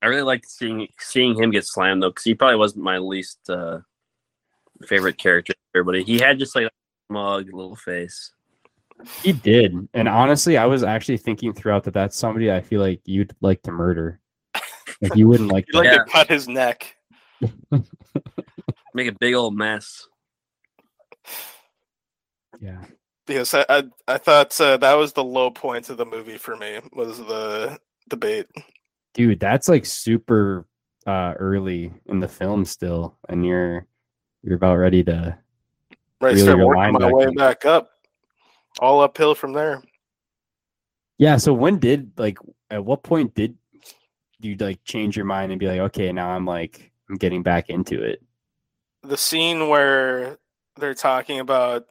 I 0.00 0.06
really 0.06 0.22
liked 0.22 0.48
seeing 0.48 0.86
seeing 0.98 1.34
him 1.34 1.50
get 1.50 1.66
slammed 1.66 2.02
though, 2.02 2.10
because 2.10 2.24
he 2.24 2.34
probably 2.34 2.56
wasn't 2.56 2.84
my 2.84 2.98
least 2.98 3.38
uh, 3.50 3.80
favorite 4.86 5.18
character. 5.18 5.54
Everybody, 5.74 6.04
he 6.04 6.18
had 6.18 6.38
just 6.38 6.54
like 6.54 6.66
a 6.66 6.70
smug 7.08 7.46
little 7.52 7.76
face. 7.76 8.32
He 9.22 9.32
did, 9.32 9.88
and 9.94 10.08
honestly, 10.08 10.56
I 10.56 10.66
was 10.66 10.82
actually 10.82 11.18
thinking 11.18 11.52
throughout 11.52 11.84
that 11.84 11.94
that's 11.94 12.16
somebody 12.16 12.50
I 12.52 12.60
feel 12.60 12.80
like 12.80 13.00
you'd 13.04 13.34
like 13.40 13.62
to 13.62 13.70
murder. 13.72 14.20
Like 15.00 15.14
you 15.14 15.28
wouldn't 15.28 15.52
like. 15.52 15.66
He'd 15.70 15.76
like 15.78 15.84
Yeah. 15.86 15.98
to 15.98 16.04
cut 16.04 16.28
his 16.28 16.48
neck. 16.48 16.96
Make 18.94 19.06
a 19.08 19.12
big 19.12 19.34
old 19.34 19.56
mess. 19.56 20.06
yeah, 22.60 22.82
Because 23.26 23.54
I 23.54 23.64
I, 23.68 23.82
I 24.08 24.18
thought 24.18 24.60
uh, 24.60 24.76
that 24.78 24.94
was 24.94 25.12
the 25.12 25.22
low 25.24 25.50
point 25.50 25.90
of 25.90 25.96
the 25.96 26.06
movie 26.06 26.38
for 26.38 26.56
me 26.56 26.80
was 26.92 27.18
the 27.18 27.78
debate. 28.08 28.46
dude, 29.14 29.38
that's 29.40 29.68
like 29.68 29.86
super 29.86 30.66
uh 31.06 31.34
early 31.38 31.92
in 32.06 32.18
the 32.20 32.28
film 32.28 32.64
still, 32.64 33.16
and 33.28 33.46
you're 33.46 33.86
you're 34.42 34.56
about 34.56 34.76
ready 34.78 35.04
to. 35.04 35.38
Right, 36.20 36.30
Really 36.34 36.40
start 36.42 36.58
working 36.58 36.74
line 36.74 36.92
my 36.94 36.98
back 36.98 37.12
way 37.14 37.24
in. 37.24 37.34
back 37.34 37.64
up. 37.64 37.90
All 38.78 39.00
uphill 39.00 39.34
from 39.34 39.52
there. 39.52 39.82
Yeah. 41.18 41.36
So 41.36 41.52
when 41.52 41.78
did 41.78 42.12
like 42.16 42.38
at 42.70 42.84
what 42.84 43.02
point 43.02 43.34
did 43.34 43.56
you 44.40 44.56
like 44.56 44.82
change 44.84 45.16
your 45.16 45.26
mind 45.26 45.50
and 45.52 45.58
be 45.58 45.66
like, 45.66 45.80
okay, 45.80 46.12
now 46.12 46.30
I'm 46.30 46.44
like 46.44 46.92
I'm 47.08 47.16
getting 47.16 47.42
back 47.42 47.70
into 47.70 48.02
it? 48.02 48.22
the 49.02 49.16
scene 49.16 49.68
where 49.68 50.38
they're 50.76 50.94
talking 50.94 51.40
about 51.40 51.86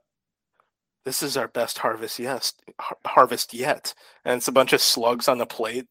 this 1.05 1.23
is 1.23 1.37
our 1.37 1.47
best 1.47 1.77
harvest 1.77 2.19
yes 2.19 2.53
har- 2.79 2.97
harvest 3.05 3.53
yet 3.53 3.93
and 4.25 4.37
it's 4.37 4.47
a 4.47 4.51
bunch 4.51 4.73
of 4.73 4.81
slugs 4.81 5.27
on 5.27 5.37
the 5.37 5.45
plate 5.45 5.87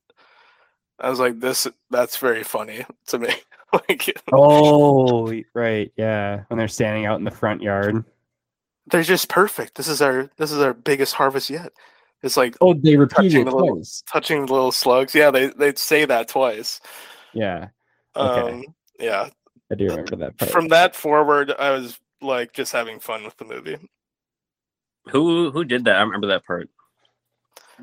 i 1.01 1.09
was 1.09 1.19
like 1.19 1.41
this 1.41 1.67
that's 1.91 2.19
very 2.19 2.43
funny 2.43 2.85
to 3.07 3.19
me 3.19 3.29
like 3.73 4.15
Oh, 4.33 5.33
right, 5.55 5.93
yeah. 5.97 6.45
When 6.49 6.59
they're 6.59 6.69
standing 6.69 7.05
out 7.07 7.19
in 7.19 7.25
the 7.25 7.31
front 7.31 7.63
yard. 7.63 8.05
They're 8.91 9.03
just 9.03 9.29
perfect 9.29 9.75
this 9.77 9.89
is 9.89 10.01
our 10.03 10.31
this 10.37 10.53
is 10.53 10.61
our 10.61 10.73
biggest 10.75 11.15
harvest 11.15 11.51
yet 11.51 11.73
it's 12.23 12.37
like 12.37 12.57
Oh, 12.61 12.73
they 12.75 12.97
repeated 12.97 13.31
Touching 13.33 13.43
it 13.43 13.51
the 13.51 13.57
little- 13.57 13.83
touching 14.11 14.47
the 14.47 14.53
little 14.53 14.73
slugs 14.73 15.15
yeah 15.15 15.31
they 15.31 15.49
they'd 15.49 15.79
say 15.79 16.05
that 16.05 16.29
twice 16.29 16.81
Yeah, 17.33 17.69
Okay. 18.17 18.53
um 18.53 18.65
yeah 18.99 19.29
I 19.71 19.75
do 19.75 19.87
remember 19.89 20.17
that 20.17 20.39
part. 20.39 20.51
from 20.51 20.69
that 20.69 20.95
forward 20.97 21.53
i 21.59 21.71
was 21.71 21.99
like 22.23 22.53
just 22.53 22.73
having 22.73 22.99
fun 23.01 23.25
with 23.25 23.37
the 23.37 23.45
movie 23.45 23.77
Who 25.11 25.51
who 25.51 25.65
did 25.65 25.85
that? 25.85 25.97
I 25.97 26.01
remember 26.03 26.27
that 26.29 26.45
part. 26.47 26.69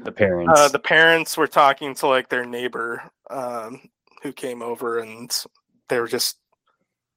the 0.03 0.11
parents. 0.11 0.51
Uh, 0.59 0.67
the 0.69 0.79
parents 0.79 1.37
were 1.37 1.47
talking 1.47 1.93
to 1.95 2.07
like 2.07 2.27
their 2.29 2.45
neighbor 2.45 3.03
um, 3.29 3.79
who 4.23 4.33
came 4.33 4.61
over, 4.61 4.99
and 4.99 5.29
they 5.87 5.99
were 5.99 6.07
just 6.07 6.37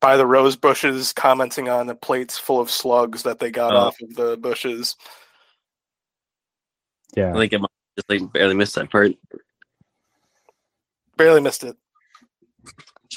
by 0.00 0.16
the 0.16 0.26
rose 0.26 0.56
bushes 0.56 1.12
commenting 1.12 1.68
on 1.68 1.86
the 1.86 1.94
plates 1.94 2.38
full 2.38 2.60
of 2.60 2.70
slugs 2.70 3.22
that 3.22 3.38
they 3.38 3.50
got 3.50 3.72
Oh. 3.74 3.78
off 3.78 3.96
of 4.02 4.14
the 4.14 4.36
bushes. 4.36 4.96
yeah. 7.16 7.30
I 7.30 7.38
think 7.38 7.52
it 7.52 7.60
might 7.60 7.70
just 7.96 8.10
like 8.10 8.32
barely 8.32 8.54
missed 8.54 8.74
that 8.74 8.90
part. 8.90 9.12
Barely 11.16 11.40
missed 11.40 11.64
it. 11.64 11.76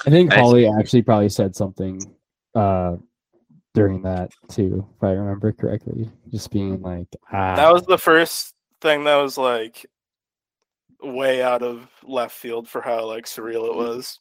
I 0.05 0.09
think 0.09 0.31
Holly 0.31 0.67
actually 0.67 1.01
probably 1.01 1.29
said 1.29 1.55
something 1.55 1.99
uh 2.55 2.95
during 3.75 4.01
that 4.03 4.31
too, 4.47 4.87
if 4.97 5.03
I 5.03 5.11
remember 5.11 5.51
correctly. 5.51 6.09
Just 6.31 6.49
being 6.51 6.81
like, 6.81 7.07
ah, 7.31 7.55
That 7.55 7.71
was 7.73 7.83
the 7.83 7.97
first 7.97 8.53
thing 8.81 9.03
that 9.03 9.15
was 9.17 9.37
like 9.37 9.85
way 11.01 11.41
out 11.41 11.61
of 11.61 11.87
left 12.03 12.35
field 12.35 12.67
for 12.67 12.81
how 12.81 13.05
like 13.05 13.25
surreal 13.25 13.67
it 13.69 13.75
was. 13.75 14.19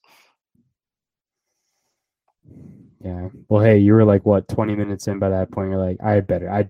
Yeah. 3.05 3.29
Well, 3.49 3.63
hey, 3.63 3.79
you 3.79 3.95
were 3.95 4.05
like 4.05 4.25
what, 4.27 4.49
twenty 4.49 4.75
minutes 4.75 5.07
in 5.09 5.19
by 5.19 5.29
that 5.31 5.51
point. 5.51 5.71
You're 5.71 5.79
like, 5.79 5.99
I 6.03 6.21
better, 6.21 6.51
I, 6.51 6.69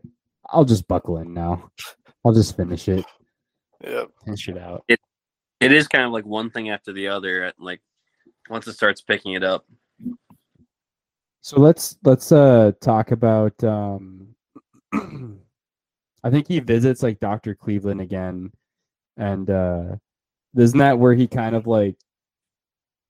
I'll 0.50 0.64
just 0.64 0.86
buckle 0.88 1.18
in 1.18 1.32
now. 1.34 1.70
I'll 2.24 2.34
just 2.34 2.56
finish 2.56 2.88
it, 2.88 3.04
Yeah. 3.82 4.04
finish 4.24 4.48
it 4.48 4.58
out. 4.58 4.84
It 4.88 5.00
It 5.60 5.72
is 5.72 5.88
kind 5.88 6.04
of 6.04 6.12
like 6.12 6.26
one 6.26 6.50
thing 6.50 6.70
after 6.70 6.92
the 6.92 7.08
other. 7.08 7.44
at, 7.44 7.54
Like 7.58 7.80
once 8.50 8.66
it 8.66 8.74
starts 8.74 9.00
picking 9.00 9.32
it 9.34 9.42
up. 9.44 9.66
So 11.40 11.60
let's 11.60 11.96
let's 12.04 12.30
uh 12.32 12.72
talk 12.80 13.10
about 13.10 13.62
um 13.64 14.34
I 14.92 16.30
think 16.30 16.48
he 16.48 16.60
visits 16.60 17.02
like 17.02 17.20
Dr. 17.20 17.54
Cleveland 17.54 18.00
again 18.00 18.52
and 19.16 19.48
uh 19.48 19.84
isn't 20.56 20.78
that 20.78 20.98
where 20.98 21.14
he 21.14 21.26
kind 21.26 21.54
of 21.54 21.66
like 21.66 21.96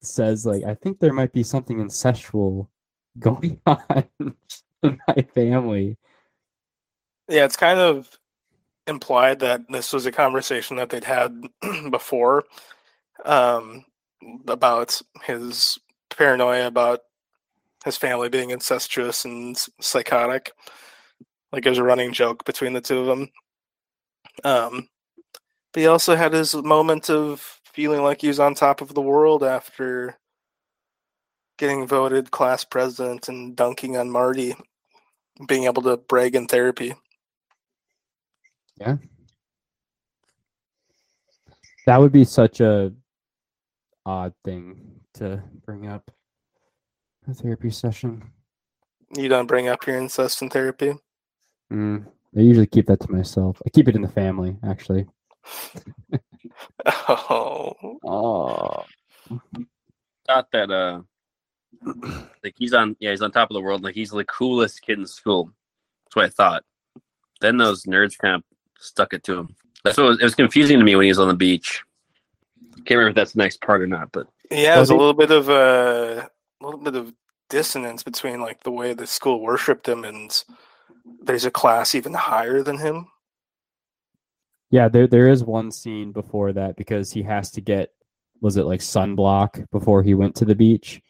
says 0.02 0.46
like 0.46 0.64
I 0.64 0.74
think 0.74 0.98
there 0.98 1.12
might 1.12 1.32
be 1.32 1.42
something 1.42 1.78
incestual 1.78 2.68
going 3.18 3.60
on 3.66 3.82
in 4.18 5.00
my 5.08 5.26
family. 5.34 5.96
Yeah, 7.28 7.44
it's 7.44 7.56
kind 7.56 7.78
of 7.78 8.08
implied 8.86 9.40
that 9.40 9.62
this 9.68 9.92
was 9.92 10.06
a 10.06 10.12
conversation 10.12 10.76
that 10.76 10.88
they'd 10.88 11.04
had 11.04 11.42
before 11.90 12.44
um, 13.24 13.84
about 14.46 15.00
his 15.24 15.78
paranoia 16.10 16.66
about 16.66 17.00
his 17.84 17.96
family 17.96 18.28
being 18.28 18.50
incestuous 18.50 19.24
and 19.24 19.56
psychotic. 19.80 20.52
Like 21.52 21.64
it 21.64 21.68
was 21.68 21.78
a 21.78 21.84
running 21.84 22.12
joke 22.12 22.44
between 22.44 22.72
the 22.72 22.80
two 22.80 22.98
of 22.98 23.06
them. 23.06 23.28
Um, 24.44 24.88
but 25.72 25.80
he 25.80 25.86
also 25.86 26.16
had 26.16 26.32
his 26.32 26.54
moment 26.54 27.10
of 27.10 27.57
feeling 27.78 28.02
like 28.02 28.22
he 28.22 28.26
was 28.26 28.40
on 28.40 28.56
top 28.56 28.80
of 28.80 28.92
the 28.92 29.00
world 29.00 29.44
after 29.44 30.18
getting 31.59 31.86
voted 31.86 32.28
class 32.32 32.64
president 32.64 33.28
and 33.28 33.55
dunking 33.55 33.96
on 33.96 34.10
Marty, 34.10 34.56
being 35.46 35.62
able 35.62 35.80
to 35.80 35.96
brag 35.96 36.34
in 36.34 36.48
therapy. 36.48 36.92
Yeah. 38.80 38.96
That 41.86 42.00
would 42.00 42.10
be 42.10 42.24
such 42.24 42.60
a 42.60 42.92
odd 44.05 44.34
thing 44.44 44.98
to 45.14 45.40
bring 45.64 45.86
up 45.86 46.10
a 47.28 47.34
therapy 47.34 47.70
session. 47.70 48.24
You 49.16 49.28
don't 49.28 49.46
bring 49.46 49.68
up 49.68 49.86
your 49.86 49.98
incest 49.98 50.42
in 50.42 50.50
therapy. 50.50 50.94
Mm, 51.72 52.06
I 52.36 52.40
usually 52.40 52.66
keep 52.66 52.86
that 52.86 52.98
to 52.98 53.12
myself. 53.12 53.62
I 53.64 53.70
keep 53.70 53.86
it 53.86 53.94
in 53.94 54.02
the 54.02 54.09
family, 54.09 54.56
actually. 54.64 55.06
Oh, 56.86 57.98
Oh, 58.05 58.85
Thought 60.27 60.51
that 60.52 60.70
uh 60.70 61.01
Like 62.44 62.55
he's 62.56 62.73
on, 62.74 62.97
yeah, 63.01 63.10
he's 63.10 63.23
on 63.23 63.31
top 63.31 63.51
of 63.51 63.55
the 63.55 63.60
world. 63.60 63.82
Like 63.82 63.94
he's 63.94 64.10
the 64.10 64.24
coolest 64.24 64.82
kid 64.82 64.98
in 64.98 65.06
school. 65.06 65.51
That's 66.05 66.16
what 66.16 66.24
I 66.27 66.28
thought. 66.28 66.65
Then 67.40 67.56
those 67.56 67.85
nerds 67.85 68.19
kind 68.19 68.35
of 68.36 68.43
stuck 68.78 69.12
it 69.15 69.23
to 69.24 69.39
him. 69.39 69.56
That's 69.85 69.97
what 69.97 70.09
was, 70.09 70.20
it 70.20 70.24
was 70.24 70.35
confusing 70.35 70.78
to 70.78 70.85
me 70.85 70.97
when 70.97 71.05
he 71.05 71.10
was 71.10 71.19
on 71.19 71.28
the 71.28 71.35
beach. 71.35 71.82
Can't 72.85 72.98
remember 72.98 73.10
if 73.10 73.15
that's 73.16 73.32
the 73.32 73.39
next 73.39 73.60
part 73.60 73.82
or 73.82 73.86
not, 73.86 74.10
but 74.12 74.27
Yeah, 74.51 74.56
Well, 74.69 74.77
there's 74.77 74.90
a 74.90 74.97
little 74.97 75.15
bit 75.15 75.31
of 75.31 75.48
a 75.48 76.28
little 76.60 76.81
bit 76.81 76.94
of 76.94 77.12
dissonance 77.48 78.02
between 78.02 78.40
like 78.40 78.62
the 78.62 78.70
way 78.70 78.93
the 78.93 79.06
school 79.06 79.40
worshipped 79.40 79.89
him 79.89 80.05
and 80.05 80.44
there's 81.23 81.44
a 81.44 81.51
class 81.51 81.94
even 81.94 82.15
higher 82.15 82.62
than 82.62 82.78
him. 82.78 83.06
Yeah, 84.70 84.89
there 84.89 85.07
there 85.07 85.28
is 85.28 85.43
one 85.45 85.70
scene 85.70 86.12
before 86.12 86.53
that 86.53 86.77
because 86.77 87.11
he 87.11 87.23
has 87.23 87.51
to 87.53 87.61
get 87.61 87.93
was 88.40 88.57
it 88.57 88.65
like 88.65 88.81
sunblock 88.81 89.66
before 89.70 90.03
he 90.03 90.15
went 90.15 90.35
to 90.36 90.45
the 90.45 90.55
beach, 90.55 91.01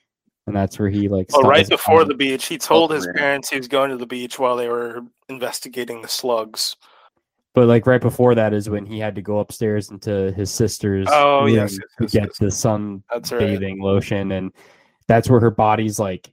and 0.47 0.57
that's 0.57 0.79
where 0.79 0.89
he 0.89 1.09
like. 1.09 1.29
Oh, 1.35 1.43
right 1.43 1.69
before 1.69 2.05
the 2.05 2.15
beach, 2.15 2.47
he 2.47 2.57
told 2.57 2.93
his 2.93 3.07
oh, 3.07 3.13
parents 3.13 3.51
he 3.51 3.57
was 3.57 3.69
going 3.69 3.91
to 3.91 3.97
the 3.97 4.07
beach 4.07 4.39
while 4.39 4.57
they 4.57 4.69
were 4.69 5.03
investigating 5.29 6.03
the 6.03 6.09
slugs. 6.09 6.77
But 7.55 7.67
like 7.67 7.87
right 7.87 8.01
before 8.01 8.35
that 8.37 8.55
is 8.55 8.71
when 8.71 8.87
he 8.87 9.01
had 9.01 9.17
to 9.17 9.23
go 9.23 9.41
upstairs 9.41 9.91
into 9.91 10.33
his 10.33 10.51
sister's 10.51 11.09
Oh, 11.11 11.45
room 11.45 11.55
yes, 11.55 11.75
to 11.75 11.83
yes, 12.01 12.13
get 12.13 12.23
yes, 12.25 12.39
the 12.39 12.51
sun 12.51 13.03
That's 13.13 13.33
right. 13.33 13.41
bathing 13.41 13.83
lotion, 13.83 14.33
and 14.33 14.53
that's 15.09 15.29
where 15.29 15.41
her 15.41 15.51
body's 15.51 15.99
like 15.99 16.31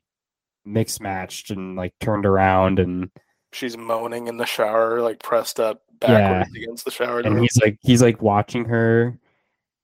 mix 0.66 1.00
matched 1.00 1.50
and 1.50 1.76
like 1.76 1.94
turned 2.00 2.26
around, 2.26 2.80
and 2.80 3.10
She's 3.52 3.78
moaning 3.78 4.28
in 4.28 4.38
the 4.38 4.46
shower, 4.46 5.02
like 5.02 5.20
pressed 5.20 5.60
up 5.60 5.82
Yeah. 6.02 6.44
against 6.56 6.86
the 6.86 6.92
shower 6.92 7.20
and 7.20 7.40
he's 7.40 7.58
like 7.62 7.78
he's 7.82 8.02
like 8.02 8.22
watching 8.22 8.66
her, 8.66 9.18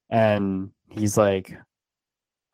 and 0.10 0.72
he's 0.90 1.18
like, 1.18 1.58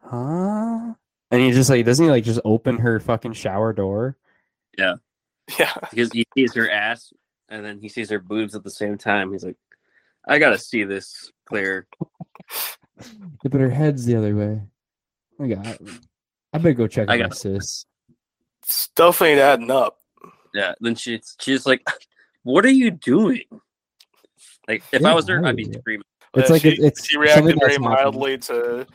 huh? 0.01 0.93
And 1.31 1.41
he 1.41 1.51
just 1.51 1.69
like 1.69 1.85
doesn't 1.85 2.05
he 2.05 2.11
like 2.11 2.23
just 2.23 2.39
open 2.45 2.77
her 2.77 2.99
fucking 2.99 3.33
shower 3.33 3.73
door? 3.73 4.17
yeah, 4.77 4.95
Yeah. 5.59 5.73
because 5.89 6.11
he 6.11 6.25
sees 6.35 6.53
her 6.53 6.69
ass 6.69 7.11
and 7.49 7.63
then 7.65 7.79
he 7.79 7.89
sees 7.89 8.09
her 8.09 8.19
boobs 8.19 8.55
at 8.55 8.63
the 8.63 8.69
same 8.69 8.97
time. 8.97 9.31
He's 9.31 9.43
like, 9.43 9.57
I 10.27 10.37
gotta 10.39 10.57
see 10.57 10.83
this 10.83 11.31
clear. 11.45 11.87
Yeah, 12.99 13.49
but 13.51 13.61
her 13.61 13.69
head's 13.69 14.05
the 14.05 14.15
other 14.15 14.35
way. 14.35 14.59
Oh 15.39 15.45
my 15.45 15.47
god. 15.53 15.77
I 16.51 16.57
better 16.57 16.73
go 16.73 16.87
check 16.87 17.09
I 17.09 17.13
on 17.13 17.19
my 17.19 17.23
got- 17.27 17.37
sis. 17.37 17.85
stuff 18.63 19.21
ain't 19.21 19.39
adding 19.39 19.69
up. 19.69 19.99
Yeah. 20.55 20.73
Then 20.81 20.95
she's 20.95 21.35
she's 21.39 21.67
like, 21.67 21.87
What 22.47 22.65
are 22.65 22.69
you 22.69 22.91
doing? 22.91 23.43
Like 24.69 24.81
if 24.93 25.03
I 25.03 25.13
was 25.13 25.25
there, 25.25 25.45
I'd 25.45 25.57
be 25.57 25.65
screaming. 25.65 26.05
It's 26.33 26.49
Uh, 26.49 26.53
like 26.53 26.61
she, 26.61 26.69
it- 26.69 26.79
it's 26.79 27.05
she 27.05 27.17
reacted 27.17 27.47
that's 27.47 27.59
very 27.59 27.71
happened. 27.73 27.89
mildly 27.89 28.37
to 28.37 28.87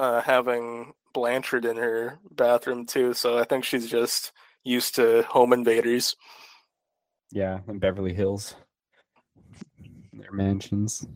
uh, 0.00 0.20
having 0.20 0.92
Blanchard 1.14 1.64
in 1.64 1.76
her 1.76 2.18
bathroom 2.32 2.84
too. 2.84 3.14
So 3.14 3.38
I 3.38 3.44
think 3.44 3.64
she's 3.64 3.88
just 3.88 4.32
used 4.64 4.96
to 4.96 5.22
home 5.28 5.52
invaders. 5.52 6.16
Yeah, 7.30 7.60
in 7.68 7.78
Beverly 7.78 8.12
Hills. 8.12 8.56
Their 10.12 10.32
mansions. 10.32 11.06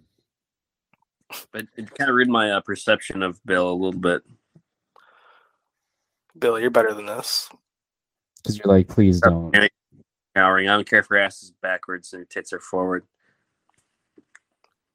But 1.52 1.66
it 1.77 1.93
kind 1.97 2.10
of 2.10 2.14
ruined 2.14 2.31
my 2.31 2.52
uh, 2.52 2.60
perception 2.60 3.24
of 3.24 3.44
Bill 3.44 3.72
a 3.72 3.74
little 3.74 3.98
bit. 4.01 4.22
Bill, 6.39 6.60
you're 6.60 6.70
better 6.70 6.94
than 6.94 7.06
this. 7.06 7.48
Because 8.36 8.56
you're 8.56 8.66
like, 8.68 8.86
please 8.86 9.20
don't. 9.20 9.52
Panic 10.41 10.69
I 10.69 10.75
don't 10.75 10.89
care 10.89 11.01
if 11.01 11.07
her 11.09 11.19
ass 11.19 11.43
is 11.43 11.53
backwards 11.62 12.12
and 12.12 12.21
her 12.21 12.27
tits 12.27 12.53
are 12.53 12.61
forward. 12.61 13.05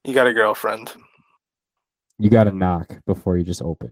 You 0.04 0.14
got 0.14 0.28
a 0.28 0.34
girlfriend. 0.34 0.94
You 2.18 2.30
gotta 2.30 2.52
knock 2.52 3.00
before 3.06 3.38
you 3.38 3.44
just 3.44 3.62
open. 3.62 3.92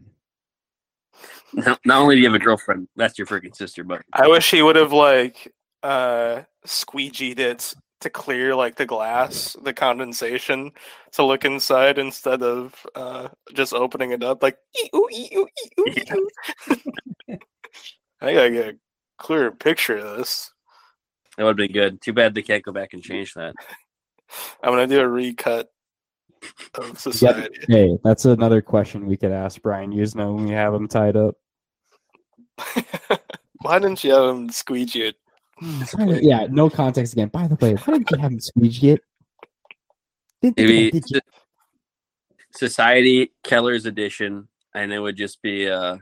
Not, 1.53 1.79
not 1.85 2.01
only 2.01 2.15
do 2.15 2.21
you 2.21 2.27
have 2.27 2.39
a 2.39 2.43
girlfriend, 2.43 2.87
that's 2.95 3.17
your 3.17 3.27
freaking 3.27 3.55
sister, 3.55 3.83
but 3.83 4.01
I 4.13 4.27
wish 4.27 4.49
he 4.49 4.61
would 4.61 4.75
have 4.75 4.93
like 4.93 5.53
uh 5.83 6.41
squeegeed 6.65 7.39
it 7.39 7.73
to 8.01 8.09
clear 8.09 8.55
like 8.55 8.75
the 8.75 8.85
glass, 8.85 9.55
the 9.63 9.73
condensation 9.73 10.71
to 11.13 11.23
look 11.23 11.45
inside 11.45 11.97
instead 11.97 12.41
of 12.41 12.85
uh 12.95 13.27
just 13.53 13.73
opening 13.73 14.11
it 14.11 14.23
up 14.23 14.41
like 14.41 14.57
"Ee-oo, 14.77 15.07
ee-oo, 15.11 15.47
ee-oo, 15.65 16.27
Yeah. 17.27 17.37
I 18.21 18.33
gotta 18.33 18.49
get 18.51 18.69
a 18.69 18.77
clearer 19.17 19.51
picture 19.51 19.97
of 19.97 20.17
this. 20.17 20.52
That 21.37 21.43
would 21.43 21.49
have 21.49 21.57
been 21.57 21.71
good. 21.71 22.01
Too 22.01 22.13
bad 22.13 22.35
they 22.35 22.41
can't 22.41 22.63
go 22.63 22.71
back 22.71 22.93
and 22.93 23.01
change 23.03 23.33
that. 23.33 23.55
I'm 24.61 24.71
gonna 24.71 24.87
do 24.87 24.99
a 24.99 25.07
recut 25.07 25.69
of 26.75 26.85
Yeah, 26.89 26.93
society. 26.95 27.59
hey, 27.67 27.97
that's 28.03 28.25
another 28.25 28.61
question 28.61 29.05
we 29.05 29.17
could 29.17 29.31
ask 29.31 29.61
Brian 29.61 29.91
Yuzna 29.91 30.33
when 30.33 30.45
we 30.45 30.51
have 30.51 30.73
him 30.73 30.87
tied 30.87 31.15
up. 31.15 31.35
Why 33.61 33.79
didn't 33.79 34.03
you 34.03 34.11
have 34.13 34.35
him 34.35 34.49
squeegee 34.49 35.07
it? 35.07 35.15
yeah, 36.23 36.47
no 36.49 36.69
context 36.69 37.13
again. 37.13 37.29
By 37.29 37.47
the 37.47 37.55
way, 37.55 37.75
why 37.75 37.93
didn't 37.93 38.11
you 38.11 38.17
have 38.17 38.31
him 38.31 38.39
squeegee 38.39 38.89
it? 38.91 39.01
Didn't 40.41 40.57
Maybe 40.57 40.87
about 40.89 40.93
did 40.93 41.03
you? 41.09 41.21
Society 42.51 43.31
Keller's 43.43 43.85
edition, 43.85 44.49
and 44.75 44.91
it 44.91 44.99
would 44.99 45.15
just 45.15 45.41
be 45.41 45.69
uh 45.69 45.97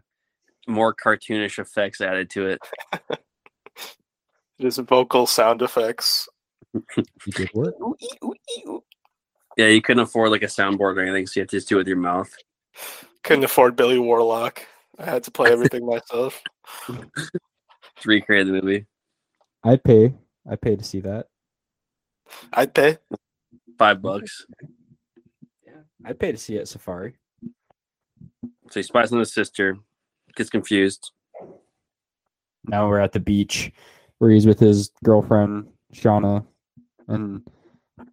more 0.67 0.95
cartoonish 0.95 1.59
effects 1.59 2.01
added 2.01 2.29
to 2.31 2.47
it. 2.47 2.59
Just 4.61 4.79
vocal 4.81 5.25
sound 5.25 5.63
effects. 5.63 6.29
You 6.73 6.83
did 7.35 7.49
what? 7.53 7.73
Ooh, 7.81 7.95
ee, 7.99 8.09
ooh, 8.23 8.33
ee, 8.57 8.63
ooh. 8.67 8.83
Yeah, 9.57 9.67
you 9.67 9.81
couldn't 9.81 10.03
afford 10.03 10.29
like 10.29 10.43
a 10.43 10.47
soundboard 10.47 10.97
or 10.97 11.01
anything, 11.01 11.25
so 11.25 11.39
you 11.39 11.41
have 11.41 11.49
to 11.49 11.57
just 11.57 11.67
do 11.67 11.75
it 11.75 11.79
with 11.79 11.87
your 11.87 11.97
mouth. 11.97 12.31
Couldn't 13.23 13.43
afford 13.43 13.75
Billy 13.75 13.97
Warlock. 13.99 14.65
I 14.99 15.05
had 15.05 15.23
to 15.23 15.31
play 15.31 15.51
everything 15.51 15.85
myself. 15.87 16.41
to 16.87 17.09
recreate 18.05 18.45
the 18.45 18.53
movie. 18.53 18.85
I'd 19.63 19.83
pay. 19.83 20.13
I'd 20.49 20.61
pay 20.61 20.75
to 20.75 20.83
see 20.83 20.99
that. 21.01 21.27
I'd 22.53 22.73
pay. 22.73 22.97
Five 23.77 24.01
bucks. 24.01 24.45
Yeah 25.65 25.73
I'd 26.05 26.19
pay 26.19 26.31
to 26.31 26.37
see 26.37 26.55
it 26.55 26.61
at 26.61 26.67
Safari. 26.67 27.15
So 28.69 28.79
he 28.79 28.83
spies 28.83 29.11
on 29.11 29.19
his 29.19 29.33
sister, 29.33 29.77
gets 30.35 30.49
confused. 30.49 31.11
Now 32.65 32.87
we're 32.87 32.99
at 32.99 33.11
the 33.11 33.19
beach 33.19 33.71
where 34.21 34.29
he's 34.29 34.45
with 34.45 34.59
his 34.59 34.91
girlfriend 35.03 35.65
Shauna, 35.95 36.45
and 37.07 37.41
I 37.99 38.03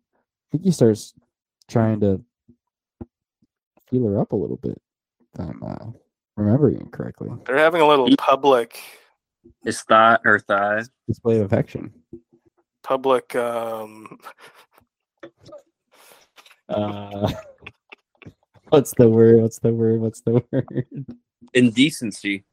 think 0.50 0.64
he 0.64 0.70
starts 0.70 1.12
trying 1.68 2.00
to 2.00 2.24
feel 3.90 4.06
her 4.06 4.18
up 4.18 4.32
a 4.32 4.36
little 4.36 4.56
bit. 4.56 4.80
If 5.34 5.40
I'm 5.40 5.62
uh, 5.62 5.90
remembering 6.34 6.88
correctly. 6.88 7.28
They're 7.44 7.58
having 7.58 7.82
a 7.82 7.86
little 7.86 8.08
public 8.16 8.80
His 9.62 9.82
thigh, 9.82 10.16
her 10.24 10.38
thigh. 10.38 10.84
Display 11.06 11.40
of 11.40 11.44
affection. 11.44 11.92
public 12.82 13.36
um 13.36 14.18
Uh, 16.70 17.30
what's 18.68 18.94
the 18.96 19.08
word? 19.10 19.42
What's 19.42 19.58
the 19.58 19.74
word? 19.74 20.00
What's 20.00 20.22
the 20.22 20.42
word? 20.52 20.86
Indecency. 21.52 22.44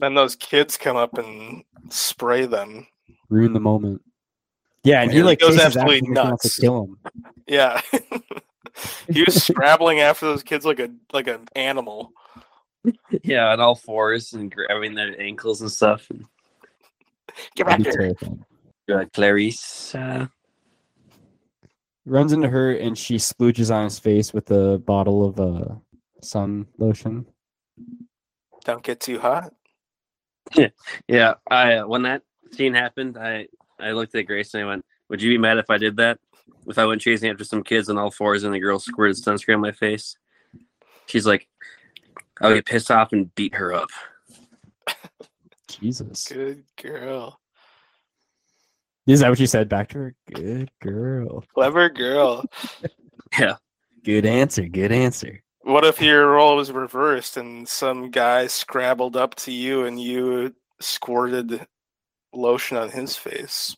Then 0.00 0.14
those 0.14 0.36
kids 0.36 0.76
come 0.76 0.96
up 0.96 1.16
and 1.18 1.62
spray 1.90 2.46
them. 2.46 2.86
Ruin 3.28 3.52
the 3.52 3.60
moment. 3.60 4.02
Yeah, 4.82 5.02
and 5.02 5.12
he 5.12 5.18
Yeah, 5.18 5.24
like 5.24 5.38
goes 5.40 5.56
after 5.58 5.78
absolutely 5.80 5.98
him 5.98 6.04
and 6.06 6.16
wants 6.16 6.44
nuts. 6.44 6.54
to 6.56 6.60
kill 6.60 6.84
him. 6.84 6.98
Yeah. 7.46 7.80
he 9.12 9.22
was 9.22 9.42
scrabbling 9.44 10.00
after 10.00 10.26
those 10.26 10.42
kids 10.42 10.64
like 10.64 10.80
a 10.80 10.90
like 11.12 11.26
an 11.28 11.46
animal. 11.54 12.12
Yeah, 13.22 13.48
on 13.52 13.60
all 13.60 13.74
fours 13.74 14.32
and 14.32 14.50
grabbing 14.50 14.94
their 14.94 15.20
ankles 15.20 15.60
and 15.60 15.70
stuff. 15.70 16.06
And, 16.10 16.24
Get 17.54 17.66
back 17.66 17.78
be 17.78 17.84
here. 17.84 17.92
terrifying. 17.92 18.44
uh, 18.92 19.04
Clarice. 19.12 19.94
Uh, 19.94 20.26
Runs 22.06 22.32
into 22.32 22.48
her 22.48 22.72
and 22.72 22.96
she 22.96 23.16
splooges 23.16 23.72
on 23.74 23.84
his 23.84 23.98
face 23.98 24.32
with 24.32 24.50
a 24.50 24.78
bottle 24.78 25.24
of 25.26 25.38
uh, 25.38 25.74
sun 26.22 26.66
lotion. 26.78 27.26
Don't 28.64 28.82
get 28.82 29.00
too 29.00 29.18
hot. 29.20 29.52
yeah, 31.08 31.34
I 31.50 31.74
uh, 31.76 31.86
when 31.86 32.02
that 32.02 32.22
scene 32.52 32.74
happened, 32.74 33.16
I 33.18 33.46
I 33.78 33.92
looked 33.92 34.14
at 34.14 34.26
Grace 34.26 34.54
and 34.54 34.62
I 34.64 34.66
went, 34.66 34.84
"Would 35.08 35.22
you 35.22 35.30
be 35.30 35.38
mad 35.38 35.58
if 35.58 35.70
I 35.70 35.78
did 35.78 35.96
that? 35.96 36.18
If 36.66 36.78
I 36.78 36.86
went 36.86 37.00
chasing 37.00 37.30
after 37.30 37.44
some 37.44 37.62
kids 37.62 37.88
on 37.88 37.98
all 37.98 38.10
fours 38.10 38.44
and 38.44 38.54
the 38.54 38.60
girl 38.60 38.78
squirted 38.78 39.16
sunscreen 39.16 39.54
on 39.54 39.60
my 39.60 39.72
face?" 39.72 40.16
She's 41.06 41.26
like, 41.26 41.48
"I'll 42.40 42.54
get 42.54 42.66
pissed 42.66 42.90
off 42.90 43.12
and 43.12 43.34
beat 43.34 43.54
her 43.54 43.72
up." 43.72 43.90
Jesus. 45.68 46.26
Good 46.28 46.64
girl. 46.80 47.40
Is 49.06 49.20
that 49.20 49.30
what 49.30 49.40
you 49.40 49.46
said 49.46 49.68
back 49.68 49.88
to 49.90 49.98
her? 49.98 50.14
Good 50.32 50.70
girl. 50.80 51.44
Clever 51.54 51.88
girl. 51.88 52.44
Yeah, 53.38 53.56
Good 54.04 54.24
answer. 54.24 54.66
Good 54.66 54.92
answer. 54.92 55.42
What 55.62 55.84
if 55.84 56.00
your 56.00 56.32
role 56.32 56.56
was 56.56 56.72
reversed 56.72 57.36
and 57.36 57.68
some 57.68 58.10
guy 58.10 58.46
scrabbled 58.46 59.16
up 59.16 59.34
to 59.36 59.52
you 59.52 59.84
and 59.84 60.00
you 60.00 60.54
squirted 60.80 61.66
lotion 62.32 62.78
on 62.78 62.90
his 62.90 63.16
face? 63.16 63.76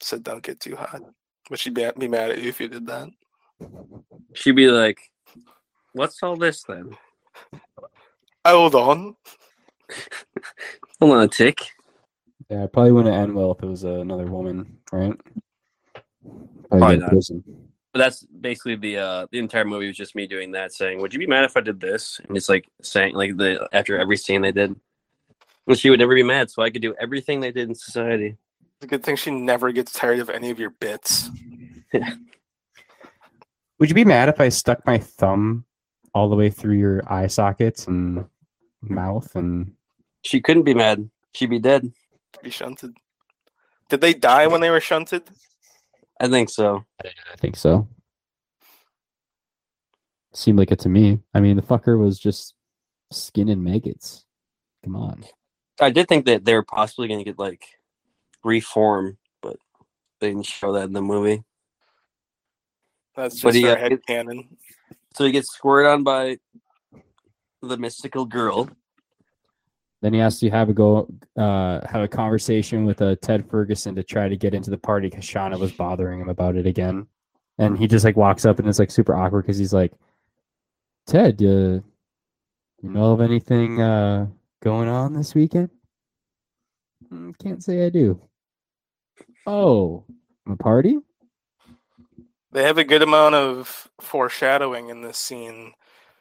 Said, 0.00 0.22
"Don't 0.22 0.42
get 0.42 0.60
too 0.60 0.76
hot." 0.76 1.00
Would 1.48 1.58
she 1.58 1.70
be, 1.70 1.88
be 1.98 2.08
mad 2.08 2.32
at 2.32 2.42
you 2.42 2.50
if 2.50 2.60
you 2.60 2.68
did 2.68 2.86
that? 2.86 3.08
she'd 4.34 4.52
be 4.52 4.68
like, 4.68 4.98
"What's 5.92 6.22
all 6.22 6.36
this 6.36 6.62
then?" 6.64 6.96
Hold 8.46 8.74
on. 8.74 9.16
Hold 11.00 11.12
on 11.12 11.22
a 11.22 11.28
tick. 11.28 11.60
Yeah, 12.50 12.64
it 12.64 12.72
probably 12.72 12.92
wouldn't 12.92 13.14
end 13.14 13.34
well 13.34 13.52
if 13.52 13.62
it 13.62 13.66
was 13.66 13.84
uh, 13.84 14.00
another 14.00 14.26
woman, 14.26 14.78
right? 14.92 15.18
Probably 16.68 16.80
go 16.80 16.90
to 16.92 16.96
not. 16.98 17.08
prison. 17.08 17.44
But 17.96 18.02
that's 18.02 18.24
basically 18.24 18.76
the 18.76 18.98
uh 18.98 19.26
the 19.32 19.38
entire 19.38 19.64
movie 19.64 19.86
was 19.86 19.96
just 19.96 20.14
me 20.14 20.26
doing 20.26 20.52
that, 20.52 20.74
saying, 20.74 21.00
"Would 21.00 21.14
you 21.14 21.18
be 21.18 21.26
mad 21.26 21.44
if 21.44 21.56
I 21.56 21.62
did 21.62 21.80
this?" 21.80 22.20
And 22.28 22.36
it's 22.36 22.46
like 22.46 22.68
saying 22.82 23.14
like 23.14 23.38
the 23.38 23.66
after 23.72 23.98
every 23.98 24.18
scene 24.18 24.42
they 24.42 24.52
did, 24.52 24.76
well, 25.66 25.76
she 25.76 25.88
would 25.88 25.98
never 25.98 26.14
be 26.14 26.22
mad, 26.22 26.50
so 26.50 26.62
I 26.62 26.68
could 26.68 26.82
do 26.82 26.94
everything 27.00 27.40
they 27.40 27.52
did 27.52 27.70
in 27.70 27.74
society. 27.74 28.36
It's 28.60 28.84
a 28.84 28.86
good 28.86 29.02
thing 29.02 29.16
she 29.16 29.30
never 29.30 29.72
gets 29.72 29.94
tired 29.94 30.18
of 30.18 30.28
any 30.28 30.50
of 30.50 30.58
your 30.58 30.74
bits. 30.78 31.30
Would 33.78 33.88
you 33.88 33.94
be 33.94 34.04
mad 34.04 34.28
if 34.28 34.42
I 34.42 34.50
stuck 34.50 34.84
my 34.84 34.98
thumb 34.98 35.64
all 36.12 36.28
the 36.28 36.36
way 36.36 36.50
through 36.50 36.74
your 36.74 37.00
eye 37.10 37.28
sockets 37.28 37.86
and 37.86 38.26
mouth 38.82 39.34
and 39.36 39.72
She 40.20 40.42
couldn't 40.42 40.64
be 40.64 40.74
mad. 40.74 41.08
She'd 41.32 41.48
be 41.48 41.60
dead. 41.60 41.90
Be 42.42 42.50
shunted. 42.50 42.94
Did 43.88 44.02
they 44.02 44.12
die 44.12 44.48
when 44.48 44.60
they 44.60 44.68
were 44.68 44.80
shunted? 44.80 45.22
I 46.20 46.28
think 46.28 46.48
so. 46.48 46.84
I 47.04 47.36
think 47.38 47.56
so. 47.56 47.88
Seemed 50.32 50.58
like 50.58 50.70
it 50.70 50.78
to 50.80 50.88
me. 50.88 51.20
I 51.34 51.40
mean, 51.40 51.56
the 51.56 51.62
fucker 51.62 51.98
was 51.98 52.18
just 52.18 52.54
skin 53.10 53.48
and 53.48 53.62
maggots. 53.62 54.24
Come 54.84 54.96
on. 54.96 55.24
I 55.80 55.90
did 55.90 56.08
think 56.08 56.26
that 56.26 56.44
they 56.44 56.54
were 56.54 56.62
possibly 56.62 57.08
going 57.08 57.20
to 57.20 57.24
get 57.24 57.38
like 57.38 57.64
reform, 58.44 59.18
but 59.42 59.56
they 60.20 60.28
didn't 60.28 60.46
show 60.46 60.72
that 60.72 60.84
in 60.84 60.92
the 60.92 61.02
movie. 61.02 61.42
That's 63.14 63.40
But 63.40 63.52
just 63.52 63.62
he, 63.64 63.68
our 63.68 63.76
uh, 63.76 63.80
head 63.80 63.98
canon. 64.06 64.56
So 65.14 65.24
he 65.24 65.32
gets 65.32 65.52
squirted 65.52 65.90
on 65.90 66.02
by 66.02 66.38
the 67.62 67.76
mystical 67.76 68.26
girl. 68.26 68.68
Then 70.06 70.14
he 70.14 70.20
has 70.20 70.38
to 70.38 70.50
have 70.50 70.68
a 70.68 70.72
go, 70.72 71.08
uh, 71.36 71.80
have 71.88 72.00
a 72.00 72.06
conversation 72.06 72.84
with 72.84 73.02
uh, 73.02 73.16
Ted 73.22 73.50
Ferguson 73.50 73.96
to 73.96 74.04
try 74.04 74.28
to 74.28 74.36
get 74.36 74.54
into 74.54 74.70
the 74.70 74.78
party 74.78 75.10
because 75.10 75.24
Shauna 75.24 75.58
was 75.58 75.72
bothering 75.72 76.20
him 76.20 76.28
about 76.28 76.54
it 76.54 76.64
again. 76.64 77.08
And 77.58 77.76
he 77.76 77.88
just 77.88 78.04
like 78.04 78.16
walks 78.16 78.46
up 78.46 78.60
and 78.60 78.68
it's 78.68 78.78
like 78.78 78.92
super 78.92 79.16
awkward 79.16 79.42
because 79.42 79.58
he's 79.58 79.72
like, 79.72 79.90
Ted, 81.08 81.42
uh, 81.42 81.82
you 81.82 81.82
know 82.84 83.14
of 83.14 83.20
anything 83.20 83.82
uh, 83.82 84.28
going 84.62 84.88
on 84.88 85.12
this 85.12 85.34
weekend? 85.34 85.70
"Mm, 87.12 87.36
can't 87.42 87.64
say 87.64 87.84
I 87.84 87.88
do. 87.88 88.20
Oh, 89.44 90.04
a 90.48 90.54
party? 90.54 91.00
They 92.52 92.62
have 92.62 92.78
a 92.78 92.84
good 92.84 93.02
amount 93.02 93.34
of 93.34 93.90
foreshadowing 94.00 94.88
in 94.88 95.02
this 95.02 95.18
scene 95.18 95.72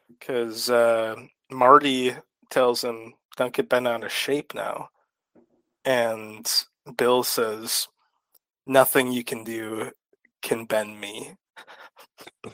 because 0.07 0.72
uh, 0.72 1.18
Marty 1.52 2.16
tells 2.49 2.84
him, 2.84 3.14
"Don't 3.36 3.53
get 3.53 3.70
bent 3.70 3.88
out 3.88 4.03
of 4.03 4.12
shape 4.12 4.53
now," 4.53 4.90
and 5.84 6.49
Bill 6.98 7.24
says, 7.24 7.88
"Nothing 8.66 9.12
you 9.12 9.24
can 9.24 9.44
do 9.44 9.91
can 10.41 10.66
bend 10.66 10.99
me." 10.99 11.36
I 12.45 12.52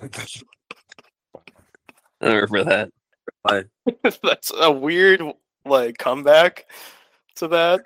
don't 2.21 2.35
remember 2.35 2.63
that. 2.63 2.89
Why? 3.43 3.63
That's 4.23 4.51
a 4.59 4.71
weird 4.71 5.21
like 5.65 5.97
comeback 5.97 6.69
to 7.35 7.47
that, 7.49 7.81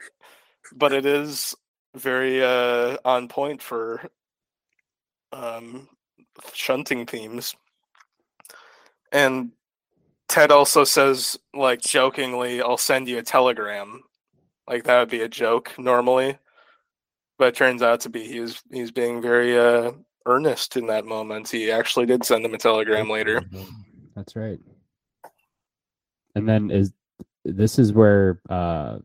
but 0.73 0.93
it 0.93 1.05
is 1.05 1.55
very 1.95 2.43
uh, 2.43 2.97
on 3.05 3.27
point 3.27 3.61
for 3.61 4.01
um, 5.31 5.87
shunting 6.53 7.05
themes. 7.05 7.55
And 9.11 9.51
Ted 10.27 10.51
also 10.51 10.83
says, 10.83 11.37
like 11.53 11.81
jokingly, 11.81 12.61
"I'll 12.61 12.77
send 12.77 13.07
you 13.07 13.17
a 13.19 13.23
telegram." 13.23 14.01
Like 14.67 14.83
that 14.85 14.99
would 14.99 15.09
be 15.09 15.21
a 15.21 15.29
joke 15.29 15.71
normally, 15.77 16.37
but 17.37 17.49
it 17.49 17.55
turns 17.55 17.81
out 17.81 17.99
to 18.01 18.09
be 18.09 18.25
he's 18.27 18.61
he's 18.71 18.91
being 18.91 19.21
very 19.21 19.57
uh, 19.57 19.91
earnest 20.25 20.75
in 20.77 20.87
that 20.87 21.05
moment. 21.05 21.49
He 21.49 21.71
actually 21.71 22.07
did 22.07 22.25
send 22.25 22.43
him 22.45 22.53
a 22.53 22.57
telegram 22.57 23.09
later. 23.09 23.41
That's 24.15 24.35
right. 24.35 24.59
And 26.35 26.49
then 26.49 26.71
is 26.71 26.91
this 27.43 27.77
is 27.77 27.93
where 27.93 28.41
uh 28.49 28.97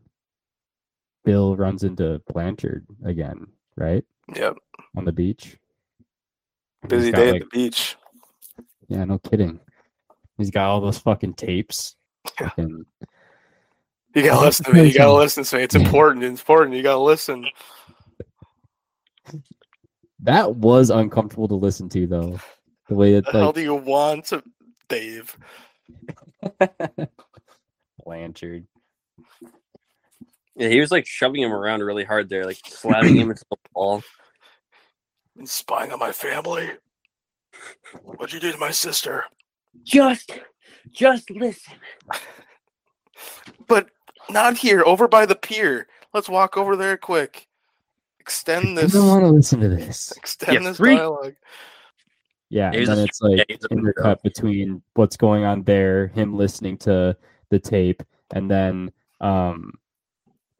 Bill 1.23 1.55
runs 1.55 1.83
into 1.83 2.19
Blanchard 2.33 2.87
again, 3.05 3.45
right? 3.77 4.03
Yep, 4.35 4.57
On 4.95 5.05
the 5.05 5.11
beach. 5.11 5.57
Busy 6.87 7.11
day 7.11 7.33
like- 7.33 7.41
at 7.43 7.49
the 7.51 7.55
beach. 7.55 7.95
yeah, 8.87 9.03
no 9.05 9.19
kidding. 9.19 9.59
He's 10.41 10.51
got 10.51 10.69
all 10.69 10.81
those 10.81 10.97
fucking 10.99 11.33
tapes. 11.35 11.95
Yeah. 12.39 12.49
Fucking- 12.49 12.85
You 14.15 14.23
gotta 14.23 14.41
listen 14.45 14.65
to 14.65 14.73
me. 14.73 14.87
You 14.87 14.93
gotta 14.93 15.13
listen 15.13 15.43
to 15.43 15.57
me. 15.57 15.63
It's 15.63 15.75
important. 15.83 16.23
It's 16.23 16.39
important. 16.41 16.75
You 16.75 16.83
gotta 16.83 16.99
listen. 16.99 17.47
that 20.19 20.55
was 20.55 20.89
uncomfortable 20.89 21.47
to 21.47 21.55
listen 21.55 21.89
to 21.89 22.07
though. 22.07 22.39
The 22.89 22.95
way 22.95 23.13
it 23.15 23.25
The 23.25 23.31
hell 23.31 23.53
do 23.53 23.61
you 23.61 23.73
want, 23.75 24.25
to, 24.25 24.43
Dave? 24.89 25.35
Blanchard. 28.05 28.67
Yeah, 30.55 30.67
he 30.69 30.79
was 30.79 30.91
like 30.91 31.07
shoving 31.07 31.41
him 31.41 31.53
around 31.53 31.81
really 31.81 32.03
hard 32.03 32.29
there, 32.29 32.45
like 32.45 32.59
slapping 32.65 33.15
him 33.15 33.31
into 33.31 33.45
the 33.49 33.57
wall. 33.73 34.03
And 35.37 35.47
spying 35.49 35.91
on 35.91 35.99
my 35.99 36.11
family. 36.11 36.69
What'd 38.03 38.33
you 38.33 38.39
do 38.39 38.51
to 38.51 38.57
my 38.57 38.71
sister? 38.71 39.23
Just, 39.83 40.31
just 40.91 41.29
listen. 41.29 41.73
But 43.67 43.89
not 44.29 44.57
here. 44.57 44.83
Over 44.85 45.07
by 45.07 45.25
the 45.25 45.35
pier. 45.35 45.87
Let's 46.13 46.27
walk 46.27 46.57
over 46.57 46.75
there 46.75 46.97
quick. 46.97 47.47
Extend 48.19 48.77
this. 48.77 48.83
I 48.83 48.87
this. 48.87 48.93
don't 48.93 49.07
want 49.07 49.23
to 49.23 49.27
listen 49.29 49.59
to 49.61 49.69
this. 49.69 50.11
Extend 50.17 50.53
Yeah, 50.63 50.69
this 50.69 50.77
three- 50.77 50.95
dialogue. 50.97 51.35
Yeah, 52.49 52.71
Yeah, 52.73 52.79
and 52.79 52.87
then 52.87 52.99
it's 52.99 53.21
like 53.21 53.37
yeah, 53.37 53.43
he's 53.47 53.63
a 53.63 53.69
intercut 53.69 54.21
between 54.23 54.81
what's 54.95 55.15
going 55.15 55.45
on 55.45 55.63
there, 55.63 56.07
him 56.07 56.35
listening 56.35 56.77
to 56.79 57.15
the 57.49 57.59
tape, 57.59 58.03
and 58.33 58.49
then 58.51 58.91
um 59.21 59.71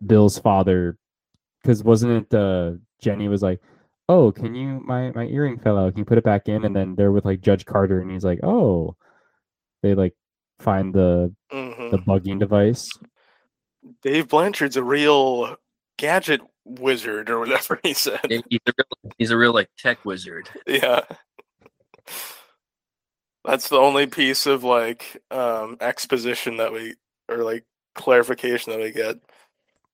Bill's 0.05 0.39
father, 0.39 0.97
because 1.61 1.83
wasn't 1.83 2.13
it 2.13 2.29
the 2.29 2.79
Jenny 3.01 3.27
was 3.27 3.41
like, 3.41 3.59
"Oh, 4.09 4.31
can 4.31 4.55
you 4.55 4.81
my 4.85 5.11
my 5.11 5.25
earring 5.27 5.59
fell 5.59 5.77
out? 5.77 5.93
Can 5.93 5.99
you 5.99 6.05
put 6.05 6.17
it 6.17 6.23
back 6.23 6.47
in?" 6.47 6.65
And 6.65 6.75
then 6.75 6.95
they're 6.95 7.11
with 7.11 7.25
like 7.25 7.41
Judge 7.41 7.65
Carter, 7.65 7.99
and 8.01 8.11
he's 8.11 8.23
like, 8.25 8.39
"Oh," 8.43 8.95
they 9.83 9.95
like 9.95 10.15
find 10.59 10.93
the 10.93 11.33
Mhm. 11.51 11.91
the 11.91 11.97
bugging 11.99 12.39
device. 12.39 12.89
Dave 14.03 14.27
Blanchard's 14.29 14.77
a 14.77 14.83
real 14.83 15.57
gadget 15.97 16.41
wizard 16.65 17.29
or 17.29 17.39
whatever 17.39 17.79
he 17.83 17.93
said. 17.93 18.19
He's 18.49 18.59
a 18.67 18.73
real, 18.77 19.13
he's 19.17 19.31
a 19.31 19.37
real 19.37 19.53
like 19.53 19.69
tech 19.77 20.05
wizard. 20.05 20.49
Yeah. 20.67 21.01
That's 23.43 23.69
the 23.69 23.77
only 23.77 24.05
piece 24.07 24.45
of 24.45 24.63
like 24.63 25.21
um 25.31 25.77
exposition 25.81 26.57
that 26.57 26.71
we 26.73 26.95
or 27.29 27.37
like 27.43 27.65
clarification 27.95 28.71
that 28.71 28.79
we 28.81 28.91
get. 28.91 29.17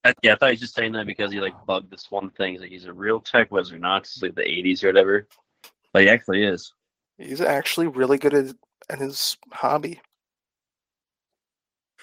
I, 0.08 0.14
yeah, 0.24 0.34
I 0.34 0.36
thought 0.38 0.50
he 0.50 0.54
was 0.54 0.62
just 0.62 0.76
saying 0.76 0.94
that 0.94 1.06
because 1.06 1.34
he 1.34 1.42
like 1.42 1.54
bugged 1.66 1.92
this 1.92 2.10
one 2.10 2.30
thing. 2.30 2.54
He's, 2.54 2.62
like, 2.62 2.70
he's 2.70 2.86
a 2.86 2.94
real 2.94 3.20
tech 3.20 3.52
wizard, 3.52 3.82
not 3.82 4.06
just 4.06 4.22
like 4.24 4.36
the 4.36 4.42
'80s 4.42 4.84
or 4.84 4.88
whatever. 4.88 5.28
But 5.92 6.04
he 6.04 6.10
actually 6.10 6.44
is. 6.44 6.74
He's 7.18 7.42
actually 7.42 7.88
really 7.88 8.18
good 8.18 8.34
at, 8.34 8.56
at 8.90 9.00
his 9.00 9.38
hobby. 9.52 10.00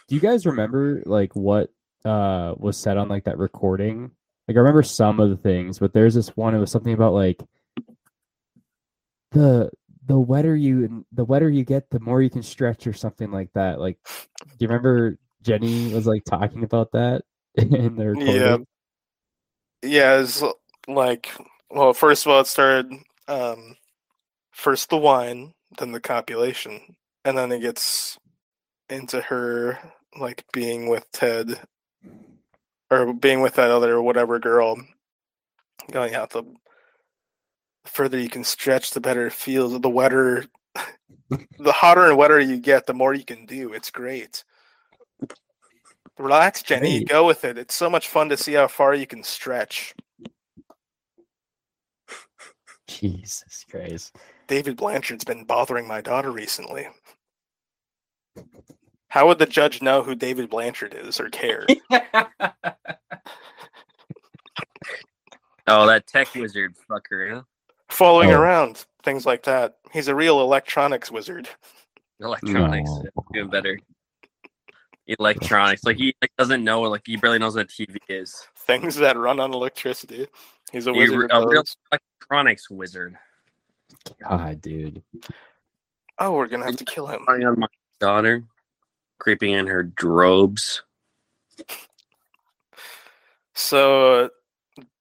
Do 0.06 0.14
you 0.14 0.20
guys 0.20 0.44
remember 0.44 1.02
like 1.06 1.34
what 1.34 1.70
uh 2.04 2.54
was 2.58 2.76
said 2.76 2.98
on 2.98 3.08
like 3.08 3.24
that 3.24 3.38
recording? 3.38 4.10
Like 4.46 4.56
I 4.56 4.60
remember 4.60 4.82
some 4.82 5.18
of 5.18 5.30
the 5.30 5.38
things, 5.38 5.78
but 5.78 5.94
there's 5.94 6.14
this 6.14 6.36
one. 6.36 6.54
It 6.54 6.58
was 6.58 6.70
something 6.70 6.92
about 6.92 7.14
like 7.14 7.40
the 9.30 9.70
the 10.04 10.18
wetter 10.18 10.54
you 10.54 11.06
the 11.12 11.24
wetter 11.24 11.48
you 11.48 11.64
get, 11.64 11.88
the 11.88 12.00
more 12.00 12.20
you 12.20 12.28
can 12.28 12.42
stretch, 12.42 12.86
or 12.86 12.92
something 12.92 13.30
like 13.30 13.50
that. 13.54 13.80
Like, 13.80 13.96
do 14.04 14.56
you 14.58 14.68
remember 14.68 15.16
Jenny 15.40 15.94
was 15.94 16.06
like 16.06 16.24
talking 16.26 16.64
about 16.64 16.92
that 16.92 17.22
in 17.58 17.96
the 17.96 18.08
recording? 18.08 18.34
Yeah. 18.34 18.56
Yeah, 19.82 20.20
it's 20.20 20.42
like 20.88 21.30
well, 21.70 21.92
first 21.92 22.24
of 22.26 22.32
all 22.32 22.40
it 22.40 22.46
started 22.46 22.92
um 23.28 23.76
first 24.52 24.90
the 24.90 24.96
wine, 24.96 25.52
then 25.78 25.92
the 25.92 26.00
copulation, 26.00 26.80
and 27.24 27.36
then 27.36 27.52
it 27.52 27.60
gets 27.60 28.18
into 28.88 29.20
her 29.20 29.78
like 30.18 30.44
being 30.52 30.88
with 30.88 31.10
Ted 31.12 31.60
or 32.90 33.12
being 33.12 33.40
with 33.40 33.54
that 33.54 33.70
other 33.70 34.00
whatever 34.00 34.38
girl 34.38 34.76
going 35.90 36.14
out 36.14 36.30
the 36.30 36.44
further 37.84 38.18
you 38.18 38.28
can 38.28 38.44
stretch 38.44 38.92
the 38.92 39.00
better 39.00 39.26
it 39.26 39.32
feels 39.32 39.78
the 39.80 39.90
wetter 39.90 40.46
the 41.58 41.72
hotter 41.72 42.06
and 42.06 42.16
wetter 42.16 42.40
you 42.40 42.58
get 42.58 42.86
the 42.86 42.94
more 42.94 43.12
you 43.12 43.24
can 43.24 43.44
do 43.46 43.72
it's 43.72 43.90
great 43.90 44.44
relax 46.18 46.62
jenny 46.62 46.98
Great. 47.00 47.08
go 47.08 47.26
with 47.26 47.44
it 47.44 47.58
it's 47.58 47.74
so 47.74 47.90
much 47.90 48.08
fun 48.08 48.28
to 48.28 48.36
see 48.36 48.52
how 48.52 48.68
far 48.68 48.94
you 48.94 49.06
can 49.06 49.22
stretch 49.22 49.94
Jesus 52.86 53.64
Christ. 53.70 54.16
david 54.46 54.76
blanchard's 54.76 55.24
been 55.24 55.44
bothering 55.44 55.88
my 55.88 56.00
daughter 56.00 56.30
recently 56.30 56.86
How 59.08 59.26
would 59.28 59.38
the 59.38 59.46
judge 59.46 59.80
know 59.80 60.02
who 60.02 60.16
David 60.16 60.50
Blanchard 60.50 60.92
is 60.92 61.20
or 61.20 61.30
care? 61.30 61.64
oh, 65.68 65.86
that 65.86 66.04
tech 66.08 66.34
wizard 66.34 66.74
fucker. 66.90 67.34
Huh? 67.34 67.42
Following 67.90 68.30
Oh. 68.30 68.40
around, 68.40 68.84
things 69.04 69.24
like 69.24 69.44
that. 69.44 69.76
He's 69.92 70.08
a 70.08 70.14
real 70.16 70.40
electronics 70.40 71.12
wizard. 71.12 71.48
Electronics, 72.20 72.90
No. 72.90 73.04
even 73.36 73.50
better. 73.50 73.78
Electronics, 75.06 75.84
like 75.84 75.98
he 75.98 76.14
like, 76.22 76.32
doesn't 76.38 76.64
know, 76.64 76.80
like 76.82 77.02
he 77.04 77.16
barely 77.16 77.38
knows 77.38 77.56
what 77.56 77.66
a 77.66 77.68
TV 77.68 77.96
is. 78.08 78.46
Things 78.56 78.96
that 78.96 79.18
run 79.18 79.38
on 79.38 79.52
electricity. 79.52 80.26
He's 80.72 80.86
a 80.86 80.92
You're 80.92 81.26
wizard. 81.26 81.30
a 81.30 81.46
real 81.46 81.62
electronics 81.92 82.70
wizard. 82.70 83.16
God, 84.22 84.62
dude. 84.62 85.02
Oh, 86.18 86.32
we're 86.32 86.48
gonna 86.48 86.64
have 86.64 86.76
to 86.76 86.84
kill 86.84 87.06
him. 87.06 87.20
Spying 87.24 87.44
on 87.44 87.60
my 87.60 87.66
daughter, 88.00 88.44
creeping 89.18 89.52
in 89.52 89.66
her 89.66 89.82
drobes. 89.82 90.82
So 93.54 94.30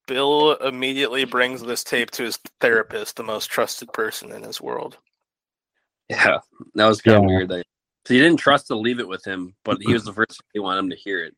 Bill 0.08 0.56
immediately 0.58 1.24
brings 1.24 1.62
this 1.62 1.84
tape 1.84 2.12
to 2.12 2.24
his 2.24 2.38
therapist, 2.60 3.16
the 3.16 3.24
most 3.24 3.48
trusted 3.48 3.94
person 3.94 4.32
in 4.32 4.44
his 4.44 4.60
world. 4.60 4.98
Yeah, 6.10 6.40
that 6.76 6.88
was 6.88 7.02
kind 7.02 7.18
of 7.18 7.24
Yeah. 7.24 7.28
weird. 7.28 7.50
That 7.50 7.66
so 8.06 8.14
he 8.14 8.20
didn't 8.20 8.38
trust 8.38 8.68
to 8.68 8.76
leave 8.76 9.00
it 9.00 9.08
with 9.08 9.26
him, 9.26 9.56
but 9.64 9.82
he 9.82 9.94
was 9.94 10.04
the 10.04 10.14
first. 10.14 10.42
He 10.54 10.60
want 10.60 10.80
him 10.80 10.90
to 10.90 10.96
hear 10.96 11.24
it. 11.24 11.36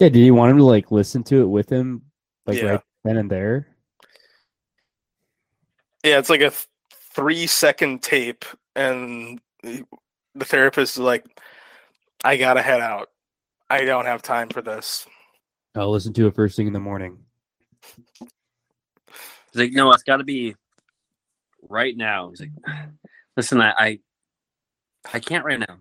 Yeah, 0.00 0.08
did 0.08 0.20
you 0.20 0.34
want 0.34 0.50
him 0.50 0.58
to 0.58 0.64
like 0.64 0.90
listen 0.90 1.22
to 1.24 1.42
it 1.42 1.46
with 1.48 1.70
him, 1.70 2.02
like 2.46 2.58
Yeah. 2.60 2.70
right 2.70 2.80
then 3.04 3.16
and 3.16 3.30
there? 3.30 3.68
Yeah, 6.04 6.18
it's 6.18 6.28
like 6.30 6.40
a 6.40 6.50
th- 6.50 6.66
three 7.14 7.46
second 7.46 8.02
tape, 8.02 8.44
and 8.74 9.40
the 9.62 9.84
the 10.34 10.44
therapist 10.44 10.96
is 10.96 11.00
like, 11.00 11.24
I 12.24 12.36
gotta 12.36 12.60
head 12.60 12.80
out. 12.80 13.08
I 13.70 13.84
don't 13.84 14.04
have 14.06 14.20
time 14.22 14.48
for 14.48 14.60
this. 14.60 15.06
I'll 15.74 15.90
listen 15.90 16.12
to 16.14 16.26
it 16.26 16.34
first 16.34 16.56
thing 16.56 16.66
in 16.66 16.72
the 16.72 16.80
morning. 16.80 17.18
He's 18.20 18.28
like, 19.54 19.72
no, 19.72 19.92
it's 19.92 20.02
got 20.02 20.18
to 20.18 20.24
be 20.24 20.54
right 21.68 21.96
now. 21.96 22.28
He's 22.30 22.40
like, 22.40 22.50
listen, 23.36 23.60
I, 23.60 23.72
I, 23.76 23.98
I 25.12 25.20
can't 25.20 25.44
right 25.44 25.58
now. 25.58 25.78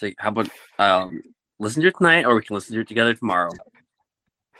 So 0.00 0.10
how 0.18 0.28
about 0.30 0.48
um, 0.78 1.22
listen 1.58 1.82
to 1.82 1.88
it 1.88 1.96
tonight, 1.96 2.24
or 2.24 2.34
we 2.34 2.42
can 2.42 2.54
listen 2.54 2.74
to 2.74 2.80
it 2.80 2.88
together 2.88 3.14
tomorrow. 3.14 3.52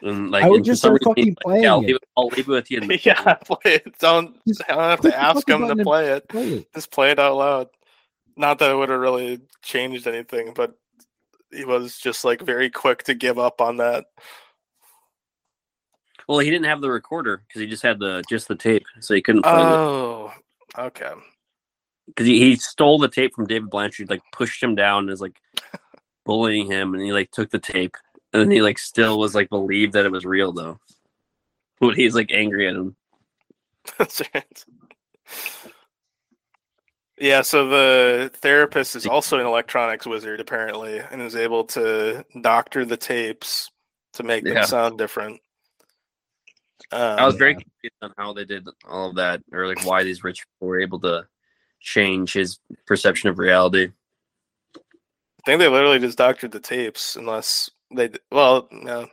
And 0.02 0.30
like, 0.30 0.44
I 0.44 0.48
would 0.48 0.58
and 0.58 0.66
for 0.66 0.70
just 0.72 0.82
some 0.82 0.96
start 0.96 1.00
reason, 1.00 1.10
fucking 1.10 1.24
he's 1.24 1.36
like, 1.44 1.62
yeah, 1.62 1.70
I'll 1.70 1.80
playing 1.80 1.86
leave, 1.86 1.96
it, 1.96 2.08
I'll 2.16 2.26
leave 2.28 2.48
it 2.48 2.52
with 2.52 2.70
you. 2.70 2.80
in 2.80 2.90
yeah, 3.02 3.34
play 3.34 3.74
it. 3.74 3.98
Don't, 3.98 4.36
Just 4.46 4.62
I 4.68 4.74
don't 4.74 4.82
have 4.84 5.00
to 5.00 5.18
ask 5.18 5.46
fucking 5.46 5.68
him 5.68 5.78
to 5.78 5.84
play 5.84 6.12
it. 6.12 6.28
Play 6.28 6.52
it. 6.52 6.74
Just 6.74 6.90
play 6.90 7.10
it 7.10 7.18
out 7.18 7.36
loud. 7.36 7.68
Not 8.36 8.58
that 8.58 8.70
it 8.70 8.74
would 8.74 8.90
have 8.90 9.00
really 9.00 9.40
changed 9.62 10.06
anything, 10.06 10.52
but 10.54 10.74
he 11.50 11.64
was 11.64 11.96
just 11.98 12.24
like 12.24 12.42
very 12.42 12.68
quick 12.68 13.04
to 13.04 13.14
give 13.14 13.38
up 13.38 13.60
on 13.60 13.78
that. 13.78 14.04
Well, 16.28 16.40
he 16.40 16.50
didn't 16.50 16.66
have 16.66 16.80
the 16.80 16.90
recorder 16.90 17.42
because 17.46 17.60
he 17.60 17.66
just 17.66 17.82
had 17.82 17.98
the 17.98 18.22
just 18.28 18.48
the 18.48 18.56
tape, 18.56 18.84
so 19.00 19.14
he 19.14 19.22
couldn't 19.22 19.42
play 19.42 19.52
it. 19.52 19.56
Oh, 19.56 20.32
okay. 20.78 21.12
Because 22.06 22.26
he, 22.26 22.38
he 22.38 22.56
stole 22.56 22.98
the 22.98 23.08
tape 23.08 23.34
from 23.34 23.46
David 23.46 23.70
Blanchard, 23.70 24.10
like 24.10 24.22
pushed 24.32 24.62
him 24.62 24.74
down, 24.74 25.00
and 25.00 25.10
was 25.10 25.20
like 25.20 25.40
bullying 26.24 26.70
him, 26.70 26.94
and 26.94 27.02
he 27.02 27.12
like 27.12 27.30
took 27.30 27.50
the 27.50 27.58
tape, 27.58 27.96
and 28.32 28.42
then 28.42 28.50
he 28.50 28.62
like 28.62 28.78
still 28.78 29.18
was 29.18 29.34
like 29.34 29.48
believed 29.48 29.92
that 29.94 30.06
it 30.06 30.12
was 30.12 30.24
real 30.24 30.52
though. 30.52 30.78
But 31.80 31.96
he's 31.96 32.14
like 32.14 32.32
angry 32.32 32.68
at 32.68 32.74
him. 32.74 32.96
That's 33.98 34.22
right. 34.34 34.64
Yeah, 37.18 37.40
so 37.42 37.68
the 37.68 38.30
therapist 38.34 38.94
is 38.94 39.06
also 39.06 39.38
an 39.38 39.46
electronics 39.46 40.06
wizard 40.06 40.40
apparently, 40.40 40.98
and 40.98 41.22
is 41.22 41.36
able 41.36 41.64
to 41.64 42.24
doctor 42.42 42.84
the 42.84 42.96
tapes 42.96 43.70
to 44.14 44.22
make 44.22 44.44
them 44.44 44.54
Yeah. 44.54 44.64
sound 44.64 44.98
different. 44.98 45.40
Um, 46.92 47.18
I 47.18 47.26
was 47.26 47.36
very 47.36 47.54
confused 47.54 47.96
on 48.02 48.12
how 48.18 48.32
they 48.34 48.44
did 48.44 48.68
all 48.86 49.10
of 49.10 49.16
that, 49.16 49.42
or 49.50 49.66
like 49.66 49.84
why 49.84 50.04
these 50.04 50.22
rich 50.22 50.44
people 50.46 50.68
were 50.68 50.80
able 50.80 51.00
to 51.00 51.26
change 51.80 52.32
his 52.32 52.58
perception 52.86 53.28
of 53.28 53.38
reality. 53.38 53.88
I 54.76 55.42
think 55.44 55.60
they 55.60 55.68
literally 55.68 56.00
just 56.00 56.18
doctored 56.18 56.52
the 56.52 56.60
tapes, 56.60 57.16
unless 57.16 57.70
they 57.94 58.10
well, 58.32 58.68
no, 58.72 59.06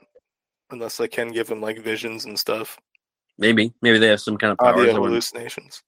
unless 0.72 0.98
they 0.98 1.08
can 1.08 1.32
give 1.32 1.50
him 1.50 1.62
like 1.62 1.80
visions 1.80 2.26
and 2.26 2.38
stuff, 2.38 2.80
Maybe, 3.38 3.74
maybe 3.82 3.98
they 3.98 4.08
have 4.08 4.22
some 4.22 4.38
kind 4.38 4.52
of 4.52 4.58
powers. 4.58 4.82
audio 4.82 4.94
hallucinations. 4.94 5.82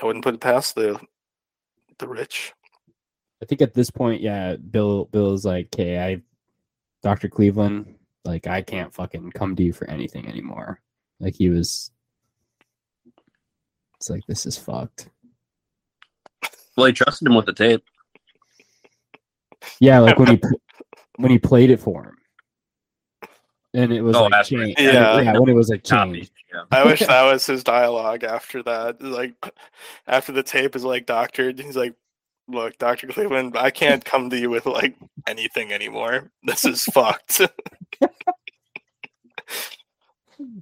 I 0.00 0.04
wouldn't 0.04 0.24
put 0.24 0.34
it 0.34 0.40
past 0.40 0.74
the 0.74 1.00
the 1.98 2.08
rich. 2.08 2.52
I 3.42 3.46
think 3.46 3.62
at 3.62 3.74
this 3.74 3.90
point, 3.90 4.20
yeah, 4.20 4.56
Bill 4.56 5.06
Bill's 5.06 5.46
like, 5.46 5.68
okay, 5.74 5.98
I 5.98 6.22
Dr. 7.02 7.28
Cleveland, 7.28 7.86
mm-hmm. 7.86 7.92
like 8.24 8.46
I 8.46 8.60
can't 8.60 8.94
fucking 8.94 9.32
come 9.32 9.56
to 9.56 9.62
you 9.62 9.72
for 9.72 9.88
anything 9.88 10.28
anymore. 10.28 10.80
Like 11.20 11.34
he 11.34 11.48
was 11.48 11.90
it's 13.96 14.10
like 14.10 14.26
this 14.26 14.44
is 14.44 14.58
fucked. 14.58 15.08
Well, 16.76 16.86
he 16.86 16.92
trusted 16.92 17.26
him 17.28 17.34
with 17.34 17.46
the 17.46 17.52
tape. 17.52 17.84
Yeah, 19.80 19.98
like 20.00 20.18
when 20.18 20.28
he 20.36 20.40
when 21.16 21.30
he 21.30 21.38
played 21.38 21.70
it 21.70 21.80
for 21.80 22.04
him. 22.04 22.12
And 23.74 23.92
it 23.92 24.00
was 24.02 24.16
Oh, 24.16 24.24
like 24.24 24.32
after- 24.32 24.56
changed. 24.64 24.80
Yeah. 24.80 25.20
yeah, 25.20 25.38
when 25.38 25.48
it 25.50 25.54
was 25.54 25.68
like 25.68 25.84
Copy. 25.84 26.12
changed. 26.14 26.32
Yeah. 26.52 26.62
I 26.70 26.84
wish 26.84 27.00
that 27.06 27.22
was 27.30 27.44
his 27.46 27.62
dialogue 27.64 28.24
after 28.24 28.62
that. 28.62 29.02
Like 29.02 29.34
after 30.06 30.32
the 30.32 30.42
tape 30.42 30.76
is 30.76 30.84
like 30.84 31.04
doctored, 31.06 31.58
he's 31.58 31.76
like, 31.76 31.94
"Look, 32.48 32.78
Doctor 32.78 33.06
Cleveland, 33.08 33.56
I 33.56 33.70
can't 33.70 34.04
come 34.04 34.30
to 34.30 34.38
you 34.38 34.48
with 34.50 34.64
like 34.66 34.96
anything 35.26 35.72
anymore. 35.72 36.30
This 36.42 36.64
is 36.64 36.84
fucked." 36.84 37.40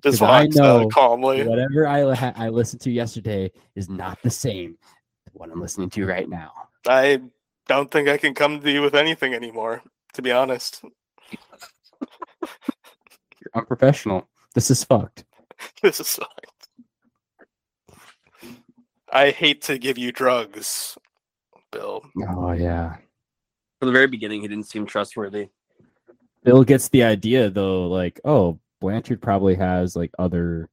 Just 0.04 0.20
'Cause 0.20 0.22
I 0.22 0.44
walks 0.44 0.56
out 0.58 0.64
uh, 0.64 0.78
know 0.82 0.88
calmly. 0.88 1.42
Whatever 1.46 1.86
I 1.88 2.04
li- 2.04 2.32
I 2.36 2.48
listened 2.48 2.80
to 2.82 2.90
yesterday 2.92 3.50
is 3.74 3.88
not 3.88 4.22
the 4.22 4.30
same 4.30 4.76
as 4.76 4.93
what 5.34 5.50
I'm 5.50 5.60
listening 5.60 5.90
to 5.90 6.06
right 6.06 6.28
now. 6.28 6.52
I 6.86 7.20
don't 7.68 7.90
think 7.90 8.08
I 8.08 8.16
can 8.16 8.34
come 8.34 8.60
to 8.60 8.70
you 8.70 8.82
with 8.82 8.94
anything 8.94 9.34
anymore. 9.34 9.82
To 10.14 10.22
be 10.22 10.32
honest, 10.32 10.82
You're 12.40 13.52
unprofessional. 13.54 14.28
This 14.54 14.70
is 14.70 14.84
fucked. 14.84 15.24
this 15.82 16.00
is 16.00 16.08
fucked. 16.14 16.68
I 19.12 19.30
hate 19.30 19.62
to 19.62 19.78
give 19.78 19.98
you 19.98 20.12
drugs, 20.12 20.96
Bill. 21.70 22.04
Oh 22.28 22.52
yeah. 22.52 22.96
From 23.78 23.88
the 23.88 23.92
very 23.92 24.06
beginning, 24.06 24.42
he 24.42 24.48
didn't 24.48 24.68
seem 24.68 24.86
trustworthy. 24.86 25.48
Bill 26.42 26.64
gets 26.64 26.88
the 26.88 27.04
idea 27.04 27.50
though, 27.50 27.86
like, 27.88 28.20
oh, 28.24 28.58
Blanchard 28.80 29.22
probably 29.22 29.54
has 29.54 29.96
like 29.96 30.10
other 30.18 30.68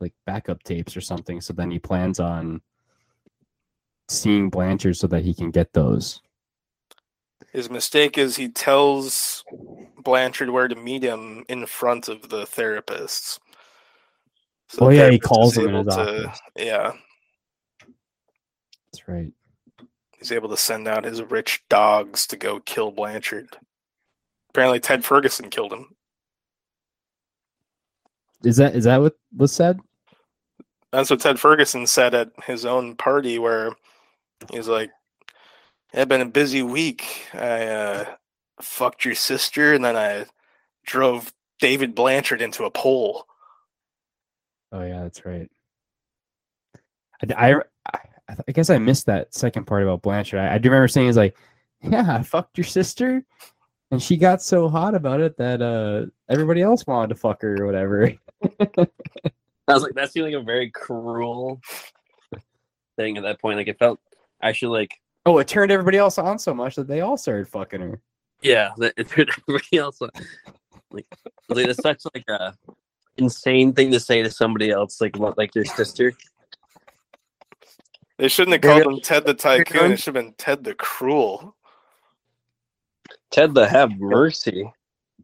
like 0.00 0.12
backup 0.26 0.62
tapes 0.64 0.96
or 0.96 1.00
something. 1.00 1.40
So 1.40 1.52
then 1.52 1.70
he 1.70 1.78
plans 1.78 2.18
on 2.18 2.60
seeing 4.08 4.50
Blanchard 4.50 4.96
so 4.96 5.06
that 5.08 5.24
he 5.24 5.34
can 5.34 5.50
get 5.50 5.72
those. 5.72 6.20
His 7.52 7.68
mistake 7.70 8.16
is 8.16 8.36
he 8.36 8.48
tells 8.48 9.44
Blanchard 9.98 10.50
where 10.50 10.68
to 10.68 10.74
meet 10.74 11.02
him 11.02 11.44
in 11.48 11.66
front 11.66 12.08
of 12.08 12.28
the 12.30 12.44
therapists. 12.44 13.38
So 14.68 14.86
Oh, 14.86 14.88
the 14.90 14.96
yeah, 14.96 15.10
he 15.10 15.18
calls 15.18 15.56
him 15.56 15.68
in 15.74 15.86
his 15.86 15.94
to- 15.94 16.00
office. 16.26 16.40
Yeah, 16.56 16.92
That's 18.90 19.06
right. 19.06 19.32
he's 20.18 20.32
able 20.32 20.48
to 20.48 20.56
send 20.56 20.88
out 20.88 21.04
his 21.04 21.20
rich 21.22 21.62
dogs 21.68 22.26
to 22.28 22.36
go 22.36 22.60
kill 22.60 22.90
Blanchard. 22.90 23.56
Apparently, 24.50 24.80
Ted 24.80 25.04
Ferguson 25.04 25.50
killed 25.50 25.72
him. 25.72 25.94
Is 28.44 28.56
that 28.56 28.74
is 28.74 28.84
that 28.84 29.00
what 29.00 29.16
was 29.36 29.52
said? 29.52 29.78
That's 30.90 31.10
what 31.10 31.20
Ted 31.20 31.38
Ferguson 31.38 31.86
said 31.86 32.14
at 32.14 32.30
his 32.44 32.64
own 32.66 32.96
party, 32.96 33.38
where 33.38 33.72
he's 34.50 34.68
like, 34.68 34.90
"It's 35.92 36.08
been 36.08 36.20
a 36.20 36.26
busy 36.26 36.62
week. 36.62 37.26
I 37.34 37.66
uh, 37.66 38.04
fucked 38.60 39.04
your 39.04 39.14
sister, 39.14 39.74
and 39.74 39.84
then 39.84 39.96
I 39.96 40.26
drove 40.84 41.32
David 41.60 41.94
Blanchard 41.94 42.42
into 42.42 42.64
a 42.64 42.70
pole." 42.70 43.26
Oh 44.72 44.82
yeah, 44.82 45.02
that's 45.02 45.24
right. 45.24 45.50
I 47.36 47.60
I 48.28 48.52
guess 48.52 48.70
I 48.70 48.78
missed 48.78 49.06
that 49.06 49.34
second 49.34 49.66
part 49.66 49.82
about 49.82 50.02
Blanchard. 50.02 50.40
I, 50.40 50.54
I 50.54 50.58
do 50.58 50.70
remember 50.70 50.88
saying, 50.88 51.08
"Is 51.08 51.16
like, 51.16 51.36
yeah, 51.82 52.16
I 52.18 52.22
fucked 52.22 52.58
your 52.58 52.64
sister, 52.64 53.24
and 53.90 54.02
she 54.02 54.16
got 54.16 54.42
so 54.42 54.68
hot 54.68 54.94
about 54.94 55.20
it 55.20 55.36
that 55.38 55.60
uh 55.60 56.06
everybody 56.28 56.62
else 56.62 56.86
wanted 56.86 57.08
to 57.08 57.14
fuck 57.14 57.42
her 57.42 57.60
or 57.60 57.66
whatever." 57.66 58.12
I 59.68 59.74
was 59.74 59.82
like, 59.82 59.94
that 59.94 60.12
seemed 60.12 60.26
like 60.26 60.34
a 60.34 60.40
very 60.40 60.70
cruel 60.70 61.60
thing 62.96 63.16
at 63.16 63.22
that 63.22 63.40
point. 63.40 63.58
Like, 63.58 63.68
it 63.68 63.78
felt 63.78 64.00
actually 64.42 64.78
like, 64.78 64.98
Oh, 65.24 65.38
it 65.38 65.46
turned 65.46 65.70
everybody 65.70 65.98
else 65.98 66.18
on 66.18 66.38
so 66.38 66.52
much 66.52 66.74
that 66.74 66.88
they 66.88 67.00
all 67.00 67.16
started 67.16 67.48
fucking 67.48 67.80
her. 67.80 68.00
yeah, 68.42 68.70
that 68.78 68.94
it 68.96 69.08
turned 69.08 69.30
everybody 69.48 69.78
else 69.78 70.02
on. 70.02 70.10
like, 70.90 71.06
like 71.48 71.68
it's 71.68 71.80
such 71.82 72.02
like 72.14 72.24
a 72.28 72.54
insane 73.16 73.72
thing 73.72 73.92
to 73.92 74.00
say 74.00 74.22
to 74.22 74.30
somebody 74.30 74.70
else, 74.70 75.00
like 75.00 75.16
what, 75.16 75.38
like 75.38 75.54
your 75.54 75.64
sister. 75.64 76.12
They 78.18 78.28
shouldn't 78.28 78.52
have 78.52 78.62
called 78.62 78.94
him 78.94 79.00
Ted 79.00 79.24
the 79.24 79.34
Tycoon. 79.34 79.92
It 79.92 79.96
should 79.98 80.14
have 80.14 80.24
been 80.24 80.34
Ted 80.34 80.64
the 80.64 80.74
Cruel. 80.74 81.56
Ted 83.30 83.54
the 83.54 83.66
Have 83.66 83.98
Mercy. 83.98 84.70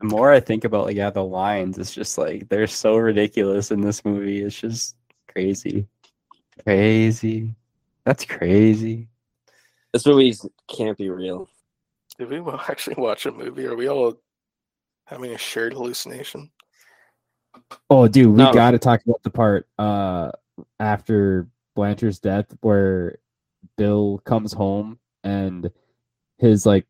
The 0.00 0.06
more 0.06 0.32
I 0.32 0.40
think 0.40 0.64
about 0.64 0.86
like 0.86 0.96
yeah, 0.96 1.10
the 1.10 1.24
lines, 1.24 1.76
it's 1.78 1.94
just 1.94 2.18
like 2.18 2.48
they're 2.48 2.66
so 2.66 2.96
ridiculous 2.96 3.70
in 3.70 3.80
this 3.80 4.04
movie. 4.04 4.42
It's 4.42 4.58
just 4.58 4.96
crazy. 5.28 5.86
Crazy. 6.64 7.54
That's 8.08 8.24
crazy. 8.24 9.06
This 9.92 10.06
movie 10.06 10.34
can't 10.66 10.96
be 10.96 11.10
real. 11.10 11.46
Did 12.18 12.30
we 12.30 12.40
actually 12.70 12.96
watch 12.96 13.26
a 13.26 13.30
movie? 13.30 13.66
Are 13.66 13.76
we 13.76 13.86
all 13.86 14.18
having 15.04 15.32
a 15.32 15.36
shared 15.36 15.74
hallucination? 15.74 16.50
Oh, 17.90 18.08
dude, 18.08 18.28
we 18.28 18.38
No. 18.38 18.50
got 18.54 18.70
to 18.70 18.78
talk 18.78 19.02
about 19.04 19.22
the 19.24 19.28
part 19.30 19.68
uh 19.78 20.30
after 20.80 21.48
Blanchard's 21.76 22.18
death 22.18 22.46
where 22.62 23.18
Bill 23.76 24.22
comes 24.24 24.54
home 24.54 24.98
and 25.22 25.70
his 26.38 26.64
like 26.64 26.86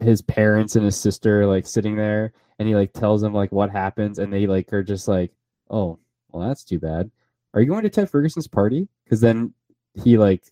his 0.00 0.20
parents 0.20 0.76
and 0.76 0.84
his 0.84 1.00
sister 1.00 1.40
are, 1.40 1.46
like 1.46 1.66
sitting 1.66 1.96
there 1.96 2.34
and 2.58 2.68
he 2.68 2.74
like 2.74 2.92
tells 2.92 3.22
them 3.22 3.32
like 3.32 3.52
what 3.52 3.70
happens 3.70 4.18
and 4.18 4.30
they 4.30 4.46
like 4.46 4.70
are 4.74 4.82
just 4.82 5.08
like, 5.08 5.32
"Oh, 5.70 5.98
well 6.28 6.46
that's 6.46 6.62
too 6.62 6.78
bad. 6.78 7.10
Are 7.54 7.62
you 7.62 7.68
going 7.68 7.84
to 7.84 7.88
Ted 7.88 8.10
Ferguson's 8.10 8.48
party?" 8.48 8.86
Cuz 9.08 9.18
then 9.22 9.54
he 9.94 10.16
like 10.18 10.42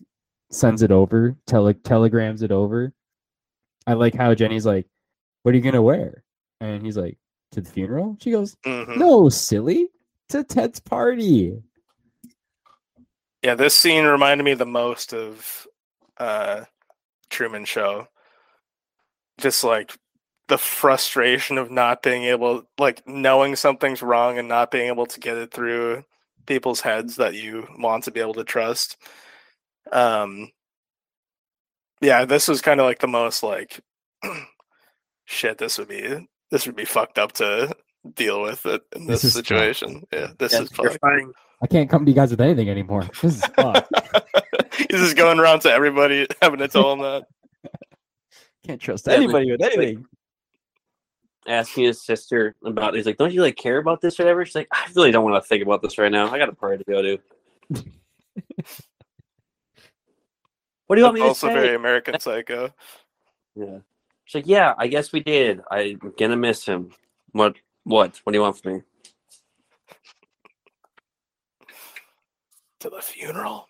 sends 0.51 0.81
it 0.81 0.91
over, 0.91 1.35
tele- 1.47 1.73
telegrams 1.73 2.41
it 2.41 2.51
over. 2.51 2.93
I 3.87 3.93
like 3.93 4.13
how 4.15 4.33
Jenny's 4.35 4.65
like, 4.65 4.87
"What 5.43 5.53
are 5.53 5.57
you 5.57 5.63
going 5.63 5.73
to 5.75 5.81
wear?" 5.81 6.23
And 6.59 6.83
he's 6.85 6.97
like, 6.97 7.17
"To 7.53 7.61
the 7.61 7.69
funeral?" 7.69 8.17
She 8.21 8.31
goes, 8.31 8.55
Mhm. 8.65 8.97
no, 8.97 9.29
silly. 9.29 9.89
To 10.29 10.43
Ted's 10.43 10.79
party. 10.79 11.61
Yeah, 13.43 13.55
this 13.55 13.73
scene 13.75 14.05
reminded 14.05 14.43
me 14.43 14.53
the 14.53 14.65
most 14.65 15.13
of 15.13 15.67
uh 16.17 16.65
Truman 17.29 17.65
Show. 17.65 18.07
Just 19.39 19.63
like 19.63 19.97
the 20.47 20.57
frustration 20.57 21.57
of 21.57 21.71
not 21.71 22.03
being 22.03 22.23
able 22.25 22.63
like 22.77 23.05
knowing 23.07 23.55
something's 23.55 24.01
wrong 24.03 24.37
and 24.37 24.47
not 24.47 24.69
being 24.69 24.87
able 24.87 25.05
to 25.07 25.19
get 25.19 25.37
it 25.37 25.51
through 25.51 26.03
people's 26.45 26.81
heads 26.81 27.15
that 27.15 27.33
you 27.33 27.67
want 27.79 28.03
to 28.03 28.11
be 28.11 28.19
able 28.19 28.33
to 28.35 28.43
trust. 28.43 28.97
Um 29.91 30.51
yeah, 32.01 32.25
this 32.25 32.47
was 32.47 32.61
kind 32.61 32.79
of 32.79 32.85
like 32.85 32.99
the 32.99 33.07
most 33.07 33.43
like 33.43 33.79
shit 35.25 35.57
this 35.57 35.77
would 35.77 35.87
be 35.87 36.27
this 36.49 36.65
would 36.65 36.75
be 36.75 36.85
fucked 36.85 37.17
up 37.19 37.31
to 37.33 37.73
deal 38.15 38.41
with 38.41 38.65
it 38.65 38.81
in 38.95 39.05
This 39.05 39.21
this, 39.21 39.23
is 39.23 39.33
fucked. 39.35 39.47
situation. 39.47 40.03
Yeah, 40.11 40.27
this 40.39 40.53
Yeah, 40.53 40.61
is 40.63 40.71
you're 40.77 40.89
fucked. 40.89 41.01
fine. 41.01 41.31
I 41.63 41.67
can't 41.67 41.89
come 41.89 42.03
to 42.05 42.11
you 42.11 42.15
guys 42.15 42.31
with 42.31 42.41
anything 42.41 42.69
anymore. 42.69 43.03
This 43.21 43.35
is 43.35 43.45
fucked. 43.45 43.87
He's 44.77 44.99
just 44.99 45.15
going 45.15 45.39
around 45.39 45.59
to 45.61 45.71
everybody 45.71 46.25
having 46.41 46.59
to 46.59 46.67
tell 46.67 46.95
them 46.95 46.99
that. 47.01 47.71
can't 48.65 48.81
trust 48.81 49.07
anybody 49.07 49.51
with 49.51 49.61
anything. 49.61 50.05
Asking 51.47 51.85
his 51.85 52.03
sister 52.03 52.55
about, 52.63 52.93
he's 52.95 53.05
like, 53.07 53.17
"Don't 53.17 53.33
you 53.33 53.41
like 53.41 53.55
care 53.55 53.77
about 53.79 53.99
this 54.01 54.19
or 54.19 54.23
whatever?" 54.23 54.45
She's 54.45 54.53
like, 54.55 54.67
"I 54.71 54.87
really 54.95 55.11
don't 55.11 55.23
want 55.23 55.43
to 55.43 55.47
think 55.47 55.63
about 55.63 55.81
this 55.81 55.97
right 55.97 56.11
now. 56.11 56.29
I 56.31 56.37
got 56.37 56.49
a 56.49 56.53
party 56.53 56.83
to 56.83 56.91
go 56.91 57.01
to." 57.01 57.83
What 60.91 60.95
do 60.97 60.99
you 60.99 61.05
want 61.05 61.15
me 61.15 61.21
That's 61.21 61.39
to 61.39 61.45
also 61.47 61.55
say? 61.55 61.61
very 61.61 61.75
American 61.77 62.19
Psycho. 62.19 62.69
Yeah. 63.55 63.77
She's 64.25 64.35
like, 64.35 64.45
"Yeah, 64.45 64.73
I 64.77 64.87
guess 64.87 65.13
we 65.13 65.21
did. 65.21 65.61
I'm 65.71 65.97
gonna 66.19 66.35
miss 66.35 66.65
him. 66.65 66.91
What? 67.31 67.55
What? 67.85 68.19
What 68.25 68.33
do 68.33 68.37
you 68.37 68.41
want 68.41 68.57
from 68.61 68.73
me?" 68.73 68.81
To 72.81 72.89
the 72.89 73.01
funeral. 73.01 73.69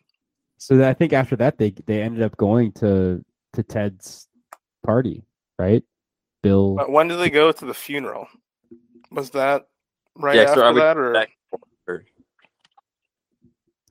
So 0.57 0.77
that- 0.77 0.89
I 0.89 0.93
think 0.95 1.13
after 1.13 1.35
that 1.35 1.59
they 1.59 1.69
they 1.85 2.01
ended 2.01 2.23
up 2.23 2.35
going 2.37 2.71
to 2.81 3.23
to 3.53 3.61
Ted's 3.61 4.27
party, 4.83 5.23
right? 5.59 5.83
Bill. 6.41 6.73
But 6.73 6.89
when 6.91 7.07
did 7.07 7.19
they 7.19 7.29
go 7.29 7.51
to 7.51 7.65
the 7.65 7.73
funeral? 7.75 8.27
Was 9.11 9.29
that 9.31 9.67
right 10.15 10.37
Yeah, 10.37 10.41
after 10.43 10.63
are 10.63 10.73
we 10.73 10.79
that, 10.79 10.97
or 10.97 11.13
back- 11.13 11.37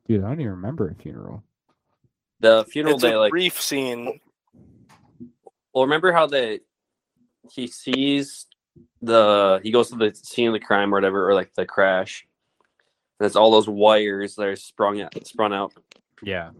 Dude, 0.09 0.25
I 0.25 0.27
don't 0.27 0.41
even 0.41 0.51
remember 0.51 0.89
a 0.89 0.95
funeral. 0.97 1.45
The 2.41 2.65
funeral 2.71 2.95
it's 2.97 3.03
day, 3.05 3.13
a 3.13 3.19
like, 3.21 3.31
brief 3.31 3.61
scene? 3.61 4.21
well, 5.75 5.85
remember 5.85 6.13
how 6.13 6.27
they 6.27 6.61
he 7.53 7.67
sees 7.67 8.47
the 9.03 9.61
he 9.63 9.71
goes 9.71 9.91
to 9.91 9.97
the 9.97 10.15
scene 10.15 10.49
of 10.49 10.53
the 10.55 10.61
crime 10.61 10.93
or 10.93 10.97
whatever, 10.97 11.29
or 11.29 11.35
like 11.35 11.53
the 11.55 11.67
crash, 11.67 12.27
and 13.19 13.27
it's 13.27 13.37
all 13.37 13.51
those 13.51 13.69
wires 13.69 14.37
that 14.37 14.47
are 14.47 14.57
sprung 14.57 15.01
out, 15.01 15.15
sprung 15.27 15.53
out 15.53 15.73
Yeah. 16.23 16.51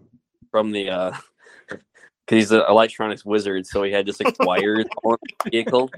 from 0.51 0.71
the 0.73 0.91
uh 0.91 1.13
because 1.69 1.83
he's 2.29 2.53
an 2.53 2.63
electronics 2.69 3.25
wizard, 3.25 3.67
so 3.67 3.83
he 3.83 3.91
had 3.93 4.07
just 4.07 4.23
like 4.23 4.39
wires 4.41 4.87
on 5.05 5.17
the 5.45 5.51
vehicle. 5.51 5.91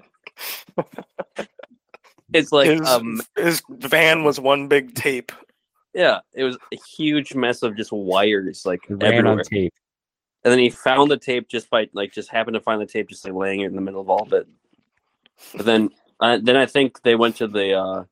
It's 2.33 2.53
like 2.53 2.71
his, 2.71 2.89
um 2.89 3.21
his 3.37 3.63
van 3.69 4.25
was 4.25 4.39
one 4.41 4.69
big 4.69 4.95
tape. 4.95 5.33
Yeah, 5.95 6.21
it 6.33 6.45
was 6.45 6.57
a 6.73 6.77
huge 6.97 7.35
mess 7.35 7.63
of 7.63 7.77
just 7.77 7.93
wires 7.93 8.65
like 8.65 8.81
ran 8.89 9.03
everywhere. 9.15 9.39
on 9.41 9.45
tape. 9.45 9.75
And 10.45 10.51
then 10.51 10.59
he 10.59 10.71
found 10.71 11.11
the 11.11 11.17
tape 11.19 11.49
just 11.49 11.69
by 11.71 11.89
like 11.93 12.13
just 12.13 12.31
happened 12.31 12.55
to 12.55 12.61
find 12.61 12.81
the 12.81 12.87
tape 12.87 13.09
just 13.09 13.25
like 13.25 13.35
laying 13.35 13.61
it 13.61 13.67
in 13.67 13.75
the 13.77 13.83
middle 13.83 14.01
of 14.01 14.09
all 14.11 14.23
of 14.23 14.33
it. 14.33 14.47
But 15.55 15.67
then 15.67 15.91
uh, 16.21 16.39
then 16.43 16.57
I 16.57 16.67
think 16.67 17.03
they 17.03 17.15
went 17.15 17.37
to 17.37 17.47
the 17.49 17.75
uh 17.75 18.05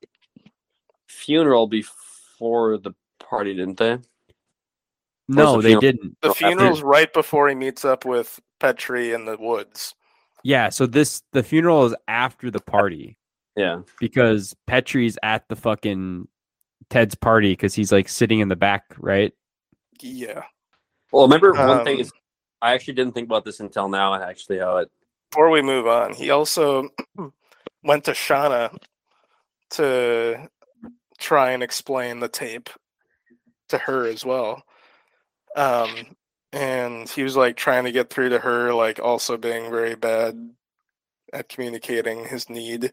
funeral 1.08 1.66
before 1.66 2.78
the 2.78 2.92
party, 3.18 3.54
didn't 3.54 3.78
they? 3.78 3.98
No, 5.28 5.56
the 5.56 5.62
they 5.62 5.68
funeral? 5.68 5.80
didn't. 5.80 6.16
The 6.22 6.28
after- 6.30 6.46
funeral's 6.46 6.82
right 6.82 7.12
before 7.12 7.48
he 7.48 7.54
meets 7.54 7.84
up 7.84 8.04
with 8.04 8.40
Petrie 8.58 9.12
in 9.12 9.24
the 9.24 9.36
woods. 9.38 9.94
Yeah, 10.42 10.68
so 10.70 10.86
this 10.86 11.22
the 11.32 11.42
funeral 11.42 11.86
is 11.86 11.94
after 12.08 12.50
the 12.50 12.60
party 12.60 13.16
Yeah. 13.56 13.82
because 14.00 14.56
Petrie's 14.66 15.18
at 15.22 15.46
the 15.48 15.56
fucking 15.56 16.26
Ted's 16.88 17.14
party 17.14 17.52
because 17.52 17.74
he's 17.74 17.92
like 17.92 18.08
sitting 18.08 18.40
in 18.40 18.48
the 18.48 18.56
back, 18.56 18.84
right? 18.98 19.32
Yeah. 20.00 20.44
Well, 21.12 21.24
remember 21.24 21.52
one 21.52 21.84
thing 21.84 21.96
Um, 21.96 22.00
is 22.00 22.12
I 22.62 22.72
actually 22.74 22.94
didn't 22.94 23.14
think 23.14 23.26
about 23.26 23.44
this 23.44 23.60
until 23.60 23.88
now. 23.88 24.14
Actually, 24.14 24.58
how 24.58 24.78
it 24.78 24.90
Before 25.30 25.50
we 25.50 25.62
move 25.62 25.86
on, 25.86 26.14
he 26.14 26.30
also 26.30 26.88
went 27.84 28.04
to 28.04 28.12
Shauna 28.12 28.76
to 29.70 30.48
try 31.18 31.50
and 31.52 31.62
explain 31.62 32.20
the 32.20 32.28
tape 32.28 32.70
to 33.68 33.78
her 33.78 34.06
as 34.06 34.24
well. 34.24 34.62
Um, 35.56 36.16
and 36.52 37.08
he 37.08 37.22
was 37.22 37.36
like 37.36 37.56
trying 37.56 37.84
to 37.84 37.92
get 37.92 38.10
through 38.10 38.30
to 38.30 38.38
her, 38.40 38.72
like 38.74 38.98
also 39.00 39.36
being 39.36 39.70
very 39.70 39.94
bad 39.94 40.50
at 41.32 41.48
communicating 41.48 42.24
his 42.24 42.48
need. 42.50 42.92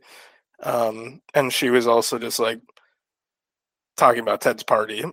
Um, 0.63 1.21
and 1.33 1.51
she 1.53 1.69
was 1.69 1.87
also 1.87 2.19
just 2.19 2.39
like 2.39 2.59
talking 3.97 4.21
about 4.21 4.41
Ted's 4.41 4.63
party. 4.63 5.03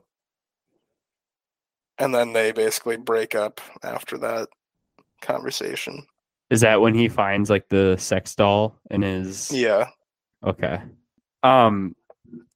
And 1.99 2.15
then 2.15 2.33
they 2.33 2.53
basically 2.53 2.97
break 2.97 3.35
up 3.35 3.61
after 3.83 4.19
that 4.19 4.49
conversation. 5.21 6.07
Is 6.51 6.61
that 6.61 6.81
when 6.81 6.95
he 6.95 7.09
finds 7.09 7.51
like 7.51 7.69
the 7.69 7.97
sex 7.97 8.35
doll 8.35 8.79
in 8.91 9.03
his 9.03 9.51
Yeah. 9.51 9.89
Okay. 10.45 10.81
Um 11.43 11.97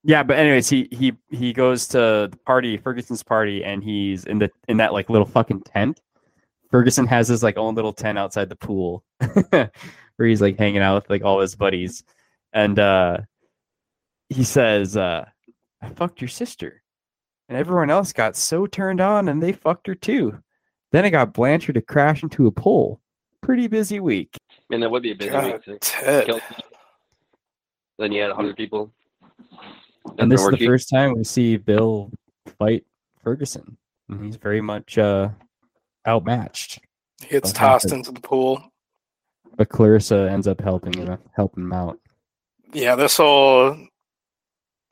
yeah, 0.05 0.23
but 0.23 0.39
anyways, 0.39 0.69
he 0.69 0.89
he 0.91 1.13
he 1.29 1.53
goes 1.53 1.89
to 1.89 2.29
the 2.31 2.39
party, 2.47 2.77
Ferguson's 2.77 3.23
party, 3.23 3.65
and 3.65 3.83
he's 3.83 4.25
in 4.25 4.39
the 4.39 4.51
in 4.67 4.79
that 4.79 4.93
like 4.93 5.11
little 5.11 5.27
fucking 5.27 5.63
tent. 5.63 6.01
Ferguson 6.71 7.07
has 7.07 7.29
his 7.29 7.43
like 7.43 7.57
own 7.57 7.75
little 7.75 7.93
tent 7.93 8.19
outside 8.19 8.49
the 8.49 8.57
pool 8.57 9.05
where 9.51 9.71
he's 10.29 10.43
like 10.43 10.59
hanging 10.59 10.83
out 10.83 11.03
with 11.03 11.11
like 11.11 11.25
all 11.25 11.41
his 11.41 11.55
buddies. 11.55 12.05
And 12.53 12.79
uh 12.79 13.19
he 14.29 14.45
says, 14.45 14.97
uh, 14.97 15.27
I 15.83 15.89
fucked 15.91 16.21
your 16.21 16.29
sister. 16.29 16.83
And 17.49 17.57
everyone 17.57 17.91
else 17.91 18.13
got 18.13 18.37
so 18.37 18.67
turned 18.67 19.01
on 19.01 19.29
and 19.29 19.43
they 19.43 19.53
fucked 19.53 19.87
her 19.87 19.95
too. 19.95 20.39
Then 20.93 21.05
I 21.05 21.11
got 21.11 21.33
Blanchard 21.33 21.75
to 21.77 21.83
crash 21.83 22.23
into 22.23 22.47
a 22.47 22.51
pole. 22.53 23.01
Pretty 23.43 23.67
busy 23.69 24.01
week. 24.01 24.37
and 24.71 24.83
that 24.83 24.91
would 24.91 25.03
be 25.03 25.13
a 25.13 25.15
busy 25.15 25.31
God, 25.31 25.63
week. 25.67 25.81
to 25.81 26.43
Then 27.99 28.13
you 28.13 28.23
had 28.23 28.33
hundred 28.33 28.57
people. 28.57 28.93
and 30.19 30.31
this 30.31 30.43
is 30.43 30.51
the 30.51 30.67
first 30.67 30.89
time 30.91 31.15
we 31.15 31.25
see 31.25 31.57
Bill 31.57 32.11
fight 32.59 32.85
Ferguson, 33.23 33.77
and 34.09 34.25
he's 34.25 34.37
very 34.37 34.61
much 34.61 34.99
uh, 34.99 35.31
outmatched. 36.07 36.81
He 37.21 37.29
gets 37.29 37.51
What 37.51 37.57
tossed 37.57 37.93
into 37.93 38.13
the 38.13 38.21
pool. 38.21 38.73
But 39.57 39.69
Clarissa 39.69 40.29
ends 40.31 40.47
up 40.47 40.61
helping 40.61 40.93
him, 40.95 41.19
helping 41.35 41.65
him 41.65 41.73
out. 41.73 41.99
Yeah, 42.73 42.95
this 42.97 43.17
whole 43.17 43.77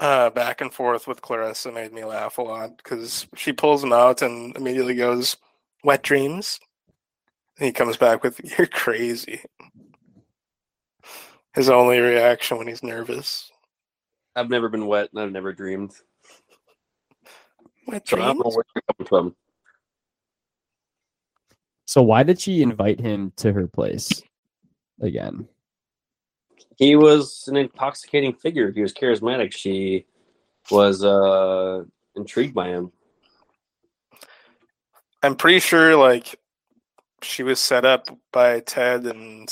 uh, 0.01 0.31
back 0.31 0.60
and 0.60 0.73
forth 0.73 1.06
with 1.06 1.23
Clarissa 1.23 1.73
made 1.73 1.93
me 1.93 2.05
laugh 2.05 2.39
a 2.39 2.43
lot 2.43 2.77
because 2.77 3.27
she 3.35 3.52
pulls 3.52 3.82
him 3.82 3.93
out 3.93 4.23
and 4.23 4.56
immediately 4.56 4.94
goes, 4.94 5.36
"Wet 5.85 6.02
dreams." 6.02 6.60
And 7.59 7.66
he 7.66 7.73
comes 7.73 7.97
back 7.97 8.23
with, 8.23 8.40
"You're 8.59 8.66
crazy." 8.66 9.43
His 11.55 11.70
only 11.70 11.98
reaction 12.01 12.59
when 12.59 12.66
he's 12.66 12.82
nervous. 12.82 13.51
I've 14.35 14.51
never 14.51 14.68
been 14.68 14.86
wet 14.86 15.09
and 15.12 15.23
I've 15.23 15.32
never 15.32 15.55
dreamed. 15.55 15.93
Wet 17.86 18.06
So 18.06 18.18
I 18.18 18.27
don't 18.27 18.36
know 18.36 18.43
dreams. 18.43 18.56
where 18.56 18.64
you're 18.74 18.82
coming 18.94 19.09
from. 19.09 19.36
So 21.86 22.02
why 22.02 22.24
did 22.24 22.39
she 22.39 22.60
invite 22.60 23.01
him 23.01 23.32
to 23.36 23.52
her 23.55 23.66
place 23.66 24.23
again? 25.01 25.48
He 26.77 26.97
was 26.97 27.48
an 27.48 27.57
intoxicating 27.57 28.35
figure. 28.35 28.70
He 28.70 28.82
was 28.82 28.93
charismatic. 28.93 29.53
She 29.53 30.05
was 30.70 31.05
uh 31.05 31.85
intrigued 32.15 32.55
by 32.55 32.69
him. 32.69 32.93
I'm 35.23 35.36
pretty 35.36 35.61
sure 35.61 35.97
like 35.97 36.39
she 37.23 37.43
was 37.43 37.59
set 37.59 37.85
up 37.85 38.09
by 38.32 38.61
Ted 38.61 39.07
and 39.07 39.48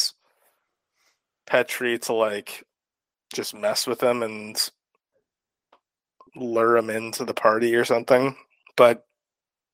Petrie 1.46 1.98
to 2.00 2.12
like 2.12 2.64
just 3.32 3.54
mess 3.54 3.86
with 3.86 4.02
him 4.02 4.22
and 4.22 4.70
lure 6.36 6.76
him 6.76 6.90
into 6.90 7.24
the 7.24 7.34
party 7.34 7.74
or 7.74 7.84
something. 7.84 8.36
But 8.76 9.06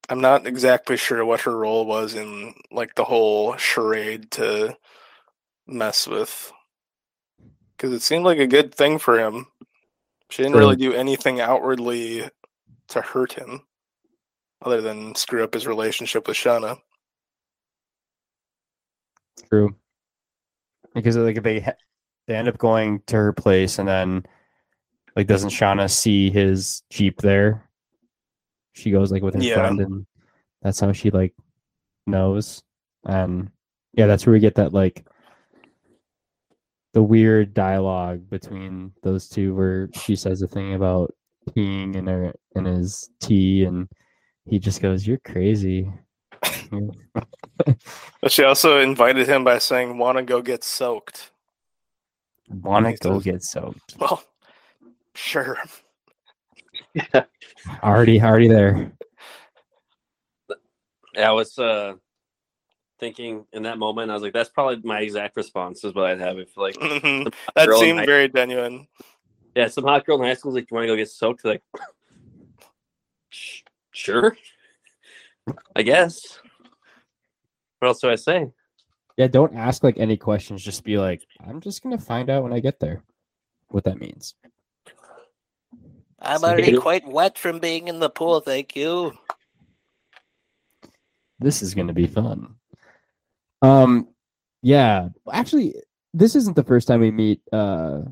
I'm 0.08 0.20
not 0.20 0.46
exactly 0.46 0.96
sure 0.96 1.24
what 1.24 1.42
her 1.42 1.56
role 1.56 1.86
was 1.86 2.14
in 2.14 2.54
like 2.70 2.94
the 2.94 3.04
whole 3.04 3.56
charade 3.56 4.30
to 4.32 4.76
mess 5.66 6.06
with. 6.06 6.52
Because 7.80 7.94
it 7.94 8.02
seemed 8.02 8.26
like 8.26 8.38
a 8.38 8.46
good 8.46 8.74
thing 8.74 8.98
for 8.98 9.18
him. 9.18 9.46
She 10.28 10.42
didn't 10.42 10.58
really 10.58 10.76
do 10.76 10.92
anything 10.92 11.40
outwardly 11.40 12.28
to 12.88 13.00
hurt 13.00 13.32
him, 13.32 13.62
other 14.60 14.82
than 14.82 15.14
screw 15.14 15.42
up 15.42 15.54
his 15.54 15.66
relationship 15.66 16.28
with 16.28 16.36
Shauna. 16.36 16.78
True. 19.48 19.74
Because 20.94 21.16
like 21.16 21.42
they 21.42 21.66
they 22.26 22.34
end 22.34 22.48
up 22.48 22.58
going 22.58 23.00
to 23.06 23.16
her 23.16 23.32
place, 23.32 23.78
and 23.78 23.88
then 23.88 24.26
like 25.16 25.26
doesn't 25.26 25.48
Shauna 25.48 25.90
see 25.90 26.30
his 26.30 26.82
jeep 26.90 27.22
there? 27.22 27.66
She 28.74 28.90
goes 28.90 29.10
like 29.10 29.22
with 29.22 29.36
her 29.36 29.42
Yeah. 29.42 29.54
friend, 29.54 29.80
and 29.80 30.06
that's 30.60 30.80
how 30.80 30.92
she 30.92 31.10
like 31.10 31.34
knows. 32.06 32.62
And 33.06 33.50
yeah, 33.94 34.06
that's 34.06 34.26
where 34.26 34.34
we 34.34 34.40
get 34.40 34.56
that 34.56 34.74
like 34.74 35.06
the 36.92 37.02
weird 37.02 37.54
dialogue 37.54 38.28
between 38.30 38.92
those 39.02 39.28
two, 39.28 39.54
where 39.54 39.88
she 39.94 40.16
says 40.16 40.42
a 40.42 40.48
thing 40.48 40.74
about 40.74 41.14
peeing 41.50 41.94
in 41.94 42.06
her 42.06 42.34
in 42.56 42.64
his 42.64 43.10
tea, 43.20 43.64
and 43.64 43.88
he 44.46 44.58
just 44.58 44.82
goes, 44.82 45.06
"You're 45.06 45.18
crazy." 45.24 45.90
But 48.22 48.32
she 48.32 48.44
also 48.44 48.80
invited 48.80 49.28
him 49.28 49.44
by 49.44 49.58
saying, 49.58 49.98
"Want 49.98 50.16
to 50.18 50.24
go 50.24 50.40
get 50.42 50.64
soaked?" 50.64 51.30
Want 52.48 52.86
to 52.86 52.96
go 52.96 53.14
says- 53.14 53.24
get 53.24 53.42
soaked? 53.42 53.96
Well, 53.98 54.22
sure. 55.14 55.58
yeah. 56.94 57.24
Already, 57.82 58.20
already 58.20 58.48
there. 58.48 58.92
Yeah, 61.14 61.28
I 61.28 61.32
was 61.32 61.58
uh 61.58 61.94
thinking 63.00 63.46
in 63.52 63.62
that 63.64 63.78
moment, 63.78 64.10
I 64.10 64.14
was 64.14 64.22
like, 64.22 64.32
that's 64.32 64.50
probably 64.50 64.80
my 64.84 65.00
exact 65.00 65.36
response 65.36 65.82
is 65.84 65.94
what 65.94 66.04
I'd 66.06 66.20
have 66.20 66.38
if 66.38 66.56
like 66.56 66.74
Mhm. 66.76 67.34
that 67.56 67.66
girl 67.66 67.80
in 67.80 67.84
seemed 67.86 67.98
high- 68.00 68.06
very 68.06 68.28
genuine. 68.28 68.86
yeah, 69.56 69.68
some 69.68 69.84
hot 69.84 70.04
girl 70.06 70.16
in 70.20 70.22
high 70.28 70.34
school 70.34 70.52
school's 70.52 70.54
like, 70.56 70.68
Do 70.68 70.72
you 70.72 70.76
want 70.76 70.84
to 70.84 70.88
go 70.92 70.96
get 70.96 71.08
soaked? 71.10 71.44
Like 71.44 71.62
sure. 73.92 74.36
I 75.74 75.82
guess. 75.82 76.38
What 77.80 77.88
else 77.88 78.00
do 78.00 78.10
I 78.10 78.16
say? 78.16 78.50
Yeah, 79.16 79.26
don't 79.28 79.56
ask 79.56 79.82
like 79.82 79.98
any 79.98 80.16
questions. 80.16 80.62
Just 80.62 80.84
be 80.84 80.98
like, 80.98 81.26
I'm 81.46 81.60
just 81.60 81.82
gonna 81.82 81.98
find 81.98 82.30
out 82.30 82.42
when 82.42 82.52
I 82.52 82.60
get 82.60 82.78
there 82.78 83.02
what 83.68 83.84
that 83.84 83.98
means. 83.98 84.34
I'm 86.22 86.44
already 86.44 86.76
quite 86.76 87.06
wet 87.08 87.38
from 87.38 87.58
being 87.58 87.88
in 87.88 87.98
the 87.98 88.10
pool, 88.10 88.40
thank 88.40 88.76
you. 88.76 89.16
This 91.38 91.62
is 91.62 91.74
gonna 91.74 91.94
be 91.94 92.06
fun. 92.06 92.56
Um, 93.62 94.08
yeah. 94.62 95.08
Actually, 95.32 95.74
this 96.14 96.34
isn't 96.34 96.56
the 96.56 96.64
first 96.64 96.88
time 96.88 97.00
we 97.00 97.10
meet 97.10 97.40
uh 97.52 98.02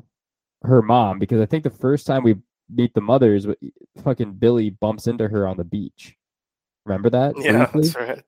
her 0.63 0.81
mom 0.81 1.19
because 1.19 1.41
I 1.41 1.45
think 1.45 1.63
the 1.63 1.69
first 1.69 2.05
time 2.05 2.23
we 2.23 2.35
meet 2.69 2.93
the 2.93 3.01
mothers, 3.01 3.47
fucking 4.03 4.33
Billy 4.33 4.69
bumps 4.69 5.07
into 5.07 5.27
her 5.27 5.47
on 5.47 5.57
the 5.57 5.63
beach. 5.63 6.15
Remember 6.85 7.09
that? 7.09 7.35
Yeah, 7.37 7.65
briefly? 7.65 7.81
that's 7.83 7.95
right. 7.95 8.23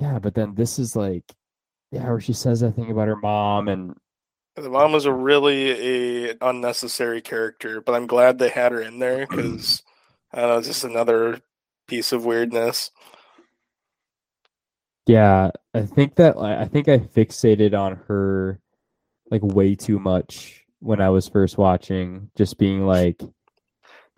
Yeah, 0.00 0.18
but 0.18 0.34
then 0.34 0.54
this 0.54 0.78
is 0.78 0.96
like, 0.96 1.24
yeah, 1.90 2.08
where 2.08 2.20
she 2.20 2.32
says 2.32 2.60
that 2.60 2.74
thing 2.74 2.90
about 2.90 3.08
her 3.08 3.16
mom 3.16 3.68
and 3.68 3.94
The 4.56 4.68
mom 4.68 4.92
was 4.92 5.04
a 5.04 5.12
really 5.12 6.30
a 6.30 6.36
unnecessary 6.40 7.20
character, 7.22 7.80
but 7.80 7.94
I'm 7.94 8.06
glad 8.06 8.38
they 8.38 8.48
had 8.48 8.72
her 8.72 8.80
in 8.80 8.98
there 8.98 9.26
because 9.30 9.82
I 10.32 10.40
don't 10.40 10.50
know, 10.50 10.58
it's 10.58 10.68
just 10.68 10.84
another 10.84 11.40
piece 11.86 12.12
of 12.12 12.24
weirdness. 12.24 12.90
Yeah, 15.06 15.50
I 15.74 15.82
think 15.82 16.14
that 16.16 16.36
I 16.36 16.66
think 16.66 16.88
I 16.88 16.98
fixated 16.98 17.78
on 17.78 17.96
her 18.08 18.60
like 19.30 19.42
way 19.42 19.74
too 19.74 19.98
much 19.98 20.64
when 20.80 21.00
I 21.00 21.10
was 21.10 21.28
first 21.28 21.58
watching, 21.58 22.30
just 22.36 22.58
being 22.58 22.86
like, 22.86 23.20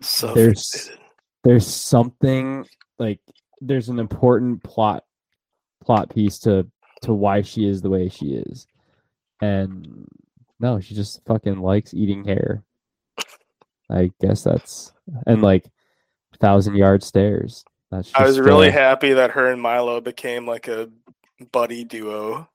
So 0.01 0.33
There's- 0.33 0.89
fixated. 0.89 0.97
there's 1.43 1.67
something 1.67 2.65
like 2.99 3.19
there's 3.61 3.89
an 3.89 3.99
important 3.99 4.63
plot 4.63 5.03
plot 5.83 6.09
piece 6.13 6.39
to 6.39 6.67
to 7.01 7.13
why 7.13 7.41
she 7.41 7.67
is 7.67 7.81
the 7.81 7.89
way 7.89 8.09
she 8.09 8.33
is, 8.35 8.67
and 9.41 10.07
no, 10.59 10.79
she 10.79 10.93
just 10.95 11.21
fucking 11.25 11.59
likes 11.59 11.93
eating 11.93 12.23
hair. 12.25 12.63
I 13.89 14.11
guess 14.19 14.43
that's 14.43 14.91
and 15.27 15.41
like 15.41 15.65
thousand 16.39 16.75
yard 16.75 17.03
stairs. 17.03 17.63
That's 17.95 18.11
I 18.13 18.23
was 18.25 18.39
really 18.39 18.69
uh, 18.69 18.73
happy 18.73 19.13
that 19.13 19.31
her 19.31 19.51
and 19.51 19.61
Milo 19.61 20.01
became 20.01 20.45
like 20.45 20.67
a 20.67 20.89
buddy 21.51 21.83
duo. 21.83 22.49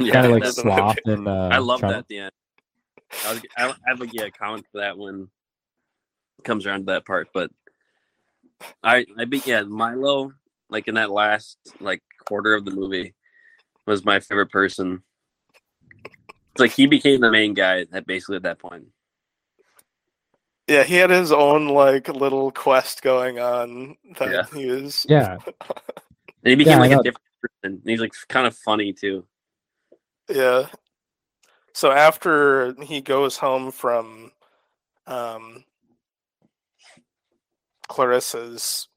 kind 0.00 0.26
of 0.26 0.32
like 0.32 0.42
that's- 0.42 0.56
Sloth 0.56 0.98
and 1.04 1.28
uh, 1.28 1.48
I 1.52 1.58
love 1.58 1.80
Chunk. 1.80 1.92
that 1.92 1.98
at 1.98 2.08
the 2.08 2.18
end. 2.18 2.32
I, 3.26 3.32
was, 3.32 3.42
I, 3.56 3.68
I 3.68 3.74
have 3.86 4.00
like 4.00 4.12
yeah, 4.12 4.24
a 4.24 4.30
comment 4.30 4.66
for 4.72 4.78
that 4.80 4.96
when 4.96 5.28
it 6.38 6.44
comes 6.44 6.66
around 6.66 6.80
to 6.80 6.92
that 6.92 7.04
part, 7.06 7.28
but 7.34 7.50
I 8.82 9.06
I 9.18 9.24
be 9.26 9.42
yeah 9.44 9.62
Milo 9.62 10.32
like 10.70 10.88
in 10.88 10.94
that 10.94 11.10
last 11.10 11.58
like 11.80 12.02
quarter 12.26 12.54
of 12.54 12.64
the 12.64 12.70
movie 12.70 13.14
was 13.86 14.04
my 14.04 14.20
favorite 14.20 14.50
person. 14.50 15.02
It's 16.04 16.60
like 16.60 16.72
he 16.72 16.86
became 16.86 17.20
the 17.20 17.30
main 17.30 17.54
guy 17.54 17.86
at 17.92 18.06
basically 18.06 18.36
at 18.36 18.42
that 18.42 18.58
point. 18.58 18.86
Yeah, 20.68 20.84
he 20.84 20.94
had 20.94 21.10
his 21.10 21.32
own 21.32 21.68
like 21.68 22.08
little 22.08 22.50
quest 22.52 23.02
going 23.02 23.38
on 23.38 23.96
that 24.18 24.30
Yeah. 24.30 24.58
he 24.58 24.66
was 24.66 25.04
Yeah, 25.08 25.38
And 26.44 26.50
he 26.50 26.54
became 26.54 26.78
I 26.78 26.88
like 26.88 26.92
a 26.92 27.02
different 27.02 27.18
person. 27.40 27.80
And 27.80 27.82
he's 27.84 28.00
like 28.00 28.12
kind 28.28 28.46
of 28.46 28.56
funny 28.56 28.92
too. 28.92 29.24
Yeah. 30.28 30.68
So 31.74 31.90
after 31.90 32.74
he 32.82 33.00
goes 33.00 33.36
home 33.36 33.70
from 33.72 34.32
um 35.06 35.64
Clarissa's, 37.88 38.88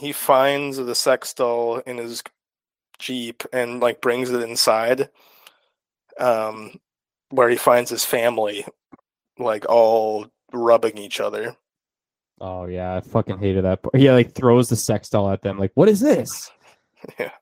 he 0.00 0.12
finds 0.12 0.76
the 0.78 0.94
sex 0.94 1.34
doll 1.34 1.78
in 1.78 1.98
his 1.98 2.22
Jeep 2.98 3.42
and 3.52 3.80
like 3.80 4.00
brings 4.00 4.30
it 4.30 4.40
inside. 4.42 5.10
Um 6.18 6.80
where 7.30 7.48
he 7.48 7.56
finds 7.56 7.90
his 7.90 8.04
family 8.04 8.64
like 9.38 9.68
all 9.68 10.28
rubbing 10.54 10.98
each 10.98 11.20
other. 11.20 11.56
Oh 12.40 12.66
yeah, 12.66 12.96
I 12.96 13.00
fucking 13.00 13.38
hated 13.38 13.64
that. 13.64 13.82
part. 13.82 13.96
He 13.96 14.10
like 14.10 14.34
throws 14.34 14.68
the 14.68 14.76
sex 14.76 15.08
doll 15.08 15.30
at 15.30 15.42
them. 15.42 15.58
Like, 15.58 15.72
what 15.74 15.88
is 15.88 16.00
this? 16.00 16.50
Yeah. 17.18 17.32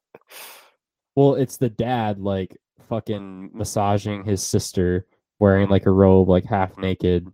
Well, 1.14 1.36
it's 1.36 1.56
the 1.56 1.68
dad 1.68 2.18
like 2.18 2.56
fucking 2.88 3.50
mm-hmm. 3.50 3.58
massaging 3.58 4.24
his 4.24 4.42
sister, 4.42 5.06
wearing 5.38 5.68
like 5.68 5.86
a 5.86 5.90
robe, 5.92 6.28
like 6.28 6.44
half 6.44 6.76
naked, 6.78 7.28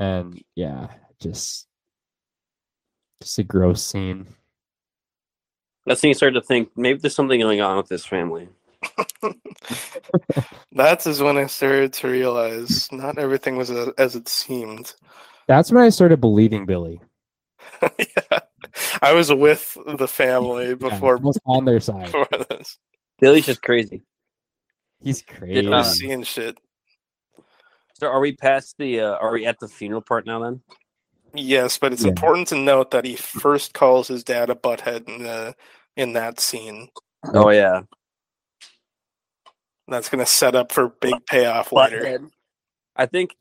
and 0.00 0.42
yeah, 0.56 0.88
just 1.20 1.68
just 3.22 3.38
a 3.38 3.44
gross 3.44 3.80
scene. 3.80 4.26
That's 5.86 6.02
when 6.02 6.08
you 6.08 6.14
start 6.14 6.34
to 6.34 6.40
think 6.40 6.70
maybe 6.76 6.98
there's 6.98 7.14
something 7.14 7.40
going 7.40 7.60
on 7.60 7.76
with 7.76 7.88
this 7.88 8.04
family. 8.04 8.48
That 10.72 11.06
is 11.06 11.22
when 11.22 11.36
I 11.36 11.46
started 11.46 11.92
to 11.94 12.08
realize 12.08 12.90
not 12.90 13.16
everything 13.16 13.56
was 13.56 13.70
a, 13.70 13.92
as 13.96 14.16
it 14.16 14.28
seemed. 14.28 14.92
That's 15.46 15.70
when 15.70 15.84
I 15.84 15.88
started 15.90 16.20
believing 16.20 16.66
Billy. 16.66 17.00
yeah. 17.82 18.40
I 19.00 19.12
was 19.12 19.32
with 19.32 19.76
the 19.86 20.08
family 20.08 20.74
before, 20.74 21.18
I 21.18 21.20
was 21.20 21.38
on 21.46 21.64
their 21.64 21.80
side. 21.80 22.12
this. 22.50 22.76
Billy's 23.20 23.46
just 23.46 23.62
crazy. 23.62 24.02
He's 25.00 25.22
crazy. 25.22 25.66
He 25.66 25.84
seeing 25.84 26.24
shit. 26.24 26.58
So 27.94 28.08
are 28.08 28.20
we 28.20 28.32
past 28.32 28.74
the? 28.78 29.00
Uh, 29.00 29.14
are 29.16 29.32
we 29.32 29.46
at 29.46 29.60
the 29.60 29.68
funeral 29.68 30.02
part 30.02 30.26
now? 30.26 30.40
Then 30.40 30.60
Yes, 31.34 31.78
but 31.78 31.92
it's 31.92 32.02
Yeah. 32.02 32.10
important 32.10 32.48
to 32.48 32.56
note 32.56 32.90
that 32.90 33.04
he 33.04 33.16
first 33.16 33.74
calls 33.74 34.08
his 34.08 34.24
dad 34.24 34.50
a 34.50 34.54
butthead 34.54 35.08
in 35.08 35.22
the 35.22 35.54
in 35.96 36.12
that 36.14 36.40
scene. 36.40 36.88
Oh 37.32 37.50
yeah. 37.50 37.82
That's 39.88 40.08
going 40.08 40.24
to 40.24 40.30
set 40.30 40.54
up 40.54 40.72
for 40.72 40.88
big 41.00 41.14
payoff 41.26 41.70
later. 41.72 42.20
I 42.96 43.06
think 43.06 43.36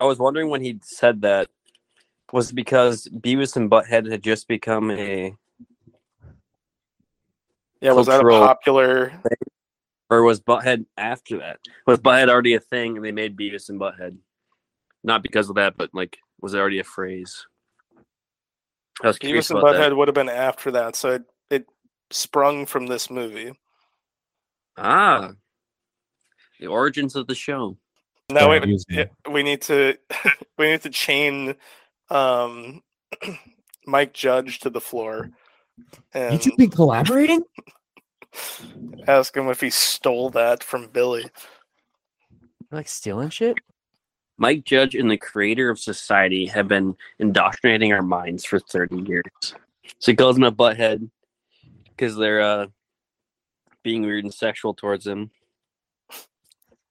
I 0.00 0.04
was 0.04 0.18
wondering 0.18 0.48
when 0.48 0.62
he 0.62 0.78
said 0.82 1.22
that 1.22 1.48
was 2.32 2.50
because 2.52 3.06
Beavis 3.08 3.56
and 3.56 3.70
Butthead 3.70 4.10
had 4.10 4.22
just 4.22 4.48
become 4.48 4.90
a 4.90 5.34
Yeah, 7.80 7.92
was 7.92 8.06
that 8.06 8.20
a 8.20 8.22
cultural- 8.22 8.46
popular? 8.46 9.12
or 10.08 10.22
was 10.22 10.40
Butthead 10.40 10.86
after 10.96 11.38
that? 11.38 11.58
Was 11.86 11.98
Butthead 11.98 12.28
already 12.30 12.54
a 12.54 12.60
thing 12.60 12.96
and 12.96 13.04
they 13.04 13.12
made 13.12 13.36
Beavis 13.36 13.68
and 13.68 13.80
Butthead? 13.80 14.16
Not 15.04 15.22
because 15.22 15.48
of 15.50 15.56
that, 15.56 15.76
but 15.76 15.90
like, 15.92 16.16
was 16.40 16.54
it 16.54 16.58
already 16.58 16.78
a 16.78 16.84
phrase? 16.84 17.46
I 19.02 19.06
was 19.08 19.18
curious 19.18 19.48
Beavis 19.48 19.50
and 19.50 19.58
about 19.58 19.74
Butthead 19.74 19.88
that. 19.90 19.96
would 19.96 20.08
have 20.08 20.14
been 20.14 20.28
after 20.28 20.70
that, 20.72 20.96
so 20.96 21.10
it, 21.10 21.22
it 21.50 21.66
sprung 22.10 22.66
from 22.66 22.86
this 22.86 23.10
movie. 23.10 23.52
Ah, 24.78 25.32
the 26.62 26.68
origins 26.68 27.16
of 27.16 27.26
the 27.26 27.34
show. 27.34 27.76
No, 28.30 28.48
wait, 28.48 28.64
yeah, 28.88 29.06
we 29.30 29.42
need 29.42 29.60
to 29.62 29.98
we 30.58 30.70
need 30.70 30.82
to 30.82 30.90
chain 30.90 31.56
um, 32.08 32.82
Mike 33.86 34.14
Judge 34.14 34.60
to 34.60 34.70
the 34.70 34.80
floor 34.80 35.30
You 35.76 35.84
and 36.14 36.40
two 36.40 36.56
been 36.56 36.70
collaborating? 36.70 37.42
ask 39.08 39.36
him 39.36 39.48
if 39.48 39.60
he 39.60 39.70
stole 39.70 40.30
that 40.30 40.62
from 40.62 40.86
Billy. 40.86 41.24
like 42.70 42.88
stealing 42.88 43.28
shit? 43.28 43.58
Mike 44.38 44.64
Judge 44.64 44.94
and 44.94 45.10
the 45.10 45.18
creator 45.18 45.68
of 45.68 45.78
Society 45.78 46.46
have 46.46 46.68
been 46.68 46.96
indoctrinating 47.18 47.92
our 47.92 48.02
minds 48.02 48.44
for 48.44 48.58
30 48.58 49.02
years. 49.02 49.24
So 49.98 50.12
he 50.12 50.16
calls 50.16 50.36
him 50.36 50.44
a 50.44 50.52
butthead 50.52 51.10
because 51.90 52.16
they're 52.16 52.40
uh, 52.40 52.66
being 53.82 54.02
weird 54.02 54.24
and 54.24 54.32
sexual 54.32 54.74
towards 54.74 55.06
him. 55.06 55.30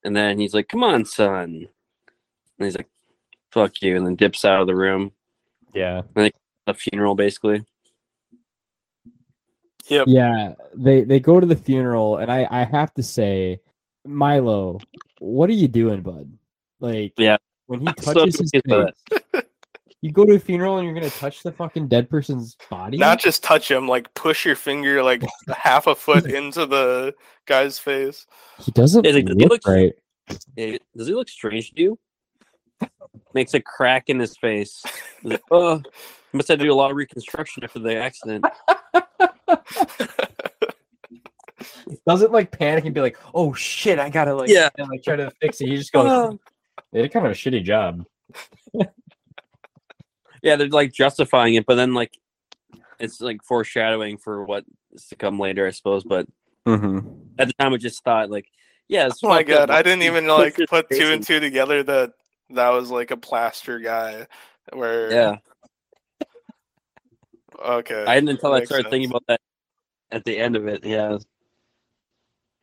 And 0.03 0.15
then 0.15 0.39
he's 0.39 0.53
like, 0.53 0.67
come 0.67 0.83
on, 0.83 1.05
son. 1.05 1.67
And 2.57 2.65
he's 2.65 2.75
like, 2.75 2.89
fuck 3.51 3.81
you. 3.81 3.97
And 3.97 4.05
then 4.05 4.15
dips 4.15 4.45
out 4.45 4.61
of 4.61 4.67
the 4.67 4.75
room. 4.75 5.11
Yeah. 5.73 6.01
Like 6.15 6.35
a 6.67 6.73
funeral, 6.73 7.15
basically. 7.15 7.63
Yep. 9.87 10.05
Yeah. 10.07 10.53
They 10.73 11.03
they 11.03 11.19
go 11.19 11.39
to 11.39 11.45
the 11.45 11.55
funeral 11.55 12.17
and 12.17 12.31
I 12.31 12.47
I 12.49 12.63
have 12.63 12.93
to 12.95 13.03
say, 13.03 13.59
Milo, 14.05 14.79
what 15.19 15.49
are 15.49 15.53
you 15.53 15.67
doing, 15.67 16.01
bud? 16.01 16.31
Like 16.79 17.13
Yeah. 17.17 17.37
when 17.67 17.81
he 17.81 17.87
I'm 17.87 17.95
so 17.99 18.13
touches 18.13 18.39
his 18.39 18.51
confused 18.51 18.93
face, 19.33 19.43
you 20.01 20.11
go 20.11 20.25
to 20.25 20.33
a 20.33 20.39
funeral 20.39 20.77
and 20.77 20.85
you're 20.85 20.95
gonna 20.95 21.09
touch 21.09 21.43
the 21.43 21.51
fucking 21.51 21.87
dead 21.87 22.09
person's 22.09 22.57
body? 22.69 22.97
Not 22.97 23.19
just 23.19 23.43
touch 23.43 23.69
him, 23.69 23.87
like 23.87 24.11
push 24.13 24.45
your 24.45 24.55
finger 24.55 25.03
like 25.03 25.23
half 25.55 25.87
a 25.87 25.95
foot 25.95 26.25
into 26.25 26.65
the 26.65 27.13
guy's 27.45 27.77
face. 27.79 28.25
he 28.59 28.71
doesn't 28.71 29.05
Yeah, 29.05 29.11
like, 29.13 29.27
he 29.27 29.45
look 29.45 29.67
right. 29.67 29.93
Yeah, 30.55 30.77
Does 30.95 31.07
he 31.07 31.13
look 31.13 31.29
strange 31.29 31.71
to 31.73 31.81
you? 31.81 31.99
Makes 33.33 33.53
a 33.53 33.59
crack 33.61 34.05
in 34.07 34.19
his 34.19 34.35
face. 34.37 34.83
Like, 35.23 35.41
oh, 35.51 35.81
must 36.33 36.47
have 36.47 36.57
to 36.59 36.65
do 36.65 36.71
a 36.71 36.75
lot 36.75 36.89
of 36.91 36.97
reconstruction 36.97 37.63
after 37.63 37.79
the 37.79 37.95
accident. 37.95 38.45
doesn't 42.07 42.31
like 42.31 42.51
panic 42.57 42.85
and 42.85 42.93
be 42.95 43.01
like, 43.01 43.17
"Oh 43.33 43.53
shit, 43.53 43.99
I 43.99 44.09
gotta 44.09 44.33
like, 44.33 44.49
Yeah. 44.49 44.69
and, 44.77 44.89
like 44.89 45.03
try 45.03 45.15
to 45.15 45.29
fix 45.41 45.61
it." 45.61 45.67
He 45.67 45.75
just 45.77 45.91
goes, 45.91 46.07
Oh. 46.09 46.39
"They 46.91 47.03
did 47.03 47.11
kind 47.13 47.25
of 47.25 47.31
a 47.33 47.35
shitty 47.35 47.63
job." 47.63 48.05
Yeah, 50.41 50.55
they're 50.55 50.69
like 50.69 50.91
justifying 50.91 51.55
it, 51.55 51.65
but 51.65 51.75
then 51.75 51.93
like 51.93 52.17
it's 52.99 53.21
like 53.21 53.43
foreshadowing 53.43 54.17
for 54.17 54.43
what 54.45 54.65
is 54.93 55.07
to 55.07 55.15
come 55.15 55.39
later, 55.39 55.67
I 55.67 55.71
suppose. 55.71 56.03
But 56.03 56.27
Mm-hmm. 56.67 56.99
at 57.39 57.47
the 57.47 57.53
time, 57.53 57.73
I 57.73 57.77
just 57.77 58.03
thought 58.03 58.29
like, 58.29 58.45
yeah, 58.87 59.07
it's 59.07 59.23
Oh 59.23 59.29
my 59.29 59.39
fucked 59.39 59.49
up, 59.49 59.69
god, 59.69 59.69
I 59.71 59.81
didn't 59.81 60.03
even 60.03 60.27
like 60.27 60.57
put 60.69 60.89
two 60.89 61.07
and 61.07 61.23
two 61.23 61.39
together 61.39 61.81
that 61.83 62.13
that 62.51 62.69
was 62.69 62.91
like 62.91 63.11
a 63.11 63.17
plaster 63.17 63.79
guy. 63.79 64.27
Where 64.73 65.11
Yeah, 65.11 65.37
okay, 67.59 68.05
I 68.05 68.15
didn't 68.15 68.29
until 68.29 68.53
I 68.53 68.59
makes 68.59 68.69
started 68.69 68.89
thinking 68.89 69.09
about 69.09 69.23
that 69.27 69.41
at 70.11 70.23
the 70.23 70.37
end 70.37 70.55
of 70.55 70.67
it. 70.67 70.85
Yeah. 70.85 71.17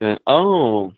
Yeah. 0.00 0.18
Oh, 0.28 0.92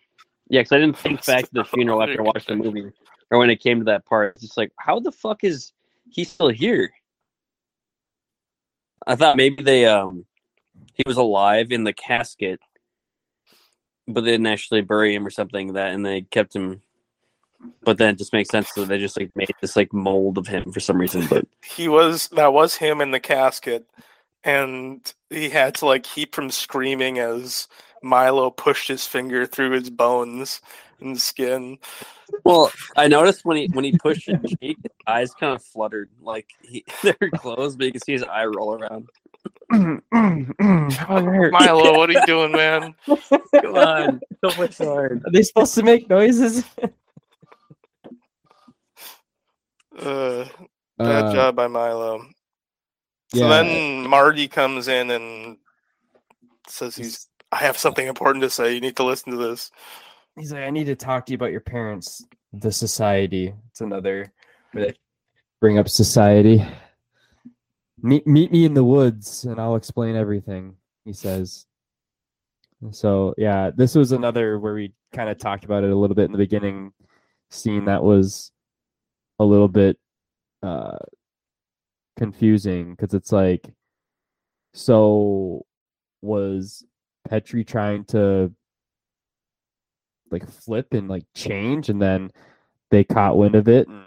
yeah, 0.51 0.61
because 0.61 0.73
I 0.73 0.78
didn't 0.78 0.98
think 0.98 1.24
back 1.27 1.44
to 1.44 1.51
the 1.52 1.65
funeral 1.65 2.02
after 2.02 2.20
I 2.20 2.24
watched 2.24 2.48
the 2.48 2.57
movie, 2.57 2.93
or 3.31 3.39
when 3.39 3.48
it 3.48 3.62
came 3.62 3.78
to 3.78 3.85
that 3.85 4.05
part. 4.05 4.35
It's 4.35 4.43
just 4.44 4.59
like, 4.59 4.73
how 4.77 5.01
the 5.01 5.12
fuck 5.12 5.43
is 5.43 5.73
he 6.11 6.24
still 6.24 6.49
here? 6.49 6.93
I 9.07 9.16
thought 9.16 9.37
maybe 9.37 9.62
they 9.62 9.87
um 9.87 10.27
he 10.95 11.03
was 11.07 11.16
alive 11.16 11.73
in 11.73 11.85
the 11.85 11.93
casket, 11.93 12.61
but 14.07 14.23
they 14.23 14.32
didn't 14.32 14.47
actually 14.47 14.82
bury 14.82 15.15
him 15.15 15.27
or 15.27 15.31
something 15.31 15.73
that, 15.74 15.93
and 15.93 16.05
they 16.05 16.23
kept 16.23 16.55
him. 16.55 16.82
But 17.82 17.99
then 17.99 18.15
it 18.15 18.19
just 18.19 18.32
makes 18.32 18.49
sense 18.49 18.73
that 18.73 18.89
they 18.89 18.99
just 18.99 19.19
like 19.19 19.31
made 19.35 19.51
this 19.61 19.77
like 19.77 19.93
mold 19.93 20.39
of 20.39 20.47
him 20.47 20.73
for 20.73 20.81
some 20.81 20.99
reason. 20.99 21.27
But 21.28 21.47
he 21.65 21.89
was 21.89 22.28
that 22.28 22.53
was 22.53 22.77
him 22.77 23.01
in 23.01 23.11
the 23.11 23.20
casket, 23.20 23.87
and 24.45 25.12
he 25.28 25.51
had 25.51 25.74
to 25.77 25.87
like 25.87 26.03
keep 26.03 26.35
from 26.35 26.51
screaming 26.51 27.19
as 27.19 27.69
Milo 28.03 28.51
pushed 28.51 28.89
his 28.89 29.07
finger 29.07 29.47
through 29.47 29.73
his 29.73 29.91
bones 29.91 30.61
and 31.02 31.20
skin. 31.20 31.78
Well, 32.44 32.70
I 32.97 33.09
noticed 33.09 33.44
when 33.44 33.56
he 33.56 33.68
when 33.72 33.85
he 33.85 33.93
pushed 33.98 34.27
his 34.27 34.39
cheek, 34.60 34.78
his 34.82 34.93
eyes 35.06 35.32
kind 35.35 35.55
of 35.55 35.62
fluttered, 35.64 36.10
like 36.22 36.47
he, 36.62 36.85
they're 37.02 37.31
closed, 37.36 37.78
but 37.78 37.86
you 37.86 37.93
can 37.93 38.01
see 38.02 38.12
his 38.12 38.22
eye 38.24 38.44
roll 38.47 38.74
around. 38.74 39.09
Milo, 40.12 41.97
what 41.97 42.10
are 42.10 42.12
you 42.12 42.27
doing, 42.27 42.52
man? 42.52 42.94
Come 43.06 43.74
on, 43.77 44.20
so 44.44 44.56
much 44.60 44.78
hard. 44.78 45.22
Are 45.24 45.31
they 45.31 45.43
supposed 45.43 45.74
to 45.74 45.82
make 45.82 46.09
noises? 46.09 46.64
Uh, 49.98 50.47
bad 50.97 51.24
Uh, 51.27 51.32
job 51.35 51.56
by 51.56 51.66
Milo. 51.66 52.20
So 53.35 53.39
yeah. 53.40 53.48
then 53.48 54.09
Marty 54.09 54.48
comes 54.48 54.89
in 54.89 55.10
and 55.10 55.59
says 56.68 56.97
he's. 56.97 57.28
I 57.52 57.56
have 57.56 57.77
something 57.77 58.06
important 58.06 58.43
to 58.43 58.48
say. 58.51 58.72
You 58.72 58.81
need 58.81 58.97
to 58.97 59.05
listen 59.05 59.32
to 59.32 59.36
this. 59.39 59.70
He's 60.36 60.52
like, 60.52 60.62
I 60.62 60.70
need 60.70 60.85
to 60.85 60.97
talk 60.97 61.27
to 61.27 61.32
you 61.32 61.36
about 61.36 61.52
your 61.52 61.61
parents. 61.61 62.24
The 62.52 62.73
society. 62.73 63.55
It's 63.70 63.81
another 63.81 64.32
bring 65.61 65.78
up 65.78 65.89
society. 65.89 66.65
Meet 68.02 68.27
meet 68.27 68.51
me 68.51 68.65
in 68.65 68.74
the 68.74 68.85
woods 68.85 69.44
and 69.44 69.61
I'll 69.61 69.77
explain 69.77 70.16
everything, 70.16 70.77
he 71.05 71.12
says. 71.12 71.66
So 72.93 73.35
yeah, 73.36 73.70
this 73.74 73.94
was 73.94 74.12
another 74.12 74.59
where 74.59 74.74
we 74.74 74.94
kind 75.12 75.28
of 75.28 75.39
talked 75.39 75.65
about 75.65 75.85
it 75.85 75.90
a 75.90 75.97
little 75.97 76.16
bit 76.16 76.24
in 76.24 76.32
the 76.32 76.39
beginning 76.39 76.93
scene 77.51 77.85
that 77.85 78.02
was 78.02 78.52
a 79.39 79.44
little 79.44 79.69
bit 79.69 79.98
uh 80.62 80.98
confusing 82.16 82.94
because 82.94 83.12
it's 83.12 83.32
like 83.32 83.66
so 84.73 85.65
was 86.23 86.85
Petrie 87.28 87.65
trying 87.65 88.05
to 88.05 88.52
like 90.31 90.48
flip 90.48 90.93
and 90.93 91.09
like 91.09 91.24
change 91.35 91.89
and 91.89 92.01
then 92.01 92.31
they 92.90 93.05
caught 93.05 93.36
wind 93.39 93.55
of 93.55 93.69
it 93.69 93.89
and 93.89 94.05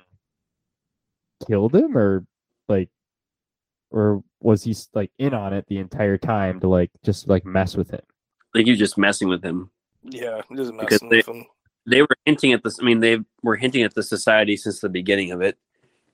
killed 1.48 1.76
him 1.76 1.98
or 1.98 2.26
like 2.68 2.90
or 3.92 4.24
was 4.42 4.64
he 4.64 4.72
s- 4.72 4.90
like 4.94 5.12
in 5.20 5.34
on 5.34 5.54
it 5.54 5.66
the 5.68 5.78
entire 5.78 6.18
time 6.18 6.60
to 6.60 6.68
like 6.68 6.90
just 7.04 7.28
like 7.28 7.46
mess 7.46 7.76
with 7.76 7.90
him 7.92 8.02
Like 8.54 8.66
you're 8.68 8.76
just 8.76 8.98
messing 8.98 9.28
with 9.30 9.44
him. 9.44 9.70
Yeah, 10.04 10.42
just 10.56 10.72
Because 10.78 11.00
they- 11.02 11.18
with 11.18 11.28
him. 11.28 11.46
They 11.86 12.02
were 12.02 12.16
hinting 12.26 12.54
at 12.54 12.64
this. 12.64 12.80
I 12.80 12.84
mean, 12.86 13.02
they 13.02 13.20
were 13.42 13.58
hinting 13.58 13.84
at 13.84 13.94
the 13.94 14.04
society 14.04 14.56
since 14.56 14.80
the 14.80 14.88
beginning 14.88 15.32
of 15.32 15.42
it, 15.42 15.58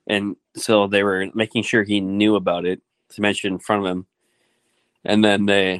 and 0.08 0.34
so 0.56 0.88
they 0.88 1.04
were 1.04 1.28
making 1.32 1.62
sure 1.62 1.84
he 1.84 2.00
knew 2.00 2.34
about 2.34 2.66
it 2.66 2.82
to 3.10 3.20
mention 3.20 3.52
in 3.52 3.58
front 3.60 3.86
of 3.86 3.90
him. 3.92 4.06
And 5.04 5.24
then 5.24 5.46
they, 5.46 5.74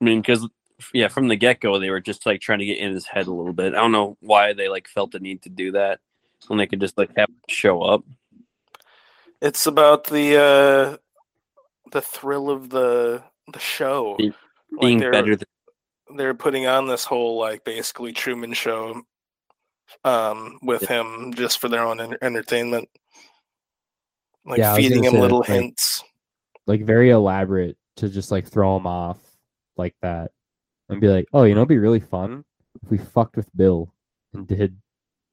I 0.00 0.04
mean, 0.04 0.22
because 0.22 0.48
yeah, 0.92 1.08
from 1.08 1.28
the 1.28 1.36
get 1.36 1.60
go, 1.60 1.78
they 1.78 1.90
were 1.90 2.00
just 2.00 2.26
like 2.26 2.40
trying 2.40 2.58
to 2.60 2.66
get 2.66 2.78
in 2.78 2.92
his 2.92 3.06
head 3.06 3.26
a 3.26 3.32
little 3.32 3.52
bit. 3.52 3.74
I 3.74 3.78
don't 3.78 3.92
know 3.92 4.16
why 4.20 4.52
they 4.52 4.68
like 4.68 4.88
felt 4.88 5.12
the 5.12 5.20
need 5.20 5.42
to 5.42 5.48
do 5.50 5.72
that 5.72 6.00
when 6.48 6.58
they 6.58 6.66
could 6.66 6.80
just 6.80 6.98
like 6.98 7.10
have 7.16 7.28
him 7.28 7.36
show 7.48 7.82
up. 7.82 8.04
It's 9.40 9.66
about 9.66 10.04
the 10.04 10.36
uh 10.36 10.96
the 11.92 12.00
thrill 12.02 12.50
of 12.50 12.70
the 12.70 13.22
the 13.52 13.58
show. 13.58 14.16
Be- 14.16 14.32
Like 14.72 14.80
being 14.80 14.98
they're, 14.98 15.12
better 15.12 15.36
than 15.36 15.48
they're 16.16 16.34
putting 16.34 16.66
on 16.66 16.86
this 16.86 17.04
whole 17.04 17.38
like 17.38 17.64
basically 17.64 18.12
Truman 18.12 18.52
show 18.54 19.02
um 20.04 20.58
with 20.62 20.82
him 20.88 21.34
just 21.34 21.58
for 21.58 21.68
their 21.68 21.82
own 21.82 22.00
enter- 22.00 22.18
entertainment. 22.22 22.88
Like 24.44 24.58
Yeah, 24.58 24.74
feeding 24.74 25.04
him 25.04 25.14
little 25.14 25.40
that's, 25.40 25.50
like- 25.50 25.60
hints. 25.60 26.04
like 26.66 26.84
very 26.84 27.10
elaborate 27.10 27.76
to 27.96 28.08
just 28.08 28.30
like 28.30 28.48
throw 28.48 28.76
him 28.76 28.86
off 28.86 29.18
like 29.76 29.94
that 30.02 30.30
and 30.92 31.00
be 31.00 31.08
like 31.08 31.26
oh 31.32 31.42
you 31.44 31.54
know 31.54 31.60
it'd 31.62 31.68
be 31.68 31.78
really 31.78 32.00
fun 32.00 32.44
if 32.82 32.90
we 32.90 32.98
fucked 32.98 33.36
with 33.36 33.48
bill 33.56 33.92
and 34.34 34.46
did 34.46 34.76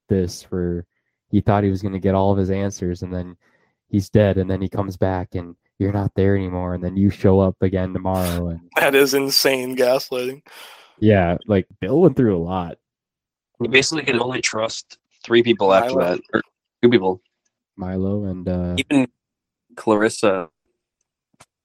this 0.10 0.42
for 0.44 0.86
he 1.30 1.42
thought 1.42 1.64
he 1.64 1.70
was 1.70 1.82
going 1.82 1.94
to 1.94 2.00
get 2.00 2.16
all 2.16 2.32
of 2.32 2.38
his 2.38 2.50
answers 2.50 3.04
and 3.04 3.14
then 3.14 3.36
he's 3.90 4.10
dead 4.10 4.38
and 4.38 4.50
then 4.50 4.62
he 4.62 4.68
comes 4.70 4.98
back 4.98 5.36
and 5.36 5.56
you're 5.78 5.94
not 5.94 6.12
there 6.16 6.36
anymore 6.36 6.74
and 6.74 6.84
then 6.84 6.98
you 6.98 7.10
show 7.10 7.40
up 7.40 7.56
again 7.62 7.94
tomorrow 7.94 8.48
and 8.50 8.60
That 8.78 8.96
is 8.96 9.14
insane 9.14 9.76
gaslighting. 9.78 10.42
yeah 11.00 11.38
like 11.48 11.68
bill 11.80 12.02
went 12.02 12.16
through 12.18 12.36
a 12.38 12.42
lot 12.42 12.78
you 13.62 13.70
basically 13.70 14.04
can 14.04 14.20
only 14.22 14.42
trust 14.42 14.98
three 15.24 15.44
people 15.44 15.74
after 15.74 15.96
Milo. 15.96 16.16
that, 16.16 16.22
or 16.34 16.42
two 16.82 16.90
people. 16.90 17.22
milo 17.78 18.26
and 18.26 18.48
uh 18.50 18.76
Even 18.78 19.08
Clarissa, 19.76 20.50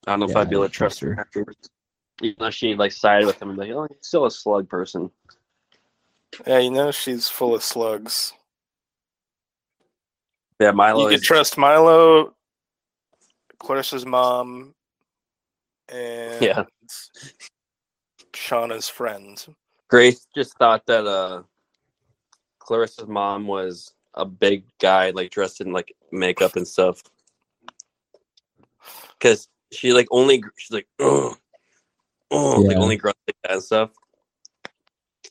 I 0.07 0.11
don't 0.11 0.19
know 0.21 0.29
if 0.29 0.35
I'd 0.35 0.49
be 0.49 0.55
able 0.55 0.65
I 0.65 0.67
to 0.67 0.73
trust 0.73 0.99
trust 0.99 1.01
her 1.01 1.15
her. 1.15 1.21
afterwards. 1.21 1.69
Even 2.21 2.35
though 2.39 2.49
she 2.49 2.75
like 2.75 2.91
sided 2.91 3.25
with 3.25 3.41
him 3.41 3.49
and 3.49 3.57
like, 3.57 3.71
oh, 3.71 3.87
he's 3.89 3.97
still 4.07 4.25
a 4.25 4.31
slug 4.31 4.69
person. 4.69 5.11
Yeah, 6.45 6.59
you 6.59 6.71
know 6.71 6.91
she's 6.91 7.27
full 7.27 7.55
of 7.55 7.63
slugs. 7.63 8.33
Yeah, 10.59 10.71
Milo. 10.71 11.01
you 11.01 11.07
is, 11.09 11.19
could 11.19 11.25
trust 11.25 11.57
Milo, 11.57 12.33
Clarissa's 13.59 14.05
mom, 14.05 14.73
and 15.89 16.41
Yeah. 16.41 16.63
Shauna's 18.33 18.87
friend. 18.87 19.45
Grace 19.89 20.27
just 20.35 20.57
thought 20.57 20.85
that 20.87 21.05
uh 21.05 21.43
Clarissa's 22.59 23.07
mom 23.07 23.47
was 23.47 23.93
a 24.13 24.25
big 24.25 24.63
guy, 24.79 25.11
like 25.11 25.31
dressed 25.31 25.61
in 25.61 25.71
like 25.73 25.93
makeup 26.11 26.55
and 26.55 26.67
stuff. 26.67 27.03
Cause 29.19 29.47
she 29.71 29.93
like 29.93 30.07
only 30.11 30.43
she's 30.57 30.71
like, 30.71 30.87
oh, 32.31 32.55
oh, 32.57 32.61
like 32.61 32.77
only 32.77 32.97
grunts 32.97 33.19
like 33.27 33.37
that 33.43 33.51
and 33.53 33.63
stuff. 33.63 33.91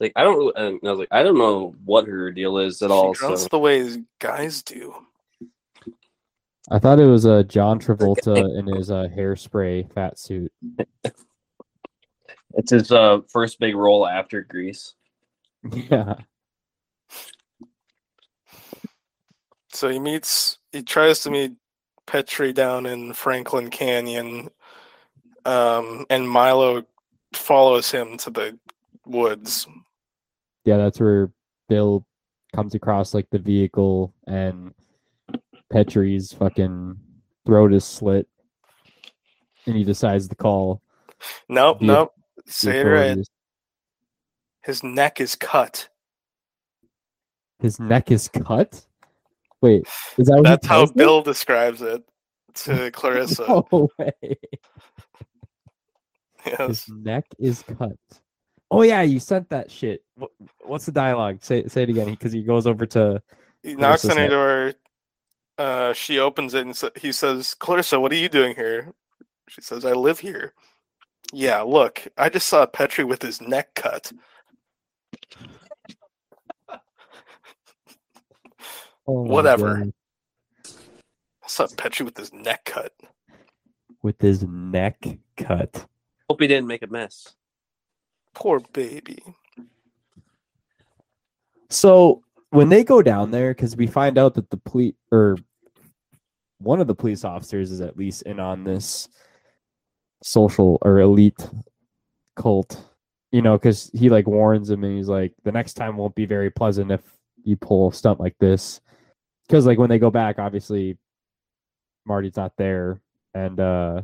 Like 0.00 0.12
I 0.16 0.22
don't, 0.24 0.36
really- 0.36 0.52
and 0.56 0.80
I 0.84 0.90
was 0.90 0.98
like, 0.98 1.08
I 1.10 1.22
don't 1.22 1.38
know 1.38 1.74
what 1.84 2.06
her 2.06 2.30
deal 2.30 2.58
is 2.58 2.82
at 2.82 2.90
all. 2.90 3.14
She 3.14 3.20
grunts 3.20 3.42
So 3.42 3.48
the 3.50 3.58
way 3.58 4.02
guys 4.18 4.62
do. 4.62 4.94
I 6.70 6.78
thought 6.78 6.98
it 6.98 7.06
was 7.06 7.26
uh, 7.26 7.42
John 7.42 7.78
Travolta 7.78 8.58
in 8.58 8.66
his 8.66 8.90
uh, 8.90 9.08
hairspray 9.14 9.92
fat 9.92 10.18
suit. 10.18 10.50
it's 12.54 12.70
his 12.70 12.90
uh 12.90 13.18
first 13.28 13.60
big 13.60 13.76
role 13.76 14.06
after 14.06 14.42
Grease. 14.42 14.94
Yeah. 15.70 16.16
So 19.72 19.88
he 19.88 19.98
meets, 19.98 20.58
he 20.70 20.82
tries 20.82 21.20
to 21.20 21.30
meet 21.30 21.52
Petrie 22.06 22.52
down 22.52 22.86
in 22.86 23.12
Franklin 23.12 23.70
Canyon, 23.70 24.48
um, 25.44 26.06
and 26.10 26.28
Milo 26.28 26.84
follows 27.32 27.90
him 27.90 28.16
to 28.18 28.30
the 28.30 28.58
woods. 29.06 29.66
Yeah, 30.64 30.76
that's 30.78 31.00
where 31.00 31.30
Bill 31.68 32.06
comes 32.54 32.74
across 32.74 33.14
like 33.14 33.28
the 33.30 33.38
vehicle 33.38 34.14
and 34.26 34.72
Petrie's 35.72 36.32
fucking 36.32 36.96
throat 37.44 37.72
is 37.74 37.84
slit. 37.84 38.28
And 39.66 39.76
he 39.76 39.84
decides 39.84 40.28
to 40.28 40.34
call 40.34 40.82
Nope, 41.48 41.80
The- 41.80 41.86
nope. 41.86 42.12
Say 42.46 42.80
it 42.80 42.84
right. 42.84 43.18
His 44.62 44.82
neck 44.82 45.20
is 45.20 45.34
cut. 45.34 45.88
His 47.60 47.80
neck 47.80 48.10
is 48.10 48.28
cut? 48.28 48.84
Wait, 49.62 49.86
is 50.18 50.26
that 50.26 50.42
That's 50.44 50.66
how? 50.66 50.84
Bill 50.86 51.22
describes 51.22 51.80
it 51.80 52.02
to 52.54 52.90
Clarissa. 52.92 53.46
No 53.48 53.88
way. 53.98 54.36
Yes. 56.46 56.68
His 56.68 56.88
neck 56.88 57.24
is 57.38 57.62
cut. 57.78 57.96
Oh 58.70 58.82
yeah, 58.82 59.02
you 59.02 59.20
sent 59.20 59.48
that 59.50 59.70
shit. 59.70 60.02
What, 60.16 60.30
what's 60.62 60.86
the 60.86 60.92
dialogue? 60.92 61.38
Say 61.42 61.66
say 61.68 61.84
it 61.84 61.90
again 61.90 62.10
because 62.10 62.32
he 62.32 62.42
goes 62.42 62.66
over 62.66 62.86
to 62.86 63.22
He 63.62 63.74
knocks 63.74 64.04
on 64.04 64.16
her 64.16 64.28
door. 64.28 64.74
Uh, 65.56 65.92
she 65.92 66.18
opens 66.18 66.54
it 66.54 66.66
and 66.66 66.76
sa- 66.76 66.90
he 66.96 67.12
says, 67.12 67.54
"Clarissa, 67.54 68.00
what 68.00 68.10
are 68.12 68.16
you 68.16 68.28
doing 68.28 68.54
here?" 68.56 68.92
She 69.48 69.60
says, 69.60 69.84
"I 69.84 69.92
live 69.92 70.18
here." 70.18 70.52
Yeah, 71.32 71.62
look, 71.62 72.06
I 72.18 72.28
just 72.28 72.48
saw 72.48 72.66
Petrie 72.66 73.04
with 73.04 73.22
his 73.22 73.40
neck 73.40 73.74
cut. 73.74 74.12
oh 79.06 79.22
Whatever. 79.22 79.76
God, 79.78 79.92
I 80.66 81.46
saw 81.48 81.66
Petrie 81.76 82.04
with 82.04 82.16
his 82.16 82.32
neck 82.32 82.64
cut. 82.64 82.92
with 84.02 84.20
his 84.20 84.42
neck 84.44 84.98
cut. 85.36 85.86
Hope 86.28 86.40
he 86.40 86.46
didn't 86.46 86.66
make 86.66 86.82
a 86.82 86.86
mess. 86.86 87.34
Poor 88.34 88.60
baby. 88.72 89.22
So 91.70 92.22
when 92.51 92.68
they 92.68 92.84
go 92.84 93.02
down 93.02 93.30
there, 93.30 93.52
because 93.52 93.76
we 93.76 93.86
find 93.86 94.16
out 94.16 94.34
that 94.34 94.51
the 94.51 94.56
police 94.56 94.94
or 95.10 95.36
one 96.59 96.80
of 96.80 96.86
the 96.86 96.94
police 96.94 97.24
officers 97.24 97.70
is 97.70 97.80
at 97.80 97.96
least 97.96 98.22
in 98.22 98.40
on 98.40 98.64
this 98.64 99.09
social 100.22 100.78
or 100.82 101.01
elite 101.01 101.48
cult, 102.36 102.82
you 103.32 103.42
know, 103.42 103.59
because 103.59 103.90
he 103.92 104.09
like 104.09 104.26
warns 104.26 104.70
him 104.70 104.84
and 104.84 104.96
he's 104.96 105.09
like, 105.09 105.32
the 105.44 105.52
next 105.52 105.74
time 105.74 105.96
won't 105.96 106.14
be 106.14 106.26
very 106.26 106.51
pleasant 106.51 106.90
if 106.90 107.02
you 107.44 107.56
pull 107.56 107.90
a 107.90 107.92
stunt 107.92 108.20
like 108.20 108.36
this. 108.38 108.80
Because 109.46 109.66
like 109.66 109.78
when 109.78 109.90
they 109.90 109.98
go 109.98 110.10
back, 110.10 110.38
obviously 110.38 110.96
Marty's 112.06 112.36
not 112.36 112.52
there, 112.56 113.01
and 113.34 113.60
uh 113.60 114.02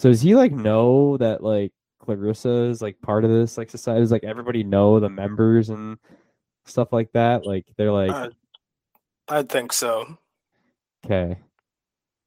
so 0.00 0.08
does 0.08 0.22
he 0.22 0.34
like 0.34 0.52
know 0.52 1.18
that 1.18 1.42
like 1.42 1.72
Clarissa 1.98 2.62
is 2.64 2.80
like 2.80 2.98
part 3.02 3.22
of 3.22 3.30
this 3.30 3.58
like 3.58 3.68
society? 3.68 4.00
Does 4.00 4.10
like 4.10 4.24
everybody 4.24 4.64
know 4.64 4.98
the 4.98 5.10
members 5.10 5.68
and 5.68 5.98
stuff 6.64 6.90
like 6.90 7.12
that? 7.12 7.44
Like 7.44 7.66
they're 7.76 7.92
like 7.92 8.10
Uh, 8.10 8.30
I 9.28 9.42
think 9.42 9.74
so. 9.74 10.16
okay, 11.04 11.36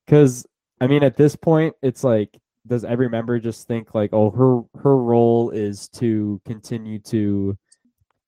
because 0.06 0.45
I 0.80 0.86
mean 0.86 1.02
at 1.02 1.18
this 1.18 1.36
point 1.36 1.74
it's 1.82 2.04
like 2.04 2.38
does 2.68 2.86
every 2.86 3.10
member 3.10 3.40
just 3.40 3.68
think 3.68 3.95
like 3.95 4.12
oh 4.14 4.30
her 4.30 4.62
her 4.80 4.95
role 4.95 5.50
is 5.50 5.90
to 5.90 6.40
continue 6.45 7.00
to 7.00 7.58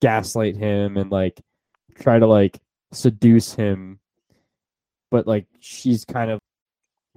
gaslight 0.01 0.57
him 0.57 0.97
and 0.97 1.11
like 1.11 1.39
try 1.99 2.17
to 2.17 2.25
like 2.25 2.59
seduce 2.93 3.53
him 3.53 3.99
but 5.11 5.27
like 5.27 5.45
she's 5.59 6.03
kind 6.03 6.31
of 6.31 6.39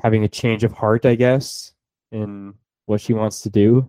having 0.02 0.24
a 0.24 0.28
change 0.28 0.62
of 0.62 0.72
heart 0.72 1.04
i 1.04 1.14
guess 1.14 1.72
in 2.12 2.54
what 2.86 3.00
she 3.00 3.12
wants 3.12 3.42
to 3.42 3.50
do 3.50 3.88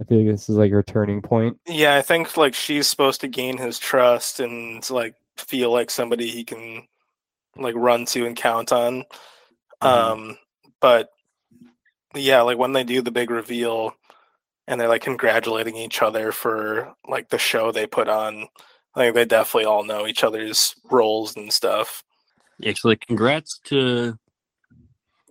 i 0.00 0.04
feel 0.04 0.18
like 0.18 0.28
this 0.28 0.48
is 0.48 0.56
like 0.56 0.72
her 0.72 0.82
turning 0.82 1.22
point 1.22 1.56
Yeah, 1.66 1.96
I 1.96 2.02
think 2.02 2.36
like 2.36 2.54
she's 2.54 2.86
supposed 2.86 3.20
to 3.22 3.28
gain 3.28 3.56
his 3.56 3.78
trust 3.78 4.40
and 4.40 4.88
like 4.90 5.14
feel 5.36 5.72
like 5.72 5.90
somebody 5.90 6.28
he 6.28 6.44
can 6.44 6.86
like 7.56 7.74
run 7.76 8.04
to 8.06 8.26
and 8.26 8.36
count 8.36 8.72
on. 8.72 9.04
Um, 9.80 10.38
but 10.80 11.10
yeah, 12.14 12.42
like 12.42 12.58
when 12.58 12.72
they 12.72 12.84
do 12.84 13.02
the 13.02 13.10
big 13.10 13.30
reveal 13.30 13.94
and 14.66 14.80
they're 14.80 14.88
like 14.88 15.02
congratulating 15.02 15.76
each 15.76 16.02
other 16.02 16.32
for 16.32 16.94
like 17.06 17.28
the 17.28 17.38
show 17.38 17.70
they 17.70 17.86
put 17.86 18.08
on, 18.08 18.48
I 18.94 19.00
think 19.00 19.14
they 19.14 19.24
definitely 19.24 19.66
all 19.66 19.84
know 19.84 20.06
each 20.06 20.24
other's 20.24 20.74
roles 20.90 21.36
and 21.36 21.52
stuff. 21.52 22.02
Actually, 22.66 22.96
congrats 22.96 23.60
to 23.64 24.18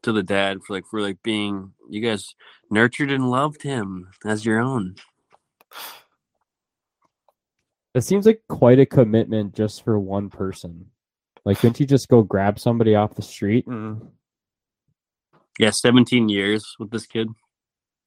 to 0.03 0.11
the 0.11 0.23
dad 0.23 0.59
for 0.65 0.73
like 0.75 0.85
for 0.85 1.01
like 1.01 1.17
being 1.23 1.73
you 1.89 2.01
guys 2.01 2.35
nurtured 2.69 3.11
and 3.11 3.29
loved 3.29 3.63
him 3.63 4.09
as 4.25 4.45
your 4.45 4.59
own. 4.59 4.95
it 7.95 8.01
seems 8.01 8.25
like 8.25 8.41
quite 8.47 8.79
a 8.79 8.85
commitment 8.85 9.55
just 9.55 9.83
for 9.83 9.99
one 9.99 10.29
person 10.29 10.85
like 11.45 11.57
couldn't 11.59 11.79
you 11.79 11.85
just 11.85 12.09
go 12.09 12.21
grab 12.21 12.59
somebody 12.59 12.95
off 12.95 13.15
the 13.15 13.21
street 13.21 13.65
and 13.67 14.01
Yeah, 15.59 15.71
seventeen 15.71 16.29
years 16.29 16.75
with 16.79 16.91
this 16.91 17.05
kid. 17.07 17.27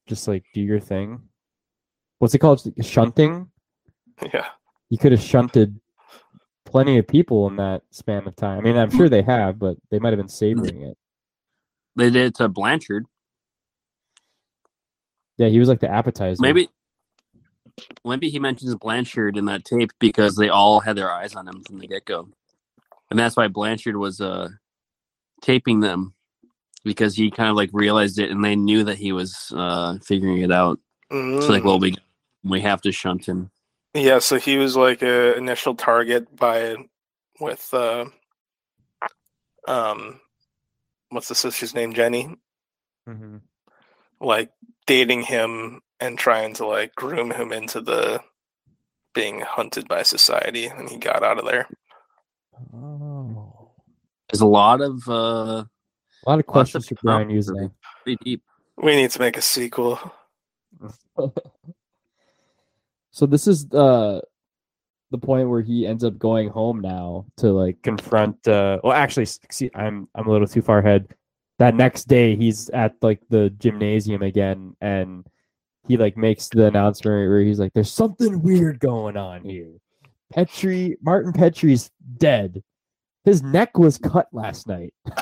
just 0.06 0.28
like 0.28 0.44
do 0.54 0.60
your 0.60 0.80
thing 0.80 1.22
what's 2.18 2.34
it 2.34 2.38
called 2.38 2.62
shunting 2.82 3.50
Yeah. 4.32 4.46
you 4.90 4.98
could 4.98 5.12
have 5.12 5.22
shunted 5.22 5.80
plenty 6.66 6.98
of 6.98 7.08
people 7.08 7.48
in 7.48 7.56
that 7.56 7.82
span 7.90 8.28
of 8.28 8.36
time. 8.36 8.58
I 8.58 8.62
mean, 8.62 8.76
I'm 8.76 8.90
sure 8.90 9.08
they 9.08 9.22
have, 9.22 9.58
but 9.58 9.76
they 9.90 9.98
might 9.98 10.10
have 10.10 10.18
been 10.18 10.28
savoring 10.42 10.82
it. 10.82 10.96
They 11.96 12.10
did 12.10 12.26
it 12.26 12.34
to 12.36 12.48
Blanchard. 12.48 13.06
Yeah, 15.38 15.48
he 15.48 15.58
was 15.58 15.68
like 15.68 15.80
the 15.80 15.90
appetizer. 15.90 16.40
Maybe 16.40 16.70
maybe 18.04 18.30
he 18.30 18.38
mentions 18.40 18.74
Blanchard 18.76 19.36
in 19.36 19.46
that 19.46 19.64
tape 19.64 19.92
because 20.00 20.36
they 20.36 20.48
all 20.50 20.80
had 20.80 20.96
their 20.96 21.12
eyes 21.12 21.34
on 21.36 21.48
him 21.48 21.62
from 21.64 21.78
the 21.78 21.88
get 21.88 22.04
go. 22.06 22.28
And 23.10 23.18
that's 23.18 23.36
why 23.36 23.48
Blanchard 23.48 23.96
was 23.96 24.20
uh 24.20 24.50
taping 25.42 25.80
them 25.80 26.14
because 26.84 27.16
he 27.16 27.30
kind 27.30 27.50
of 27.50 27.56
like 27.56 27.70
realized 27.72 28.18
it 28.18 28.30
and 28.30 28.44
they 28.44 28.56
knew 28.56 28.84
that 28.84 28.98
he 28.98 29.12
was 29.12 29.52
uh 29.56 29.98
figuring 30.04 30.42
it 30.42 30.52
out. 30.52 30.80
So 31.40 31.52
like, 31.52 31.64
Mm. 31.64 31.64
well 31.64 31.80
we 31.80 31.96
we 32.44 32.60
have 32.62 32.82
to 32.82 32.92
shunt 32.92 33.26
him. 33.26 33.50
Yeah, 33.94 34.20
so 34.20 34.38
he 34.38 34.58
was 34.58 34.76
like 34.76 35.02
a 35.02 35.36
initial 35.36 35.74
target 35.74 36.34
by 36.36 36.76
with 37.40 37.72
uh 37.74 38.06
um 39.68 40.19
what's 41.10 41.28
the 41.28 41.34
sister's 41.34 41.74
name, 41.74 41.92
Jenny? 41.92 42.34
Mhm. 43.08 43.42
Like 44.20 44.50
dating 44.86 45.22
him 45.22 45.80
and 46.00 46.18
trying 46.18 46.54
to 46.54 46.66
like 46.66 46.94
groom 46.94 47.30
him 47.30 47.52
into 47.52 47.80
the 47.80 48.20
being 49.14 49.40
hunted 49.40 49.86
by 49.88 50.02
society 50.02 50.66
and 50.66 50.88
he 50.88 50.96
got 50.98 51.22
out 51.22 51.38
of 51.38 51.44
there. 51.44 51.68
Oh. 52.74 53.70
There's 54.30 54.40
a 54.40 54.46
lot 54.46 54.80
of 54.80 55.06
uh 55.08 55.64
A 55.64 56.26
lot 56.26 56.38
of 56.38 56.46
questions 56.46 56.86
for 56.88 56.94
Brian 57.02 57.28
Yuzna. 57.28 57.72
pretty 58.04 58.18
deep. 58.24 58.42
We 58.76 58.94
need 58.96 59.10
to 59.10 59.18
make 59.20 59.36
a 59.36 59.42
sequel. 59.42 59.98
so 63.10 63.26
this 63.26 63.46
is 63.46 63.66
uh 63.72 64.20
the 65.10 65.18
point 65.18 65.48
where 65.48 65.62
he 65.62 65.86
ends 65.86 66.04
up 66.04 66.18
going 66.18 66.48
home 66.48 66.80
now 66.80 67.26
to 67.36 67.52
like 67.52 67.82
confront 67.82 68.46
uh 68.46 68.78
well 68.82 68.92
actually 68.92 69.26
see 69.26 69.70
I'm 69.74 70.08
I'm 70.14 70.26
a 70.26 70.30
little 70.30 70.46
too 70.46 70.62
far 70.62 70.78
ahead. 70.78 71.08
That 71.58 71.74
next 71.74 72.04
day 72.04 72.36
he's 72.36 72.70
at 72.70 72.94
like 73.02 73.20
the 73.28 73.50
gymnasium 73.50 74.22
again 74.22 74.76
and 74.80 75.26
he 75.88 75.96
like 75.96 76.16
makes 76.16 76.48
the 76.48 76.66
announcement 76.66 77.28
where 77.28 77.40
he's 77.40 77.58
like, 77.58 77.72
"There's 77.72 77.92
something 77.92 78.42
weird 78.42 78.80
going 78.80 79.16
on 79.16 79.44
here. 79.44 79.72
Petrie, 80.32 80.96
Martin 81.02 81.32
Petrie's 81.32 81.90
dead. 82.18 82.62
His 83.24 83.42
neck 83.42 83.76
was 83.76 83.98
cut 83.98 84.28
last 84.32 84.68
night." 84.68 84.94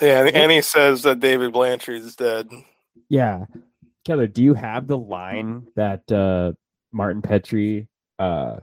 Yeah, 0.00 0.26
and, 0.26 0.36
and 0.36 0.52
he 0.52 0.60
says 0.60 1.02
that 1.04 1.20
David 1.20 1.52
Blanchard 1.52 2.02
is 2.02 2.16
dead. 2.16 2.48
Yeah, 3.08 3.44
Keller, 4.04 4.26
do 4.26 4.42
you 4.42 4.54
have 4.54 4.86
the 4.86 4.98
line 4.98 5.66
that 5.76 6.10
uh, 6.12 6.52
Martin 6.92 7.22
Petrie 7.22 7.88
uh, 8.18 8.56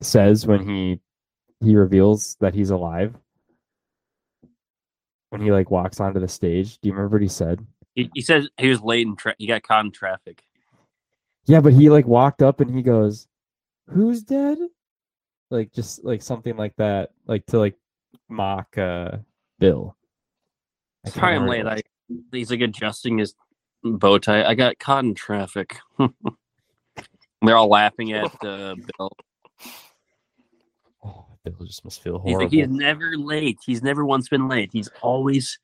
says 0.00 0.46
when 0.46 0.66
he 0.66 1.00
he 1.60 1.76
reveals 1.76 2.36
that 2.40 2.54
he's 2.54 2.70
alive? 2.70 3.14
When 5.30 5.40
he 5.40 5.52
like 5.52 5.70
walks 5.70 6.00
onto 6.00 6.20
the 6.20 6.28
stage, 6.28 6.78
do 6.78 6.88
you 6.88 6.94
remember 6.94 7.16
what 7.16 7.22
he 7.22 7.28
said? 7.28 7.66
He, 7.94 8.10
he 8.14 8.22
says 8.22 8.48
he 8.58 8.68
was 8.68 8.80
late 8.80 9.06
in 9.06 9.16
tra- 9.16 9.34
he 9.38 9.46
got 9.46 9.62
caught 9.62 9.84
in 9.84 9.92
traffic. 9.92 10.42
Yeah, 11.46 11.60
but 11.60 11.72
he 11.72 11.90
like 11.90 12.06
walked 12.06 12.42
up 12.42 12.60
and 12.60 12.74
he 12.74 12.82
goes, 12.82 13.28
"Who's 13.88 14.22
dead?" 14.22 14.58
Like 15.50 15.72
just 15.72 16.04
like 16.04 16.22
something 16.22 16.56
like 16.56 16.74
that, 16.76 17.10
like 17.26 17.44
to 17.46 17.58
like 17.58 17.74
mock 18.28 18.78
uh 18.78 19.18
Bill. 19.58 19.96
Sorry, 21.06 21.36
I'm 21.36 21.46
late. 21.46 21.66
I 21.66 21.82
he's 22.32 22.50
like 22.50 22.60
adjusting 22.60 23.18
his 23.18 23.34
bow 23.94 24.18
tie. 24.18 24.44
I 24.44 24.54
got 24.54 24.78
caught 24.78 25.04
in 25.04 25.14
traffic. 25.14 25.78
They're 27.42 27.56
all 27.56 27.68
laughing 27.68 28.12
at 28.12 28.24
uh, 28.44 28.74
Bill. 28.98 29.12
Oh, 31.04 31.26
Bill 31.44 31.66
just 31.66 31.84
must 31.84 32.02
feel 32.02 32.18
He's 32.18 32.32
horrible. 32.32 32.44
like, 32.46 32.52
he's 32.52 32.68
never 32.68 33.16
late. 33.16 33.58
He's 33.64 33.82
never 33.82 34.04
once 34.04 34.28
been 34.28 34.48
late. 34.48 34.70
He's 34.72 34.88
always 35.02 35.58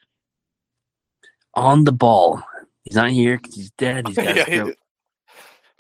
on 1.55 1.85
the 1.85 1.93
ball. 1.93 2.43
He's 2.85 2.97
not 2.97 3.11
here 3.11 3.37
because 3.39 3.55
he's 3.57 3.71
dead. 3.73 4.07
He's 4.09 4.17
got 4.17 4.37
Yeah, 4.37 4.45
his 4.45 4.47
he- 4.47 4.57
throat- 4.61 4.77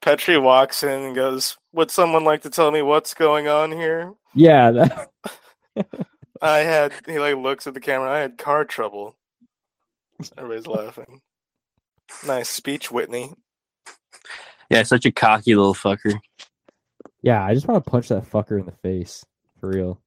Petrie 0.03 0.39
walks 0.39 0.83
in 0.83 1.01
and 1.03 1.15
goes, 1.15 1.57
"Would 1.75 1.93
someone 1.93 2.25
like 2.25 2.43
to 2.43 2.51
tell 2.51 2.73
me 2.73 2.83
what's 2.83 3.15
going 3.15 3.47
on 3.47 3.71
here?" 3.71 4.13
yeah, 4.35 4.73
that, 4.73 5.11
I 6.41 6.59
had. 6.59 6.93
He 7.07 7.21
like 7.21 7.37
looks 7.37 7.69
at 7.69 7.75
the 7.75 7.79
camera. 7.81 8.11
I 8.11 8.19
had 8.19 8.37
car 8.37 8.65
trouble. 8.65 9.15
Everybody's 10.37 10.67
laughing. 10.67 11.21
Nice 12.27 12.49
speech, 12.49 12.91
Whitney. 12.91 13.33
Yeah, 14.71 14.83
such 14.85 15.05
a 15.05 15.13
cocky 15.13 15.55
little 15.55 15.75
fucker. 15.75 16.19
yeah. 17.23 17.45
I 17.45 17.55
just 17.55 17.69
want 17.69 17.85
to 17.85 17.91
punch 17.91 18.09
that 18.09 18.29
fucker 18.29 18.59
in 18.59 18.67
the 18.67 18.73
face 18.73 19.25
for 19.61 19.69
real. 19.71 20.01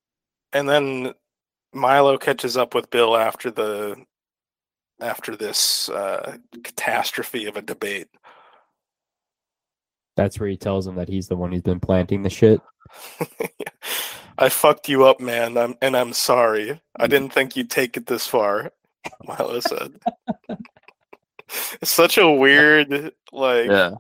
And 0.53 0.68
then 0.68 1.14
Milo 1.73 2.18
catches 2.18 2.57
up 2.57 2.73
with 2.73 2.90
Bill 2.90 3.15
after 3.15 3.52
the 3.52 3.95
after 5.02 5.36
this 5.36 5.90
uh, 5.90 6.38
catastrophe 6.64 7.45
of 7.45 7.57
a 7.57 7.61
debate. 7.61 8.07
That's 10.15 10.40
where 10.40 10.48
he 10.48 10.56
tells 10.56 10.88
him 10.88 10.95
that 10.95 11.10
he's 11.10 11.27
the 11.27 11.36
one 11.36 11.52
who's 11.52 11.61
been 11.61 11.82
planting 11.82 12.23
the 12.23 12.30
shit. 12.30 12.61
I 14.38 14.49
fucked 14.49 14.90
you 14.90 15.06
up, 15.06 15.19
man. 15.19 15.57
I'm 15.57 15.76
and 15.82 15.95
I'm 15.95 16.14
sorry. 16.14 16.82
I 16.95 17.07
didn't 17.07 17.34
think 17.34 17.56
you'd 17.56 17.69
take 17.69 17.98
it 17.98 18.06
this 18.06 18.27
far. 18.27 18.72
Milo 19.26 19.60
said. 19.60 19.99
it's 21.82 21.91
such 21.91 22.18
a 22.18 22.30
weird 22.30 23.11
like 23.32 23.68
Yeah. 23.69 23.91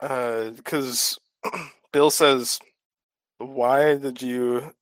uh 0.00 0.50
because 0.50 1.18
Bill 1.92 2.10
says 2.10 2.58
why 3.38 3.96
did 3.96 4.22
you 4.22 4.72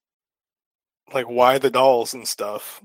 like 1.13 1.27
why 1.27 1.59
the 1.59 1.71
dolls 1.71 2.15
and 2.15 2.27
stuff? 2.27 2.83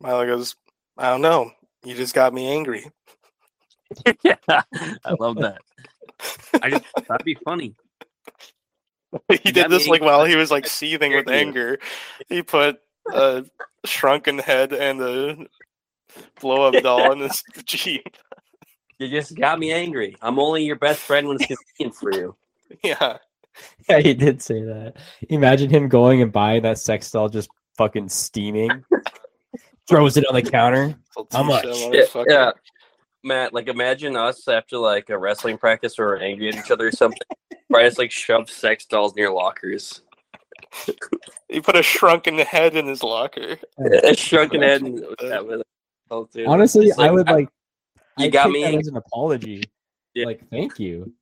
Milo 0.00 0.26
goes, 0.26 0.56
I 0.98 1.08
don't 1.10 1.22
know. 1.22 1.50
You 1.84 1.94
just 1.94 2.14
got 2.14 2.34
me 2.34 2.48
angry. 2.48 2.84
yeah. 4.22 4.34
I 4.48 5.12
love 5.20 5.36
that. 5.36 5.60
I 6.62 6.70
just 6.70 6.84
that'd 7.08 7.24
be 7.24 7.36
funny. 7.44 7.74
he 9.28 9.40
You 9.44 9.52
did 9.52 9.70
this 9.70 9.86
like 9.88 10.00
angry. 10.00 10.06
while 10.06 10.24
he 10.24 10.36
was 10.36 10.50
like 10.50 10.66
seething 10.66 11.12
with 11.14 11.28
anger. 11.28 11.78
He 12.28 12.42
put 12.42 12.80
a 13.12 13.44
shrunken 13.84 14.38
head 14.38 14.72
and 14.72 15.00
a 15.00 15.46
blow 16.40 16.68
up 16.68 16.82
doll 16.82 17.12
in 17.12 17.20
his 17.20 17.42
jeep. 17.64 18.06
You 18.98 19.08
just 19.08 19.34
got 19.34 19.58
me 19.58 19.72
angry. 19.72 20.16
I'm 20.22 20.38
only 20.38 20.64
your 20.64 20.76
best 20.76 21.00
friend 21.00 21.28
when 21.28 21.36
it's 21.40 21.46
convenient 21.46 21.96
for 21.96 22.12
you. 22.12 22.36
Yeah. 22.82 23.18
Yeah, 23.88 24.00
he 24.00 24.12
did 24.12 24.42
say 24.42 24.60
that. 24.62 24.96
Imagine 25.30 25.70
him 25.70 25.88
going 25.88 26.20
and 26.20 26.30
buying 26.30 26.60
that 26.64 26.78
sex 26.78 27.10
doll 27.10 27.30
just 27.30 27.48
fucking 27.78 28.10
steaming. 28.10 28.84
Throws 29.88 30.18
it 30.18 30.26
on 30.26 30.34
the 30.34 30.42
counter. 30.42 30.94
How 31.32 31.42
much? 31.42 31.64
Letitia, 31.64 32.06
Yeah, 32.14 32.24
yeah. 32.28 32.50
Matt, 33.24 33.54
like 33.54 33.68
imagine 33.68 34.14
us 34.14 34.46
after 34.46 34.76
like 34.76 35.08
a 35.08 35.16
wrestling 35.16 35.56
practice 35.56 35.98
or 35.98 36.16
angry 36.16 36.50
at 36.50 36.56
each 36.56 36.70
other 36.70 36.88
or 36.88 36.92
something. 36.92 37.18
Try 37.72 37.88
to 37.88 37.98
like 37.98 38.10
shove 38.10 38.50
sex 38.50 38.84
dolls 38.84 39.16
near 39.16 39.30
lockers. 39.30 40.02
He 41.48 41.60
put 41.60 41.76
a 41.76 41.82
shrunken 41.82 42.38
head 42.38 42.76
in 42.76 42.86
his 42.86 43.02
locker. 43.02 43.56
A 43.78 44.14
shrunken 44.14 44.60
head 44.60 44.82
and 44.82 45.02
that 45.20 45.46
with 45.46 45.62
oh, 46.10 46.28
dude. 46.32 46.46
Honestly, 46.46 46.86
It's 46.88 46.98
I 46.98 47.10
would 47.10 47.26
like. 47.28 47.48
you 48.18 48.26
I'd 48.26 48.32
got 48.32 48.50
me 48.50 48.62
that 48.62 48.68
angry. 48.68 48.80
as 48.80 48.88
an 48.88 48.96
apology. 48.96 49.62
Yeah. 50.14 50.26
Like, 50.26 50.48
thank 50.50 50.78
you. 50.78 51.12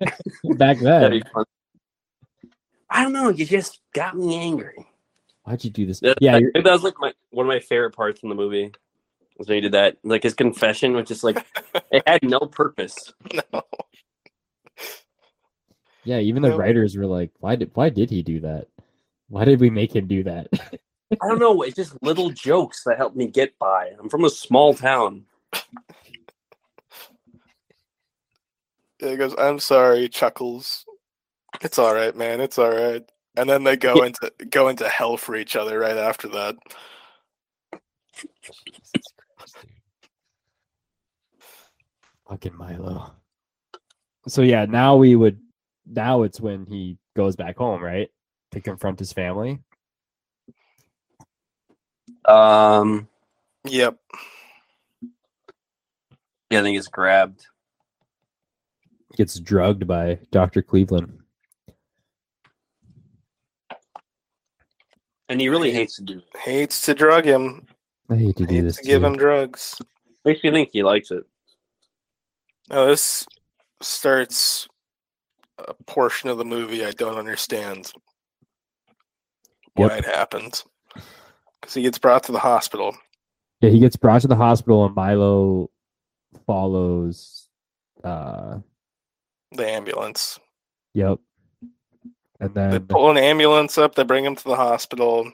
Back 0.56 0.78
then. 0.78 1.22
I 2.90 3.02
don't 3.02 3.12
know. 3.12 3.28
You 3.30 3.44
just 3.46 3.80
got 3.94 4.16
me 4.16 4.36
angry. 4.36 4.84
why'd 5.44 5.64
you 5.64 5.70
do 5.70 5.86
this? 5.86 6.00
That, 6.00 6.18
Yeah, 6.20 6.38
that, 6.54 6.62
that 6.64 6.72
was 6.72 6.82
like 6.82 6.94
my 6.98 7.12
one 7.30 7.46
of 7.46 7.48
my 7.48 7.60
favorite 7.60 7.94
parts 7.94 8.22
in 8.22 8.28
the 8.28 8.34
movie. 8.34 8.72
Was 9.38 9.48
when 9.48 9.56
he 9.56 9.60
did 9.62 9.72
that. 9.72 9.96
Like 10.02 10.22
his 10.22 10.34
confession, 10.34 10.94
which 10.94 11.10
is 11.10 11.24
like 11.24 11.44
it 11.90 12.02
had 12.06 12.22
no 12.22 12.40
purpose. 12.40 13.12
No. 13.52 13.62
yeah. 16.04 16.18
Even 16.18 16.42
the 16.42 16.48
No. 16.50 16.56
writers 16.56 16.96
were 16.96 17.06
like, 17.06 17.30
"Why 17.40 17.56
did? 17.56 17.70
Why 17.74 17.88
did 17.88 18.10
he 18.10 18.22
do 18.22 18.40
that? 18.40 18.66
Why 19.28 19.44
did 19.44 19.60
we 19.60 19.70
make 19.70 19.94
him 19.94 20.06
do 20.06 20.24
that?" 20.24 20.48
I 21.20 21.28
don't 21.28 21.38
know. 21.38 21.62
It's 21.62 21.76
just 21.76 22.00
little 22.02 22.30
jokes 22.30 22.82
that 22.84 22.96
help 22.96 23.14
me 23.14 23.26
get 23.26 23.58
by. 23.58 23.90
I'm 23.98 24.08
from 24.08 24.24
a 24.24 24.30
small 24.30 24.74
town. 24.74 25.24
Yeah, 29.00 29.10
he 29.10 29.16
goes, 29.16 29.34
I'm 29.36 29.58
sorry, 29.58 30.08
Chuckles. 30.08 30.84
It's 31.60 31.78
all 31.78 31.94
right, 31.94 32.16
man. 32.16 32.40
It's 32.40 32.58
all 32.58 32.70
right. 32.70 33.02
And 33.36 33.48
then 33.48 33.64
they 33.64 33.76
go 33.76 34.02
into 34.02 34.32
go 34.50 34.68
into 34.68 34.88
hell 34.88 35.16
for 35.16 35.36
each 35.36 35.56
other 35.56 35.78
right 35.78 35.96
after 35.96 36.28
that. 36.28 36.56
Jesus 38.14 39.12
Christ, 39.36 39.56
dude. 39.62 39.70
Fucking 42.28 42.56
Milo. 42.56 43.12
So 44.28 44.42
yeah, 44.42 44.66
now 44.66 44.96
we 44.96 45.16
would. 45.16 45.40
Now 45.86 46.22
it's 46.22 46.40
when 46.40 46.66
he 46.66 46.98
goes 47.16 47.36
back 47.36 47.56
home, 47.56 47.82
right, 47.82 48.08
to 48.52 48.60
confront 48.60 48.98
his 48.98 49.12
family. 49.12 49.58
Um, 52.24 53.08
Yep. 53.64 53.96
yeah, 56.50 56.60
I 56.60 56.62
think 56.62 56.76
it's 56.78 56.88
grabbed. 56.88 57.46
Gets 59.16 59.38
drugged 59.40 59.86
by 59.86 60.18
Doctor 60.30 60.62
Cleveland. 60.62 61.18
And 65.28 65.40
he 65.40 65.48
really 65.48 65.70
hates 65.72 65.96
to 65.96 66.02
do 66.02 66.18
it. 66.18 66.36
Hates 66.38 66.80
to 66.82 66.94
drug 66.94 67.24
him. 67.24 67.66
I 68.10 68.16
hate 68.16 68.36
to 68.36 68.46
do 68.46 68.54
Hates 68.56 68.64
this. 68.64 68.76
to 68.78 68.82
give 68.84 69.02
him 69.04 69.16
drugs. 69.16 69.80
Makes 70.24 70.44
me 70.44 70.50
think 70.50 70.70
he 70.72 70.82
likes 70.82 71.10
it. 71.10 71.24
Now 72.68 72.86
this 72.86 73.26
starts 73.80 74.68
a 75.58 75.74
portion 75.86 76.28
of 76.28 76.38
the 76.38 76.44
movie 76.44 76.84
I 76.84 76.90
don't 76.92 77.18
understand 77.18 77.92
why 79.74 79.88
Yep. 79.88 79.98
it 79.98 80.04
happened. 80.04 80.62
Because 81.62 81.74
he 81.74 81.82
gets 81.82 81.98
brought 81.98 82.24
to 82.24 82.32
the 82.32 82.40
hospital. 82.40 82.94
Yeah, 83.62 83.70
he 83.70 83.78
gets 83.78 83.96
brought 83.96 84.20
to 84.22 84.28
the 84.28 84.36
hospital, 84.36 84.84
and 84.84 84.94
Milo 84.94 85.70
follows. 86.46 87.48
Uh, 88.02 88.58
The 89.52 89.68
ambulance. 89.70 90.38
yep. 90.92 91.18
And 92.40 92.52
then 92.54 92.70
They 92.72 92.80
pull 92.80 93.08
an 93.10 93.16
ambulance 93.18 93.78
up, 93.78 93.94
they 93.94 94.02
bring 94.02 94.24
him 94.24 94.34
to 94.34 94.44
the 94.44 94.56
hospital, 94.56 95.32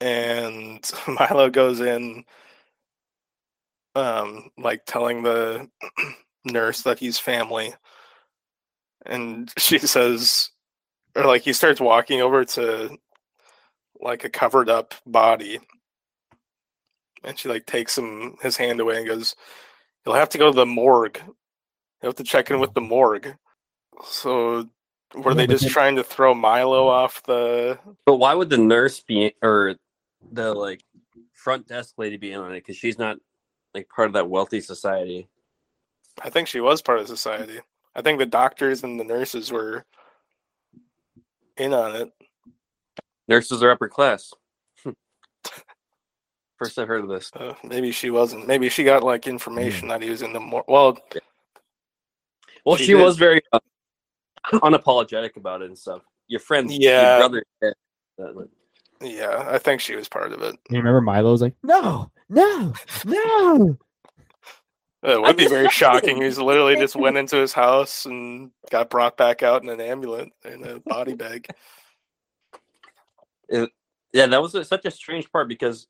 and 0.00 0.90
Milo 1.08 1.48
goes 1.50 1.80
in 1.80 2.24
um 3.94 4.50
like 4.58 4.84
telling 4.86 5.22
the 5.22 5.70
nurse 6.44 6.82
that 6.82 6.98
he's 6.98 7.18
family. 7.18 7.72
And 9.06 9.52
she 9.58 9.78
says 9.78 10.50
or 11.14 11.24
like 11.26 11.42
he 11.42 11.52
starts 11.52 11.80
walking 11.80 12.20
over 12.20 12.44
to 12.44 12.98
like 14.04 14.24
a 14.24 14.28
covered 14.30 14.68
up 14.68 14.94
body. 15.06 15.58
And 17.24 17.38
she 17.38 17.48
like 17.48 17.66
takes 17.66 17.96
him 17.98 18.36
his 18.42 18.56
hand 18.56 18.78
away 18.80 18.98
and 18.98 19.06
goes, 19.08 19.34
You'll 20.04 20.14
have 20.14 20.28
to 20.30 20.38
go 20.38 20.50
to 20.50 20.56
the 20.56 20.66
morgue. 20.66 21.18
You 21.26 22.06
have 22.08 22.16
to 22.16 22.24
check 22.24 22.50
in 22.50 22.60
with 22.60 22.74
the 22.74 22.82
morgue. 22.82 23.34
So 24.04 24.68
were 25.14 25.30
Yeah, 25.30 25.34
they 25.38 25.46
just 25.46 25.64
then- 25.64 25.72
trying 25.72 25.96
to 25.96 26.04
throw 26.04 26.34
Milo 26.34 26.86
off 26.86 27.22
the 27.22 27.78
But 28.04 28.16
why 28.16 28.34
would 28.34 28.50
the 28.50 28.58
nurse 28.58 29.00
be 29.00 29.32
or 29.42 29.76
the 30.30 30.52
like 30.54 30.82
front 31.32 31.66
desk 31.66 31.94
lady 31.96 32.18
be 32.18 32.32
in 32.32 32.40
on 32.40 32.52
it? 32.52 32.56
Because 32.56 32.76
she's 32.76 32.98
not 32.98 33.16
like 33.74 33.88
part 33.88 34.08
of 34.08 34.14
that 34.14 34.28
wealthy 34.28 34.60
society. 34.60 35.26
I 36.22 36.30
think 36.30 36.46
she 36.46 36.60
was 36.60 36.82
part 36.82 37.00
of 37.00 37.08
society. 37.08 37.58
I 37.96 38.02
think 38.02 38.18
the 38.18 38.26
doctors 38.26 38.84
and 38.84 39.00
the 39.00 39.04
nurses 39.04 39.50
were 39.50 39.84
in 41.56 41.72
on 41.72 41.96
it. 41.96 42.12
Nurses 43.28 43.62
are 43.62 43.70
upper 43.70 43.88
class. 43.88 44.32
First 46.58 46.78
I've 46.78 46.88
heard 46.88 47.02
of 47.02 47.08
this. 47.08 47.30
Uh, 47.34 47.54
maybe 47.64 47.90
she 47.90 48.10
wasn't. 48.10 48.46
Maybe 48.46 48.68
she 48.68 48.84
got 48.84 49.02
like 49.02 49.26
information 49.26 49.88
that 49.88 50.02
he 50.02 50.10
was 50.10 50.22
in 50.22 50.32
the 50.32 50.40
more. 50.40 50.64
Well, 50.68 50.98
Well, 52.64 52.76
She 52.76 52.84
she, 52.86 52.94
was 52.94 53.16
very 53.16 53.40
uh, 53.52 53.58
unapologetic 54.52 55.36
about 55.36 55.62
it 55.62 55.66
and 55.66 55.78
stuff. 55.78 56.02
Your 56.28 56.40
friends, 56.40 56.76
Yeah. 56.76 57.18
your 57.18 57.28
brother. 57.28 57.44
yeah, 57.62 57.70
yeah, 59.00 59.44
I 59.50 59.58
think 59.58 59.80
she 59.80 59.96
was 59.96 60.08
part 60.08 60.32
of 60.32 60.42
it. 60.42 60.56
You 60.70 60.78
remember 60.78 61.00
Milo's 61.00 61.42
like, 61.42 61.54
no, 61.62 62.10
no, 62.28 62.72
no. 63.04 63.78
It 65.06 65.20
would 65.20 65.36
be 65.36 65.48
very 65.48 65.68
shocking. 65.68 66.22
He's 66.22 66.38
literally 66.38 66.76
just 66.80 66.96
went 66.96 67.18
into 67.18 67.36
his 67.36 67.52
house 67.52 68.06
and 68.06 68.50
got 68.70 68.88
brought 68.88 69.18
back 69.18 69.42
out 69.42 69.62
in 69.62 69.68
an 69.68 69.78
ambulance 69.78 70.32
in 70.46 70.64
a 70.66 70.80
body 70.80 71.12
bag. 71.12 71.46
Yeah, 73.50 74.26
that 74.26 74.40
was 74.42 74.54
a, 74.54 74.64
such 74.64 74.84
a 74.84 74.90
strange 74.90 75.30
part 75.30 75.48
because 75.48 75.88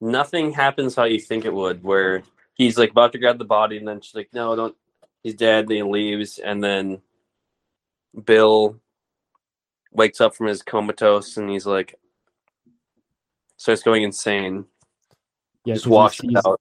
nothing 0.00 0.52
happens 0.52 0.94
how 0.94 1.04
you 1.04 1.18
think 1.20 1.44
it 1.44 1.52
would. 1.52 1.82
Where 1.82 2.22
he's 2.54 2.78
like 2.78 2.90
about 2.92 3.12
to 3.12 3.18
grab 3.18 3.38
the 3.38 3.44
body, 3.44 3.76
and 3.76 3.86
then 3.88 4.00
she's 4.00 4.14
like, 4.14 4.30
"No, 4.32 4.54
don't." 4.54 4.76
He's 5.22 5.34
dead. 5.34 5.68
Then 5.68 5.76
he 5.78 5.82
leaves, 5.82 6.38
and 6.38 6.62
then 6.62 7.02
Bill 8.24 8.80
wakes 9.92 10.20
up 10.20 10.34
from 10.34 10.46
his 10.46 10.62
comatose, 10.62 11.36
and 11.36 11.50
he's 11.50 11.66
like, 11.66 11.96
starts 13.56 13.82
going 13.82 14.02
insane. 14.02 14.64
Yeah, 15.64 15.74
just 15.74 15.86
'cause 15.86 16.16
he 16.18 16.28
sees- 16.28 16.46
out. 16.46 16.60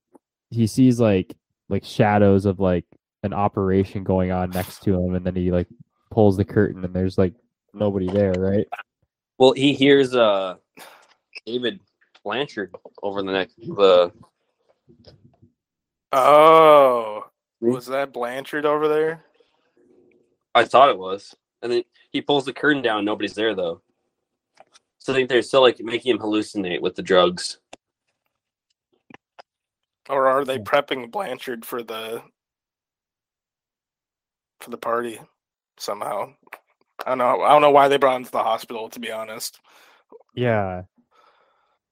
He 0.51 0.67
sees 0.67 0.99
like 0.99 1.35
like 1.69 1.83
shadows 1.85 2.45
of 2.45 2.59
like 2.59 2.85
an 3.23 3.33
operation 3.33 4.03
going 4.03 4.31
on 4.31 4.49
next 4.49 4.81
to 4.83 4.95
him, 4.95 5.13
and 5.15 5.25
then 5.25 5.35
he 5.35 5.51
like 5.51 5.67
pulls 6.11 6.35
the 6.35 6.45
curtain, 6.45 6.83
and 6.83 6.93
there's 6.93 7.17
like 7.17 7.33
nobody 7.73 8.07
there, 8.07 8.33
right? 8.33 8.67
Well, 9.39 9.53
he 9.53 9.73
hears 9.73 10.13
uh 10.13 10.55
David 11.45 11.79
Blanchard 12.23 12.75
over 13.01 13.23
the 13.23 13.31
next 13.31 13.55
the 13.57 14.11
Oh, 16.11 17.25
was 17.61 17.85
that 17.87 18.11
Blanchard 18.13 18.65
over 18.65 18.87
there? 18.87 19.23
I 20.53 20.65
thought 20.65 20.89
it 20.89 20.97
was. 20.97 21.35
And 21.61 21.71
then 21.71 21.83
he 22.11 22.21
pulls 22.21 22.45
the 22.45 22.53
curtain 22.53 22.81
down, 22.81 23.05
nobody's 23.05 23.35
there 23.35 23.55
though. 23.55 23.81
So 24.97 25.13
I 25.13 25.15
think 25.15 25.29
they're 25.29 25.41
still 25.41 25.61
like 25.61 25.79
making 25.79 26.11
him 26.11 26.19
hallucinate 26.19 26.81
with 26.81 26.95
the 26.95 27.01
drugs. 27.01 27.59
Or 30.09 30.27
are 30.27 30.43
they 30.43 30.57
prepping 30.57 31.11
Blanchard 31.11 31.65
for 31.65 31.81
the 31.81 32.23
for 34.59 34.69
the 34.71 34.77
party 34.77 35.21
somehow? 35.77 36.33
I 37.05 37.09
don't 37.11 37.17
know. 37.17 37.41
I 37.41 37.49
don't 37.49 37.61
know 37.61 37.71
why 37.71 37.87
they 37.87 37.97
brought 37.97 38.17
him 38.17 38.25
to 38.25 38.31
the 38.31 38.43
hospital. 38.43 38.89
To 38.89 38.99
be 38.99 39.11
honest, 39.11 39.59
Yeah. 40.33 40.83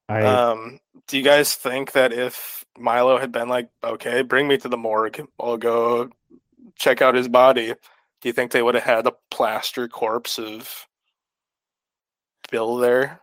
I 0.08 0.22
um, 0.22 0.80
do 1.06 1.18
you 1.18 1.24
guys 1.24 1.54
think 1.54 1.92
that 1.92 2.12
if 2.12 2.64
Milo 2.78 3.18
had 3.18 3.32
been 3.32 3.48
like, 3.48 3.68
"Okay, 3.84 4.22
bring 4.22 4.48
me 4.48 4.56
to 4.58 4.68
the 4.68 4.76
morgue. 4.76 5.26
I'll 5.38 5.58
go 5.58 6.10
check 6.76 7.02
out 7.02 7.14
his 7.14 7.28
body," 7.28 7.74
do 8.20 8.28
you 8.28 8.32
think 8.32 8.50
they 8.52 8.62
would 8.62 8.74
have 8.74 8.84
had 8.84 9.06
a 9.06 9.14
plaster 9.30 9.88
corpse 9.88 10.38
of 10.38 10.86
Bill 12.50 12.76
there? 12.76 13.20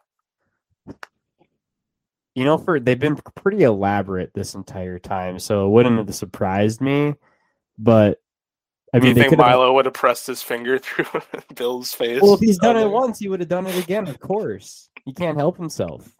you 2.36 2.44
know, 2.44 2.58
for 2.58 2.80
they've 2.80 3.00
been 3.00 3.16
pretty 3.36 3.64
elaborate 3.64 4.34
this 4.34 4.56
entire 4.56 5.00
time, 5.00 5.40
so 5.40 5.66
it 5.66 5.70
wouldn't 5.70 5.98
have 5.98 6.14
surprised 6.14 6.82
me. 6.82 7.16
But 7.78 8.20
I 8.96 9.00
do 9.00 9.10
you 9.10 9.14
think. 9.14 9.38
Milo 9.38 9.74
would 9.74 9.84
have 9.86 9.94
pressed 9.94 10.26
his 10.26 10.42
finger 10.42 10.80
through 10.80 11.06
Bill's 11.56 11.94
face? 11.94 12.22
Well, 12.22 12.36
if 12.36 12.40
he's 12.40 12.58
done 12.58 12.78
it 12.78 12.90
once, 12.90 13.20
he 13.20 13.28
would 13.28 13.42
have 13.42 13.50
done 13.50 13.68
it 13.68 13.78
again. 13.78 14.08
Of 14.08 14.22
course, 14.22 14.90
he 15.04 15.12
can't 15.12 15.38
help 15.38 15.58
himself. 15.58 16.16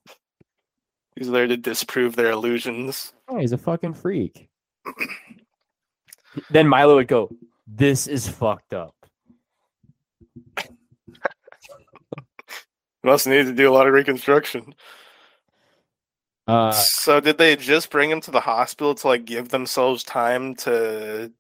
he's 1.16 1.30
there 1.30 1.48
to 1.48 1.56
disprove 1.56 2.18
their 2.18 2.32
illusions. 2.32 3.14
Oh, 3.30 3.40
he's 3.40 3.54
a 3.54 3.58
fucking 3.58 3.94
freak. 3.94 4.50
then 6.50 6.68
Milo 6.68 6.96
would 6.96 7.08
go, 7.08 7.30
"This 7.66 8.08
is 8.08 8.28
fucked 8.28 8.74
up." 8.74 8.94
Must 13.04 13.28
need 13.28 13.46
to 13.46 13.54
do 13.54 13.70
a 13.70 13.74
lot 13.74 13.88
of 13.88 13.94
reconstruction. 13.94 14.74
Uh, 16.48 16.72
so 16.72 17.20
did 17.22 17.38
they 17.38 17.56
just 17.56 17.90
bring 17.90 18.10
him 18.10 18.20
to 18.20 18.32
the 18.32 18.42
hospital 18.42 18.96
to 18.96 19.08
like 19.08 19.26
give 19.26 19.50
themselves 19.50 20.04
time 20.04 20.56
to 20.56 21.32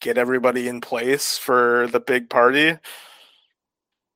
get 0.00 0.18
everybody 0.18 0.68
in 0.68 0.80
place 0.80 1.36
for 1.38 1.88
the 1.92 2.00
big 2.00 2.28
party? 2.30 2.76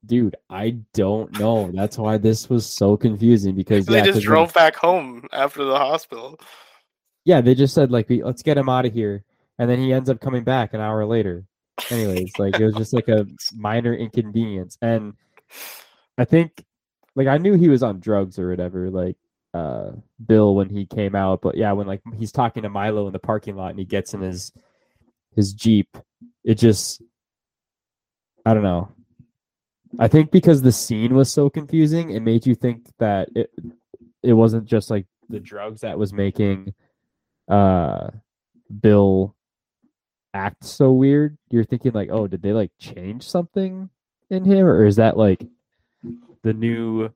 dude, 0.06 0.36
I 0.50 0.76
don't 0.92 1.38
know. 1.40 1.70
That's 1.72 1.96
why 1.96 2.18
this 2.18 2.50
was 2.50 2.66
so 2.66 2.94
confusing 2.94 3.54
because 3.54 3.86
they 3.86 3.94
yeah, 3.96 4.04
just 4.04 4.16
'cause 4.16 4.26
when- 4.26 4.34
drove 4.36 4.52
back 4.52 4.76
home 4.76 5.26
after 5.32 5.64
the 5.64 5.78
hospital. 5.78 6.38
yeah, 7.24 7.40
they 7.40 7.54
just 7.54 7.72
said 7.74 7.90
like, 7.90 8.08
we, 8.10 8.22
"Let's 8.22 8.42
get 8.42 8.58
him 8.58 8.68
out 8.68 8.84
of 8.84 8.92
here," 8.92 9.24
and 9.58 9.70
then 9.70 9.78
he 9.78 9.94
ends 9.94 10.10
up 10.10 10.20
coming 10.20 10.44
back 10.44 10.74
an 10.74 10.80
hour 10.82 11.06
later. 11.06 11.46
Anyways, 11.90 12.38
like 12.38 12.60
it 12.60 12.64
was 12.66 12.74
just 12.74 12.92
like 12.92 13.08
a 13.08 13.26
minor 13.56 13.94
inconvenience, 13.94 14.76
and 14.82 15.14
I 16.18 16.26
think 16.26 16.62
like 17.16 17.26
I 17.28 17.38
knew 17.38 17.54
he 17.54 17.70
was 17.70 17.82
on 17.82 17.98
drugs 18.00 18.38
or 18.38 18.50
whatever, 18.50 18.90
like 18.90 19.16
uh 19.54 19.92
Bill 20.26 20.54
when 20.54 20.68
he 20.68 20.84
came 20.84 21.14
out, 21.14 21.40
but 21.40 21.56
yeah, 21.56 21.72
when 21.72 21.86
like 21.86 22.02
he's 22.18 22.30
talking 22.32 22.62
to 22.64 22.68
Milo 22.68 23.06
in 23.06 23.14
the 23.14 23.18
parking 23.18 23.56
lot 23.56 23.70
and 23.70 23.78
he 23.78 23.86
gets 23.86 24.12
in 24.12 24.20
his 24.20 24.52
his 25.34 25.52
Jeep, 25.52 25.96
it 26.44 26.56
just 26.56 27.02
I 28.46 28.54
don't 28.54 28.62
know. 28.62 28.90
I 29.98 30.08
think 30.08 30.30
because 30.30 30.60
the 30.60 30.72
scene 30.72 31.14
was 31.14 31.30
so 31.30 31.48
confusing, 31.48 32.10
it 32.10 32.20
made 32.20 32.46
you 32.46 32.54
think 32.54 32.86
that 32.98 33.28
it 33.34 33.50
it 34.22 34.32
wasn't 34.32 34.66
just 34.66 34.90
like 34.90 35.06
the 35.28 35.40
drugs 35.40 35.82
that 35.82 35.98
was 35.98 36.12
making 36.12 36.74
uh 37.48 38.08
Bill 38.80 39.34
act 40.32 40.64
so 40.64 40.92
weird. 40.92 41.38
You're 41.50 41.64
thinking 41.64 41.92
like, 41.92 42.10
oh, 42.10 42.26
did 42.26 42.42
they 42.42 42.52
like 42.52 42.72
change 42.78 43.28
something 43.28 43.88
in 44.30 44.44
him, 44.44 44.66
or 44.66 44.84
is 44.84 44.96
that 44.96 45.16
like 45.16 45.46
the 46.42 46.52
new 46.52 47.10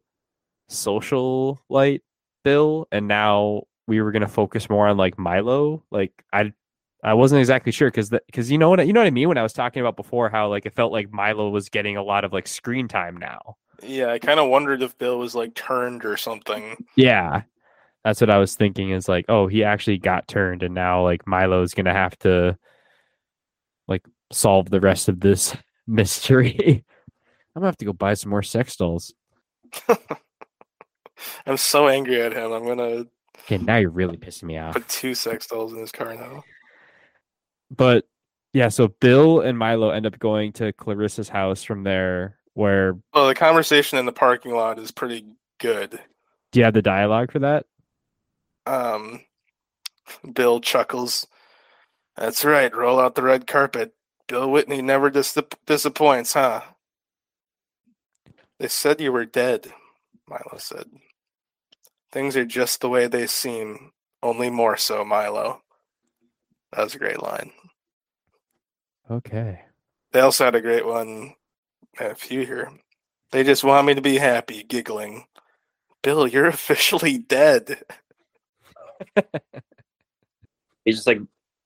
social 0.69 1.61
light 1.69 2.03
Bill? 2.45 2.87
And 2.93 3.09
now 3.09 3.65
we 3.87 4.01
were 4.01 4.13
gonna 4.13 4.29
focus 4.29 4.71
more 4.71 4.87
on 4.87 4.97
like 4.97 5.19
Milo. 5.19 5.83
Like 5.91 6.13
I, 6.33 6.53
I 7.03 7.15
wasn't 7.15 7.39
exactly 7.41 7.71
sure 7.73 7.89
because 7.91 8.11
because 8.11 8.51
you 8.51 8.59
know 8.59 8.71
what 8.71 8.85
you 8.87 8.93
know 8.93 9.01
what 9.01 9.07
I 9.07 9.11
mean 9.11 9.29
when 9.29 9.39
I 9.39 9.43
was 9.43 9.53
talking 9.53 9.81
about 9.81 9.97
before 9.97 10.29
how 10.29 10.49
like 10.49 10.67
it 10.67 10.75
felt 10.75 10.93
like 10.93 11.13
Milo 11.13 11.49
was 11.51 11.69
getting 11.69 11.97
a 11.97 12.03
lot 12.03 12.25
of 12.25 12.33
like 12.33 12.49
screen 12.49 12.89
time 12.89 13.17
now. 13.17 13.57
Yeah, 13.83 14.09
I 14.11 14.19
kind 14.19 14.41
of 14.41 14.49
wondered 14.49 14.83
if 14.83 14.99
Bill 14.99 15.19
was 15.19 15.35
like 15.35 15.55
turned 15.55 16.05
or 16.05 16.17
something. 16.17 16.77
Yeah. 16.97 17.43
That's 18.05 18.21
what 18.21 18.31
I 18.31 18.39
was 18.39 18.57
thinking 18.57 18.91
is 18.91 19.09
like, 19.09 19.27
oh, 19.29 19.47
he 19.47 19.63
actually 19.65 19.99
got 19.99 20.27
turned 20.27 20.63
and 20.63 20.75
now 20.75 21.03
like 21.05 21.27
Milo's 21.27 21.75
gonna 21.75 21.93
have 21.93 22.19
to 22.21 22.59
like 23.87 24.05
solve 24.33 24.71
the 24.71 24.81
rest 24.81 25.09
of 25.09 25.21
this 25.21 25.57
mystery. 25.87 26.57
I'm 27.55 27.61
gonna 27.61 27.67
have 27.67 27.77
to 27.79 27.85
go 27.85 27.93
buy 27.93 28.15
some 28.15 28.31
more 28.31 28.43
sex 28.43 28.77
dolls. 28.77 29.15
I'm 31.47 31.57
so 31.57 31.89
angry 31.89 32.21
at 32.23 32.33
him. 32.33 32.53
I'm 32.53 32.67
gonna 32.67 33.07
Okay, 33.45 33.59
now 33.59 33.77
you're 33.77 33.91
really 33.91 34.17
pissing 34.17 34.45
me 34.45 34.59
off. 34.59 34.75
put 34.75 34.89
two 34.89 35.15
sex 35.15 35.47
dolls 35.47 35.73
in 35.73 35.79
his 35.79 35.93
car 35.93 36.15
now. 36.15 36.43
But 37.71 38.05
yeah, 38.53 38.69
so 38.69 38.89
Bill 38.89 39.41
and 39.41 39.59
Milo 39.59 39.91
end 39.91 40.07
up 40.07 40.19
going 40.19 40.53
to 40.55 40.73
Clarissa's 40.73 41.29
house 41.29 41.63
from 41.63 41.83
there 41.85 42.39
where 42.55 42.99
Well, 43.15 43.29
the 43.29 43.35
conversation 43.35 43.99
in 43.99 44.07
the 44.07 44.13
parking 44.13 44.53
lot 44.53 44.79
is 44.79 44.91
pretty 44.91 45.25
good. 45.61 46.01
do 46.53 46.59
you 46.61 46.65
have 46.65 46.75
the 46.75 46.83
dialogue 46.83 47.31
for 47.31 47.39
that? 47.41 47.67
Um, 48.67 49.21
Bill 50.33 50.61
chuckles. 50.61 51.27
That's 52.17 52.45
right. 52.45 52.75
Roll 52.75 52.99
out 52.99 53.15
the 53.15 53.23
red 53.23 53.47
carpet. 53.47 53.95
Bill 54.27 54.51
Whitney 54.51 54.83
never 54.83 55.09
dis- 55.09 55.39
disappoints, 55.67 56.33
huh? 56.35 56.63
They 58.59 58.69
said 58.69 59.01
you 59.01 59.13
were 59.13 59.25
dead, 59.25 59.73
Milo 60.29 60.59
said. 60.59 60.91
Things 62.11 62.37
are 62.37 62.45
just 62.45 62.81
the 62.81 62.89
way 62.89 63.07
they 63.07 63.27
seem, 63.27 63.93
only 64.23 64.51
more 64.51 64.77
so, 64.77 65.05
Milo. 65.05 65.63
That 66.73 66.85
was 66.85 66.95
a 66.95 66.99
great 66.99 67.23
line. 67.23 67.51
Okay. 69.11 69.63
They 70.13 70.21
also 70.21 70.45
had 70.45 70.55
a 70.55 70.61
great 70.61 70.87
one, 70.87 71.35
a 71.99 72.15
few 72.15 72.45
here. 72.45 72.71
They 73.31 73.43
just 73.45 73.65
want 73.65 73.87
me 73.87 73.95
to 73.95 74.01
be 74.03 74.19
happy, 74.19 74.63
giggling. 74.63 75.27
Bill, 76.03 76.27
you're 76.27 76.47
officially 76.49 77.19
dead. 77.19 77.83
He's 80.85 80.97
just 80.97 81.07
like 81.07 81.21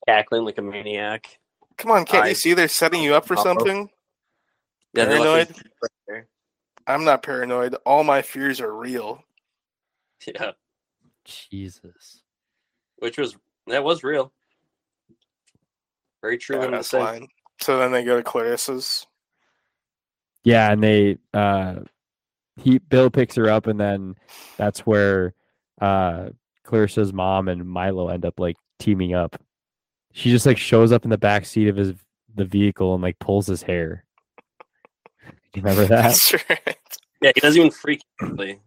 cackling 0.07 0.45
like 0.45 0.59
a 0.59 0.63
maniac. 0.63 1.39
Come 1.79 1.91
on, 1.93 2.05
can't 2.05 2.25
I- 2.25 2.29
you 2.31 2.35
see 2.35 2.55
they're 2.55 2.69
setting 2.69 3.03
you 3.03 3.15
up 3.15 3.27
for 3.27 3.37
Uh-oh. 3.37 3.43
something? 3.45 3.89
Yeah, 4.95 5.07
they're 5.07 5.19
like- 5.21 5.49
Paranoid? 5.49 6.27
I'm 6.87 7.05
not 7.05 7.23
paranoid. 7.23 7.77
All 7.87 8.03
my 8.05 8.23
fears 8.23 8.61
are 8.61 8.75
real. 8.75 9.25
Yeah, 10.27 10.53
Jesus. 11.25 12.23
which 12.99 13.19
was 13.19 13.37
That 13.67 13.83
was 13.83 14.05
real. 14.05 14.33
Very 16.23 16.39
true. 16.39 16.57
of 16.57 16.65
him 16.65 16.71
to 16.73 16.79
Badass 16.79 16.85
say. 16.85 17.01
line. 17.01 17.29
So 17.61 17.79
then 17.79 17.93
they 17.93 18.05
go 18.05 18.17
to 18.17 18.23
Clarissa's. 18.23 19.07
Yeah, 20.45 20.73
and 20.73 20.83
they 20.83 21.19
uh 21.35 21.81
he 22.57 22.79
Bill 22.79 23.11
picks 23.11 23.35
her 23.37 23.49
up 23.49 23.67
and 23.67 23.79
then 23.79 24.15
that's 24.57 24.81
where 24.81 25.35
uh 25.81 26.31
Clarissa's 26.65 27.13
mom 27.13 27.49
and 27.49 27.65
Milo 27.69 28.09
end 28.09 28.25
up 28.25 28.39
like 28.41 28.57
teaming 28.79 29.15
up. 29.15 29.41
She 30.13 30.31
just 30.31 30.47
like 30.47 30.59
shows 30.59 30.93
up 30.93 31.05
in 31.05 31.11
the 31.11 31.19
back 31.19 31.45
seat 31.47 31.69
of 31.69 31.77
his 31.77 31.95
the 32.35 32.45
vehicle 32.45 32.95
and 32.95 33.03
like 33.03 33.19
pulls 33.19 33.47
his 33.47 33.63
hair. 33.63 34.05
You 35.55 35.63
remember 35.63 35.87
that? 35.87 36.03
That's 36.03 36.33
right. 36.51 36.77
Yeah, 37.21 37.33
he 37.35 37.41
doesn't 37.41 37.61
even 37.61 37.71
freak 37.71 38.03
out. 38.23 38.37
Like, 38.39 38.61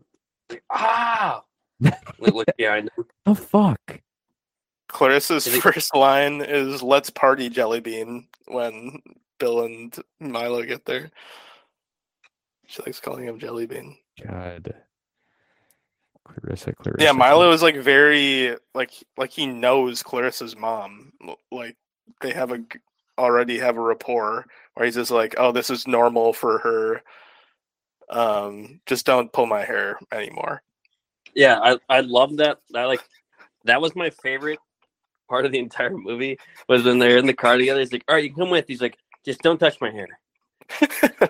like, 0.50 0.64
ah! 0.72 1.44
Like, 1.82 2.34
look 2.34 2.48
behind 2.58 2.90
him. 2.98 3.06
Oh 3.26 3.36
fuck. 3.36 4.00
Clarissa's 4.96 5.46
it- 5.48 5.62
first 5.62 5.94
line 5.94 6.42
is 6.42 6.82
"Let's 6.82 7.10
party, 7.10 7.50
Jellybean." 7.50 8.28
When 8.48 9.00
Bill 9.40 9.66
and 9.66 9.94
Milo 10.20 10.64
get 10.64 10.86
there, 10.86 11.12
she 12.68 12.82
likes 12.84 13.00
calling 13.02 13.26
him 13.26 13.40
Jellybean. 13.40 13.98
God. 14.26 14.74
Clarissa, 16.24 16.74
Clarissa. 16.74 17.04
Yeah, 17.04 17.12
Milo 17.12 17.52
is 17.52 17.62
like 17.62 17.76
very 17.78 18.56
like 18.74 18.92
like 19.18 19.32
he 19.32 19.46
knows 19.46 20.02
Clarissa's 20.02 20.56
mom. 20.56 21.12
Like 21.52 21.76
they 22.22 22.32
have 22.32 22.52
a 22.52 22.60
g- 22.60 22.80
already 23.18 23.60
have 23.60 23.78
a 23.78 23.82
rapport 23.82 24.46
where 24.74 24.86
he's 24.86 24.96
just 24.96 25.12
like, 25.12 25.36
"Oh, 25.38 25.52
this 25.52 25.70
is 25.70 25.88
normal 25.88 26.32
for 26.34 26.60
her." 26.60 27.04
Um, 28.10 28.80
just 28.86 29.06
don't 29.06 29.32
pull 29.34 29.46
my 29.48 29.66
hair 29.66 30.00
anymore. 30.12 30.62
Yeah, 31.34 31.60
I 31.60 31.78
I 31.90 32.00
love 32.02 32.38
that. 32.38 32.60
I 32.74 32.86
like 32.86 33.02
that 33.66 33.82
was 33.82 33.96
my 33.96 34.10
favorite 34.10 34.60
part 35.30 35.46
of 35.46 35.52
the 35.52 35.60
entire 35.60 35.92
movie 35.96 36.38
was 36.70 36.84
when 36.84 37.00
they're 37.00 37.18
in 37.18 37.26
the 37.26 37.34
car 37.34 37.58
together. 37.58 37.80
He's 37.80 37.92
like, 37.92 38.04
"All 38.08 38.16
right, 38.16 38.24
you 38.24 38.34
come 38.34 38.50
with." 38.50 38.66
He's 38.68 38.82
like, 38.82 38.98
"Just 39.26 39.42
don't 39.42 39.58
touch 39.60 39.80
my 39.82 39.92
hair." 39.92 40.08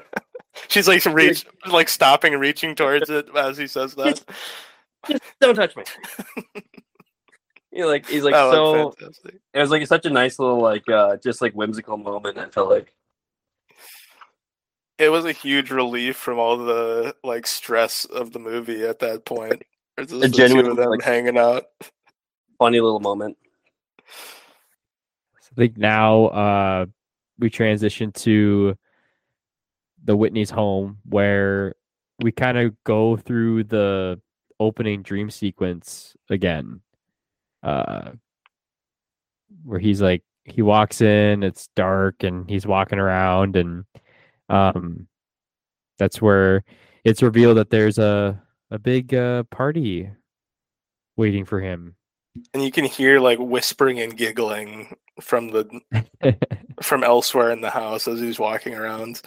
She's 0.70 0.88
like 0.88 1.04
reach 1.06 1.46
like 1.68 1.90
stopping 1.90 2.34
and 2.34 2.42
reaching 2.42 2.76
towards 2.76 3.10
it 3.10 3.28
as 3.36 3.58
he 3.58 3.68
says 3.68 3.94
that. 3.96 4.24
Just 5.08 5.22
don't 5.42 5.56
touch 5.56 5.76
me. 5.76 5.84
You're 7.72 7.88
like 7.88 8.08
he's 8.08 8.24
like 8.24 8.34
That 8.34 8.52
so. 8.52 8.92
fantastic. 8.92 9.36
It 9.54 9.60
was 9.60 9.70
like 9.70 9.86
such 9.86 10.06
a 10.06 10.10
nice 10.10 10.40
little 10.40 10.62
like 10.62 10.88
uh 10.90 11.18
just 11.18 11.42
like 11.42 11.54
whimsical 11.54 11.98
moment. 11.98 12.38
I 12.38 12.46
felt 12.48 12.70
like 12.70 12.94
It 14.98 15.10
was 15.10 15.26
a 15.26 15.34
huge 15.34 15.72
relief 15.72 16.16
from 16.16 16.40
all 16.40 16.58
the 16.58 17.16
like 17.24 17.46
stress 17.46 18.06
of 18.06 18.32
the 18.32 18.40
movie 18.40 18.84
at 18.86 19.00
that 19.00 19.26
point. 19.26 19.62
It's 19.98 20.12
just 20.12 20.24
two 20.24 20.30
genuine, 20.30 20.76
them 20.76 20.90
like- 20.90 21.02
hanging 21.02 21.38
out. 21.38 21.66
funny 22.58 22.80
little 22.80 23.02
moment. 23.02 23.38
I 25.36 25.56
think 25.56 25.78
now 25.78 26.26
uh 26.28 26.86
we 27.40 27.50
transition 27.50 28.12
to 28.14 28.76
the 30.04 30.16
Whitney's 30.16 30.50
home 30.50 31.00
where 31.06 31.74
we 32.22 32.32
kind 32.32 32.58
of 32.58 32.76
go 32.84 33.18
through 33.18 33.66
the 33.66 34.22
opening 34.60 35.02
dream 35.02 35.30
sequence 35.30 36.16
again. 36.30 36.82
Uh 37.64 38.12
where 39.64 39.80
he's 39.80 40.02
like 40.02 40.24
he 40.46 40.62
walks 40.62 41.02
in, 41.02 41.44
it's 41.44 41.70
dark 41.76 42.24
and 42.24 42.50
he's 42.50 42.68
walking 42.68 43.00
around 43.00 43.56
and 43.56 43.86
um 44.50 45.08
that's 45.98 46.22
where 46.22 46.64
it's 47.04 47.24
revealed 47.24 47.58
that 47.58 47.70
there's 47.70 47.98
a 47.98 48.42
a 48.72 48.80
big 48.80 49.14
uh 49.14 49.44
party 49.44 50.10
waiting 51.18 51.46
for 51.46 51.62
him. 51.62 51.96
And 52.54 52.64
you 52.64 52.72
can 52.72 52.86
hear 52.86 53.20
like 53.20 53.40
whispering 53.40 54.00
and 54.00 54.16
giggling 54.16 54.96
from 55.22 55.50
the 55.50 56.38
from 56.82 57.04
elsewhere 57.04 57.52
in 57.52 57.62
the 57.62 57.70
house 57.70 58.08
as 58.08 58.20
he's 58.20 58.40
walking 58.40 58.76
around. 58.76 59.22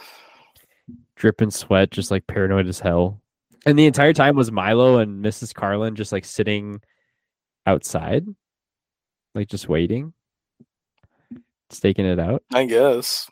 dripping 1.16 1.50
sweat, 1.50 1.90
just 1.90 2.10
like 2.10 2.26
paranoid 2.26 2.66
as 2.68 2.80
hell. 2.80 3.20
And 3.66 3.78
the 3.78 3.86
entire 3.86 4.12
time 4.12 4.36
was 4.36 4.52
Milo 4.52 4.98
and 4.98 5.24
Mrs. 5.24 5.52
Carlyn 5.52 5.94
just 5.94 6.12
like 6.12 6.24
sitting 6.24 6.80
outside, 7.66 8.26
like 9.34 9.48
just 9.48 9.68
waiting, 9.68 10.12
staking 11.70 12.06
it 12.06 12.20
out. 12.20 12.42
I 12.52 12.66
guess. 12.66 13.28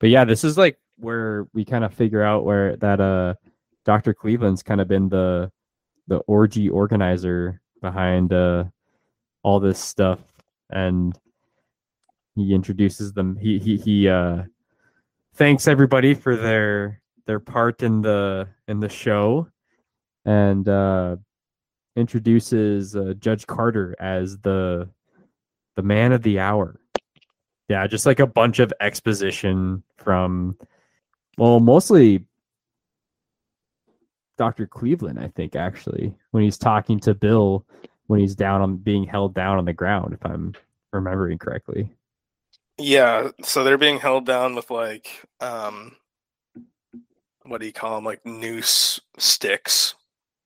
But 0.00 0.10
yeah, 0.10 0.24
this 0.24 0.44
is 0.44 0.56
like 0.56 0.78
where 0.96 1.46
we 1.52 1.64
kind 1.64 1.84
of 1.84 1.94
figure 1.94 2.22
out 2.22 2.44
where 2.44 2.76
that 2.76 3.00
uh 3.00 3.34
Dr. 3.84 4.14
Cleveland's 4.14 4.62
kind 4.62 4.80
of 4.80 4.88
been 4.88 5.08
the 5.08 5.50
the 6.06 6.18
orgy 6.26 6.68
organizer 6.68 7.60
behind 7.80 8.32
uh 8.32 8.64
all 9.48 9.60
this 9.60 9.78
stuff 9.78 10.20
and 10.70 11.18
he 12.34 12.52
introduces 12.54 13.14
them 13.14 13.34
he 13.36 13.58
he 13.58 13.78
he 13.78 14.08
uh 14.08 14.42
thanks 15.36 15.66
everybody 15.66 16.12
for 16.12 16.36
their 16.36 17.00
their 17.26 17.40
part 17.40 17.82
in 17.82 18.02
the 18.02 18.46
in 18.68 18.78
the 18.78 18.88
show 18.88 19.48
and 20.26 20.68
uh 20.68 21.16
introduces 21.96 22.94
uh, 22.94 23.14
Judge 23.18 23.46
Carter 23.46 23.96
as 23.98 24.38
the 24.38 24.88
the 25.76 25.82
man 25.82 26.12
of 26.12 26.22
the 26.22 26.38
hour. 26.38 26.78
Yeah, 27.68 27.86
just 27.86 28.06
like 28.06 28.20
a 28.20 28.26
bunch 28.26 28.60
of 28.60 28.72
exposition 28.80 29.82
from 29.96 30.56
well, 31.36 31.60
mostly 31.60 32.24
Dr. 34.36 34.66
Cleveland, 34.66 35.18
I 35.18 35.28
think 35.28 35.56
actually, 35.56 36.14
when 36.30 36.42
he's 36.44 36.58
talking 36.58 37.00
to 37.00 37.14
Bill 37.14 37.66
when 38.08 38.20
he's 38.20 38.34
down 38.34 38.60
on 38.60 38.76
being 38.76 39.04
held 39.04 39.34
down 39.34 39.56
on 39.58 39.64
the 39.64 39.72
ground 39.72 40.12
if 40.12 40.24
I'm 40.26 40.54
remembering 40.92 41.38
correctly. 41.38 41.90
Yeah, 42.76 43.30
so 43.42 43.62
they're 43.64 43.78
being 43.78 43.98
held 43.98 44.26
down 44.26 44.54
with 44.54 44.70
like 44.70 45.24
um 45.40 45.94
what 47.44 47.60
do 47.60 47.66
you 47.66 47.72
call 47.72 47.94
them? 47.96 48.04
Like 48.04 48.24
noose 48.26 49.00
sticks. 49.16 49.94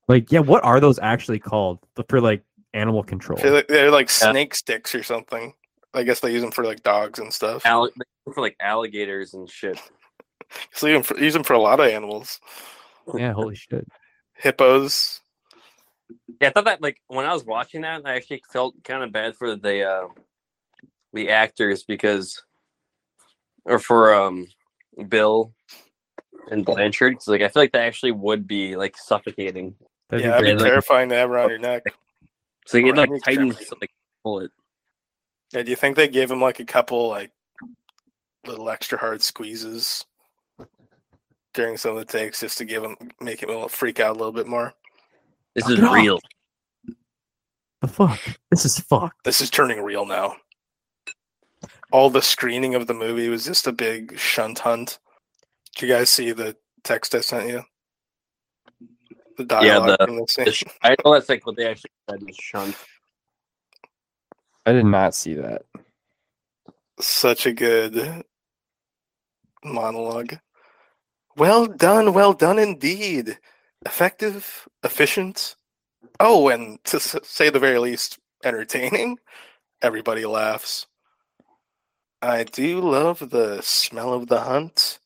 Like, 0.08 0.30
yeah, 0.30 0.40
what 0.40 0.62
are 0.64 0.78
those 0.78 0.98
actually 1.00 1.38
called 1.38 1.78
for 2.08 2.20
like 2.20 2.42
animal 2.74 3.02
control? 3.02 3.38
I 3.38 3.42
feel 3.42 3.52
like 3.54 3.68
They're 3.68 3.90
like 3.90 4.08
Yeah. 4.08 4.30
snake 4.30 4.54
sticks 4.54 4.94
or 4.94 5.02
something. 5.02 5.54
I 5.94 6.04
guess 6.04 6.20
they 6.20 6.32
use 6.32 6.42
them 6.42 6.52
for 6.52 6.64
like 6.64 6.82
dogs 6.82 7.18
and 7.18 7.32
stuff. 7.32 7.66
Alli- 7.66 7.90
for 8.32 8.40
like 8.40 8.56
alligators 8.60 9.34
and 9.34 9.48
shit. 9.50 9.80
So 10.74 10.86
use 10.86 10.96
them 10.96 11.02
for, 11.02 11.18
use 11.22 11.32
them 11.32 11.44
for 11.44 11.54
a 11.54 11.58
lot 11.58 11.80
of 11.80 11.86
animals. 11.86 12.38
yeah, 13.16 13.32
holy 13.32 13.54
shit. 13.54 13.88
Hippos. 14.34 15.21
Yeah, 16.40 16.48
I 16.48 16.50
thought 16.50 16.64
that 16.64 16.82
like 16.82 17.00
when 17.08 17.26
I 17.26 17.32
was 17.32 17.44
watching 17.44 17.82
that, 17.82 18.02
I 18.04 18.14
actually 18.14 18.42
felt 18.52 18.74
kind 18.84 19.02
of 19.02 19.12
bad 19.12 19.36
for 19.36 19.56
the 19.56 19.82
uh, 19.88 20.08
the 21.12 21.30
actors 21.30 21.82
because, 21.84 22.42
or 23.64 23.78
for 23.78 24.14
um 24.14 24.46
Bill 25.08 25.52
and 26.50 26.64
Blanchard, 26.64 27.12
because 27.14 27.28
like 27.28 27.42
I 27.42 27.48
feel 27.48 27.62
like 27.62 27.72
that 27.72 27.82
actually 27.84 28.12
would 28.12 28.46
be 28.46 28.76
like 28.76 28.96
suffocating. 28.96 29.74
That'd 30.10 30.24
yeah, 30.26 30.32
that'd 30.32 30.44
be 30.44 30.52
be 30.52 30.52
great. 30.52 30.62
like- 30.62 30.70
terrifying 30.70 31.08
to 31.10 31.14
have 31.16 31.30
around 31.30 31.50
your 31.50 31.58
neck. 31.58 31.82
So 32.66 32.78
it 32.78 32.84
Or 32.84 32.94
like 32.94 33.08
any 33.10 33.20
tightens 33.20 33.56
to 33.56 33.76
like 33.80 33.90
pull 34.22 34.40
it. 34.40 34.50
Yeah, 35.52 35.62
do 35.62 35.70
you 35.70 35.76
think 35.76 35.96
they 35.96 36.08
gave 36.08 36.30
him 36.30 36.40
like 36.40 36.60
a 36.60 36.64
couple 36.64 37.08
like 37.08 37.30
little 38.46 38.70
extra 38.70 38.98
hard 38.98 39.20
squeezes 39.22 40.04
during 41.54 41.76
some 41.76 41.92
of 41.92 41.98
the 41.98 42.04
takes 42.04 42.40
just 42.40 42.58
to 42.58 42.64
give 42.64 42.82
him 42.82 42.96
make 43.20 43.42
him 43.42 43.48
a 43.50 43.52
little 43.52 43.68
freak 43.68 44.00
out 44.00 44.10
a 44.10 44.18
little 44.18 44.32
bit 44.32 44.46
more? 44.46 44.72
This 45.54 45.64
Knock 45.68 45.72
is 45.72 45.78
it 45.78 45.84
off. 45.84 45.94
real. 45.94 46.20
The 47.80 47.88
fuck? 47.88 48.20
This 48.50 48.64
is 48.64 48.78
fuck. 48.80 49.14
This 49.24 49.40
is 49.40 49.50
turning 49.50 49.82
real 49.82 50.06
now. 50.06 50.36
All 51.90 52.08
the 52.10 52.22
screening 52.22 52.74
of 52.74 52.86
the 52.86 52.94
movie 52.94 53.28
was 53.28 53.44
just 53.44 53.66
a 53.66 53.72
big 53.72 54.18
shunt 54.18 54.60
hunt. 54.60 54.98
Did 55.76 55.82
you 55.88 55.94
guys 55.94 56.08
see 56.10 56.32
the 56.32 56.56
text 56.84 57.14
I 57.14 57.20
sent 57.20 57.48
you? 57.48 57.62
The 59.36 59.44
dialogue 59.44 59.98
the- 59.98 60.06
from 60.06 60.16
the 60.16 60.26
scene. 60.28 60.44
The 60.46 60.52
sh- 60.52 60.64
I 60.82 60.96
know 61.04 61.12
that's 61.14 61.28
like 61.28 61.44
what 61.46 61.56
they 61.56 61.66
actually 61.68 61.90
said 62.08 62.22
was 62.22 62.36
shunt. 62.36 62.76
I 64.64 64.72
did 64.72 64.86
not 64.86 65.14
see 65.14 65.34
that. 65.34 65.62
Such 67.00 67.46
a 67.46 67.52
good 67.52 68.24
monologue. 69.64 70.36
Well 71.36 71.66
done, 71.66 72.12
well 72.12 72.32
done 72.32 72.58
indeed. 72.58 73.38
Effective, 73.84 74.68
efficient. 74.82 75.56
Oh, 76.20 76.48
and 76.48 76.82
to 76.84 77.00
say 77.00 77.50
the 77.50 77.58
very 77.58 77.78
least, 77.78 78.18
entertaining. 78.44 79.18
Everybody 79.82 80.24
laughs. 80.24 80.86
I 82.20 82.44
do 82.44 82.80
love 82.80 83.30
the 83.30 83.60
smell 83.62 84.12
of 84.12 84.28
the 84.28 84.40
hunt 84.40 85.00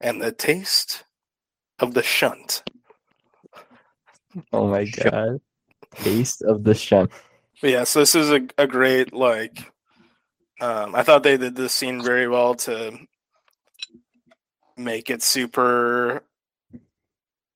and 0.00 0.22
the 0.22 0.30
taste 0.30 1.04
of 1.80 1.94
the 1.94 2.02
shunt. 2.02 2.62
Oh 4.52 4.68
my 4.68 4.84
god. 4.84 5.40
Taste 5.96 6.42
of 6.42 6.62
the 6.62 6.74
shunt. 6.74 7.10
But 7.60 7.88
so 7.88 8.00
this 8.00 8.14
is 8.14 8.30
a, 8.30 8.42
a 8.56 8.66
great 8.66 9.12
like 9.12 9.72
um 10.60 10.94
I 10.94 11.02
thought 11.02 11.24
they 11.24 11.36
did 11.36 11.56
this 11.56 11.72
scene 11.72 12.02
very 12.02 12.28
well 12.28 12.54
to 12.54 12.96
make 14.76 15.10
it 15.10 15.22
super 15.22 16.22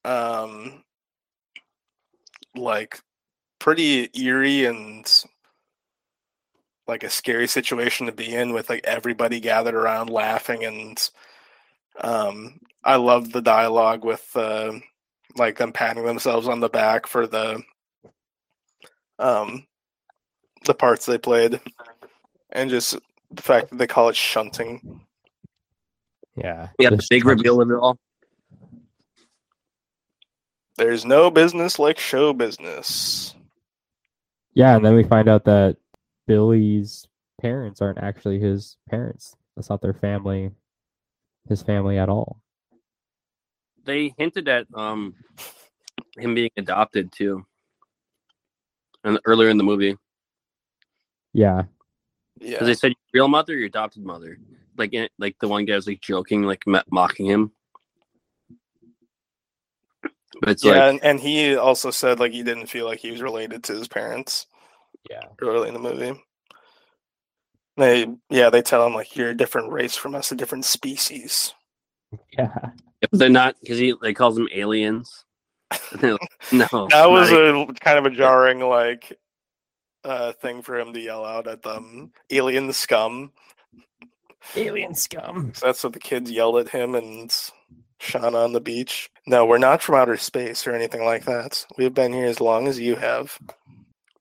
um 0.04 0.82
like 2.56 3.00
pretty 3.58 4.08
eerie 4.14 4.66
and 4.66 5.24
like 6.86 7.02
a 7.02 7.10
scary 7.10 7.46
situation 7.48 8.06
to 8.06 8.12
be 8.12 8.32
in 8.34 8.52
with 8.52 8.68
like 8.68 8.84
everybody 8.84 9.40
gathered 9.40 9.74
around 9.74 10.10
laughing 10.10 10.64
and 10.64 11.10
um 12.00 12.60
I 12.84 12.96
love 12.96 13.32
the 13.32 13.40
dialogue 13.42 14.04
with 14.04 14.24
uh 14.34 14.72
like 15.36 15.56
them 15.58 15.72
patting 15.72 16.04
themselves 16.04 16.46
on 16.46 16.60
the 16.60 16.68
back 16.68 17.06
for 17.06 17.26
the 17.26 17.62
um 19.18 19.66
the 20.66 20.74
parts 20.74 21.06
they 21.06 21.18
played 21.18 21.60
and 22.50 22.70
just 22.70 22.98
the 23.30 23.42
fact 23.42 23.70
that 23.70 23.76
they 23.78 23.86
call 23.86 24.08
it 24.08 24.16
shunting. 24.16 25.00
Yeah. 26.36 26.68
Yeah, 26.78 26.90
the 26.90 26.96
Just- 26.96 27.10
big 27.10 27.24
reveal 27.24 27.60
of 27.60 27.70
it 27.70 27.74
all. 27.74 27.98
There's 30.76 31.04
no 31.04 31.30
business 31.30 31.78
like 31.78 31.98
show 31.98 32.32
business. 32.32 33.34
Yeah, 34.54 34.76
and 34.76 34.84
then 34.84 34.94
we 34.94 35.04
find 35.04 35.28
out 35.28 35.44
that 35.44 35.76
Billy's 36.26 37.06
parents 37.40 37.80
aren't 37.82 37.98
actually 37.98 38.38
his 38.38 38.76
parents. 38.88 39.36
That's 39.56 39.70
not 39.70 39.82
their 39.82 39.94
family, 39.94 40.50
his 41.48 41.62
family 41.62 41.98
at 41.98 42.08
all. 42.08 42.40
They 43.84 44.14
hinted 44.16 44.48
at 44.48 44.66
um 44.74 45.14
him 46.16 46.34
being 46.34 46.50
adopted 46.56 47.12
too. 47.12 47.44
And 49.04 49.20
earlier 49.26 49.50
in 49.50 49.58
the 49.58 49.64
movie, 49.64 49.96
Yeah. 51.34 51.64
Yeah. 52.40 52.52
because 52.52 52.66
they 52.66 52.74
said 52.74 52.94
real 53.12 53.28
mother, 53.28 53.52
or 53.52 53.56
your 53.56 53.66
adopted 53.66 54.04
mother. 54.04 54.38
Like, 54.76 54.94
like 55.18 55.36
the 55.40 55.46
one 55.46 55.66
guy 55.66 55.76
was 55.76 55.86
like 55.86 56.00
joking, 56.00 56.42
like 56.42 56.64
mocking 56.90 57.26
him. 57.26 57.52
But 60.40 60.50
it's 60.50 60.64
yeah, 60.64 60.72
like, 60.72 60.80
and, 60.82 61.04
and 61.04 61.20
he 61.20 61.56
also 61.56 61.90
said 61.90 62.20
like 62.20 62.32
he 62.32 62.42
didn't 62.42 62.66
feel 62.66 62.86
like 62.86 62.98
he 63.00 63.10
was 63.10 63.22
related 63.22 63.64
to 63.64 63.74
his 63.74 63.88
parents 63.88 64.46
Yeah. 65.10 65.22
early 65.40 65.68
in 65.68 65.74
the 65.74 65.80
movie. 65.80 66.20
They 67.76 68.06
yeah, 68.30 68.50
they 68.50 68.62
tell 68.62 68.86
him 68.86 68.94
like 68.94 69.16
you're 69.16 69.30
a 69.30 69.36
different 69.36 69.72
race 69.72 69.96
from 69.96 70.14
us, 70.14 70.32
a 70.32 70.36
different 70.36 70.64
species. 70.64 71.54
Yeah. 72.38 72.70
they're 73.10 73.28
not 73.28 73.56
because 73.60 73.78
he 73.78 73.94
they 74.00 74.14
calls 74.14 74.36
them 74.36 74.48
aliens. 74.54 75.24
Like, 76.00 76.02
no, 76.52 76.68
That 76.90 77.10
was 77.10 77.30
not 77.30 77.70
a 77.70 77.74
kind 77.80 77.98
of 77.98 78.06
a 78.06 78.10
jarring 78.10 78.60
like 78.60 79.12
uh 80.04 80.32
thing 80.34 80.62
for 80.62 80.78
him 80.78 80.92
to 80.92 81.00
yell 81.00 81.24
out 81.24 81.48
at 81.48 81.62
them. 81.62 82.12
Alien 82.30 82.72
scum. 82.72 83.32
Alien 84.54 84.94
scum. 84.94 85.52
So 85.54 85.66
that's 85.66 85.82
what 85.82 85.92
the 85.92 85.98
kids 85.98 86.30
yelled 86.30 86.58
at 86.58 86.68
him 86.68 86.94
and 86.94 87.34
Shauna 88.04 88.44
on 88.44 88.52
the 88.52 88.60
beach. 88.60 89.10
No, 89.26 89.46
we're 89.46 89.58
not 89.58 89.82
from 89.82 89.94
outer 89.96 90.16
space 90.16 90.66
or 90.66 90.72
anything 90.74 91.04
like 91.04 91.24
that. 91.24 91.64
We've 91.78 91.94
been 91.94 92.12
here 92.12 92.26
as 92.26 92.40
long 92.40 92.68
as 92.68 92.78
you 92.78 92.96
have. 92.96 93.36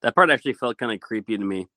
that 0.01 0.15
part 0.15 0.29
actually 0.29 0.53
felt 0.53 0.77
kind 0.77 0.91
of 0.91 0.99
creepy 0.99 1.37
to 1.37 1.43
me. 1.43 1.67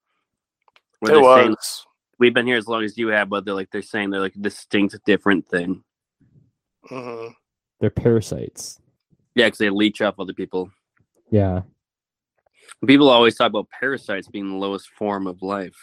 Where 1.01 1.13
It 1.13 1.17
they're 1.21 1.37
saying 1.37 1.51
was. 1.51 1.87
we've 2.19 2.33
been 2.35 2.47
here 2.47 2.57
as 2.57 2.67
long 2.69 2.83
as 2.85 2.97
you 2.97 3.09
have, 3.09 3.29
but 3.29 3.45
they're 3.45 3.55
like 3.55 3.71
they're 3.71 3.83
saying 3.83 4.11
they're 4.11 4.21
like 4.21 4.37
a 4.37 4.41
distinct 4.41 4.97
different 5.05 5.47
thing. 5.49 5.83
hmm 6.89 7.29
They're 7.81 7.91
parasites. 7.91 8.81
Yeah, 9.35 9.47
because 9.49 9.59
they 9.59 9.69
leech 9.71 10.01
off 10.01 10.19
other 10.19 10.33
people. 10.33 10.71
Yeah. 11.31 11.63
People 12.87 13.09
always 13.09 13.37
talk 13.37 13.49
about 13.49 13.69
parasites 13.71 14.29
being 14.29 14.49
the 14.49 14.57
lowest 14.57 14.89
form 14.91 15.27
of 15.27 15.43
life. 15.43 15.77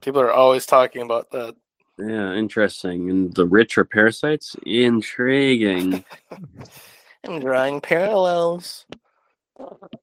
People 0.00 0.20
are 0.20 0.32
always 0.32 0.64
talking 0.66 1.02
about 1.02 1.30
that. 1.32 1.54
Yeah, 1.98 2.34
interesting. 2.34 3.10
And 3.10 3.34
the 3.34 3.46
rich 3.46 3.76
are 3.76 3.84
parasites? 3.84 4.54
Intriguing. 4.64 6.04
I'm 7.24 7.40
drawing 7.40 7.80
parallels. 7.80 8.86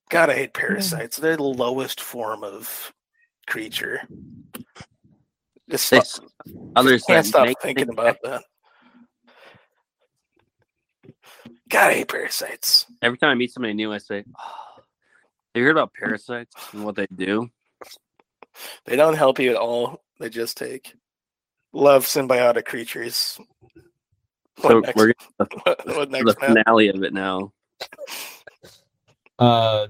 God, 0.09 0.30
I 0.30 0.34
hate 0.34 0.53
parasites. 0.53 1.17
They're 1.17 1.38
the 1.38 1.43
lowest 1.43 2.01
form 2.01 2.43
of 2.43 2.93
creature. 3.47 4.01
Just 5.69 5.89
They 5.89 6.01
stop, 6.01 6.30
Others 6.76 7.03
can't 7.03 7.26
stop 7.26 7.47
thinking 7.61 7.89
about 7.89 8.17
that. 8.23 8.43
God, 11.69 11.91
I 11.91 11.93
hate 11.93 12.09
parasites. 12.09 12.85
Every 13.01 13.17
time 13.17 13.31
I 13.31 13.35
meet 13.35 13.53
somebody 13.53 13.73
new, 13.73 13.91
I 13.91 13.97
say, 13.97 14.23
oh, 14.38 14.73
"Have 14.76 14.84
you 15.55 15.63
heard 15.63 15.72
about 15.72 15.93
parasites 15.93 16.53
and 16.73 16.84
what 16.84 16.95
they 16.95 17.07
do?" 17.15 17.49
They 18.85 18.95
don't 18.95 19.15
help 19.15 19.39
you 19.39 19.49
at 19.49 19.55
all. 19.55 20.03
They 20.19 20.30
just 20.30 20.57
take. 20.57 20.93
Love 21.76 22.06
symbiotic 22.06 22.64
creatures. 22.64 23.38
So 24.61 24.80
next? 24.80 24.95
we're 24.95 25.11
what, 25.35 25.85
the 25.85 26.07
next, 26.10 26.39
Matt? 26.39 26.39
finale 26.39 26.88
of 26.88 27.03
it 27.03 27.14
now. 27.14 27.52
Uh 29.38 29.88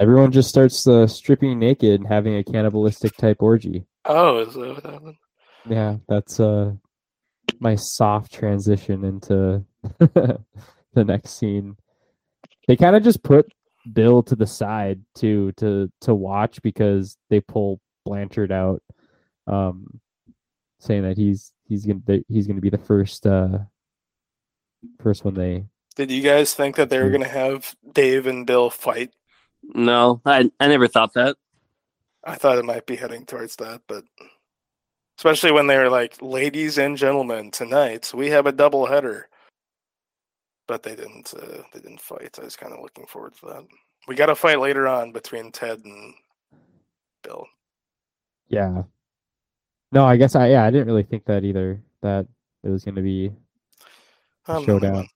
everyone 0.00 0.32
just 0.32 0.48
starts 0.48 0.88
uh, 0.88 1.06
stripping 1.06 1.60
naked 1.60 2.00
and 2.00 2.08
having 2.08 2.34
a 2.34 2.42
cannibalistic 2.42 3.16
type 3.16 3.36
orgy. 3.40 3.86
Oh, 4.04 4.40
is 4.40 4.54
that 4.54 4.60
what 4.60 4.84
happened? 4.84 5.14
Yeah, 5.68 5.96
that's 6.08 6.40
uh 6.40 6.72
my 7.60 7.76
soft 7.76 8.32
transition 8.32 9.04
into 9.04 9.64
the 10.00 11.04
next 11.04 11.38
scene. 11.38 11.76
They 12.66 12.76
kind 12.76 12.96
of 12.96 13.04
just 13.04 13.22
put 13.22 13.46
Bill 13.92 14.24
to 14.24 14.34
the 14.34 14.46
side 14.46 15.02
to 15.18 15.52
to 15.52 15.88
to 16.00 16.14
watch 16.16 16.60
because 16.62 17.16
they 17.28 17.40
pull 17.40 17.80
Blanchard 18.04 18.50
out, 18.50 18.82
um, 19.46 20.00
saying 20.80 21.02
that 21.04 21.16
he's 21.16 21.52
he's 21.68 21.86
gonna 21.86 22.00
that 22.06 22.24
he's 22.28 22.46
gonna 22.48 22.60
be 22.60 22.70
the 22.70 22.78
first 22.78 23.26
uh 23.26 23.58
first 25.00 25.24
one 25.24 25.34
they 25.34 25.64
Did 25.94 26.10
you 26.10 26.22
guys 26.22 26.54
think 26.54 26.76
that 26.76 26.90
they 26.90 26.98
were 26.98 27.04
Hmm. 27.06 27.12
going 27.12 27.22
to 27.24 27.28
have 27.28 27.74
Dave 27.92 28.26
and 28.26 28.46
Bill 28.46 28.70
fight? 28.70 29.12
No, 29.62 30.20
I 30.24 30.50
I 30.58 30.66
never 30.68 30.88
thought 30.88 31.12
that. 31.14 31.36
I 32.24 32.34
thought 32.34 32.58
it 32.58 32.64
might 32.64 32.86
be 32.86 32.96
heading 32.96 33.24
towards 33.26 33.56
that, 33.56 33.82
but 33.86 34.04
especially 35.18 35.52
when 35.52 35.66
they 35.66 35.76
were 35.78 35.90
like, 35.90 36.20
"Ladies 36.22 36.78
and 36.78 36.96
gentlemen, 36.96 37.50
tonight 37.50 38.12
we 38.14 38.28
have 38.30 38.46
a 38.46 38.52
double 38.52 38.86
header." 38.86 39.28
But 40.66 40.82
they 40.82 40.94
didn't. 40.96 41.34
Uh, 41.34 41.62
they 41.72 41.80
didn't 41.80 42.00
fight. 42.00 42.38
I 42.40 42.44
was 42.44 42.56
kind 42.56 42.72
of 42.72 42.80
looking 42.80 43.06
forward 43.06 43.34
to 43.40 43.46
that. 43.46 43.64
We 44.08 44.14
got 44.14 44.30
a 44.30 44.34
fight 44.34 44.60
later 44.60 44.86
on 44.88 45.12
between 45.12 45.52
Ted 45.52 45.84
and 45.84 46.14
Bill. 47.22 47.46
yeah. 48.48 48.84
No, 49.92 50.04
I 50.04 50.16
guess 50.16 50.34
I 50.36 50.48
yeah 50.50 50.64
I 50.64 50.70
didn't 50.70 50.86
really 50.86 51.02
think 51.02 51.24
that 51.26 51.44
either 51.44 51.82
that 52.02 52.26
it 52.62 52.68
was 52.68 52.84
gonna 52.84 53.02
be 53.02 53.32
Um, 54.46 54.64
showdown. 54.64 55.08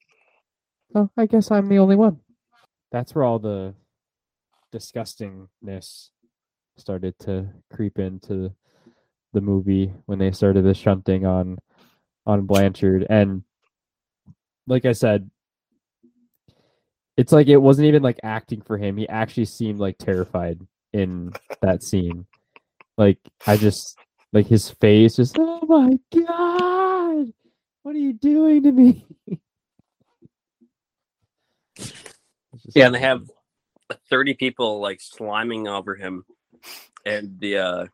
Oh, 0.94 1.10
I 1.16 1.26
guess 1.26 1.50
I'm 1.50 1.68
the 1.68 1.78
only 1.78 1.96
one. 1.96 2.20
That's 2.92 3.14
where 3.14 3.24
all 3.24 3.38
the 3.38 3.74
disgustingness 4.72 6.10
started 6.76 7.18
to 7.20 7.48
creep 7.72 7.98
into 7.98 8.52
the 9.32 9.40
movie 9.40 9.92
when 10.06 10.18
they 10.18 10.30
started 10.32 10.62
the 10.62 10.74
shunting 10.74 11.26
on 11.26 11.58
on 12.26 12.46
Blanchard 12.46 13.06
and 13.10 13.42
like 14.66 14.84
I 14.86 14.92
said 14.92 15.30
it's 17.16 17.32
like 17.32 17.46
it 17.48 17.58
wasn't 17.58 17.86
even 17.86 18.02
like 18.02 18.18
acting 18.24 18.60
for 18.60 18.76
him. 18.76 18.96
He 18.96 19.08
actually 19.08 19.44
seemed 19.44 19.78
like 19.78 19.98
terrified 19.98 20.58
in 20.92 21.32
that 21.62 21.82
scene. 21.84 22.26
Like 22.96 23.18
I 23.46 23.56
just 23.56 23.96
like 24.34 24.48
his 24.48 24.68
face 24.68 25.16
just 25.16 25.36
oh 25.38 25.60
my 25.66 25.98
god. 26.14 27.32
What 27.82 27.94
are 27.94 27.98
you 27.98 28.12
doing 28.12 28.64
to 28.64 28.72
me? 28.72 29.06
Yeah, 32.74 32.86
and 32.86 32.94
they 32.94 33.00
have 33.00 33.30
thirty 34.10 34.34
people 34.34 34.80
like 34.80 34.98
sliming 34.98 35.68
over 35.68 35.94
him, 35.94 36.24
and 37.06 37.38
the 37.38 37.58
uh 37.58 37.86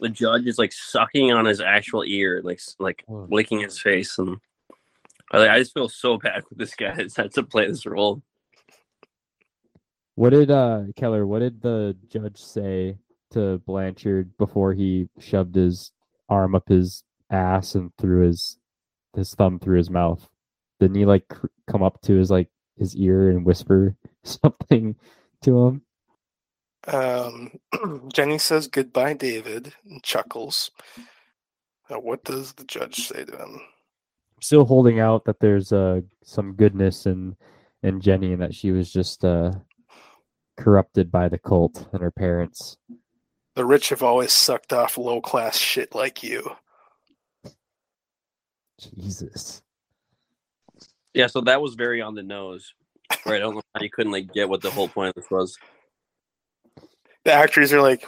the 0.00 0.10
judge 0.10 0.46
is 0.46 0.58
like 0.58 0.72
sucking 0.72 1.32
on 1.32 1.46
his 1.46 1.60
actual 1.60 2.04
ear, 2.04 2.42
like 2.44 2.60
like 2.78 3.04
Oh. 3.08 3.26
licking 3.30 3.60
his 3.60 3.78
face, 3.78 4.18
and 4.18 4.36
I, 5.32 5.38
like, 5.38 5.50
I 5.50 5.58
just 5.58 5.72
feel 5.72 5.88
so 5.88 6.18
bad 6.18 6.44
for 6.46 6.54
this 6.56 6.74
guy 6.74 6.94
that's 6.96 7.16
had 7.16 7.32
to 7.34 7.42
play 7.42 7.66
this 7.66 7.86
role. 7.86 8.22
What 10.14 10.30
did 10.30 10.50
uh 10.50 10.82
Keller? 10.94 11.26
What 11.26 11.38
did 11.38 11.62
the 11.62 11.96
judge 12.10 12.38
say 12.38 12.98
to 13.32 13.58
Blanchard 13.66 14.36
before 14.38 14.72
he 14.72 15.08
shoved 15.18 15.54
his 15.54 15.92
arm 16.28 16.54
up 16.54 16.68
his 16.68 17.02
ass 17.30 17.74
and 17.74 17.90
threw 17.98 18.26
his 18.26 18.58
his 19.14 19.34
thumb 19.34 19.58
through 19.58 19.78
his 19.78 19.90
mouth? 19.90 20.28
Didn't 20.80 20.96
he 20.96 21.04
like 21.06 21.28
cr- 21.28 21.46
come 21.70 21.82
up 21.82 22.00
to 22.02 22.14
his 22.16 22.30
like 22.30 22.48
his 22.78 22.94
ear 22.96 23.30
and 23.30 23.44
whisper 23.44 23.96
something 24.24 24.96
to 25.42 25.66
him? 25.66 25.82
Um, 26.86 27.52
Jenny 28.12 28.38
says 28.38 28.68
goodbye, 28.68 29.14
David, 29.14 29.72
and 29.88 30.02
chuckles. 30.02 30.70
Now, 31.90 32.00
what 32.00 32.24
does 32.24 32.52
the 32.52 32.64
judge 32.64 33.06
say 33.06 33.24
to 33.24 33.36
him? 33.36 33.60
Still 34.40 34.64
holding 34.64 35.00
out 35.00 35.24
that 35.24 35.40
there's 35.40 35.72
uh 35.72 36.02
some 36.22 36.54
goodness 36.54 37.06
in 37.06 37.36
in 37.82 38.00
Jenny 38.00 38.32
and 38.32 38.42
that 38.42 38.54
she 38.54 38.70
was 38.70 38.92
just 38.92 39.24
uh 39.24 39.52
corrupted 40.56 41.10
by 41.10 41.28
the 41.28 41.38
cult 41.38 41.88
and 41.92 42.02
her 42.02 42.10
parents. 42.10 42.76
The 43.56 43.64
rich 43.64 43.88
have 43.88 44.02
always 44.02 44.34
sucked 44.34 44.74
off 44.74 44.98
low 44.98 45.20
class 45.20 45.58
shit 45.58 45.94
like 45.94 46.22
you. 46.22 46.56
Jesus. 48.78 49.62
Yeah, 51.14 51.26
so 51.26 51.40
that 51.40 51.62
was 51.62 51.74
very 51.74 52.02
on 52.02 52.14
the 52.14 52.22
nose. 52.22 52.74
Right, 53.24 53.36
I 53.36 53.38
don't 53.38 53.54
know 53.54 53.62
how 53.74 53.82
you 53.82 53.88
couldn't 53.88 54.12
like 54.12 54.32
get 54.34 54.48
what 54.48 54.60
the 54.60 54.70
whole 54.70 54.88
point 54.88 55.08
of 55.08 55.14
this 55.14 55.30
was. 55.30 55.56
The 57.24 57.32
actors 57.32 57.72
are 57.72 57.80
like, 57.80 58.06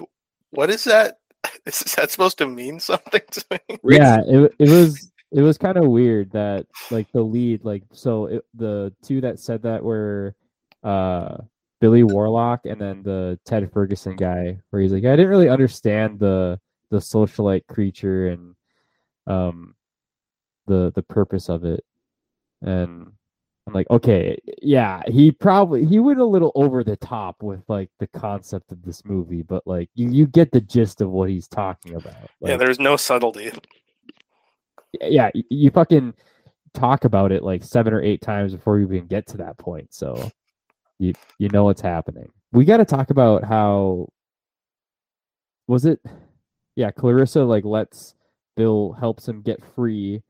What 0.50 0.68
is 0.68 0.84
that? 0.84 1.18
Is 1.66 1.80
that 1.96 2.10
supposed 2.10 2.38
to 2.38 2.46
mean 2.46 2.80
something 2.80 3.22
to 3.30 3.44
me? 3.50 3.78
Yeah, 3.84 4.20
it 4.26 4.54
it 4.58 4.68
was 4.68 5.10
it 5.30 5.40
was 5.40 5.56
kind 5.56 5.78
of 5.78 5.86
weird 5.86 6.32
that 6.32 6.66
like 6.90 7.10
the 7.12 7.22
lead 7.22 7.64
like 7.64 7.84
so 7.92 8.26
it, 8.26 8.44
the 8.54 8.92
two 9.02 9.20
that 9.20 9.38
said 9.38 9.62
that 9.62 9.82
were 9.82 10.34
uh 10.82 11.36
Billy 11.80 12.02
Warlock 12.02 12.60
and 12.64 12.80
then 12.80 13.02
the 13.02 13.38
Ted 13.44 13.70
Ferguson 13.72 14.16
guy 14.16 14.58
where 14.70 14.82
he's 14.82 14.92
like 14.92 15.04
I 15.04 15.16
didn't 15.16 15.28
really 15.28 15.48
understand 15.48 16.18
the 16.18 16.58
the 16.90 16.98
socialite 16.98 17.66
creature 17.66 18.28
and 18.28 18.54
um 19.26 19.74
the 20.66 20.92
the 20.94 21.02
purpose 21.02 21.48
of 21.48 21.64
it 21.64 21.84
and 22.62 23.12
I'm 23.66 23.74
like 23.74 23.88
okay 23.90 24.38
yeah 24.62 25.02
he 25.06 25.30
probably 25.30 25.84
he 25.84 25.98
went 25.98 26.20
a 26.20 26.24
little 26.24 26.52
over 26.54 26.82
the 26.82 26.96
top 26.96 27.42
with 27.42 27.62
like 27.68 27.90
the 28.00 28.06
concept 28.08 28.72
of 28.72 28.82
this 28.82 29.04
movie 29.04 29.42
but 29.42 29.66
like 29.66 29.90
you 29.94 30.08
you 30.10 30.26
get 30.26 30.50
the 30.50 30.60
gist 30.60 31.00
of 31.00 31.10
what 31.10 31.28
he's 31.28 31.46
talking 31.48 31.94
about 31.94 32.30
yeah, 32.40 32.56
there's 32.56 32.80
no 32.80 32.96
subtlety. 32.96 33.52
yeah, 35.02 35.30
y- 35.34 35.42
you 35.50 35.70
fucking 35.70 36.14
talk 36.74 37.04
about 37.04 37.32
it 37.32 37.42
like 37.42 37.62
seven 37.62 37.92
or 37.92 38.02
eight 38.02 38.20
times 38.22 38.54
before 38.54 38.78
you 38.78 38.86
even 38.86 39.06
get 39.06 39.26
to 39.28 39.36
that 39.38 39.58
point. 39.58 39.92
So 39.92 40.30
you 40.98 41.12
you 41.38 41.48
know 41.48 41.64
what's 41.64 41.80
happening. 41.80 42.30
We 42.52 42.64
got 42.64 42.78
to 42.78 42.84
talk 42.84 43.10
about 43.10 43.44
how 43.44 44.08
was 45.66 45.84
it? 45.84 46.00
Yeah, 46.76 46.90
Clarissa 46.90 47.44
like 47.44 47.64
lets 47.64 48.14
Bill 48.56 48.96
helps 48.98 49.28
him 49.28 49.42
get 49.42 49.62
free, 49.74 50.22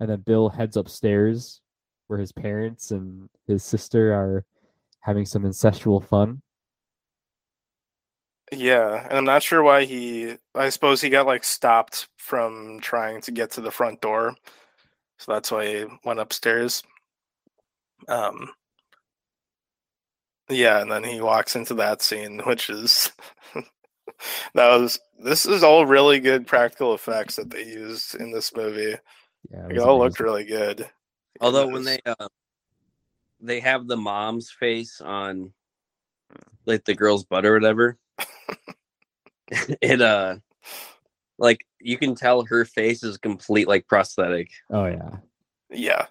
and 0.00 0.08
then 0.10 0.20
Bill 0.20 0.48
heads 0.48 0.76
upstairs 0.76 1.60
where 2.08 2.18
his 2.18 2.32
parents 2.32 2.90
and 2.90 3.28
his 3.46 3.64
sister 3.64 4.12
are 4.12 4.44
having 5.00 5.26
some 5.26 5.42
incestual 5.42 6.04
fun. 6.04 6.42
Yeah, 8.52 9.04
and 9.08 9.18
I'm 9.18 9.24
not 9.24 9.42
sure 9.42 9.62
why 9.62 9.84
he. 9.84 10.36
I 10.54 10.68
suppose 10.68 11.00
he 11.00 11.10
got 11.10 11.26
like 11.26 11.44
stopped 11.44 12.08
from 12.16 12.78
trying 12.80 13.20
to 13.22 13.32
get 13.32 13.50
to 13.52 13.60
the 13.60 13.72
front 13.72 14.00
door, 14.00 14.36
so 15.18 15.32
that's 15.32 15.50
why 15.50 15.66
he 15.66 15.84
went 16.04 16.20
upstairs. 16.20 16.82
Um. 18.08 18.50
Yeah, 20.48 20.80
and 20.80 20.90
then 20.90 21.02
he 21.04 21.20
walks 21.20 21.56
into 21.56 21.74
that 21.74 22.02
scene, 22.02 22.40
which 22.40 22.70
is 22.70 23.10
that 24.54 24.78
was. 24.78 25.00
This 25.18 25.46
is 25.46 25.62
all 25.62 25.86
really 25.86 26.20
good 26.20 26.46
practical 26.46 26.94
effects 26.94 27.36
that 27.36 27.48
they 27.50 27.64
used 27.64 28.14
in 28.16 28.32
this 28.32 28.54
movie. 28.54 28.96
Yeah, 29.50 29.66
It 29.68 29.74
was 29.74 29.82
all 29.82 29.98
looked 29.98 30.20
really 30.20 30.44
good. 30.44 30.88
Although 31.40 31.68
when 31.68 31.84
they 31.84 32.00
uh, 32.04 32.28
they 33.40 33.60
have 33.60 33.86
the 33.86 33.96
mom's 33.96 34.50
face 34.50 35.00
on 35.00 35.52
like 36.66 36.84
the 36.84 36.94
girl's 36.94 37.24
butt 37.24 37.46
or 37.46 37.54
whatever, 37.54 37.98
it 39.48 40.00
uh 40.00 40.36
like 41.38 41.66
you 41.80 41.98
can 41.98 42.14
tell 42.14 42.44
her 42.44 42.64
face 42.64 43.02
is 43.02 43.18
complete 43.18 43.68
like 43.68 43.86
prosthetic. 43.86 44.50
Oh 44.70 44.86
yeah, 44.86 45.16
yeah, 45.70 46.06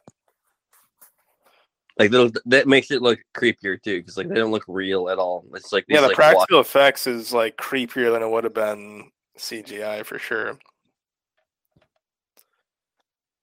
Like 1.97 2.11
that'll, 2.11 2.31
that 2.45 2.67
makes 2.67 2.91
it 2.91 3.01
look 3.01 3.19
creepier 3.33 3.81
too, 3.81 3.99
because 3.99 4.17
like 4.17 4.27
they 4.27 4.35
don't 4.35 4.51
look 4.51 4.65
real 4.67 5.09
at 5.09 5.17
all. 5.17 5.45
It's 5.53 5.71
like 5.71 5.85
yeah. 5.87 5.97
these, 5.97 6.01
The 6.01 6.07
like, 6.07 6.15
practical 6.15 6.59
effects 6.59 7.07
is 7.07 7.31
like 7.31 7.57
creepier 7.57 8.11
than 8.11 8.21
it 8.21 8.29
would 8.29 8.43
have 8.43 8.53
been 8.53 9.11
CGI 9.37 10.05
for 10.05 10.19
sure. 10.19 10.59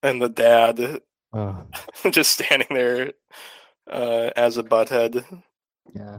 And 0.02 0.20
the 0.20 0.28
dad 0.28 1.00
oh, 1.32 1.64
just 2.10 2.32
standing 2.32 2.68
there 2.70 3.12
uh, 3.90 4.30
as 4.36 4.58
a 4.58 4.62
butthead 4.62 5.24
yeah. 5.94 6.18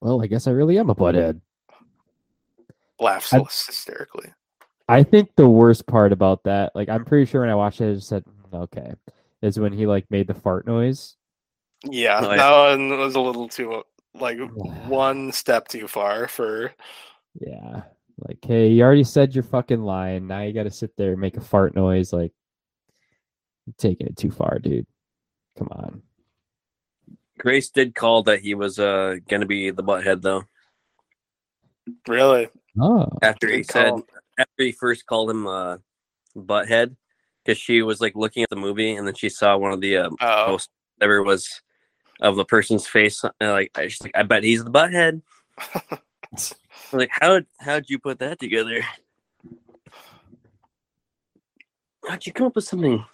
Well, 0.00 0.22
I 0.22 0.26
guess 0.26 0.46
I 0.46 0.52
really 0.52 0.78
am 0.78 0.90
a 0.90 0.94
butthead. 0.94 1.40
laughs 3.00 3.32
I- 3.32 3.38
hysterically. 3.38 4.32
I 4.90 5.02
think 5.02 5.30
the 5.36 5.48
worst 5.48 5.86
part 5.86 6.12
about 6.12 6.44
that, 6.44 6.74
like 6.74 6.88
I'm 6.88 7.04
pretty 7.04 7.26
sure 7.26 7.42
when 7.42 7.50
I 7.50 7.54
watched 7.54 7.82
it, 7.82 7.90
I 7.90 7.94
just 7.94 8.08
said, 8.08 8.24
"Mm, 8.24 8.62
okay, 8.62 8.94
is 9.42 9.60
when 9.60 9.72
he 9.72 9.86
like 9.86 10.10
made 10.10 10.26
the 10.26 10.34
fart 10.34 10.66
noise. 10.66 11.16
Yeah, 11.84 12.20
that 12.20 12.50
one 12.50 12.98
was 12.98 13.14
a 13.14 13.20
little 13.20 13.48
too 13.48 13.82
like 14.14 14.38
one 14.86 15.30
step 15.32 15.68
too 15.68 15.86
far 15.86 16.28
for. 16.28 16.72
Yeah. 17.40 17.82
Like, 18.26 18.38
hey, 18.44 18.68
you 18.68 18.82
already 18.82 19.04
said 19.04 19.32
your 19.34 19.44
fucking 19.44 19.82
line. 19.82 20.26
Now 20.26 20.42
you 20.42 20.52
got 20.52 20.64
to 20.64 20.72
sit 20.72 20.96
there 20.96 21.12
and 21.12 21.20
make 21.20 21.36
a 21.36 21.40
fart 21.40 21.76
noise. 21.76 22.12
Like, 22.12 22.32
you're 23.64 23.74
taking 23.78 24.08
it 24.08 24.16
too 24.16 24.32
far, 24.32 24.58
dude. 24.58 24.86
Come 25.56 25.68
on. 25.70 26.02
Grace 27.38 27.70
did 27.70 27.94
call 27.94 28.24
that 28.24 28.40
he 28.40 28.54
was 28.54 28.80
uh 28.80 29.16
gonna 29.28 29.46
be 29.46 29.70
the 29.70 29.84
butthead 29.84 30.22
though. 30.22 30.42
Really, 32.08 32.48
Oh, 32.80 33.06
After 33.22 33.48
he 33.48 33.58
Good 33.58 33.70
said 33.70 33.88
call. 33.90 34.02
after 34.38 34.64
he 34.64 34.72
first 34.72 35.06
called 35.06 35.30
him 35.30 35.46
uh 35.46 35.76
butthead, 36.36 36.96
because 37.44 37.58
she 37.58 37.82
was 37.82 38.00
like 38.00 38.16
looking 38.16 38.42
at 38.42 38.50
the 38.50 38.56
movie 38.56 38.94
and 38.96 39.06
then 39.06 39.14
she 39.14 39.28
saw 39.28 39.56
one 39.56 39.72
of 39.72 39.80
the 39.80 39.96
um, 39.98 40.16
oh, 40.20 40.44
post 40.46 40.70
whatever 40.96 41.22
was 41.22 41.60
of 42.20 42.36
the 42.36 42.44
person's 42.44 42.86
face. 42.86 43.22
And 43.40 43.50
like 43.52 43.70
I 43.76 43.86
just 43.86 44.02
like 44.02 44.16
I 44.16 44.22
bet 44.22 44.42
he's 44.44 44.64
the 44.64 44.70
butthead. 44.70 45.22
I'm 45.92 45.98
like 46.98 47.10
how 47.12 47.40
how'd 47.58 47.84
you 47.88 47.98
put 47.98 48.18
that 48.20 48.38
together? 48.38 48.82
How'd 52.08 52.24
you 52.26 52.32
come 52.32 52.46
up 52.48 52.54
with 52.56 52.64
something? 52.64 53.04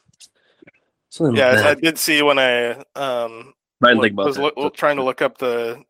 Something 1.11 1.37
yeah, 1.37 1.53
like 1.53 1.65
I 1.65 1.75
did 1.81 1.99
see 1.99 2.23
when 2.23 2.39
I 2.39 2.73
um 2.97 3.55
I 3.85 3.93
look- 3.93 4.13
was 4.15 4.37
that. 4.37 4.57
loo- 4.57 4.71
trying 4.71 4.97
to 4.97 5.05
look 5.05 5.23
up 5.23 5.39
the 5.39 5.83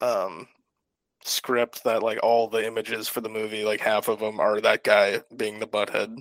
um 0.00 0.46
script 1.24 1.82
that 1.84 2.02
like 2.02 2.18
all 2.22 2.46
the 2.48 2.64
images 2.64 3.08
for 3.08 3.20
the 3.20 3.28
movie, 3.28 3.64
like 3.64 3.80
half 3.80 4.08
of 4.08 4.20
them 4.20 4.38
are 4.40 4.60
that 4.60 4.84
guy 4.84 5.20
being 5.36 5.58
the 5.58 5.66
butthead. 5.66 6.16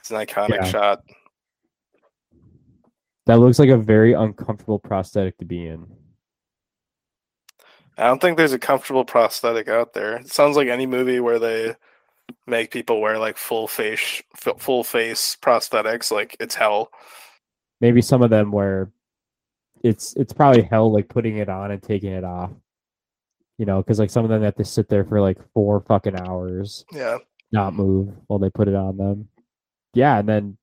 It's 0.00 0.10
an 0.10 0.16
iconic 0.18 0.56
Yeah. 0.56 0.64
shot. 0.64 1.02
That 3.26 3.38
looks 3.38 3.58
like 3.58 3.68
a 3.68 3.76
very 3.76 4.12
uncomfortable 4.12 4.78
prosthetic 4.78 5.38
to 5.38 5.44
be 5.44 5.66
in. 5.66 5.86
I 7.98 8.06
don't 8.06 8.20
think 8.20 8.36
there's 8.36 8.52
a 8.52 8.58
comfortable 8.58 9.04
prosthetic 9.04 9.68
out 9.68 9.92
there. 9.92 10.16
It 10.16 10.32
sounds 10.32 10.56
like 10.56 10.68
any 10.68 10.86
movie 10.86 11.20
where 11.20 11.38
they 11.38 11.76
make 12.46 12.70
people 12.70 13.00
wear 13.00 13.18
like 13.18 13.36
full 13.36 13.68
face 13.68 14.22
full 14.58 14.82
face 14.84 15.36
prosthetics, 15.40 16.10
like 16.10 16.36
it's 16.40 16.54
hell. 16.54 16.90
Maybe 17.80 18.00
some 18.00 18.22
of 18.22 18.30
them 18.30 18.50
where 18.50 18.90
it's 19.82 20.14
it's 20.16 20.32
probably 20.32 20.62
hell 20.62 20.92
like 20.92 21.08
putting 21.08 21.36
it 21.38 21.48
on 21.48 21.70
and 21.70 21.82
taking 21.82 22.12
it 22.12 22.24
off. 22.24 22.50
You 23.58 23.66
know, 23.66 23.82
because 23.82 23.98
like 23.98 24.10
some 24.10 24.24
of 24.24 24.30
them 24.30 24.42
have 24.42 24.56
to 24.56 24.64
sit 24.64 24.88
there 24.88 25.04
for 25.04 25.20
like 25.20 25.38
four 25.52 25.80
fucking 25.80 26.18
hours. 26.18 26.84
Yeah. 26.92 27.18
not 27.52 27.74
move 27.74 28.14
while 28.26 28.38
they 28.38 28.50
put 28.50 28.68
it 28.68 28.74
on 28.74 28.96
them. 28.96 29.28
Yeah, 29.94 30.18
and 30.18 30.28
then 30.28 30.56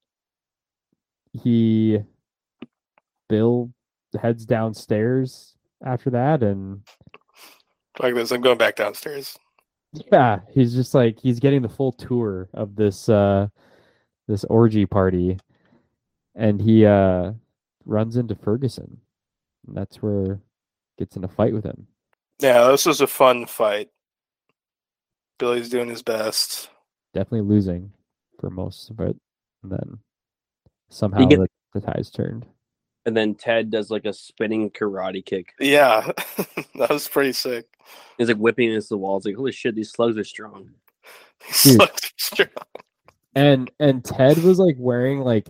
he 1.44 2.00
Bill 3.30 3.72
heads 4.22 4.46
downstairs 4.46 5.56
after 5.86 6.10
that 6.10 6.44
and 6.44 6.82
Like 8.00 8.16
this. 8.16 8.32
I'm 8.32 8.42
going 8.42 8.58
back 8.58 8.76
downstairs. 8.76 9.38
yeah, 10.12 10.40
he's 10.52 10.74
just 10.74 10.94
like 10.94 11.20
he's 11.20 11.40
getting 11.40 11.62
the 11.62 11.70
full 11.70 11.92
tour 11.94 12.50
of 12.54 12.76
this 12.76 13.08
uh 13.08 13.48
this 14.28 14.44
orgy 14.46 14.86
party 14.86 15.38
and 16.36 16.60
he 16.62 16.86
uh 16.86 17.32
runs 17.86 18.18
into 18.18 18.36
Ferguson. 18.36 19.00
And 19.68 19.78
that's 19.78 19.98
where 20.02 20.40
gets 20.98 21.16
in 21.16 21.24
a 21.24 21.28
fight 21.28 21.54
with 21.54 21.64
him. 21.64 21.88
Yeah, 22.40 22.68
this 22.70 22.86
was 22.86 23.02
a 23.02 23.08
fun 23.08 23.46
fight. 23.46 23.90
Billy's 25.38 25.70
doing 25.70 25.88
his 25.90 26.02
best. 26.04 26.70
Definitely 27.14 27.48
losing 27.50 27.92
for 28.40 28.50
most 28.50 28.90
of 28.90 29.00
it. 29.00 29.16
And 29.64 29.72
then 29.72 30.00
somehow 30.90 31.26
get- 31.26 31.40
the, 31.40 31.48
the 31.74 31.82
tides 31.82 32.10
turned. 32.12 32.46
And 33.10 33.18
then 33.18 33.34
Ted 33.34 33.72
does 33.72 33.90
like 33.90 34.06
a 34.06 34.14
spinning 34.14 34.70
karate 34.70 35.26
kick. 35.26 35.56
Yeah, 35.60 36.12
that 36.76 36.92
was 36.92 37.08
pretty 37.08 37.34
sick. 37.34 37.66
He's 38.20 38.28
like 38.28 38.38
whipping 38.38 38.70
against 38.70 38.90
the 38.90 38.98
walls. 38.98 39.26
Like, 39.26 39.36
holy 39.36 39.52
shit, 39.52 39.74
these 39.74 39.92
slugs 39.92 40.16
are 40.16 40.24
strong. 40.24 40.70
Dude. 41.64 41.82
Hmm. 41.82 41.88
Strong. 42.18 42.50
and 43.34 43.72
and 43.80 44.06
Ted 44.06 44.38
was 44.44 44.60
like 44.60 44.76
wearing 44.78 45.22
like 45.22 45.50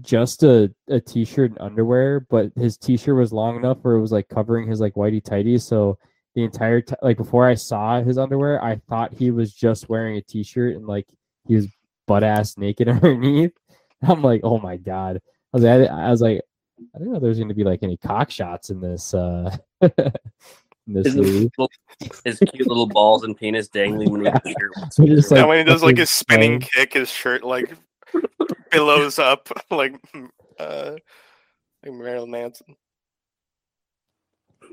just 0.00 0.44
a, 0.44 0.72
a 0.88 1.00
t-shirt 1.00 1.50
and 1.50 1.60
underwear, 1.60 2.20
but 2.20 2.52
his 2.54 2.76
t-shirt 2.76 3.16
was 3.16 3.32
long 3.32 3.56
enough 3.56 3.78
where 3.82 3.96
it 3.96 4.00
was 4.00 4.12
like 4.12 4.28
covering 4.28 4.68
his 4.68 4.78
like 4.78 4.94
whitey 4.94 5.20
tighties. 5.20 5.62
So 5.62 5.98
the 6.36 6.44
entire 6.44 6.82
t- 6.82 6.94
like 7.02 7.16
before 7.16 7.48
I 7.48 7.54
saw 7.54 8.00
his 8.00 8.16
underwear, 8.16 8.62
I 8.62 8.76
thought 8.88 9.12
he 9.12 9.32
was 9.32 9.52
just 9.52 9.88
wearing 9.88 10.18
a 10.18 10.22
t-shirt 10.22 10.76
and 10.76 10.86
like 10.86 11.08
he 11.48 11.56
was 11.56 11.66
butt 12.06 12.22
ass 12.22 12.56
naked 12.56 12.88
underneath. 12.88 13.54
I'm 14.02 14.22
like, 14.22 14.42
oh 14.44 14.58
my 14.60 14.76
god. 14.76 15.16
I 15.52 15.56
was 15.56 15.64
like, 15.64 15.90
I, 15.90 16.06
I 16.06 16.10
was 16.10 16.20
like, 16.20 16.42
I 16.94 16.98
didn't 16.98 17.12
know 17.14 17.18
there 17.20 17.28
was 17.30 17.38
going 17.38 17.48
to 17.48 17.54
be 17.54 17.64
like 17.64 17.82
any 17.82 17.96
cock 17.96 18.30
shots 18.30 18.70
in 18.70 18.80
this 18.80 19.14
uh 19.14 19.56
in 19.80 19.92
this 20.86 21.06
His, 21.06 21.16
little- 21.16 21.70
his 22.24 22.38
cute 22.38 22.68
little 22.68 22.86
balls 22.86 23.24
and 23.24 23.36
penis 23.36 23.68
dangling 23.68 24.10
when 24.10 24.24
Yeah. 24.24 24.38
we. 24.44 24.54
So 24.90 25.06
just 25.06 25.30
like 25.30 25.46
when 25.46 25.58
he 25.58 25.64
does 25.64 25.82
like 25.82 25.92
fucking 25.96 26.00
his 26.00 26.10
spinning 26.10 26.60
swaying. 26.60 26.60
kick, 26.60 26.92
his 26.94 27.10
shirt 27.10 27.42
like 27.44 27.72
billows 28.70 29.18
up 29.18 29.48
like 29.70 29.94
uh 30.58 30.96
like 31.84 31.92
Marilyn 31.92 32.30
Manson. 32.30 32.76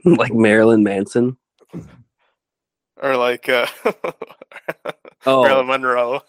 like 0.05 0.33
Marilyn 0.33 0.83
Manson. 0.83 1.37
or 3.01 3.15
like 3.17 3.47
uh, 3.49 3.67
Oh, 5.25 5.43
Marilyn 5.43 5.67
Monroe. 5.67 6.21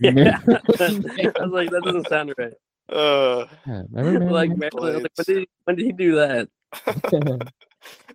yeah. 0.00 0.40
I 0.46 0.60
was 0.76 1.52
like, 1.52 1.70
that 1.70 1.82
doesn't 1.84 2.08
sound 2.08 2.34
right. 2.36 2.52
Uh, 2.88 3.46
Yeah, 3.66 3.82
remember 3.92 4.30
Like, 4.30 4.50
Marilyn 4.50 4.58
Marilyn, 4.58 5.02
like, 5.02 5.12
when, 5.16 5.24
did 5.26 5.36
he, 5.38 5.48
when 5.64 5.76
did 5.76 5.86
he 5.86 5.92
do 5.92 6.14
that? 6.16 6.48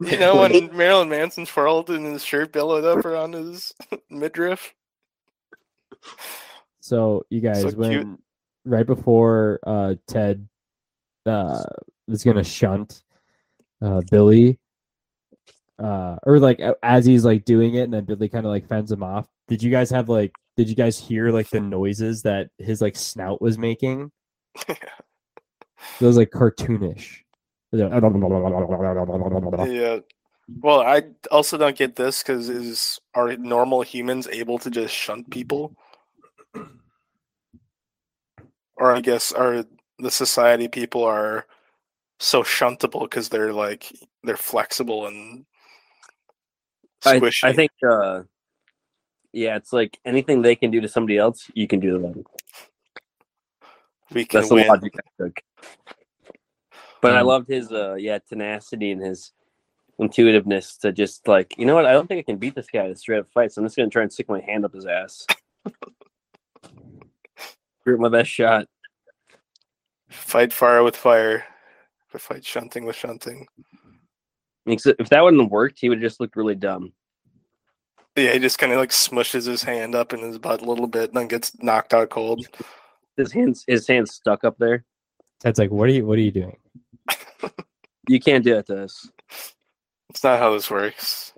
You 0.01 0.17
know 0.17 0.35
when 0.37 0.75
Marilyn 0.75 1.09
Manson 1.09 1.45
twirled 1.45 1.91
and 1.91 2.03
his 2.05 2.23
shirt 2.23 2.51
billowed 2.51 2.85
up 2.85 3.05
around 3.05 3.33
his 3.33 3.71
midriff? 4.09 4.73
so 6.79 7.23
you 7.29 7.39
guys, 7.41 7.61
So 7.61 7.67
cute. 7.67 7.77
when 7.77 8.17
right 8.65 8.85
before 8.85 9.59
uh 9.65 9.93
Ted 10.07 10.47
uh 11.25 11.63
was 12.07 12.23
gonna 12.23 12.43
shunt 12.43 13.03
uh 13.81 14.01
Billy, 14.09 14.57
uh 15.77 16.17
or 16.25 16.39
like 16.39 16.59
as 16.81 17.05
he's 17.05 17.23
like 17.25 17.45
doing 17.45 17.75
it 17.75 17.83
and 17.83 17.93
then 17.93 18.05
Billy 18.05 18.27
kind 18.29 18.45
of 18.45 18.51
like 18.51 18.67
fends 18.67 18.91
him 18.91 19.03
off. 19.03 19.27
Did 19.47 19.61
you 19.61 19.69
guys 19.69 19.91
have 19.91 20.09
like 20.09 20.31
did 20.57 20.67
you 20.67 20.75
guys 20.75 20.97
hear 20.97 21.29
like 21.31 21.49
the 21.49 21.59
noises 21.59 22.23
that 22.23 22.49
his 22.57 22.81
like 22.81 22.95
snout 22.95 23.39
was 23.41 23.57
making? 23.59 24.11
It 24.67 26.05
was 26.05 26.17
like 26.17 26.31
cartoonish. 26.31 27.19
Yeah. 29.71 29.99
Well, 30.61 30.81
I 30.81 31.03
also 31.31 31.57
don't 31.57 31.77
get 31.77 31.95
this 31.95 32.23
because 32.23 32.49
is 32.49 32.99
are 33.13 33.35
normal 33.38 33.81
humans 33.81 34.27
able 34.31 34.57
to 34.59 34.69
just 34.69 34.93
shunt 34.93 35.30
people? 35.30 35.76
Or 38.76 38.95
I 38.95 39.01
guess 39.01 39.31
are 39.31 39.65
the 39.99 40.11
society 40.11 40.67
people 40.67 41.03
are 41.03 41.45
so 42.19 42.43
shuntable 42.43 43.03
because 43.03 43.30
they're 43.30 43.53
like 43.53 43.91
they're 44.23 44.38
flexible 44.38 45.05
and 45.05 45.45
I, 47.05 47.19
squishy. 47.19 47.43
I 47.43 47.53
think, 47.53 47.71
uh, 47.88 48.23
yeah, 49.31 49.55
it's 49.55 49.71
like 49.71 49.99
anything 50.05 50.41
they 50.41 50.55
can 50.55 50.71
do 50.71 50.81
to 50.81 50.88
somebody 50.88 51.17
else, 51.17 51.49
you 51.53 51.67
can 51.67 51.80
do 51.80 51.93
to 51.93 51.99
them. 51.99 52.23
We 54.14 54.26
can 54.26 54.40
That's 54.41 54.49
the 54.49 54.56
logic 54.68 54.94
I 54.98 55.23
took. 55.23 55.40
But 57.02 57.14
I 57.15 57.22
Um, 57.22 57.27
loved 57.27 57.48
his, 57.48 57.72
uh, 57.72 57.95
yeah, 57.95 58.19
tenacity 58.19 58.91
and 58.91 59.02
his 59.02 59.31
intuitiveness 59.99 60.77
to 60.77 60.91
just 60.91 61.27
like, 61.27 61.57
you 61.57 61.65
know 61.65 61.76
what? 61.76 61.86
I 61.86 61.91
don't 61.94 62.07
think 62.07 62.19
I 62.19 62.23
can 62.23 62.38
beat 62.38 62.56
this 62.56 62.68
guy 62.68 62.86
in 62.86 62.91
a 62.91 62.95
straight 62.95 63.19
up 63.19 63.31
fight, 63.31 63.52
so 63.52 63.61
I'm 63.61 63.65
just 63.65 63.77
gonna 63.77 63.90
try 63.90 64.03
and 64.03 64.11
stick 64.11 64.30
my 64.30 64.41
hand 64.41 64.65
up 64.65 64.73
his 64.73 64.86
ass. 64.86 65.26
Shoot 67.86 67.99
my 67.99 68.10
best 68.10 68.30
shot. 68.30 68.68
Fight 70.10 70.52
fire 70.52 70.84
with 70.84 70.95
fire. 70.95 71.45
But 72.11 72.22
fight 72.22 72.44
shunting 72.44 72.86
with 72.86 72.95
shunting. 72.95 73.48
If 74.65 75.10
that 75.10 75.23
wouldn't 75.23 75.41
have 75.41 75.52
worked, 75.52 75.80
he 75.80 75.90
would 75.90 75.99
have 75.99 76.10
just 76.10 76.19
looked 76.19 76.36
really 76.36 76.56
dumb. 76.56 76.94
Yeah, 78.15 78.34
he 78.34 78.40
just 78.40 78.57
kind 78.57 78.72
of 78.73 78.80
like 78.80 78.90
smushes 78.90 79.45
his 79.45 79.64
hand 79.64 79.95
up 79.95 80.14
in 80.14 80.19
his 80.19 80.38
butt 80.38 80.61
a 80.61 80.65
little 80.65 80.88
bit 80.88 81.10
and 81.10 81.18
then 81.18 81.27
gets 81.27 81.52
knocked 81.61 81.94
out 81.94 82.10
cold. 82.10 82.45
His 83.19 83.31
hands, 83.31 83.63
his 83.67 83.87
hands 83.87 84.13
stuck 84.13 84.43
up 84.43 84.57
there. 84.57 84.85
Ted's 85.39 85.59
like, 85.59 85.71
what 85.71 85.89
are 85.89 85.91
you 85.91 86.05
what 86.05 86.17
are 86.17 86.21
you 86.21 86.31
doing? 86.31 86.57
You 88.07 88.19
can't 88.19 88.43
do 88.43 88.57
it 88.57 88.65
to 88.65 88.85
us. 88.85 89.07
It's 90.09 90.23
not 90.23 90.39
how 90.39 90.51
this 90.53 90.71
works. 90.71 91.31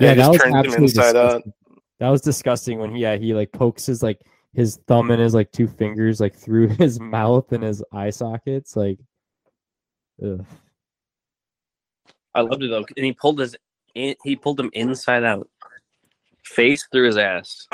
Yeah, 0.00 0.14
he 0.14 0.16
that 0.16 0.30
was 0.30 0.40
absolutely 0.40 0.84
inside 0.84 1.16
out. 1.16 1.44
disgusting. 1.44 1.52
That 2.00 2.08
was 2.08 2.20
disgusting 2.22 2.78
when 2.78 2.94
he 2.94 3.02
yeah, 3.02 3.16
he 3.16 3.34
like 3.34 3.52
pokes 3.52 3.84
his 3.84 4.02
like 4.02 4.18
his 4.54 4.80
thumb 4.88 5.10
and 5.10 5.20
his 5.20 5.34
like 5.34 5.52
two 5.52 5.68
fingers 5.68 6.18
like 6.18 6.34
through 6.34 6.68
his 6.78 6.98
mouth 6.98 7.52
and 7.52 7.62
his 7.62 7.84
eye 7.92 8.08
sockets 8.08 8.74
like 8.74 8.98
ugh. 10.24 10.46
I 12.34 12.40
loved 12.40 12.62
it 12.62 12.68
though, 12.68 12.86
and 12.96 13.04
he 13.04 13.12
pulled 13.12 13.38
his, 13.38 13.54
in, 13.94 14.14
he 14.24 14.34
pulled 14.34 14.58
him 14.58 14.70
inside 14.72 15.24
out, 15.24 15.46
face 16.42 16.88
through 16.90 17.06
his 17.06 17.18
ass. 17.18 17.68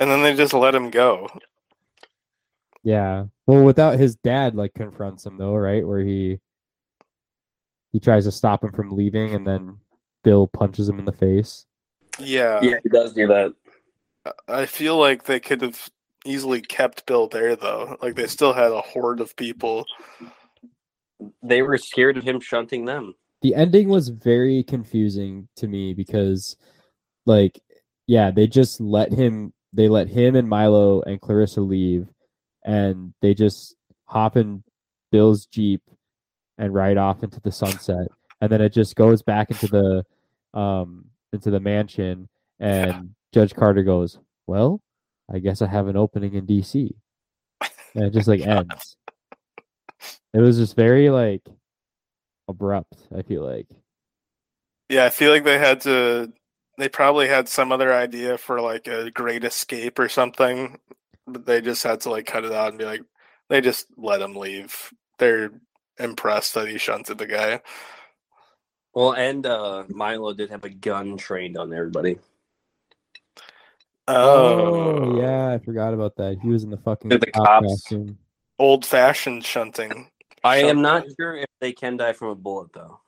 And 0.00 0.10
then 0.10 0.22
they 0.22 0.34
just 0.34 0.54
let 0.54 0.74
him 0.74 0.90
go. 0.90 1.28
Yeah. 2.82 3.26
Well, 3.46 3.64
without 3.64 3.98
his 3.98 4.16
dad 4.16 4.54
like 4.54 4.74
confronts 4.74 5.26
him 5.26 5.38
though, 5.38 5.54
right? 5.54 5.86
Where 5.86 6.00
he 6.00 6.38
he 7.92 8.00
tries 8.00 8.24
to 8.24 8.32
stop 8.32 8.62
him 8.62 8.72
from 8.72 8.90
leaving 8.90 9.34
and 9.34 9.46
then 9.46 9.78
Bill 10.22 10.46
punches 10.46 10.88
him 10.88 10.98
in 10.98 11.04
the 11.04 11.12
face. 11.12 11.66
Yeah. 12.18 12.60
Yeah, 12.62 12.76
he 12.82 12.88
does 12.88 13.14
do 13.14 13.26
that. 13.26 13.54
I 14.46 14.66
feel 14.66 14.96
like 14.96 15.24
they 15.24 15.40
could 15.40 15.62
have 15.62 15.88
easily 16.24 16.60
kept 16.60 17.06
Bill 17.06 17.28
there 17.28 17.56
though. 17.56 17.96
Like 18.02 18.14
they 18.14 18.26
still 18.26 18.52
had 18.52 18.72
a 18.72 18.80
horde 18.80 19.20
of 19.20 19.34
people. 19.36 19.86
They 21.42 21.62
were 21.62 21.78
scared 21.78 22.16
of 22.16 22.24
him 22.24 22.40
shunting 22.40 22.84
them. 22.84 23.14
The 23.42 23.54
ending 23.54 23.88
was 23.88 24.08
very 24.08 24.62
confusing 24.62 25.48
to 25.56 25.66
me 25.66 25.94
because 25.94 26.56
like 27.26 27.60
yeah, 28.06 28.30
they 28.30 28.46
just 28.46 28.80
let 28.80 29.12
him 29.12 29.52
they 29.72 29.88
let 29.88 30.08
him 30.08 30.36
and 30.36 30.48
Milo 30.48 31.02
and 31.02 31.20
Clarissa 31.20 31.60
leave 31.60 32.06
and 32.64 33.12
they 33.22 33.34
just 33.34 33.76
hop 34.04 34.36
in 34.36 34.62
Bill's 35.12 35.46
Jeep 35.46 35.82
and 36.56 36.74
ride 36.74 36.96
off 36.96 37.22
into 37.22 37.40
the 37.40 37.52
sunset. 37.52 38.08
And 38.40 38.50
then 38.50 38.60
it 38.60 38.72
just 38.72 38.96
goes 38.96 39.22
back 39.22 39.50
into 39.50 39.66
the 39.66 40.58
um 40.58 41.06
into 41.32 41.50
the 41.50 41.60
mansion 41.60 42.28
and 42.58 43.14
Judge 43.32 43.54
Carter 43.54 43.82
goes, 43.82 44.18
Well, 44.46 44.80
I 45.32 45.38
guess 45.38 45.62
I 45.62 45.66
have 45.66 45.88
an 45.88 45.96
opening 45.96 46.34
in 46.34 46.46
DC. 46.46 46.92
And 47.94 48.04
it 48.04 48.12
just 48.12 48.28
like 48.28 48.40
ends. 48.46 48.96
It 50.34 50.40
was 50.40 50.58
just 50.58 50.76
very 50.76 51.10
like 51.10 51.42
abrupt, 52.48 52.96
I 53.16 53.22
feel 53.22 53.44
like. 53.44 53.68
Yeah, 54.88 55.04
I 55.04 55.10
feel 55.10 55.32
like 55.32 55.44
they 55.44 55.58
had 55.58 55.82
to 55.82 56.32
they 56.78 56.88
probably 56.88 57.28
had 57.28 57.48
some 57.48 57.72
other 57.72 57.92
idea 57.92 58.38
for 58.38 58.60
like 58.60 58.86
a 58.86 59.10
great 59.10 59.44
escape 59.44 59.98
or 59.98 60.08
something. 60.08 60.78
But 61.26 61.44
they 61.44 61.60
just 61.60 61.82
had 61.82 62.00
to 62.02 62.10
like 62.10 62.26
cut 62.26 62.44
it 62.44 62.52
out 62.52 62.70
and 62.70 62.78
be 62.78 62.84
like 62.84 63.02
they 63.48 63.60
just 63.60 63.86
let 63.96 64.22
him 64.22 64.34
leave. 64.34 64.92
They're 65.18 65.50
impressed 65.98 66.54
that 66.54 66.68
he 66.68 66.78
shunted 66.78 67.18
the 67.18 67.26
guy. 67.26 67.60
Well, 68.94 69.12
and 69.12 69.44
uh, 69.44 69.84
Milo 69.88 70.32
did 70.32 70.50
have 70.50 70.64
a 70.64 70.70
gun 70.70 71.16
trained 71.16 71.58
on 71.58 71.72
everybody. 71.72 72.18
Oh, 74.06 75.20
yeah, 75.20 75.52
I 75.52 75.58
forgot 75.58 75.92
about 75.92 76.16
that. 76.16 76.38
He 76.42 76.48
was 76.48 76.64
in 76.64 76.70
the 76.70 76.78
fucking 76.78 77.10
The 77.10 77.18
cop 77.18 77.64
cops. 77.64 77.92
Old 78.58 78.86
fashioned 78.86 79.44
shunting. 79.44 80.08
I 80.42 80.58
am 80.58 80.80
not 80.80 81.04
sure 81.18 81.36
if 81.36 81.48
they 81.60 81.72
can 81.72 81.96
die 81.96 82.14
from 82.14 82.28
a 82.28 82.34
bullet 82.34 82.72
though. 82.72 83.00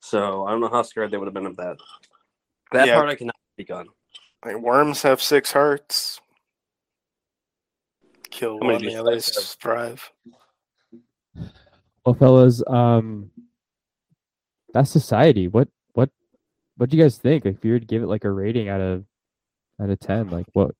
So 0.00 0.46
I 0.46 0.52
don't 0.52 0.60
know 0.60 0.68
how 0.68 0.82
scared 0.82 1.10
they 1.10 1.16
would 1.16 1.26
have 1.26 1.34
been 1.34 1.46
of 1.46 1.56
that. 1.56 1.78
That 2.72 2.86
Yeah. 2.88 2.94
part 2.96 3.08
I 3.08 3.14
cannot 3.14 3.36
speak 3.54 3.70
on. 3.70 3.86
Like 4.44 4.56
worms 4.58 5.02
have 5.02 5.20
six 5.22 5.52
hearts. 5.52 6.20
Kill 8.30 8.58
one, 8.60 8.82
the 8.82 8.94
others 8.96 9.28
guys 9.30 9.54
thrive. 9.54 10.10
Well, 12.04 12.14
fellas, 12.14 12.62
um, 12.66 13.30
that's 14.72 14.90
society. 14.90 15.48
What 15.48 15.68
what 15.94 16.10
what 16.76 16.90
do 16.90 16.96
you 16.96 17.02
guys 17.02 17.18
think? 17.18 17.46
If 17.46 17.64
you 17.64 17.72
were 17.72 17.80
to 17.80 17.86
give 17.86 18.02
it 18.02 18.06
like 18.06 18.24
a 18.24 18.30
rating 18.30 18.68
out 18.68 18.80
of 18.80 19.04
out 19.80 19.90
of 19.90 19.98
ten, 20.00 20.28
like 20.30 20.46
what 20.52 20.72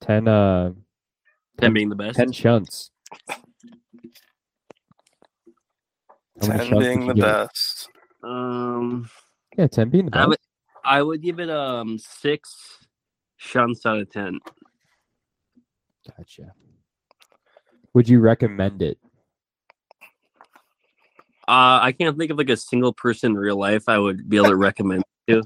ten 0.00 0.26
uh 0.28 0.72
Them 1.58 1.72
being 1.72 1.88
the 1.88 1.96
best. 1.96 2.16
ten 2.18 2.32
shunts? 2.32 2.90
Ten 6.40 6.58
shunts 6.58 6.86
being 6.86 7.06
the 7.06 7.14
best. 7.14 7.88
Um, 8.22 9.08
Yeah, 9.56 9.68
ten 9.68 9.88
being 9.88 10.06
the 10.06 10.16
I 10.16 10.20
best. 10.20 10.28
would 10.28 10.38
I 10.86 11.02
would 11.02 11.20
give 11.20 11.40
it 11.40 11.50
um 11.50 11.98
six 11.98 12.78
shunts 13.36 13.84
out 13.84 13.98
of 13.98 14.10
ten. 14.10 14.38
Gotcha. 16.06 16.52
Would 17.94 18.08
you 18.08 18.20
recommend 18.20 18.82
it? 18.82 18.98
Uh, 21.48 21.78
I 21.80 21.92
can't 21.92 22.18
think 22.18 22.30
of 22.30 22.38
like 22.38 22.50
a 22.50 22.56
single 22.56 22.92
person 22.92 23.32
in 23.32 23.36
real 23.36 23.56
life 23.56 23.88
I 23.88 23.98
would 23.98 24.28
be 24.28 24.36
able 24.36 24.48
to 24.48 24.56
recommend. 24.56 25.04
To. 25.28 25.42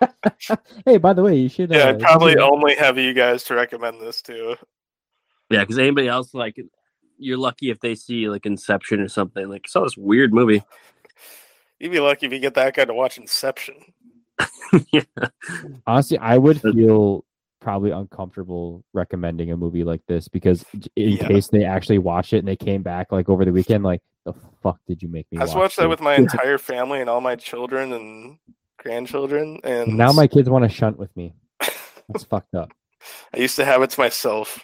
hey, 0.86 0.98
by 0.98 1.12
the 1.12 1.22
way, 1.22 1.36
you 1.36 1.48
should. 1.48 1.70
Yeah, 1.70 1.78
uh, 1.78 1.88
I'd 1.90 2.00
probably 2.00 2.32
should- 2.32 2.40
only 2.40 2.74
have 2.76 2.98
you 2.98 3.12
guys 3.12 3.44
to 3.44 3.54
recommend 3.54 4.00
this 4.00 4.22
to. 4.22 4.56
Yeah, 5.50 5.60
because 5.60 5.78
anybody 5.78 6.08
else 6.08 6.34
like 6.34 6.58
you're 7.18 7.38
lucky 7.38 7.70
if 7.70 7.80
they 7.80 7.94
see 7.94 8.28
like 8.28 8.46
Inception 8.46 9.00
or 9.00 9.08
something. 9.08 9.48
Like 9.48 9.68
saw 9.68 9.84
this 9.84 9.96
weird 9.96 10.32
movie. 10.32 10.62
You'd 11.78 11.92
be 11.92 12.00
lucky 12.00 12.26
if 12.26 12.32
you 12.32 12.38
get 12.38 12.54
that 12.54 12.74
guy 12.74 12.84
to 12.84 12.94
watch 12.94 13.18
Inception. 13.18 13.76
yeah. 14.92 15.02
honestly, 15.86 16.18
I 16.18 16.38
would 16.38 16.60
feel 16.60 17.24
probably 17.60 17.90
uncomfortable 17.90 18.84
recommending 18.94 19.50
a 19.50 19.56
movie 19.56 19.84
like 19.84 20.00
this 20.06 20.28
because 20.28 20.64
in 20.96 21.12
Yeah. 21.12 21.26
case 21.26 21.48
they 21.48 21.64
actually 21.64 21.98
watch 21.98 22.32
it 22.32 22.38
and 22.38 22.48
they 22.48 22.56
came 22.56 22.82
back 22.82 23.12
like 23.12 23.28
over 23.28 23.44
the 23.44 23.52
weekend, 23.52 23.84
like 23.84 24.00
the 24.24 24.32
fuck 24.62 24.78
did 24.86 25.02
you 25.02 25.08
make 25.08 25.26
me? 25.32 25.38
I 25.38 25.44
watch 25.44 25.54
watched 25.54 25.76
that 25.78 25.88
with 25.88 26.00
my 26.00 26.14
entire 26.14 26.58
family 26.58 27.00
and 27.00 27.10
all 27.10 27.20
my 27.20 27.36
children 27.36 27.92
and 27.92 28.38
grandchildren, 28.78 29.60
and 29.64 29.96
now 29.96 30.12
my 30.12 30.26
kids 30.26 30.48
want 30.48 30.64
to 30.64 30.68
shunt 30.68 30.98
with 30.98 31.14
me. 31.16 31.34
That's 32.08 32.24
fucked 32.30 32.54
up. 32.54 32.70
I 33.34 33.38
used 33.38 33.56
to 33.56 33.64
have 33.64 33.82
it 33.82 33.90
to 33.90 34.00
myself. 34.00 34.58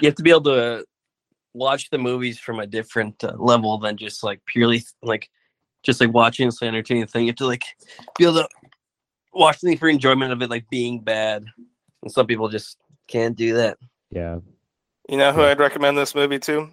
You 0.00 0.08
have 0.08 0.14
to 0.16 0.22
be 0.22 0.30
able 0.30 0.42
to 0.44 0.84
watch 1.52 1.90
the 1.90 1.98
movies 1.98 2.38
from 2.38 2.60
a 2.60 2.66
different 2.66 3.22
uh, 3.22 3.34
level 3.36 3.78
than 3.78 3.96
just 3.96 4.24
like 4.24 4.40
purely 4.46 4.84
like 5.02 5.28
just 5.84 6.00
like 6.00 6.12
watching 6.12 6.46
this 6.46 6.62
entertaining 6.62 7.06
thing. 7.06 7.24
You 7.24 7.28
have 7.28 7.36
to 7.36 7.46
like 7.46 7.64
be 8.18 8.24
able 8.24 8.34
to 8.34 8.48
watching 9.32 9.72
it 9.72 9.78
for 9.78 9.88
enjoyment 9.88 10.32
of 10.32 10.42
it 10.42 10.50
like 10.50 10.68
being 10.70 11.00
bad. 11.00 11.44
And 12.02 12.10
some 12.10 12.26
people 12.26 12.48
just 12.48 12.78
can't 13.08 13.36
do 13.36 13.54
that. 13.54 13.78
Yeah. 14.10 14.38
You 15.08 15.18
know 15.18 15.32
who 15.32 15.42
Yeah. 15.42 15.48
I'd 15.48 15.58
recommend 15.58 15.98
this 15.98 16.14
movie 16.14 16.38
to? 16.40 16.70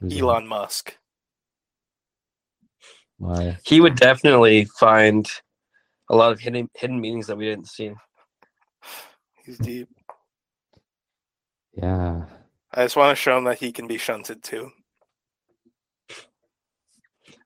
Who's 0.00 0.14
that? 0.14 0.20
Elon 0.20 0.46
Musk. 0.46 0.96
Why? 3.18 3.58
He 3.64 3.80
would 3.80 3.96
definitely 3.96 4.64
find 4.64 5.30
a 6.08 6.16
lot 6.16 6.32
of 6.32 6.40
hidden 6.40 6.70
hidden 6.74 7.00
meanings 7.00 7.26
that 7.26 7.36
we 7.36 7.44
didn't 7.44 7.68
see. 7.68 7.92
He's 9.44 9.58
deep. 9.58 9.88
Yeah. 11.74 12.24
I 12.72 12.84
just 12.84 12.96
want 12.96 13.16
to 13.16 13.20
show 13.20 13.36
him 13.36 13.44
that 13.44 13.58
he 13.58 13.72
can 13.72 13.86
be 13.86 13.98
shunted 13.98 14.42
too. 14.42 14.70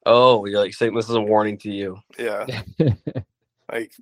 Oh, 0.07 0.45
you're 0.45 0.61
like 0.61 0.75
saying 0.75 0.95
this 0.95 1.09
is 1.09 1.15
a 1.17 1.21
warning 1.21 1.59
to 1.59 1.71
you. 1.71 1.99
Yeah. 2.19 2.47
Like, 3.73 3.93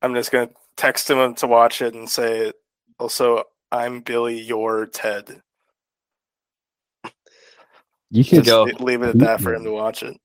I'm 0.00 0.14
just 0.14 0.30
gonna 0.30 0.50
text 0.76 1.10
him 1.10 1.34
to 1.34 1.46
watch 1.48 1.82
it 1.82 1.94
and 1.94 2.08
say, 2.08 2.52
also, 2.98 3.42
I'm 3.72 4.00
Billy, 4.00 4.40
you're 4.40 4.86
Ted. 4.86 5.42
you 8.08 8.22
should 8.22 8.44
Just 8.44 8.46
go. 8.46 8.62
leave 8.82 9.02
it 9.02 9.08
at 9.08 9.18
that 9.18 9.40
for 9.40 9.52
him 9.52 9.64
to 9.64 9.72
watch 9.72 10.04
it. 10.04 10.16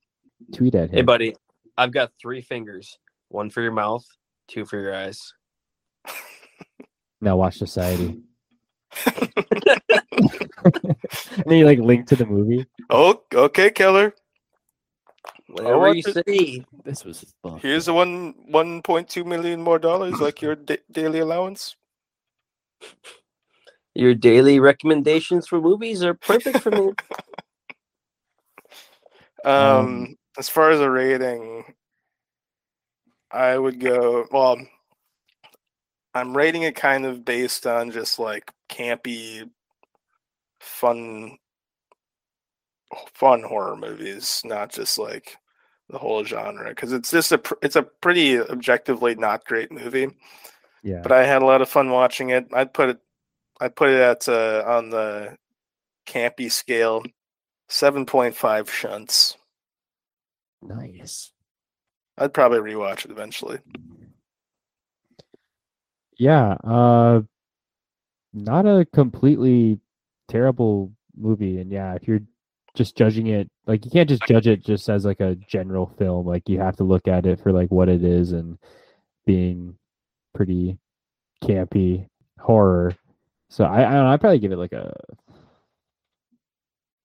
tweet 0.53 0.75
at 0.75 0.89
him. 0.91 0.95
Hey, 0.97 1.01
buddy, 1.01 1.35
I've 1.77 1.91
got 1.91 2.11
three 2.21 2.41
fingers. 2.41 2.97
One 3.29 3.49
for 3.49 3.61
your 3.63 3.71
mouth, 3.71 4.05
two 4.47 4.65
for 4.65 4.79
your 4.79 4.95
eyes. 4.95 5.33
Now 7.21 7.37
watch 7.37 7.57
Society. 7.57 8.21
and 9.05 9.35
then 11.45 11.57
you 11.57 11.65
like 11.65 11.79
link 11.79 12.07
to 12.07 12.15
the 12.15 12.25
movie. 12.27 12.65
Oh, 12.89 13.23
okay, 13.33 13.71
Keller. 13.71 14.13
Whatever 15.47 15.77
watch 15.79 15.95
you 15.95 16.03
it. 16.07 16.27
say. 16.27 16.65
This 16.83 17.05
was 17.05 17.25
fun. 17.43 17.59
Here's 17.59 17.85
the 17.85 17.93
one, 17.93 18.33
one 18.47 18.81
point 18.81 19.07
two 19.09 19.23
million 19.23 19.61
more 19.61 19.79
dollars, 19.79 20.19
like 20.19 20.41
your 20.41 20.55
da- 20.55 20.81
daily 20.91 21.19
allowance. 21.19 21.75
Your 23.93 24.13
daily 24.13 24.59
recommendations 24.59 25.47
for 25.47 25.61
movies 25.61 26.03
are 26.03 26.13
perfect 26.13 26.59
for 26.59 26.71
me. 26.71 26.91
Um, 29.45 29.53
Um, 29.53 30.15
as 30.39 30.49
far 30.49 30.71
as 30.71 30.79
a 30.79 30.89
rating, 30.89 31.63
I 33.29 33.55
would 33.55 33.79
go. 33.79 34.25
Well, 34.31 34.57
I'm 36.15 36.35
rating 36.35 36.63
it 36.63 36.75
kind 36.75 37.05
of 37.05 37.23
based 37.23 37.67
on 37.67 37.91
just 37.91 38.17
like 38.17 38.51
campy, 38.69 39.47
fun, 40.59 41.37
fun 43.13 43.43
horror 43.43 43.75
movies, 43.75 44.41
not 44.45 44.71
just 44.71 44.97
like 44.97 45.37
the 45.89 45.97
whole 45.97 46.23
genre. 46.23 46.69
Because 46.69 46.91
it's 46.93 47.11
just 47.11 47.31
a, 47.31 47.37
pr- 47.37 47.53
it's 47.61 47.75
a 47.75 47.83
pretty 47.83 48.39
objectively 48.39 49.15
not 49.15 49.45
great 49.45 49.71
movie. 49.71 50.09
Yeah. 50.83 51.01
But 51.01 51.11
I 51.11 51.25
had 51.25 51.41
a 51.41 51.45
lot 51.45 51.61
of 51.61 51.69
fun 51.69 51.89
watching 51.89 52.29
it. 52.29 52.47
I'd 52.53 52.73
put 52.73 52.89
it, 52.89 52.99
I'd 53.59 53.75
put 53.75 53.89
it 53.89 53.99
at 53.99 54.27
uh, 54.29 54.63
on 54.67 54.89
the 54.89 55.37
campy 56.05 56.51
scale, 56.51 57.03
seven 57.69 58.05
point 58.05 58.35
five 58.35 58.69
shunts. 58.71 59.37
nice. 60.61 61.31
I'd 62.17 62.33
probably 62.33 62.59
rewatch 62.59 63.05
it 63.05 63.11
eventually. 63.11 63.59
Yeah. 66.17 66.55
Uh, 66.63 67.21
not 68.33 68.65
a 68.65 68.85
completely 68.93 69.79
terrible 70.27 70.93
movie, 71.17 71.59
and 71.59 71.71
yeah, 71.71 71.93
if 71.95 72.07
you're 72.07 72.21
just 72.75 72.95
judging 72.97 73.27
it, 73.27 73.49
like 73.67 73.85
you 73.85 73.91
can't 73.91 74.09
just 74.09 74.23
judge 74.27 74.47
it 74.47 74.63
just 74.63 74.89
as 74.89 75.05
like 75.05 75.19
a 75.21 75.35
general 75.35 75.87
film. 75.97 76.27
Like 76.27 76.47
you 76.47 76.59
have 76.59 76.75
to 76.77 76.83
look 76.83 77.07
at 77.07 77.25
it 77.25 77.39
for 77.39 77.51
like 77.51 77.71
what 77.71 77.89
it 77.89 78.03
is 78.03 78.31
and 78.31 78.57
being 79.25 79.75
pretty 80.33 80.77
campy 81.43 82.07
horror. 82.39 82.95
So 83.49 83.63
I 83.63 83.79
I 83.79 83.93
don't 83.93 84.03
know, 84.03 84.07
I'd 84.07 84.21
probably 84.21 84.39
give 84.39 84.51
it 84.51 84.57
like 84.57 84.73
a 84.73 84.93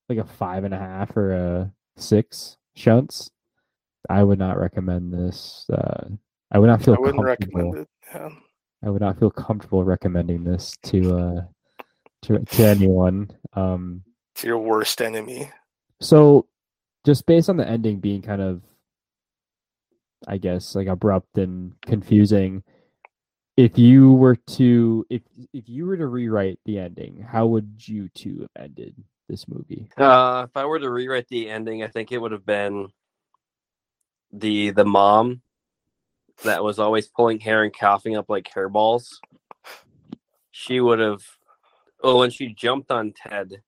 like 0.09 0.19
a 0.19 0.25
five 0.25 0.65
and 0.65 0.75
a 0.75 0.79
half 0.79 1.17
or 1.17 1.33
a 1.33 1.73
six 1.97 2.57
shunts. 2.75 3.31
I 4.09 4.23
would 4.25 4.39
not 4.39 4.59
recommend 4.59 5.13
this. 5.13 5.67
Uh, 5.73 6.09
I 6.51 6.59
would 6.59 6.67
not 6.67 6.83
feel 6.83 6.95
I 6.95 6.99
wouldn't 6.99 7.25
comfortable. 7.25 7.61
recommend 7.61 7.77
it. 7.77 7.89
Yeah. 8.15 8.29
I 8.83 8.91
would 8.91 9.03
not 9.03 9.19
feel 9.21 9.31
comfortable 9.31 9.85
recommending 9.85 10.43
this 10.43 10.75
to 10.85 11.17
uh 11.17 11.41
to, 12.23 12.39
to 12.39 12.65
anyone. 12.67 13.31
Um 13.55 14.03
It's 14.35 14.43
your 14.45 14.59
worst 14.59 15.01
enemy. 15.01 15.51
So 16.01 16.47
just 17.05 17.27
based 17.27 17.49
on 17.49 17.57
the 17.57 17.69
ending 17.69 17.99
being 17.99 18.23
kind 18.23 18.43
of 18.43 18.63
I 20.27 20.39
guess 20.39 20.75
like 20.75 20.87
abrupt 20.87 21.39
and 21.39 21.73
confusing, 21.83 22.63
if 23.57 23.79
you 23.79 24.13
were 24.13 24.37
to 24.37 25.07
if 25.09 25.23
if 25.53 25.69
you 25.69 25.87
were 25.87 25.97
to 25.97 26.07
rewrite 26.07 26.59
the 26.65 26.79
ending, 26.79 27.27
how 27.31 27.47
would 27.47 27.77
you 27.87 28.09
two 28.15 28.41
have 28.41 28.65
ended 28.65 28.95
this 29.29 29.49
movie? 29.49 29.89
Uh, 29.97 30.47
if 30.49 30.57
I 30.57 30.65
were 30.65 30.79
to 30.79 30.91
rewrite 30.91 31.29
the 31.29 31.49
ending, 31.49 31.83
I 31.83 31.89
think 31.89 32.13
it 32.13 32.19
would 32.19 32.33
have 32.33 32.47
been 32.47 32.89
the 34.33 34.71
the 34.71 34.85
mom 34.85 35.43
that 36.45 36.63
was 36.65 36.79
always 36.79 37.09
pulling 37.09 37.41
hair 37.41 37.63
and 37.63 37.73
coughing 37.73 38.17
up 38.17 38.29
like 38.29 38.51
hairballs. 38.55 39.09
She 40.51 40.81
would 40.81 40.99
have. 40.99 41.23
Oh, 42.03 42.19
when 42.19 42.31
she 42.31 42.55
jumped 42.55 42.91
on 42.91 43.13
Ted, 43.13 43.63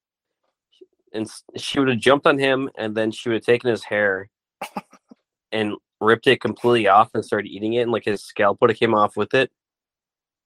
and 1.12 1.30
she 1.56 1.78
would 1.78 1.88
have 1.88 1.98
jumped 1.98 2.26
on 2.26 2.38
him, 2.38 2.70
and 2.76 2.94
then 2.94 3.10
she 3.10 3.28
would 3.28 3.36
have 3.36 3.44
taken 3.44 3.70
his 3.70 3.84
hair 3.84 4.28
and 5.52 5.74
ripped 6.00 6.26
it 6.26 6.40
completely 6.40 6.88
off 6.88 7.10
and 7.14 7.24
started 7.24 7.48
eating 7.50 7.74
it, 7.74 7.82
and 7.82 7.92
like 7.92 8.04
his 8.04 8.24
scalp 8.24 8.58
would 8.60 8.70
have 8.70 8.78
came 8.78 8.94
off 8.94 9.16
with 9.16 9.34
it, 9.34 9.50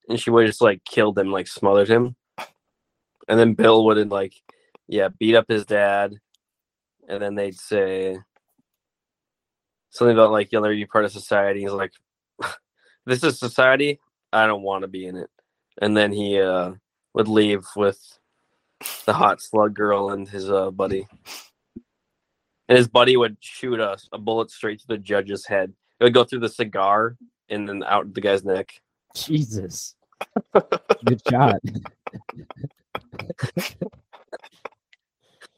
and 0.09 0.21
she 0.21 0.31
would 0.31 0.43
have 0.43 0.51
just 0.51 0.63
like 0.63 0.85
killed 0.85 1.19
him, 1.19 1.33
like 1.33 1.49
smothered 1.49 1.89
him, 1.89 2.17
and 3.29 3.39
then 3.39 3.55
Bill 3.55 3.85
would 3.85 3.97
have 3.97 4.09
like 4.09 4.35
yeah, 4.89 5.09
beat 5.19 5.35
up 5.35 5.47
his 5.49 5.67
dad, 5.67 6.15
and 7.09 7.21
then 7.21 7.35
they'd 7.35 7.59
say 7.59 8.19
something 9.91 10.15
about 10.15 10.33
like, 10.33 10.53
"You'll 10.53 10.63
never 10.63 10.75
be 10.75 10.87
part 10.87 11.05
of 11.05 11.13
society." 11.13 11.61
He's 11.61 11.71
like, 11.73 11.93
"This 13.07 13.25
is 13.25 13.39
society. 13.39 14.01
I 14.33 14.47
don't 14.47 14.63
want 14.63 14.83
to 14.83 14.89
be 14.89 15.07
in 15.07 15.17
it." 15.17 15.31
And 15.81 15.97
then 15.97 16.13
he 16.13 16.41
uh, 16.41 16.73
would 17.15 17.29
leave 17.29 17.67
with 17.77 18.01
the 19.05 19.13
hot 19.13 19.41
slug 19.41 19.75
girl 19.75 20.11
and 20.11 20.29
his 20.29 20.51
uh, 20.51 20.71
buddy, 20.71 21.07
and 22.69 22.79
his 22.79 22.89
buddy 22.89 23.17
would 23.17 23.37
shoot 23.41 23.81
a, 23.81 23.97
a 24.13 24.19
bullet 24.19 24.51
straight 24.51 24.81
to 24.81 24.87
the 24.87 24.99
judge's 24.99 25.47
head. 25.47 25.73
It 26.01 26.05
would 26.05 26.15
go 26.15 26.25
through 26.25 26.41
the 26.41 26.49
cigar 26.49 27.17
and 27.49 27.69
then 27.69 27.83
out 27.85 28.13
the 28.13 28.21
guy's 28.21 28.45
neck. 28.45 28.81
Jesus. 29.15 29.95
Good 31.05 31.23
shot. 31.29 31.61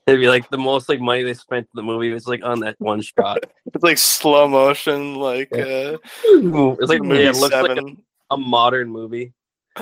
It'd 0.06 0.20
be 0.20 0.28
like 0.28 0.48
the 0.48 0.58
most 0.58 0.88
like 0.88 1.00
money 1.00 1.22
they 1.22 1.34
spent 1.34 1.64
in 1.64 1.76
the 1.76 1.82
movie 1.82 2.10
was 2.12 2.26
like 2.26 2.42
on 2.42 2.60
that 2.60 2.76
one 2.78 3.02
shot. 3.02 3.44
It's 3.74 3.84
like 3.84 3.98
slow 3.98 4.48
motion, 4.48 5.16
like 5.16 5.52
uh, 5.52 5.98
it's 6.24 6.88
like 6.88 7.02
movie 7.02 7.24
yeah, 7.24 7.30
it 7.30 7.36
looks 7.36 7.54
like 7.54 7.64
a, 7.64 7.74
seven. 7.74 8.02
a 8.30 8.36
modern 8.36 8.90
movie. 8.90 9.34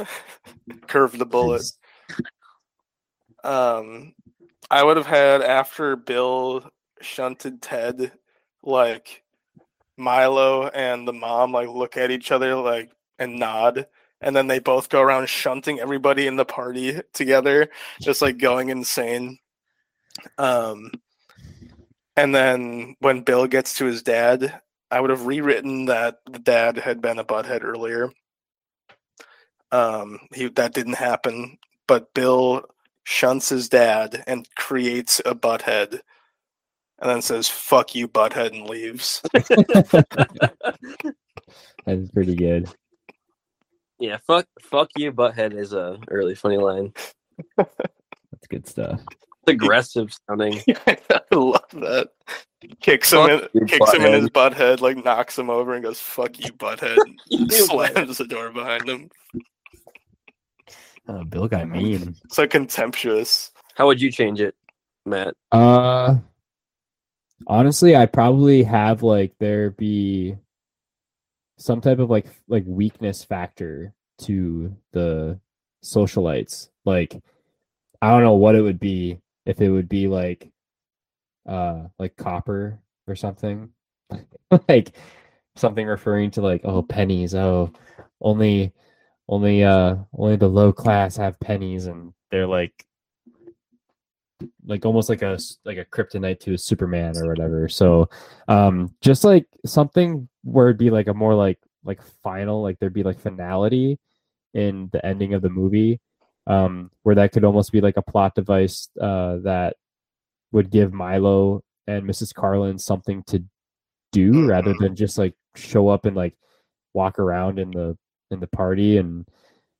curve 0.87 1.19
the 1.19 1.27
bullet. 1.27 1.71
Um, 3.45 4.15
I 4.71 4.83
would 4.83 4.97
have 4.97 5.07
had 5.07 5.43
after 5.43 5.97
Bill 5.97 6.69
shunted 7.01 7.63
Ted, 7.63 8.13
like 8.63 9.23
Milo 9.97 10.69
and 10.69 11.07
the 11.07 11.13
mom 11.13 11.53
like 11.53 11.69
look 11.69 11.97
at 11.97 12.11
each 12.11 12.33
other 12.33 12.55
like 12.57 12.91
and 13.19 13.39
nod, 13.39 13.87
and 14.21 14.35
then 14.35 14.47
they 14.47 14.59
both 14.59 14.89
go 14.89 15.01
around 15.01 15.29
shunting 15.29 15.81
everybody 15.81 16.27
in 16.27 16.37
the 16.37 16.45
party 16.45 17.01
together, 17.13 17.69
just 18.01 18.23
like 18.23 18.39
going 18.39 18.69
insane. 18.69 19.39
Um, 20.39 20.91
and 22.17 22.35
then 22.35 22.97
when 23.01 23.23
Bill 23.23 23.47
gets 23.47 23.77
to 23.79 23.85
his 23.85 24.03
dad, 24.03 24.61
I 24.91 25.01
would 25.01 25.11
have 25.11 25.27
rewritten 25.27 25.87
that 25.87 26.19
the 26.31 26.39
dad 26.39 26.79
had 26.79 27.01
been 27.01 27.19
a 27.19 27.25
butthead 27.25 27.65
earlier. 27.65 28.11
Um, 29.73 30.21
he 30.33 30.49
that 30.49 30.75
didn't 30.75 30.95
happen, 30.95 31.59
but 31.87 32.15
Bill 32.15 32.65
shunts 33.09 33.49
his 33.49 33.69
dad 33.69 34.25
and 34.27 34.49
creates 34.57 35.21
a 35.25 35.33
butthead, 35.35 36.01
and 36.99 37.09
then 37.11 37.23
says 37.23 37.49
"fuck 37.49 37.95
you, 37.95 38.09
butthead" 38.09 38.53
and 38.53 38.69
leaves. 38.69 39.23
That 41.87 41.99
is 41.99 42.11
pretty 42.11 42.35
good. 42.35 42.69
Yeah, 44.01 44.19
fuck, 44.27 44.47
fuck 44.61 44.91
you, 44.97 45.13
butthead 45.13 45.57
is 45.57 45.73
a 45.73 45.99
really 46.09 46.35
funny 46.35 46.57
line. 46.57 46.93
That's 47.57 48.47
good 48.49 48.67
stuff. 48.67 49.01
It's 49.09 49.53
aggressive 49.53 50.13
sounding. 50.29 50.61
I 50.89 50.99
love 51.33 51.63
that. 51.75 52.09
Kicks 52.81 53.13
him 53.13 53.31
in, 53.31 53.49
you, 53.55 53.65
kicks 53.67 53.93
him 53.93 54.03
in 54.05 54.15
his 54.15 54.31
butthead. 54.31 54.55
butthead, 54.55 54.81
like 54.81 55.05
knocks 55.05 55.39
him 55.39 55.49
over, 55.49 55.75
and 55.75 55.85
goes 55.85 56.01
"fuck 56.01 56.41
you, 56.41 56.51
butthead," 56.55 56.97
and 57.05 57.21
You 57.29 57.47
butthead. 57.47 57.93
slams 57.93 58.19
the 58.19 58.27
door 58.27 58.51
behind 58.51 58.89
him. 58.89 59.09
Oh, 61.09 61.25
Bill 61.25 61.49
got 61.49 61.69
mean. 61.69 62.17
So 62.31 62.47
contemptuous. 62.47 63.53
How 63.75 63.87
would 63.87 64.01
you 64.01 64.11
change 64.11 64.41
it, 64.41 64.55
Matt? 65.05 65.35
Uh 65.53 66.17
honestly, 67.47 67.97
I 67.97 68.07
probably 68.07 68.63
have 68.63 69.03
like 69.03 69.35
there 69.39 69.71
be 69.71 70.37
some 71.59 71.81
type 71.81 71.99
of 71.99 72.11
like 72.11 72.27
like 72.49 72.65
weakness 72.67 73.25
factor 73.25 73.95
to 74.23 74.75
the 74.93 75.39
socialites. 75.85 76.69
Like 76.85 77.21
I 78.03 78.11
don't 78.11 78.23
know 78.23 78.35
what 78.35 78.55
it 78.55 78.63
would 78.63 78.81
be 78.81 79.19
if 79.45 79.61
it 79.61 79.71
would 79.71 79.89
be 79.89 80.09
like 80.09 80.51
uh 81.49 81.85
like 81.99 82.17
copper 82.17 82.81
or 83.07 83.15
something. 83.15 83.71
like 84.69 84.93
something 85.57 85.87
referring 85.87 86.31
to 86.33 86.41
like 86.41 86.63
oh 86.65 86.83
pennies, 86.83 87.35
oh 87.35 87.73
only 88.21 88.73
only 89.29 89.65
uh 89.65 89.97
only 90.17 90.37
the 90.37 90.49
low 90.49 90.73
class 90.73 91.17
have 91.17 91.39
pennies 91.41 91.87
and 91.87 92.13
they're 92.31 92.47
like 92.47 92.87
like 94.67 94.85
almost 94.85 95.09
like 95.09 95.23
a 95.23 95.39
like 95.65 95.79
a 95.79 95.85
kryptonite 95.85 96.39
to 96.41 96.53
a 96.55 96.59
superman 96.59 97.17
or 97.17 97.27
whatever 97.29 97.69
so 97.69 98.09
um 98.49 98.95
just 99.01 99.25
like 99.25 99.47
something 99.65 100.29
where 100.45 100.67
it'd 100.69 100.79
be 100.79 100.91
like 100.91 101.07
a 101.09 101.15
more 101.15 101.35
like 101.35 101.59
like 101.85 102.01
final 102.23 102.63
like 102.63 102.79
there'd 102.79 102.93
be 102.93 103.03
like 103.03 103.19
finality 103.19 103.99
in 104.55 104.89
the 104.93 105.05
ending 105.07 105.33
of 105.35 105.41
the 105.41 105.49
movie 105.49 105.99
um 106.47 106.91
where 107.03 107.15
that 107.15 107.33
could 107.33 107.45
almost 107.45 107.73
be 107.73 107.81
like 107.81 107.97
a 107.97 108.03
plot 108.03 108.35
device 108.35 108.89
uh 109.01 109.37
that 109.39 109.77
would 110.53 110.71
give 110.71 110.93
milo 110.93 111.63
and 111.87 112.05
mrs 112.05 112.33
carlyn 112.35 112.79
something 112.79 113.23
to 113.25 113.43
do 114.13 114.47
rather 114.47 114.75
Mhm. 114.75 114.81
than 114.81 114.97
just 114.97 115.17
like 115.19 115.35
show 115.55 115.89
up 115.89 116.05
and 116.05 116.15
like 116.15 116.35
walk 116.93 117.19
around 117.19 117.59
in 117.59 117.71
the 117.71 117.97
in 118.31 118.41
the 118.41 118.47
party 118.47 118.99
and 118.99 119.27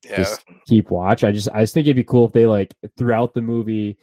Yeah. 0.03 0.17
just 0.17 0.43
keep 0.67 0.89
watch. 0.89 1.23
I 1.23 1.31
just 1.31 1.49
I 1.53 1.61
just 1.61 1.73
think 1.73 1.87
it'd 1.87 1.95
be 1.95 2.03
cool 2.03 2.25
if 2.25 2.33
they 2.33 2.45
like 2.45 2.73
throughout 2.97 3.33
the 3.33 3.41
movie 3.41 3.97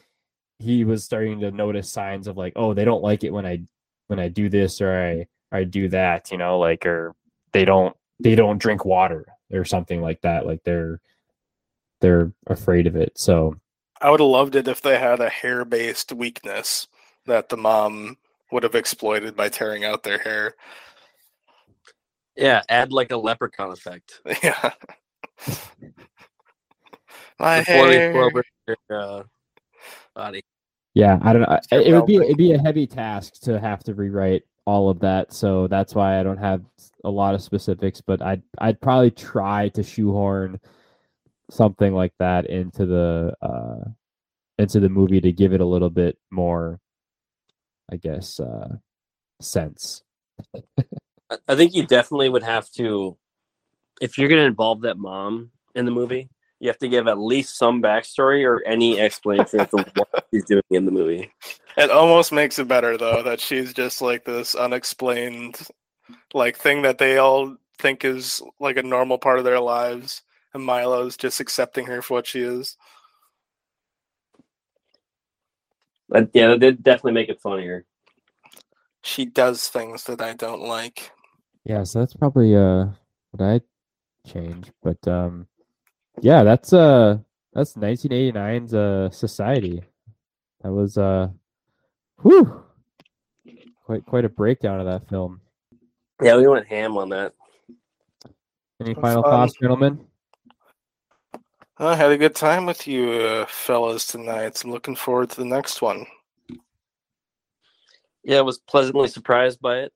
he 0.59 0.85
was 0.85 1.05
starting 1.05 1.41
to 1.41 1.51
notice 1.51 1.91
signs 1.91 2.27
of 2.27 2.37
like, 2.37 2.53
oh, 2.57 2.75
they 2.75 2.85
don't 2.85 3.03
like 3.03 3.25
it 3.25 3.33
when 3.33 3.45
I 3.47 3.63
when 4.07 4.19
I 4.19 4.29
do 4.29 4.49
this 4.49 4.81
or 4.81 4.93
I 4.93 5.27
I 5.57 5.65
do 5.65 5.89
that, 5.89 6.31
you 6.31 6.39
know, 6.39 6.59
like 6.59 6.87
or 6.87 7.15
they 7.53 7.65
don't 7.65 7.97
they 8.21 8.35
don't 8.35 8.59
drink 8.59 8.85
water 8.85 9.27
or 9.53 9.65
something 9.65 10.01
like 10.01 10.21
that. 10.23 10.47
Like 10.47 10.63
they're 10.65 11.01
they're 12.01 12.33
afraid 12.47 12.87
of 12.87 12.97
it. 12.97 13.19
So 13.19 13.57
I 14.01 14.11
would 14.11 14.21
have 14.21 14.29
loved 14.29 14.57
it 14.57 14.69
if 14.69 14.83
they 14.83 14.99
had 14.99 15.21
a 15.21 15.29
hair 15.29 15.65
based 15.65 16.13
weakness 16.13 16.87
that 17.27 17.49
the 17.49 17.57
mom 17.57 18.19
would 18.53 18.63
have 18.63 18.75
exploited 18.75 19.35
by 19.35 19.49
tearing 19.49 19.85
out 19.85 20.03
their 20.03 20.19
hair. 20.19 20.55
Yeah, 22.37 22.63
add 22.69 22.93
like 22.93 23.11
a 23.13 23.17
leprechaun 23.17 23.73
effect. 23.73 24.21
Yeah. 24.43 24.71
My 27.39 27.59
Before 27.59 27.89
hair. 27.89 28.13
throw 28.13 28.27
over 28.27 28.45
their 28.67 28.77
uh, 29.03 29.23
body. 30.15 30.43
yeah, 30.95 31.19
I 31.23 31.33
don't 31.33 31.43
know. 31.43 31.59
Start 31.63 31.87
It 31.87 31.93
would 31.93 32.07
be 32.07 32.17
it'd 32.17 32.37
be 32.37 32.53
a 32.53 32.59
heavy 32.59 32.87
task 32.87 33.41
to 33.43 33.59
have 33.61 33.83
to 33.85 33.95
rewrite 33.95 34.45
all 34.67 34.89
of 34.89 35.01
that. 35.01 35.33
So 35.33 35.67
that's 35.67 35.95
why 35.95 36.21
I 36.21 36.23
don't 36.23 36.39
have 36.39 36.63
a 37.05 37.11
lot 37.11 37.35
of 37.35 37.43
specifics, 37.43 38.01
but 38.01 38.23
I'd 38.23 38.43
I'd 38.59 38.81
probably 38.81 39.11
try 39.11 39.69
to 39.71 39.83
shoehorn 39.83 40.61
something 41.51 41.93
like 41.93 42.13
that 42.21 42.47
into 42.49 42.87
the 42.87 43.35
uh 43.43 43.91
into 44.59 44.81
the 44.81 44.89
movie 44.89 45.21
to 45.21 45.33
give 45.33 45.53
it 45.53 45.61
a 45.61 45.67
little 45.67 45.91
bit 45.91 46.17
more 46.31 46.79
I 47.91 47.97
guess 47.97 48.39
uh 48.41 48.77
sense. 49.41 50.03
I- 51.49 51.57
think 51.57 51.75
you 51.75 51.87
definitely 51.87 52.29
would 52.29 52.43
have 52.43 52.71
to, 52.73 53.17
if 54.01 54.19
you're 54.19 54.29
going 54.29 54.41
to 54.41 54.47
involve 54.47 54.83
that 54.83 54.99
mom 54.99 55.51
in 55.75 55.85
the 55.85 55.91
movie, 55.91 56.29
you 56.61 56.69
have 56.69 56.79
to 56.79 56.89
give 56.89 57.09
at 57.09 57.19
least 57.19 57.59
some 57.59 57.83
backstory 57.83 58.47
or 58.47 58.63
any 58.65 59.01
explanation 59.01 59.67
for 59.67 59.83
what 59.95 60.27
she's 60.33 60.45
doing 60.45 60.63
in 60.71 60.85
the 60.85 60.91
movie. 60.93 61.31
It 61.77 61.91
almost 61.91 62.33
makes 62.33 62.59
it 62.59 62.69
better 62.69 62.97
though 62.97 63.23
that 63.23 63.41
she's 63.41 63.73
just 63.75 64.01
like 64.01 64.25
this 64.25 64.55
unexplained 64.55 65.59
like 66.33 66.57
thing 66.57 66.83
that 66.83 66.99
they 66.99 67.19
all 67.19 67.57
think 67.79 68.05
is 68.05 68.41
like 68.61 68.77
a 68.77 68.83
normal 68.83 69.19
part 69.19 69.39
of 69.39 69.45
their 69.45 69.61
lives 69.61 70.23
and 70.55 70.65
Milo's 70.65 71.17
just 71.17 71.41
accepting 71.41 71.87
her 71.87 72.01
for 72.01 72.15
what 72.15 72.27
she 72.27 72.41
is. 72.41 72.77
But 76.09 76.31
yeah, 76.33 76.49
that 76.49 76.61
did 76.61 76.83
definitely 76.83 77.13
make 77.13 77.29
it 77.29 77.41
funnier. 77.41 77.85
She 79.03 79.25
does 79.25 79.69
things 79.69 80.05
that 80.05 80.21
I 80.23 80.35
don't 80.35 80.63
like. 80.63 81.11
Yeah, 81.65 81.85
so 81.85 82.01
that's 82.01 82.15
probably 82.15 82.55
uh 82.57 82.87
what 83.31 83.43
I 83.43 83.61
change. 84.27 84.71
But 84.83 85.07
um 85.09 85.47
yeah, 86.21 86.43
that's 86.45 86.73
uh 86.73 87.19
that's 87.53 87.75
1989's 87.75 88.75
uh 88.75 89.11
society. 89.11 89.83
That 90.63 90.73
was 90.73 90.99
uh 90.99 91.29
whew 92.23 92.65
quite 93.85 94.05
quite 94.07 94.25
a 94.25 94.29
breakdown 94.29 94.81
of 94.81 94.87
that 94.87 95.09
film. 95.09 95.41
Yeah, 96.23 96.37
we 96.37 96.47
went 96.47 96.67
ham 96.67 96.97
on 96.97 97.09
that. 97.11 97.35
Any 98.81 98.95
Have 98.95 99.03
final 99.03 99.23
fun. 99.23 99.33
thoughts, 99.33 99.55
gentlemen? 99.61 100.07
I 101.79 101.97
had 101.97 102.13
a 102.13 102.19
good 102.19 102.35
time 102.37 102.67
with 102.67 102.87
you 102.87 103.11
uh, 103.11 103.47
fellas 103.47 104.07
tonight. 104.07 104.63
I'm 104.65 104.71
looking 104.71 104.95
forward 104.95 105.31
to 105.31 105.37
the 105.37 105.45
next 105.45 105.83
one. 105.83 106.07
Yeah, 108.23 108.39
I 108.39 108.43
was 108.43 108.59
pleasantly 108.59 109.09
surprised 109.09 109.61
by 109.61 109.81
it. 109.81 109.93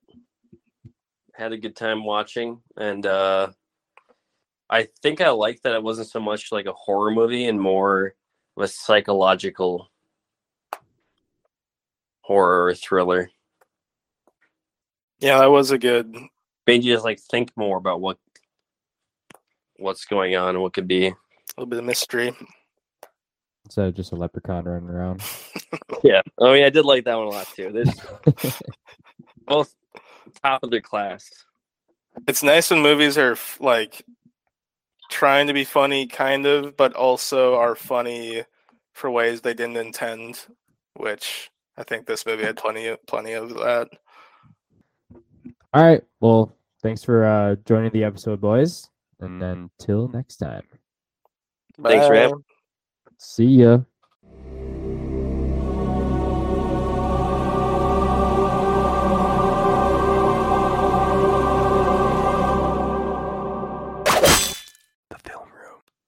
Had 1.38 1.52
a 1.52 1.56
good 1.56 1.76
time 1.76 2.04
watching, 2.04 2.60
and 2.76 3.06
uh, 3.06 3.48
I 4.68 4.88
think 5.02 5.20
I 5.20 5.30
liked 5.30 5.62
that 5.62 5.74
it 5.74 5.82
wasn't 5.82 6.08
so 6.08 6.20
much 6.20 6.50
like 6.50 6.66
a 6.66 6.72
horror 6.72 7.12
movie 7.12 7.46
and 7.46 7.60
more 7.60 8.14
of 8.56 8.64
a 8.64 8.68
psychological 8.68 9.88
horror 12.22 12.74
thriller. 12.74 13.30
Yeah, 15.20 15.38
that 15.38 15.50
was 15.50 15.70
a 15.70 15.78
good 15.78 16.14
Made 16.68 16.84
you 16.84 16.92
just 16.92 17.04
like 17.04 17.18
think 17.18 17.50
more 17.56 17.78
about 17.78 18.02
what 18.02 18.18
what's 19.76 20.04
going 20.04 20.36
on 20.36 20.50
and 20.50 20.60
what 20.60 20.74
could 20.74 20.86
be. 20.86 21.06
A 21.06 21.14
little 21.56 21.64
bit 21.64 21.78
of 21.78 21.86
mystery. 21.86 22.36
Instead 23.64 23.86
of 23.86 23.94
just 23.94 24.12
a 24.12 24.16
leprechaun 24.16 24.64
running 24.64 24.90
around. 24.90 25.22
Yeah, 26.04 26.20
I 26.40 26.52
mean, 26.52 26.62
I 26.62 26.70
did 26.70 26.84
like 26.84 27.04
that 27.06 27.16
one 27.16 27.26
a 27.26 27.30
lot 27.30 27.48
too. 27.56 27.72
They're 27.72 28.52
both 29.46 29.74
top 30.42 30.62
of 30.62 30.70
their 30.70 30.80
class. 30.80 31.30
It's 32.26 32.42
nice 32.42 32.70
when 32.70 32.82
movies 32.82 33.16
are 33.16 33.32
f- 33.32 33.58
like 33.60 34.04
trying 35.10 35.46
to 35.46 35.52
be 35.52 35.64
funny, 35.64 36.06
kind 36.06 36.46
of, 36.46 36.76
but 36.76 36.94
also 36.94 37.54
are 37.56 37.74
funny 37.74 38.44
for 38.92 39.10
ways 39.10 39.40
they 39.40 39.54
didn't 39.54 39.76
intend. 39.76 40.46
Which 40.94 41.50
I 41.76 41.84
think 41.84 42.06
this 42.06 42.26
movie 42.26 42.44
had 42.44 42.56
plenty 42.56 42.86
of 42.86 43.04
plenty 43.06 43.32
of 43.32 43.50
that. 43.50 43.88
All 45.74 45.84
right. 45.84 46.02
Well, 46.20 46.56
thanks 46.82 47.04
for 47.04 47.24
uh 47.24 47.56
joining 47.66 47.92
the 47.92 48.04
episode, 48.04 48.40
boys. 48.40 48.88
And 49.20 49.40
then 49.40 49.70
till 49.78 50.08
next 50.08 50.36
time. 50.36 50.62
Thanks, 51.82 52.08
Ram. 52.08 52.44
See 53.18 53.44
ya. 53.44 53.78